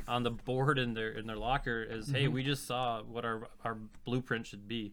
on 0.07 0.23
the 0.23 0.31
board 0.31 0.79
in 0.79 0.95
their 0.95 1.11
in 1.11 1.27
their 1.27 1.37
locker 1.37 1.85
as 1.91 2.09
hey, 2.09 2.29
we 2.29 2.45
just 2.45 2.67
saw 2.67 3.03
what 3.03 3.25
our 3.25 3.49
our 3.65 3.77
blueprint 4.05 4.47
should 4.47 4.69
be. 4.69 4.93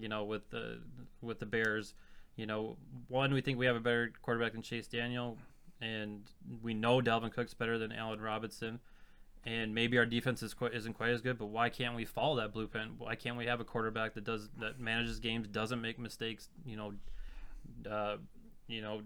You 0.00 0.08
know, 0.08 0.24
with 0.24 0.50
the 0.50 0.78
with 1.20 1.40
the 1.40 1.46
Bears. 1.46 1.94
You 2.36 2.46
know, 2.46 2.76
one 3.08 3.34
we 3.34 3.40
think 3.40 3.58
we 3.58 3.66
have 3.66 3.76
a 3.76 3.80
better 3.80 4.12
quarterback 4.22 4.52
than 4.52 4.62
Chase 4.62 4.86
Daniel, 4.86 5.36
and 5.80 6.22
we 6.62 6.72
know 6.72 7.00
Dalvin 7.00 7.32
Cook's 7.32 7.54
better 7.54 7.78
than 7.78 7.92
Allen 7.92 8.20
Robinson. 8.20 8.80
And 9.44 9.74
maybe 9.74 9.98
our 9.98 10.06
defense 10.06 10.40
is 10.42 10.54
quite, 10.54 10.72
isn't 10.72 10.92
quite 10.92 11.10
as 11.10 11.20
good, 11.20 11.36
but 11.36 11.46
why 11.46 11.68
can't 11.68 11.96
we 11.96 12.04
follow 12.04 12.36
that 12.36 12.52
blueprint? 12.52 12.92
Why 12.98 13.16
can't 13.16 13.36
we 13.36 13.46
have 13.46 13.58
a 13.58 13.64
quarterback 13.64 14.14
that 14.14 14.22
does 14.22 14.48
that 14.60 14.78
manages 14.78 15.18
games, 15.18 15.48
doesn't 15.48 15.80
make 15.80 15.98
mistakes? 15.98 16.48
You 16.64 16.76
know, 16.76 16.92
uh, 17.90 18.16
you 18.68 18.80
know, 18.80 19.02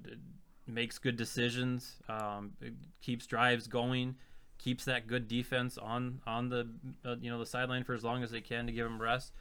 makes 0.67 0.99
good 0.99 1.17
decisions, 1.17 1.97
um, 2.09 2.53
keeps 3.01 3.27
drives 3.27 3.67
going, 3.67 4.17
keeps 4.59 4.85
that 4.87 5.07
good 5.07 5.29
defense 5.29 5.79
on 5.79 6.21
on 6.27 6.49
the 6.49 6.69
uh, 7.05 7.17
you 7.21 7.31
know 7.31 7.39
the 7.39 7.47
sideline 7.47 7.85
for 7.85 7.95
as 7.95 8.05
long 8.05 8.23
as 8.23 8.31
they 8.31 8.41
can 8.41 8.67
to 8.67 8.73
give 8.73 8.87
him 8.87 9.01
rest. 9.01 9.33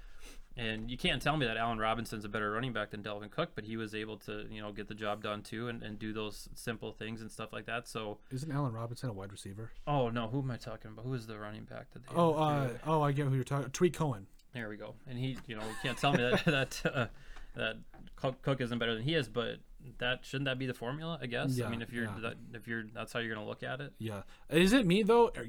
And 0.58 0.90
you 0.90 0.98
can't 0.98 1.22
tell 1.22 1.36
me 1.36 1.46
that 1.46 1.58
Allen 1.58 1.80
Robinson's 1.80 2.24
a 2.24 2.30
better 2.30 2.50
running 2.50 2.72
back 2.72 2.92
than 2.92 3.04
Dalvin 3.04 3.30
Cook, 3.30 3.50
but 3.56 3.66
he 3.66 3.76
was 3.76 3.94
able 3.94 4.16
to 4.20 4.46
you 4.50 4.62
know 4.62 4.72
get 4.72 4.88
the 4.88 4.96
job 4.96 5.22
done 5.22 5.42
too 5.42 5.68
and, 5.68 5.84
and 5.84 6.00
do 6.00 6.14
those 6.14 6.48
simple 6.56 6.94
things 6.94 7.20
and 7.22 7.30
stuff 7.30 7.52
like 7.52 7.66
that. 7.66 7.90
So 7.90 8.20
Isn't 8.32 8.52
Allen 8.52 8.72
Robinson 8.74 9.10
a 9.10 9.14
wide 9.14 9.32
receiver? 9.32 9.72
oh 9.86 10.10
no, 10.10 10.28
who 10.28 10.40
am 10.40 10.52
I 10.52 10.58
talking 10.58 10.92
about? 10.92 11.06
Who 11.06 11.14
is 11.14 11.28
the 11.28 11.38
running 11.38 11.64
back 11.66 11.92
that 11.92 12.04
they? 12.08 12.16
Oh, 12.16 12.34
uh, 12.36 12.70
oh, 12.86 13.02
I 13.02 13.12
get 13.12 13.28
who 13.28 13.36
you're 13.36 13.44
talking. 13.44 13.70
Tweet 13.72 13.94
Cohen. 13.94 14.28
There 14.54 14.70
we 14.70 14.78
go. 14.78 14.96
And 15.10 15.20
he, 15.20 15.38
you 15.48 15.58
know, 15.58 15.64
you 15.64 15.76
can't 15.84 15.98
tell 15.98 16.14
me 16.14 16.20
that 16.20 16.46
that 16.46 16.82
uh, 16.94 17.08
that 17.56 17.78
Cook, 18.16 18.62
isn't 18.62 18.80
better 18.80 18.96
than 18.96 19.04
he 19.04 19.14
is, 19.14 19.28
but 19.28 19.58
that 20.00 20.20
shouldn't 20.24 20.46
that 20.46 20.58
be 20.58 20.66
the 20.66 20.74
formula? 20.74 21.20
I 21.22 21.28
guess. 21.28 21.58
Yeah, 21.58 21.68
I 21.68 21.70
mean, 21.70 21.82
if 21.82 21.92
you're 21.92 22.06
yeah. 22.06 22.20
that, 22.22 22.36
if 22.54 22.68
you're 22.68 22.86
that's 22.94 23.14
how 23.14 23.20
you're 23.20 23.34
gonna 23.34 23.48
look 23.48 23.64
at 23.64 23.82
it. 23.82 23.94
Yeah. 24.00 24.22
Is 24.50 24.74
it 24.74 24.86
me 24.86 25.04
though, 25.04 25.28
or, 25.28 25.48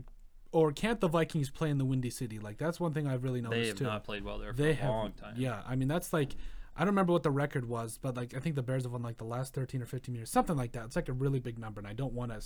or 0.52 0.72
can't 0.72 1.00
the 1.00 1.08
Vikings 1.08 1.50
play 1.50 1.70
in 1.70 1.78
the 1.78 1.84
Windy 1.84 2.10
City? 2.10 2.38
Like 2.38 2.58
that's 2.58 2.78
one 2.80 2.92
thing 2.92 3.06
I've 3.06 3.24
really 3.24 3.40
noticed 3.40 3.60
They 3.62 3.68
have 3.68 3.76
too. 3.76 3.84
not 3.84 4.04
played 4.04 4.24
well 4.24 4.38
there 4.38 4.52
for 4.52 4.62
they 4.62 4.70
a 4.70 4.74
have 4.74 4.90
long 4.90 5.12
time. 5.12 5.34
Yeah, 5.36 5.62
I 5.66 5.76
mean 5.76 5.88
that's 5.88 6.12
like 6.12 6.34
I 6.76 6.80
don't 6.80 6.88
remember 6.88 7.12
what 7.12 7.22
the 7.22 7.30
record 7.30 7.66
was, 7.68 7.98
but 8.00 8.16
like 8.16 8.34
I 8.36 8.40
think 8.40 8.54
the 8.54 8.62
Bears 8.62 8.82
have 8.82 8.92
won 8.92 9.02
like 9.02 9.16
the 9.16 9.24
last 9.24 9.54
13 9.54 9.80
or 9.80 9.86
15 9.86 10.14
years, 10.14 10.28
something 10.28 10.56
like 10.56 10.72
that. 10.72 10.84
It's 10.84 10.96
like 10.96 11.08
a 11.08 11.14
really 11.14 11.40
big 11.40 11.58
number, 11.58 11.80
and 11.80 11.88
I 11.88 11.94
don't 11.94 12.12
want 12.12 12.32
to 12.32 12.42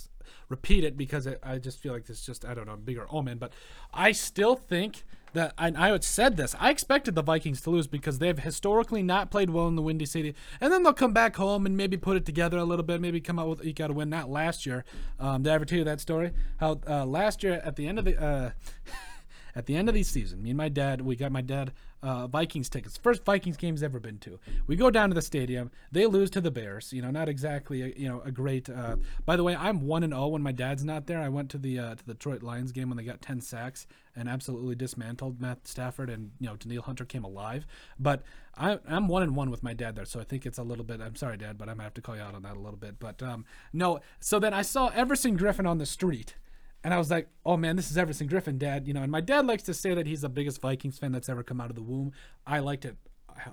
repeat 0.47 0.85
it 0.85 0.95
because 0.95 1.27
it, 1.27 1.39
I 1.43 1.57
just 1.57 1.79
feel 1.79 1.93
like 1.93 2.09
it's 2.09 2.25
just 2.25 2.45
I 2.45 2.53
don't 2.53 2.67
know 2.67 2.73
a 2.73 2.77
bigger 2.77 3.05
omen. 3.09 3.37
But 3.37 3.51
I 3.93 4.13
still 4.13 4.55
think 4.55 5.03
that 5.33 5.53
I 5.57 5.89
had 5.89 6.03
said 6.03 6.37
this. 6.37 6.55
I 6.59 6.69
expected 6.69 7.15
the 7.15 7.21
Vikings 7.21 7.61
to 7.61 7.69
lose 7.69 7.87
because 7.87 8.19
they've 8.19 8.37
historically 8.37 9.03
not 9.03 9.31
played 9.31 9.49
well 9.49 9.67
in 9.67 9.75
the 9.75 9.81
Windy 9.81 10.05
City, 10.05 10.35
and 10.59 10.71
then 10.71 10.83
they'll 10.83 10.93
come 10.93 11.13
back 11.13 11.35
home 11.35 11.65
and 11.65 11.77
maybe 11.77 11.97
put 11.97 12.17
it 12.17 12.25
together 12.25 12.57
a 12.57 12.65
little 12.65 12.83
bit, 12.83 13.01
maybe 13.01 13.21
come 13.21 13.39
out 13.39 13.47
with 13.47 13.65
you 13.65 13.73
got 13.73 13.87
to 13.87 13.93
win. 13.93 14.09
Not 14.09 14.29
last 14.29 14.65
year. 14.65 14.83
Um, 15.19 15.43
did 15.43 15.51
I 15.51 15.55
ever 15.55 15.65
tell 15.65 15.77
you 15.77 15.83
that 15.85 16.01
story? 16.01 16.31
How 16.57 16.79
uh, 16.87 17.05
last 17.05 17.43
year 17.43 17.61
at 17.63 17.75
the 17.75 17.87
end 17.87 17.99
of 17.99 18.05
the. 18.05 18.21
Uh, 18.21 18.51
at 19.55 19.65
the 19.65 19.75
end 19.75 19.89
of 19.89 19.95
the 19.95 20.03
season, 20.03 20.41
me 20.41 20.51
and 20.51 20.57
my 20.57 20.69
dad, 20.69 21.01
we 21.01 21.15
got 21.15 21.31
my 21.31 21.41
dad 21.41 21.71
uh, 22.03 22.27
Vikings 22.27 22.69
tickets. 22.69 22.97
First 22.97 23.23
Vikings 23.25 23.57
game 23.57 23.75
he's 23.75 23.83
ever 23.83 23.99
been 23.99 24.17
to. 24.19 24.39
We 24.67 24.75
go 24.75 24.89
down 24.89 25.09
to 25.09 25.15
the 25.15 25.21
stadium. 25.21 25.71
They 25.91 26.05
lose 26.05 26.29
to 26.31 26.41
the 26.41 26.51
Bears. 26.51 26.91
You 26.91 27.01
know, 27.01 27.11
not 27.11 27.29
exactly 27.29 27.81
a, 27.81 27.87
you 27.95 28.07
know 28.07 28.21
a 28.25 28.31
great. 28.31 28.69
Uh, 28.69 28.97
by 29.25 29.35
the 29.35 29.43
way, 29.43 29.55
I'm 29.55 29.85
one 29.85 30.03
and 30.03 30.13
zero 30.13 30.27
when 30.27 30.41
my 30.41 30.51
dad's 30.51 30.83
not 30.83 31.05
there. 31.07 31.19
I 31.19 31.29
went 31.29 31.49
to 31.51 31.57
the 31.57 31.79
uh, 31.79 31.95
to 31.95 32.05
the 32.05 32.13
Detroit 32.13 32.43
Lions 32.43 32.71
game 32.71 32.89
when 32.89 32.97
they 32.97 33.03
got 33.03 33.21
ten 33.21 33.41
sacks 33.41 33.85
and 34.15 34.27
absolutely 34.27 34.75
dismantled 34.75 35.39
Matt 35.39 35.67
Stafford 35.67 36.09
and 36.09 36.31
you 36.39 36.47
know 36.47 36.55
Danielle 36.55 36.83
Hunter 36.83 37.05
came 37.05 37.23
alive. 37.23 37.65
But 37.99 38.23
I, 38.57 38.79
I'm 38.87 39.07
one 39.07 39.23
and 39.23 39.35
one 39.35 39.49
with 39.49 39.63
my 39.63 39.73
dad 39.73 39.95
there, 39.95 40.05
so 40.05 40.19
I 40.19 40.23
think 40.23 40.45
it's 40.45 40.57
a 40.57 40.63
little 40.63 40.83
bit. 40.83 41.01
I'm 41.01 41.15
sorry, 41.15 41.37
Dad, 41.37 41.57
but 41.57 41.69
I'm 41.69 41.75
gonna 41.75 41.83
have 41.83 41.93
to 41.95 42.01
call 42.01 42.15
you 42.15 42.21
out 42.21 42.35
on 42.35 42.41
that 42.43 42.57
a 42.57 42.59
little 42.59 42.77
bit. 42.77 42.99
But 42.99 43.21
um, 43.21 43.45
no. 43.73 43.99
So 44.19 44.39
then 44.39 44.53
I 44.53 44.61
saw 44.61 44.89
Everson 44.89 45.37
Griffen 45.37 45.67
on 45.67 45.77
the 45.77 45.85
street. 45.85 46.35
And 46.83 46.93
I 46.93 46.97
was 46.97 47.11
like, 47.11 47.27
oh 47.45 47.57
man, 47.57 47.75
this 47.75 47.91
is 47.91 47.97
Everson 47.97 48.27
Griffen, 48.27 48.57
Dad. 48.57 48.87
You 48.87 48.93
know, 48.93 49.03
and 49.03 49.11
my 49.11 49.21
dad 49.21 49.45
likes 49.45 49.63
to 49.63 49.73
say 49.73 49.93
that 49.93 50.07
he's 50.07 50.21
the 50.21 50.29
biggest 50.29 50.61
Vikings 50.61 50.97
fan 50.97 51.11
that's 51.11 51.29
ever 51.29 51.43
come 51.43 51.61
out 51.61 51.69
of 51.69 51.75
the 51.75 51.83
womb. 51.83 52.11
I 52.45 52.59
like 52.59 52.81
to 52.81 52.95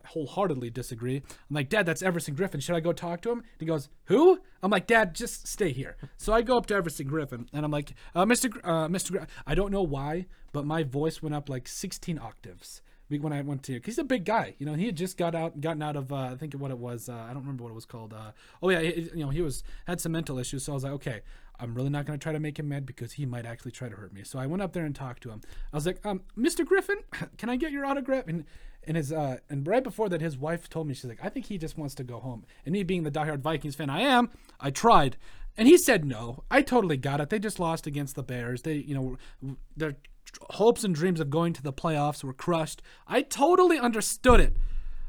wholeheartedly 0.06 0.70
disagree. 0.70 1.16
I'm 1.16 1.54
like, 1.54 1.68
Dad, 1.68 1.86
that's 1.86 2.02
Everson 2.02 2.34
Griffen. 2.34 2.62
Should 2.62 2.76
I 2.76 2.80
go 2.80 2.92
talk 2.92 3.20
to 3.22 3.30
him? 3.30 3.38
And 3.38 3.60
He 3.60 3.66
goes, 3.66 3.88
Who? 4.04 4.38
I'm 4.62 4.70
like, 4.70 4.86
Dad, 4.86 5.14
just 5.14 5.46
stay 5.46 5.72
here. 5.72 5.96
So 6.16 6.32
I 6.32 6.42
go 6.42 6.56
up 6.56 6.66
to 6.66 6.74
Everson 6.74 7.08
Griffen 7.08 7.46
and 7.52 7.64
I'm 7.64 7.70
like, 7.70 7.94
uh, 8.14 8.24
Mr. 8.24 8.50
Gr- 8.50 8.60
uh, 8.64 8.88
Mr. 8.88 9.12
Gr- 9.12 9.24
I 9.46 9.54
don't 9.54 9.70
know 9.70 9.82
why, 9.82 10.26
but 10.52 10.64
my 10.66 10.82
voice 10.82 11.22
went 11.22 11.34
up 11.34 11.48
like 11.48 11.68
16 11.68 12.18
octaves 12.18 12.82
when 13.08 13.32
I 13.32 13.40
went 13.40 13.62
to. 13.64 13.80
Cause 13.80 13.86
he's 13.86 13.98
a 13.98 14.04
big 14.04 14.24
guy, 14.24 14.54
you 14.58 14.66
know. 14.66 14.74
He 14.74 14.86
had 14.86 14.96
just 14.96 15.16
got 15.16 15.34
out, 15.34 15.60
gotten 15.60 15.82
out 15.82 15.96
of. 15.96 16.12
Uh, 16.12 16.16
I 16.16 16.34
think 16.36 16.52
what 16.54 16.70
it 16.70 16.78
was. 16.78 17.08
Uh, 17.08 17.14
I 17.14 17.28
don't 17.28 17.42
remember 17.42 17.64
what 17.64 17.70
it 17.70 17.74
was 17.74 17.86
called. 17.86 18.12
Uh, 18.12 18.32
oh 18.62 18.68
yeah, 18.68 18.80
you 18.80 19.10
know, 19.24 19.30
he 19.30 19.40
was 19.40 19.62
had 19.86 20.00
some 20.00 20.12
mental 20.12 20.38
issues. 20.38 20.64
So 20.64 20.72
I 20.72 20.74
was 20.74 20.84
like, 20.84 20.92
okay, 20.94 21.20
I'm 21.60 21.74
really 21.74 21.90
not 21.90 22.06
going 22.06 22.18
to 22.18 22.22
try 22.22 22.32
to 22.32 22.40
make 22.40 22.58
him 22.58 22.68
mad 22.68 22.86
because 22.86 23.12
he 23.12 23.26
might 23.26 23.46
actually 23.46 23.72
try 23.72 23.88
to 23.88 23.96
hurt 23.96 24.12
me. 24.12 24.22
So 24.22 24.38
I 24.38 24.46
went 24.46 24.62
up 24.62 24.72
there 24.72 24.84
and 24.84 24.94
talked 24.94 25.22
to 25.24 25.30
him. 25.30 25.40
I 25.72 25.76
was 25.76 25.86
like, 25.86 26.04
um, 26.06 26.22
Mr. 26.36 26.64
Griffen, 26.64 26.96
can 27.36 27.48
I 27.48 27.56
get 27.56 27.72
your 27.72 27.84
autograph? 27.84 28.26
And 28.26 28.44
and 28.84 28.96
his 28.96 29.12
uh, 29.12 29.38
and 29.50 29.66
right 29.66 29.84
before 29.84 30.08
that, 30.08 30.20
his 30.20 30.38
wife 30.38 30.68
told 30.68 30.86
me 30.86 30.94
she's 30.94 31.04
like, 31.04 31.20
I 31.22 31.28
think 31.28 31.46
he 31.46 31.58
just 31.58 31.76
wants 31.76 31.94
to 31.96 32.04
go 32.04 32.20
home. 32.20 32.44
And 32.64 32.72
me 32.72 32.82
being 32.82 33.02
the 33.02 33.10
diehard 33.10 33.40
Vikings 33.40 33.74
fan 33.74 33.90
I 33.90 34.00
am, 34.00 34.30
I 34.60 34.70
tried. 34.70 35.16
And 35.56 35.66
he 35.66 35.76
said 35.76 36.04
no. 36.04 36.44
I 36.50 36.62
totally 36.62 36.96
got 36.96 37.20
it. 37.20 37.30
They 37.30 37.40
just 37.40 37.58
lost 37.58 37.86
against 37.86 38.14
the 38.14 38.22
Bears. 38.22 38.62
They, 38.62 38.74
you 38.74 38.94
know, 38.94 39.56
their 39.76 39.96
hopes 40.50 40.84
and 40.84 40.94
dreams 40.94 41.20
of 41.20 41.30
going 41.30 41.52
to 41.54 41.62
the 41.62 41.72
playoffs 41.72 42.22
were 42.22 42.32
crushed. 42.32 42.80
I 43.06 43.22
totally 43.22 43.78
understood 43.78 44.40
it. 44.40 44.56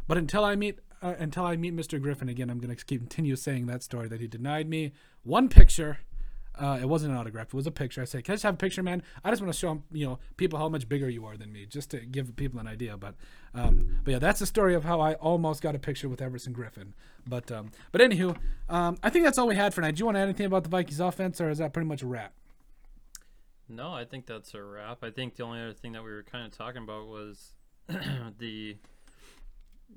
But 0.07 0.17
until 0.17 0.43
I 0.43 0.55
meet 0.55 0.79
uh, 1.01 1.13
until 1.17 1.45
I 1.45 1.55
meet 1.55 1.75
Mr. 1.75 2.01
Griffen 2.01 2.29
again, 2.29 2.49
I'm 2.49 2.59
going 2.59 2.75
to 2.75 2.85
continue 2.85 3.35
saying 3.35 3.67
that 3.67 3.83
story 3.83 4.07
that 4.09 4.19
he 4.19 4.27
denied 4.27 4.67
me 4.67 4.91
one 5.23 5.47
picture. 5.47 5.99
Uh, 6.59 6.77
it 6.81 6.85
wasn't 6.89 7.11
an 7.13 7.17
autograph. 7.17 7.47
It 7.47 7.53
was 7.53 7.65
a 7.67 7.71
picture. 7.71 8.01
I 8.01 8.05
said, 8.05 8.23
"Can 8.25 8.33
I 8.33 8.35
just 8.35 8.43
have 8.43 8.55
a 8.55 8.57
picture, 8.57 8.83
man? 8.83 9.01
I 9.23 9.29
just 9.29 9.41
want 9.41 9.53
to 9.53 9.57
show 9.57 9.81
you 9.91 10.05
know 10.05 10.19
people 10.37 10.59
how 10.59 10.67
much 10.69 10.89
bigger 10.89 11.09
you 11.09 11.25
are 11.25 11.37
than 11.37 11.51
me, 11.53 11.65
just 11.65 11.89
to 11.91 11.99
give 11.99 12.35
people 12.35 12.59
an 12.59 12.67
idea." 12.67 12.97
But, 12.97 13.15
um, 13.53 13.99
but 14.03 14.11
yeah, 14.11 14.19
that's 14.19 14.39
the 14.39 14.45
story 14.45 14.75
of 14.75 14.83
how 14.83 14.99
I 14.99 15.13
almost 15.15 15.61
got 15.61 15.73
a 15.75 15.79
picture 15.79 16.09
with 16.09 16.21
Everson 16.21 16.53
Griffen. 16.53 16.93
But, 17.25 17.51
um, 17.51 17.71
but 17.91 18.01
anywho, 18.01 18.35
um, 18.69 18.97
I 19.03 19.09
think 19.09 19.23
that's 19.25 19.37
all 19.37 19.47
we 19.47 19.55
had 19.55 19.73
for 19.73 19.81
tonight. 19.81 19.95
Do 19.95 19.99
you 19.99 20.05
want 20.05 20.15
to 20.15 20.19
add 20.19 20.23
anything 20.23 20.45
about 20.47 20.63
the 20.63 20.69
Vikings 20.69 20.99
offense, 20.99 21.39
or 21.39 21.49
is 21.49 21.59
that 21.59 21.71
pretty 21.73 21.87
much 21.87 22.01
a 22.01 22.07
wrap? 22.07 22.33
No, 23.67 23.93
I 23.93 24.03
think 24.03 24.25
that's 24.25 24.53
a 24.53 24.63
wrap. 24.63 25.03
I 25.03 25.11
think 25.11 25.35
the 25.35 25.43
only 25.43 25.61
other 25.61 25.73
thing 25.73 25.91
that 25.93 26.03
we 26.03 26.09
were 26.09 26.23
kind 26.23 26.45
of 26.45 26.51
talking 26.57 26.81
about 26.83 27.07
was 27.07 27.53
the 27.87 28.75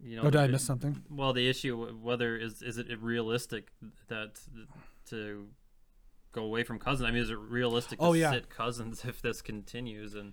you 0.03 0.17
know 0.17 0.23
Oh, 0.23 0.31
did 0.31 0.41
I 0.41 0.47
miss 0.47 0.65
something? 0.65 1.03
well 1.11 1.33
the 1.33 1.49
issue 1.49 1.87
whether 2.01 2.37
is 2.37 2.63
is 2.63 2.79
it 2.79 2.87
realistic 3.03 3.71
that 4.09 4.41
to 5.11 5.49
go 6.33 6.43
away 6.45 6.63
from 6.65 6.79
Cousins? 6.79 7.09
I 7.09 7.13
mean, 7.13 7.23
is 7.23 7.31
it 7.31 7.39
realistic 7.39 7.99
to 7.99 8.05
Oh, 8.05 8.13
yeah. 8.13 8.31
sit 8.33 8.49
Cousins 8.51 9.05
if 9.09 9.21
this 9.23 9.41
continues? 9.43 10.15
And 10.15 10.33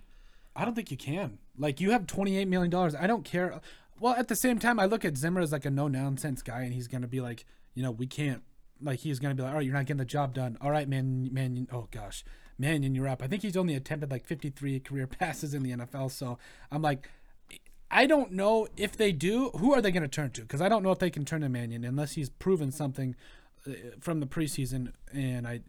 I 0.56 0.64
don't 0.64 0.74
think 0.74 0.90
you 0.90 0.96
can. 0.96 1.38
Like 1.58 1.80
you 1.80 1.90
have 1.92 2.06
twenty 2.06 2.36
eight 2.36 2.48
million 2.48 2.70
dollars. 2.70 2.94
I 2.94 3.06
don't 3.06 3.24
care. 3.24 3.60
Well, 4.00 4.14
at 4.14 4.28
the 4.28 4.36
same 4.36 4.58
time, 4.58 4.80
I 4.80 4.86
look 4.86 5.04
at 5.04 5.16
Zimmer 5.16 5.40
as 5.40 5.52
like 5.52 5.64
a 5.66 5.70
no 5.70 5.86
nonsense 5.88 6.42
guy, 6.42 6.62
and 6.62 6.72
he's 6.72 6.88
gonna 6.88 7.06
be 7.08 7.20
like, 7.20 7.44
you 7.74 7.82
know, 7.82 7.90
we 7.90 8.06
can't. 8.06 8.42
Like 8.82 9.00
he's 9.00 9.18
gonna 9.18 9.34
be 9.34 9.42
like, 9.42 9.50
all 9.52 9.56
right, 9.58 9.64
you're 9.64 9.74
not 9.74 9.84
getting 9.86 9.98
the 9.98 10.04
job 10.06 10.34
done. 10.34 10.56
All 10.60 10.70
right, 10.70 10.88
man, 10.88 11.28
man. 11.32 11.68
Oh 11.70 11.86
gosh, 11.90 12.24
Mannion, 12.58 12.94
you're 12.94 13.08
up. 13.08 13.22
I 13.22 13.26
think 13.26 13.42
he's 13.42 13.56
only 13.56 13.74
attempted 13.74 14.10
like 14.10 14.24
53 14.24 14.80
career 14.80 15.06
passes 15.18 15.52
in 15.54 15.62
the 15.62 15.70
NFL. 15.72 16.10
So 16.12 16.38
I'm 16.72 16.80
like, 16.82 17.08
I 17.90 18.06
don't 18.06 18.32
know 18.32 18.68
if 18.76 18.96
they 18.96 19.12
do. 19.12 19.50
Who 19.50 19.74
are 19.74 19.82
they 19.82 19.90
going 19.90 20.02
to 20.02 20.08
turn 20.08 20.30
to? 20.32 20.42
Because 20.42 20.60
I 20.60 20.68
don't 20.68 20.82
know 20.82 20.92
if 20.92 20.98
they 20.98 21.10
can 21.10 21.24
turn 21.24 21.40
to 21.42 21.48
Mannion 21.48 21.84
unless 21.84 22.12
he's 22.12 22.30
proven 22.30 22.70
something 22.70 23.16
uh, 23.66 23.72
from 23.98 24.20
the 24.20 24.26
preseason. 24.26 24.92
And 25.12 25.46
I, 25.46 25.60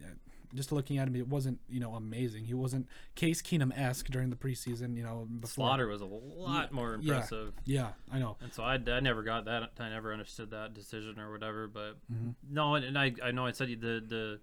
just 0.54 0.72
looking 0.72 0.98
at 0.98 1.08
him, 1.08 1.16
it 1.16 1.28
wasn't 1.28 1.60
you 1.68 1.80
know 1.80 1.94
amazing. 1.94 2.44
He 2.44 2.54
wasn't 2.54 2.86
Case 3.14 3.40
Keenum 3.42 3.76
esque 3.78 4.06
during 4.06 4.30
the 4.30 4.36
preseason. 4.36 4.96
You 4.96 5.02
know, 5.02 5.26
before. 5.40 5.68
Sloter 5.68 5.88
was 5.88 6.00
a 6.00 6.06
lot 6.06 6.72
more 6.72 6.94
impressive. 6.94 7.52
Yeah, 7.64 7.88
I 8.12 8.18
know. 8.18 8.36
And 8.40 8.52
so 8.52 8.62
I, 8.62 8.74
I 8.74 9.00
never 9.00 9.22
got 9.22 9.44
that. 9.46 9.70
I 9.78 9.88
never 9.88 10.12
understood 10.12 10.50
that 10.50 10.74
decision 10.74 11.18
or 11.18 11.30
whatever. 11.30 11.66
But 11.68 11.96
Mm-hmm. 12.12 12.30
no, 12.50 12.74
and, 12.74 12.84
and 12.84 12.98
I 12.98 13.12
I 13.22 13.30
know 13.30 13.46
I 13.46 13.52
said 13.52 13.68
the 13.68 14.02
the 14.06 14.40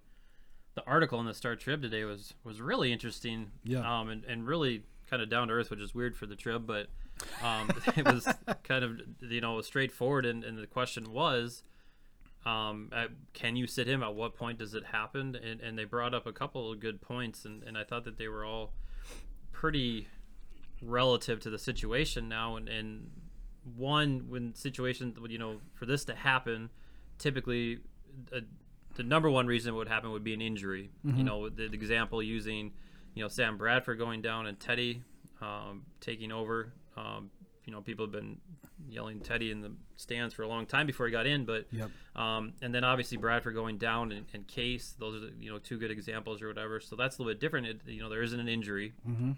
the 0.75 0.83
article 0.85 1.19
in 1.19 1.25
the 1.25 1.33
Star 1.33 1.55
Trib 1.55 1.81
today 1.81 2.03
was 2.03 2.33
was 2.43 2.61
really 2.61 2.91
interesting. 2.91 3.51
Yeah. 3.63 3.79
Um, 3.99 4.09
and, 4.09 4.23
and 4.25 4.47
really 4.47 4.83
kind 5.09 5.21
of 5.21 5.29
down 5.29 5.47
to 5.47 5.53
earth, 5.55 5.71
which 5.71 5.79
is 5.79 5.93
weird 5.95 6.15
for 6.15 6.25
the 6.27 6.35
Trib, 6.35 6.67
but 6.67 6.87
um, 7.43 7.69
it 7.97 8.05
was 8.05 8.27
kind 8.63 8.83
of 8.83 8.99
you 9.21 9.41
know 9.41 9.59
straightforward. 9.61 10.25
And, 10.25 10.43
and 10.43 10.57
the 10.57 10.67
question 10.67 11.11
was, 11.11 11.63
um, 12.45 12.89
at, 12.93 13.09
can 13.33 13.55
you 13.55 13.67
sit 13.67 13.87
him? 13.87 14.03
At 14.03 14.15
what 14.15 14.35
point 14.35 14.59
does 14.59 14.73
it 14.73 14.85
happen? 14.85 15.35
And 15.35 15.59
and 15.61 15.77
they 15.77 15.85
brought 15.85 16.13
up 16.13 16.25
a 16.25 16.31
couple 16.31 16.71
of 16.71 16.79
good 16.79 17.01
points, 17.01 17.45
and 17.45 17.63
and 17.63 17.77
I 17.77 17.83
thought 17.83 18.05
that 18.05 18.17
they 18.17 18.27
were 18.27 18.45
all 18.45 18.73
pretty 19.51 20.07
relative 20.81 21.41
to 21.41 21.49
the 21.49 21.59
situation 21.59 22.29
now 22.29 22.55
and, 22.55 22.69
and 22.69 23.11
one 23.75 24.23
when 24.29 24.55
situations 24.55 25.17
you 25.27 25.37
know 25.37 25.59
for 25.73 25.85
this 25.85 26.05
to 26.05 26.15
happen 26.15 26.69
typically 27.17 27.79
a 28.31 28.39
the 28.99 29.03
number 29.03 29.29
one 29.29 29.47
reason 29.47 29.73
it 29.73 29.77
would 29.77 29.87
happen 29.87 30.11
would 30.11 30.25
be 30.25 30.33
an 30.33 30.41
injury. 30.41 30.89
You 31.17 31.23
know, 31.23 31.47
the, 31.47 31.69
the 31.69 31.73
example 31.73 32.21
using, 32.21 32.73
you 33.13 33.23
know, 33.23 33.29
Sam 33.29 33.57
Bradford 33.57 33.97
going 33.97 34.21
down 34.21 34.45
and 34.45 34.59
Teddy 34.59 35.03
um, 35.41 35.83
taking 36.01 36.33
over. 36.33 36.73
Um, 36.97 37.31
you 37.69 37.75
know, 37.75 37.81
people 37.81 38.05
have 38.05 38.11
been 38.11 38.37
yelling 38.89 39.19
Teddy 39.19 39.51
in 39.51 39.61
the 39.61 39.71
stands 39.97 40.33
for 40.33 40.41
a 40.41 40.47
long 40.47 40.65
time 40.65 40.87
before 40.87 41.05
he 41.05 41.11
got 41.11 41.27
in, 41.27 41.45
but 41.45 41.67
Yep. 41.71 41.91
um, 42.15 42.53
and 42.63 42.73
then 42.73 42.83
obviously 42.83 43.17
Bradford 43.17 43.53
going 43.53 43.77
down 43.77 44.11
and, 44.11 44.25
and 44.33 44.47
Case. 44.47 44.95
Those 44.97 45.15
are 45.17 45.27
the, 45.27 45.33
you 45.39 45.51
know 45.51 45.59
two 45.59 45.77
good 45.77 45.91
examples 45.91 46.41
or 46.41 46.47
whatever. 46.47 46.79
So 46.79 46.95
that's 46.95 47.17
a 47.17 47.21
little 47.21 47.31
bit 47.33 47.39
different. 47.39 47.67
It, 47.67 47.81
you 47.85 48.01
know, 48.01 48.09
there 48.09 48.23
isn't 48.23 48.39
an 48.39 48.47
injury 48.49 48.93
Mm-hmm. 49.07 49.31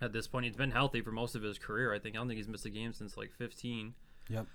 at 0.00 0.12
this 0.12 0.26
point. 0.26 0.46
He's 0.46 0.56
been 0.56 0.72
healthy 0.72 1.00
for 1.02 1.12
most 1.12 1.36
of 1.36 1.42
his 1.42 1.58
career. 1.58 1.94
I 1.94 2.00
think 2.00 2.16
I 2.16 2.18
don't 2.18 2.26
think 2.26 2.38
he's 2.38 2.48
missed 2.48 2.66
a 2.66 2.70
game 2.70 2.92
since 2.92 3.16
like 3.16 3.30
15. 3.32 3.94
Yep. 4.28 4.46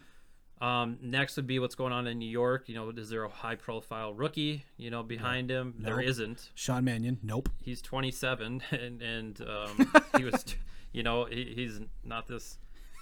Um, 0.62 0.98
next 1.02 1.36
would 1.36 1.48
be 1.48 1.60
what's 1.60 1.76
going 1.76 1.92
on 1.94 2.08
in 2.08 2.20
New 2.20 2.30
York. 2.30 2.70
You 2.70 2.76
know, 2.76 2.90
is 2.90 3.10
there 3.10 3.24
a 3.24 3.30
high-profile 3.30 4.14
rookie? 4.14 4.66
You 4.78 4.92
know, 4.92 5.04
behind 5.04 5.50
him? 5.50 5.74
There 5.80 6.00
isn't. 6.00 6.52
Sean 6.56 6.84
Mannion. 6.86 7.20
Nope. 7.22 7.50
He's 7.62 7.82
27, 7.82 8.62
and 8.72 9.02
and 9.02 9.42
um, 9.42 9.92
he 10.18 10.24
was, 10.24 10.46
you 10.94 11.04
know, 11.04 11.26
he, 11.26 11.54
he's 11.56 11.80
not 12.06 12.28
this 12.28 12.60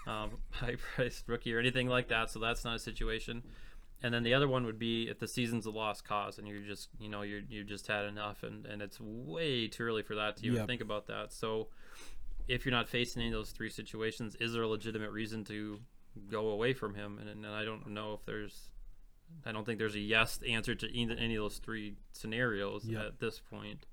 um, 0.07 0.31
high-priced 0.51 1.27
rookie 1.27 1.53
or 1.53 1.59
anything 1.59 1.87
like 1.87 2.07
that. 2.09 2.29
So 2.31 2.39
that's 2.39 2.63
not 2.63 2.75
a 2.75 2.79
situation. 2.79 3.43
And 4.03 4.13
then 4.13 4.23
the 4.23 4.33
other 4.33 4.47
one 4.47 4.65
would 4.65 4.79
be 4.79 5.07
if 5.09 5.19
the 5.19 5.27
season's 5.27 5.67
a 5.67 5.71
lost 5.71 6.03
cause 6.05 6.39
and 6.39 6.47
you're 6.47 6.61
just, 6.61 6.89
you 6.99 7.07
know, 7.07 7.21
you're 7.21 7.41
you 7.47 7.63
just 7.63 7.85
had 7.87 8.05
enough, 8.05 8.41
and 8.43 8.65
and 8.65 8.81
it's 8.81 8.99
way 8.99 9.67
too 9.67 9.83
early 9.83 10.01
for 10.01 10.15
that 10.15 10.37
to 10.37 10.45
even 10.45 10.57
Yep. 10.57 10.67
think 10.67 10.81
about 10.81 11.05
that. 11.07 11.31
So 11.31 11.67
if 12.47 12.65
you're 12.65 12.71
not 12.73 12.89
facing 12.89 13.21
any 13.21 13.31
of 13.31 13.37
those 13.37 13.51
three 13.51 13.69
situations, 13.69 14.35
is 14.39 14.53
there 14.53 14.63
a 14.63 14.67
legitimate 14.67 15.11
reason 15.11 15.43
to 15.45 15.79
go 16.29 16.47
away 16.49 16.73
from 16.73 16.95
him? 16.95 17.19
And, 17.19 17.29
and 17.29 17.45
I 17.45 17.63
don't 17.63 17.87
know 17.91 18.13
if 18.13 18.25
there's, 18.25 18.71
I 19.45 19.51
don't 19.51 19.65
think 19.65 19.77
there's 19.77 19.93
a 19.95 19.99
yes 19.99 20.39
answer 20.49 20.73
to 20.73 20.97
any 20.99 21.35
of 21.35 21.43
those 21.43 21.57
three 21.59 21.93
scenarios 22.11 22.85
Yep. 22.85 23.05
at 23.05 23.19
this 23.19 23.39
point. 23.39 23.85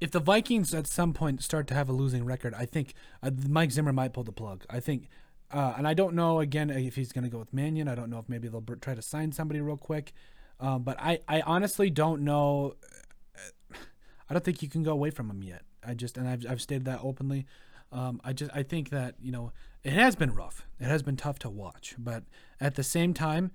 if 0.00 0.12
the 0.12 0.20
Vikings 0.20 0.72
at 0.72 0.86
some 0.86 1.12
point 1.12 1.42
start 1.42 1.66
to 1.66 1.74
have 1.74 1.88
a 1.88 1.92
losing 1.92 2.24
record, 2.24 2.54
I 2.54 2.64
think 2.64 2.94
uh, 3.24 3.30
Mike 3.48 3.72
Zimmer 3.72 3.92
might 3.92 4.12
pull 4.12 4.24
the 4.24 4.32
plug. 4.32 4.64
I 4.70 4.78
think, 4.78 5.08
uh, 5.52 5.74
and 5.76 5.86
I 5.86 5.94
don't 5.94 6.14
know 6.14 6.40
again 6.40 6.70
if 6.70 6.96
he's 6.96 7.12
going 7.12 7.24
to 7.24 7.30
go 7.30 7.38
with 7.38 7.52
Mannion. 7.52 7.88
I 7.88 7.94
don't 7.94 8.10
know 8.10 8.18
if 8.18 8.28
maybe 8.28 8.48
they'll 8.48 8.64
try 8.80 8.94
to 8.94 9.02
sign 9.02 9.32
somebody 9.32 9.60
real 9.60 9.76
quick. 9.76 10.12
Um, 10.60 10.82
but 10.82 10.98
I, 11.00 11.18
I 11.28 11.40
honestly 11.42 11.90
don't 11.90 12.22
know. 12.22 12.76
I 14.30 14.32
don't 14.32 14.44
think 14.44 14.62
you 14.62 14.68
can 14.68 14.82
go 14.82 14.92
away 14.92 15.10
from 15.10 15.28
him 15.28 15.42
yet. 15.42 15.62
I 15.86 15.94
just 15.94 16.16
and 16.16 16.28
I've, 16.28 16.46
I've 16.48 16.62
stated 16.62 16.84
that 16.86 17.00
openly. 17.02 17.46
Um, 17.90 18.20
I 18.24 18.32
just 18.32 18.50
I 18.54 18.62
think 18.62 18.90
that 18.90 19.16
you 19.20 19.32
know 19.32 19.52
it 19.82 19.92
has 19.92 20.16
been 20.16 20.32
rough. 20.32 20.66
It 20.80 20.86
has 20.86 21.02
been 21.02 21.16
tough 21.16 21.38
to 21.40 21.50
watch. 21.50 21.96
But 21.98 22.24
at 22.60 22.76
the 22.76 22.82
same 22.82 23.12
time, 23.12 23.50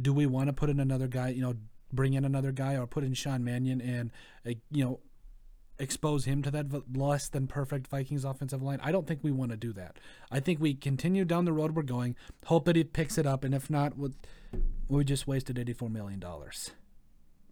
do 0.00 0.12
we 0.12 0.26
want 0.26 0.48
to 0.48 0.52
put 0.52 0.70
in 0.70 0.80
another 0.80 1.06
guy? 1.06 1.28
You 1.28 1.42
know, 1.42 1.54
bring 1.92 2.14
in 2.14 2.24
another 2.24 2.52
guy 2.52 2.76
or 2.76 2.86
put 2.86 3.04
in 3.04 3.14
Sean 3.14 3.44
Mannion 3.44 3.80
and 3.80 4.10
uh, 4.46 4.58
you 4.70 4.84
know 4.84 5.00
expose 5.82 6.24
him 6.24 6.42
to 6.42 6.50
that 6.50 6.66
v- 6.66 6.82
less 6.94 7.28
than 7.28 7.46
perfect 7.46 7.88
Vikings 7.88 8.24
offensive 8.24 8.62
line. 8.62 8.80
I 8.82 8.92
don't 8.92 9.06
think 9.06 9.20
we 9.22 9.32
want 9.32 9.50
to 9.50 9.56
do 9.56 9.72
that. 9.72 9.98
I 10.30 10.40
think 10.40 10.60
we 10.60 10.74
continue 10.74 11.24
down 11.24 11.44
the 11.44 11.52
road 11.52 11.74
we're 11.74 11.82
going, 11.82 12.16
hope 12.46 12.64
that 12.66 12.76
he 12.76 12.84
picks 12.84 13.18
it 13.18 13.26
up, 13.26 13.44
and 13.44 13.54
if 13.54 13.68
not, 13.68 13.98
we 13.98 14.10
we 14.88 15.04
just 15.04 15.26
wasted 15.26 15.58
eighty-four 15.58 15.90
million 15.90 16.20
dollars. 16.20 16.70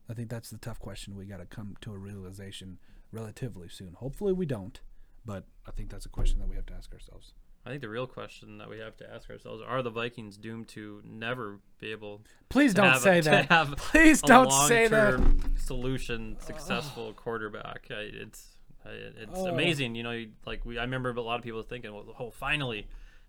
I 0.08 0.14
think 0.14 0.28
that's 0.28 0.50
the 0.50 0.58
tough 0.58 0.78
question. 0.78 1.16
We 1.16 1.24
got 1.24 1.38
to 1.38 1.46
come 1.46 1.76
to 1.82 1.92
a 1.92 1.98
realization 1.98 2.78
relatively 3.12 3.68
soon. 3.68 3.94
Hopefully, 3.94 4.32
we 4.32 4.46
don't, 4.46 4.80
but 5.24 5.44
I 5.66 5.70
think 5.70 5.90
that's 5.90 6.06
a 6.06 6.10
question 6.10 6.38
that 6.40 6.48
we 6.48 6.56
have 6.56 6.66
to 6.66 6.74
ask 6.74 6.92
ourselves. 6.92 7.32
I 7.64 7.68
think 7.68 7.82
the 7.82 7.88
real 7.90 8.06
question 8.06 8.56
that 8.58 8.70
we 8.70 8.78
have 8.78 8.96
to 8.98 9.12
ask 9.12 9.28
ourselves: 9.30 9.62
Are 9.66 9.82
the 9.82 9.90
Vikings 9.90 10.36
doomed 10.38 10.68
to 10.68 11.02
never 11.04 11.58
be 11.78 11.90
able 11.92 12.22
Please 12.48 12.72
to 12.72 12.80
don't 12.80 12.92
have, 12.92 13.02
say 13.02 13.18
a, 13.18 13.22
that. 13.22 13.46
have 13.46 13.76
Please 13.76 14.22
a 14.22 14.26
don't 14.26 14.50
say 14.50 14.86
that. 14.88 15.20
solution, 15.58 16.36
successful 16.40 17.12
quarterback? 17.12 17.88
I, 17.90 17.94
it's 18.12 18.56
I, 18.84 18.90
it's 18.90 19.30
Oh. 19.38 19.46
amazing. 19.48 19.94
You 19.94 20.02
know, 20.02 20.24
like 20.46 20.64
we, 20.64 20.78
I 20.78 20.82
remember 20.82 21.10
a 21.10 21.20
lot 21.20 21.38
of 21.38 21.44
people 21.44 21.62
thinking, 21.62 21.92
"Well, 21.92 22.14
oh, 22.18 22.30
finally, 22.30 22.86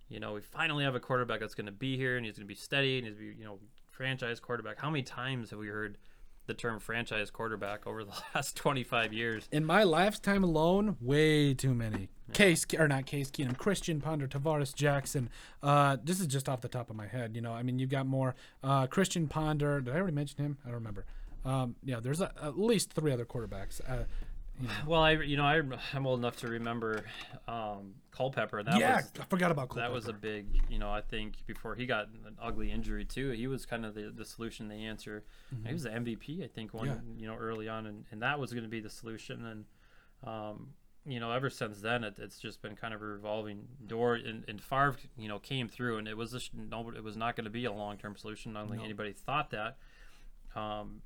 you 0.08 0.20
know, 0.22 0.34
we 0.34 0.42
finally 0.42 0.84
have 0.86 0.96
a 0.96 1.00
quarterback 1.02 1.42
that's 1.42 1.56
going 1.56 1.66
to 1.66 1.72
be 1.74 1.98
here 1.98 2.16
and 2.18 2.26
he's 2.26 2.36
going 2.38 2.46
to 2.48 2.48
be 2.48 2.56
steady 2.56 2.98
and 3.00 3.08
he's 3.08 3.16
going 3.18 3.30
to 3.32 3.36
be, 3.36 3.40
you 3.42 3.46
know, 3.46 3.60
franchise 3.92 4.40
quarterback." 4.40 4.80
How 4.80 4.90
many 4.90 5.04
times 5.04 5.50
have 5.50 5.60
we 5.60 5.68
heard 5.68 5.98
the 6.52 6.56
term 6.56 6.80
franchise 6.80 7.32
quarterback 7.32 7.88
over 7.88 8.04
the 8.04 8.12
last 8.36 8.58
25 8.58 9.14
years? 9.14 9.48
In 9.54 9.64
my 9.64 9.84
lifetime 9.84 10.44
alone, 10.44 10.98
way 11.00 11.54
too 11.54 11.74
many. 11.74 12.10
Case 12.34 12.66
or 12.78 12.88
not 12.88 13.06
Case 13.06 13.32
Keenum, 13.32 13.58
Christian 13.58 14.02
Ponder, 14.02 14.28
Tarvaris 14.28 14.76
Jackson. 14.76 15.30
Uh, 15.64 15.98
this 16.04 16.20
is 16.20 16.28
just 16.28 16.50
off 16.50 16.62
the 16.62 16.68
top 16.68 16.90
of 16.90 16.96
my 16.96 17.08
head. 17.08 17.36
You 17.36 17.42
know, 17.42 17.54
I 17.54 17.64
mean, 17.64 17.80
you've 17.80 17.90
got 17.90 18.06
more. 18.06 18.36
Uh, 18.64 18.88
Christian 18.88 19.28
Ponder. 19.28 19.82
Did 19.82 19.94
I 19.94 19.98
already 19.98 20.16
mention 20.16 20.44
him? 20.44 20.58
I 20.64 20.68
don't 20.68 20.76
remember. 20.76 21.06
Um, 21.44 21.76
yeah, 21.84 22.00
there's 22.00 22.22
a, 22.22 22.32
at 22.42 22.60
least 22.60 22.94
three 22.94 23.12
other 23.12 23.26
quarterbacks. 23.26 23.82
Uh, 23.90 24.04
you 24.62 24.68
know. 24.68 24.74
Well, 24.88 25.02
I, 25.02 25.12
you 25.12 25.38
know, 25.38 25.44
I, 25.46 25.62
I'm 25.94 26.06
old 26.08 26.20
enough 26.20 26.38
to 26.38 26.48
remember 26.48 27.04
um, 27.48 27.94
Culpepper. 28.12 28.64
That 28.64 28.80
yeah, 28.80 28.98
was 28.98 29.12
I 29.20 29.24
forgot 29.26 29.52
about 29.52 29.74
that 29.76 29.92
was 29.92 30.08
a 30.08 30.14
big, 30.14 30.46
you 30.70 30.80
know, 30.80 30.92
I 30.92 31.02
think 31.02 31.36
before 31.48 31.76
he 31.76 31.86
got 31.86 32.08
an 32.26 32.38
ugly 32.42 32.72
injury 32.72 33.06
too, 33.06 33.32
he 33.32 33.48
was 33.48 33.66
kind 33.66 33.86
of 33.86 33.94
the, 33.96 34.12
the 34.16 34.26
solution, 34.26 34.68
the 34.68 34.86
answer. 34.86 35.24
He 35.66 35.74
was 35.74 35.84
the 35.84 35.90
MVP, 35.90 36.44
I 36.44 36.48
think, 36.48 36.74
one, 36.74 36.88
Yeah. 36.88 36.96
you 37.18 37.28
know, 37.28 37.36
early 37.36 37.68
on, 37.68 37.86
and, 37.88 38.06
and 38.12 38.22
that 38.22 38.40
was 38.40 38.52
going 38.54 38.64
to 38.64 38.70
be 38.70 38.80
the 38.80 38.90
solution. 38.90 39.46
And, 39.46 39.66
um, 40.24 40.70
you 41.06 41.20
know, 41.20 41.32
ever 41.32 41.50
since 41.50 41.82
then, 41.82 42.04
it, 42.04 42.16
it's 42.20 42.38
just 42.40 42.62
been 42.62 42.76
kind 42.76 42.94
of 42.94 43.02
a 43.02 43.06
revolving 43.06 43.68
door. 43.88 44.16
And, 44.16 44.44
and 44.48 44.62
Favre, 44.62 44.96
you 45.18 45.28
know, 45.28 45.40
came 45.40 45.68
through, 45.68 45.98
and 45.98 46.08
it 46.08 46.16
was 46.16 46.32
just, 46.32 46.52
no, 46.54 46.92
it 46.96 47.04
was 47.04 47.18
not 47.18 47.36
going 47.36 47.46
to 47.46 47.50
be 47.52 47.66
a 47.66 47.72
long 47.72 47.98
term 47.98 48.16
solution. 48.16 48.56
I 48.56 48.60
don't 48.60 48.70
think 48.70 48.82
No. 48.82 48.86
anybody 48.86 49.14
thought 49.14 49.50
that. 49.52 49.78
Um, 50.56 51.02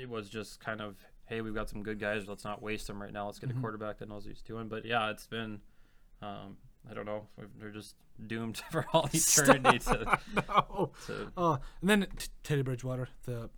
it 0.00 0.08
was 0.08 0.28
just 0.30 0.60
kind 0.60 0.80
of, 0.80 0.96
hey, 1.26 1.40
we've 1.40 1.54
got 1.54 1.68
some 1.68 1.82
good 1.82 1.98
guys. 1.98 2.26
Let's 2.28 2.44
not 2.44 2.62
waste 2.62 2.86
them 2.86 3.00
right 3.02 3.12
now. 3.12 3.26
Let's 3.26 3.38
get 3.38 3.48
Mm-hmm. 3.50 3.58
a 3.58 3.62
quarterback 3.62 3.98
that 3.98 4.08
knows 4.08 4.24
what 4.24 4.30
he's 4.34 4.42
doing. 4.42 4.68
But 4.68 4.84
yeah, 4.84 5.10
it's 5.10 5.26
been, 5.26 5.60
um, 6.22 6.56
I 6.90 6.94
don't 6.94 7.06
know. 7.06 7.26
They're 7.58 7.70
just 7.70 7.94
doomed 8.26 8.58
for 8.70 8.86
all 8.92 9.08
eternity 9.12 9.78
to, 9.80 10.18
no. 10.36 10.92
to 11.06 11.32
Oh, 11.36 11.58
and 11.80 11.90
then 11.90 12.06
t- 12.18 12.28
Teddy 12.42 12.62
Bridgewater, 12.62 13.08
the 13.24 13.50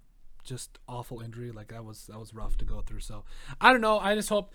just 0.44 0.78
awful 0.88 1.20
injury. 1.20 1.50
Like 1.50 1.68
that 1.68 1.84
was 1.84 2.06
that 2.06 2.20
was 2.20 2.32
rough 2.32 2.56
to 2.58 2.64
go 2.64 2.80
through. 2.80 3.00
So 3.00 3.24
I 3.60 3.72
don't 3.72 3.80
know. 3.80 3.98
I 3.98 4.14
just 4.14 4.28
hope. 4.28 4.52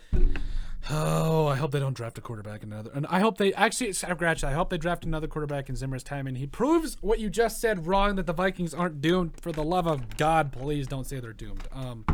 Oh, 0.89 1.45
I 1.47 1.57
hope 1.57 1.71
they 1.71 1.79
don't 1.79 1.93
draft 1.95 2.17
a 2.17 2.21
quarterback 2.21 2.63
another. 2.63 2.89
And 2.93 3.05
I 3.07 3.19
hope 3.19 3.37
they 3.37 3.53
actually 3.53 3.91
that. 3.91 4.43
I 4.43 4.53
hope 4.53 4.69
they 4.71 4.77
draft 4.79 5.05
another 5.05 5.27
quarterback 5.27 5.69
in 5.69 5.75
Zimmer's 5.75 6.03
time, 6.03 6.25
and 6.27 6.37
he 6.37 6.47
proves 6.47 6.97
what 7.01 7.19
you 7.19 7.29
just 7.29 7.61
said 7.61 7.85
wrong. 7.85 8.15
That 8.15 8.25
the 8.25 8.33
Vikings 8.33 8.73
aren't 8.73 9.01
doomed. 9.01 9.39
For 9.39 9.51
the 9.51 9.63
love 9.63 9.85
of 9.85 10.17
God, 10.17 10.51
please 10.53 10.87
don't 10.87 11.05
say 11.05 11.19
they're 11.19 11.33
doomed. 11.33 11.67
Um, 11.73 12.05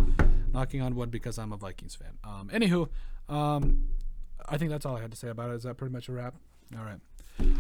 knocking 0.58 0.82
on 0.82 0.96
wood 0.96 1.12
because 1.12 1.38
I'm 1.38 1.54
a 1.54 1.58
Vikings 1.58 1.96
fan. 1.96 2.18
Um, 2.24 2.50
anywho, 2.52 2.90
um, 3.30 3.90
I 4.50 4.58
think 4.58 4.72
that's 4.72 4.86
all 4.86 4.98
I 4.98 5.02
had 5.02 5.12
to 5.12 5.18
say 5.18 5.30
about 5.30 5.52
it. 5.52 5.54
Is 5.54 5.64
that 5.64 5.78
pretty 5.78 5.94
much 5.94 6.10
a 6.10 6.14
wrap? 6.14 6.36
All 6.76 6.84
right. 6.84 7.00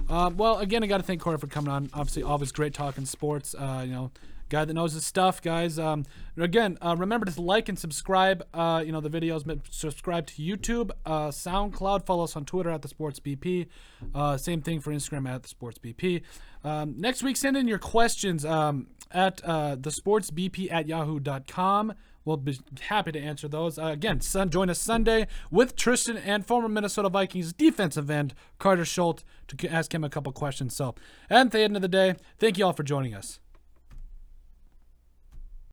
Um, 0.10 0.38
well, 0.38 0.58
again, 0.58 0.84
I 0.84 0.88
got 0.88 0.98
to 0.98 1.04
thank 1.04 1.22
Corey 1.22 1.38
for 1.38 1.46
coming 1.46 1.72
on. 1.72 1.92
Obviously, 1.94 2.24
always 2.24 2.52
great 2.52 2.74
talking 2.74 3.06
sports. 3.06 3.54
Uh, 3.54 3.84
you 3.86 3.94
know, 3.94 4.12
guy 4.50 4.66
that 4.66 4.74
knows 4.74 4.94
his 4.94 5.06
stuff, 5.06 5.44
guys. 5.44 5.78
Um, 5.78 6.06
again, 6.38 6.80
uh, 6.82 6.96
remember 6.98 7.28
to 7.28 7.42
like 7.42 7.70
and 7.70 7.78
subscribe. 7.78 8.44
Uh, 8.52 8.82
you 8.84 8.92
know 8.92 9.02
the 9.02 9.12
videos. 9.12 9.46
Subscribe 9.70 10.26
to 10.28 10.42
YouTube, 10.42 10.90
uh, 11.06 11.28
SoundCloud. 11.28 12.08
Follow 12.08 12.24
us 12.24 12.36
on 12.36 12.46
Twitter 12.46 12.72
at 12.72 12.82
the 12.82 12.88
Sports 12.88 13.20
BP. 13.20 13.68
Uh, 14.16 14.38
same 14.38 14.64
thing 14.64 14.80
for 14.80 14.92
Instagram 14.92 15.30
at 15.30 15.44
the 15.44 15.50
Sports 15.50 15.78
BP. 15.78 16.24
Um, 16.64 16.96
next 16.98 17.22
week, 17.22 17.38
send 17.38 17.56
in 17.56 17.68
your 17.68 17.78
questions 17.78 18.44
um, 18.44 18.88
at 19.12 19.44
uh, 19.44 19.76
the 19.80 19.92
Sports 19.92 20.32
BP 20.32 20.72
at 20.72 20.88
yahoo.com. 20.88 21.94
We'll 22.28 22.36
be 22.36 22.60
happy 22.82 23.14
to 23.14 23.20
answer 23.20 23.48
those. 23.48 23.80
Uh, 23.80 23.86
again, 23.86 24.20
son, 24.20 24.50
join 24.50 24.70
us 24.70 24.80
Sunday 24.80 25.28
with 25.50 25.78
Tristan 25.78 26.18
and 26.18 26.46
former 26.46 26.68
Minnesota 26.68 27.08
Vikings 27.08 27.54
defensive 27.54 28.10
end 28.10 28.34
Carter 28.60 28.84
Schultz 28.84 29.24
to 29.48 29.68
ask 29.70 29.94
him 29.94 30.04
a 30.04 30.10
couple 30.10 30.34
questions. 30.34 30.76
So, 30.76 30.94
at 31.30 31.52
the 31.52 31.62
end 31.62 31.78
of 31.78 31.82
the 31.82 31.88
day, 31.88 32.16
thank 32.38 32.58
you 32.58 32.66
all 32.66 32.74
for 32.74 32.84
joining 32.84 33.14
us. 33.14 33.40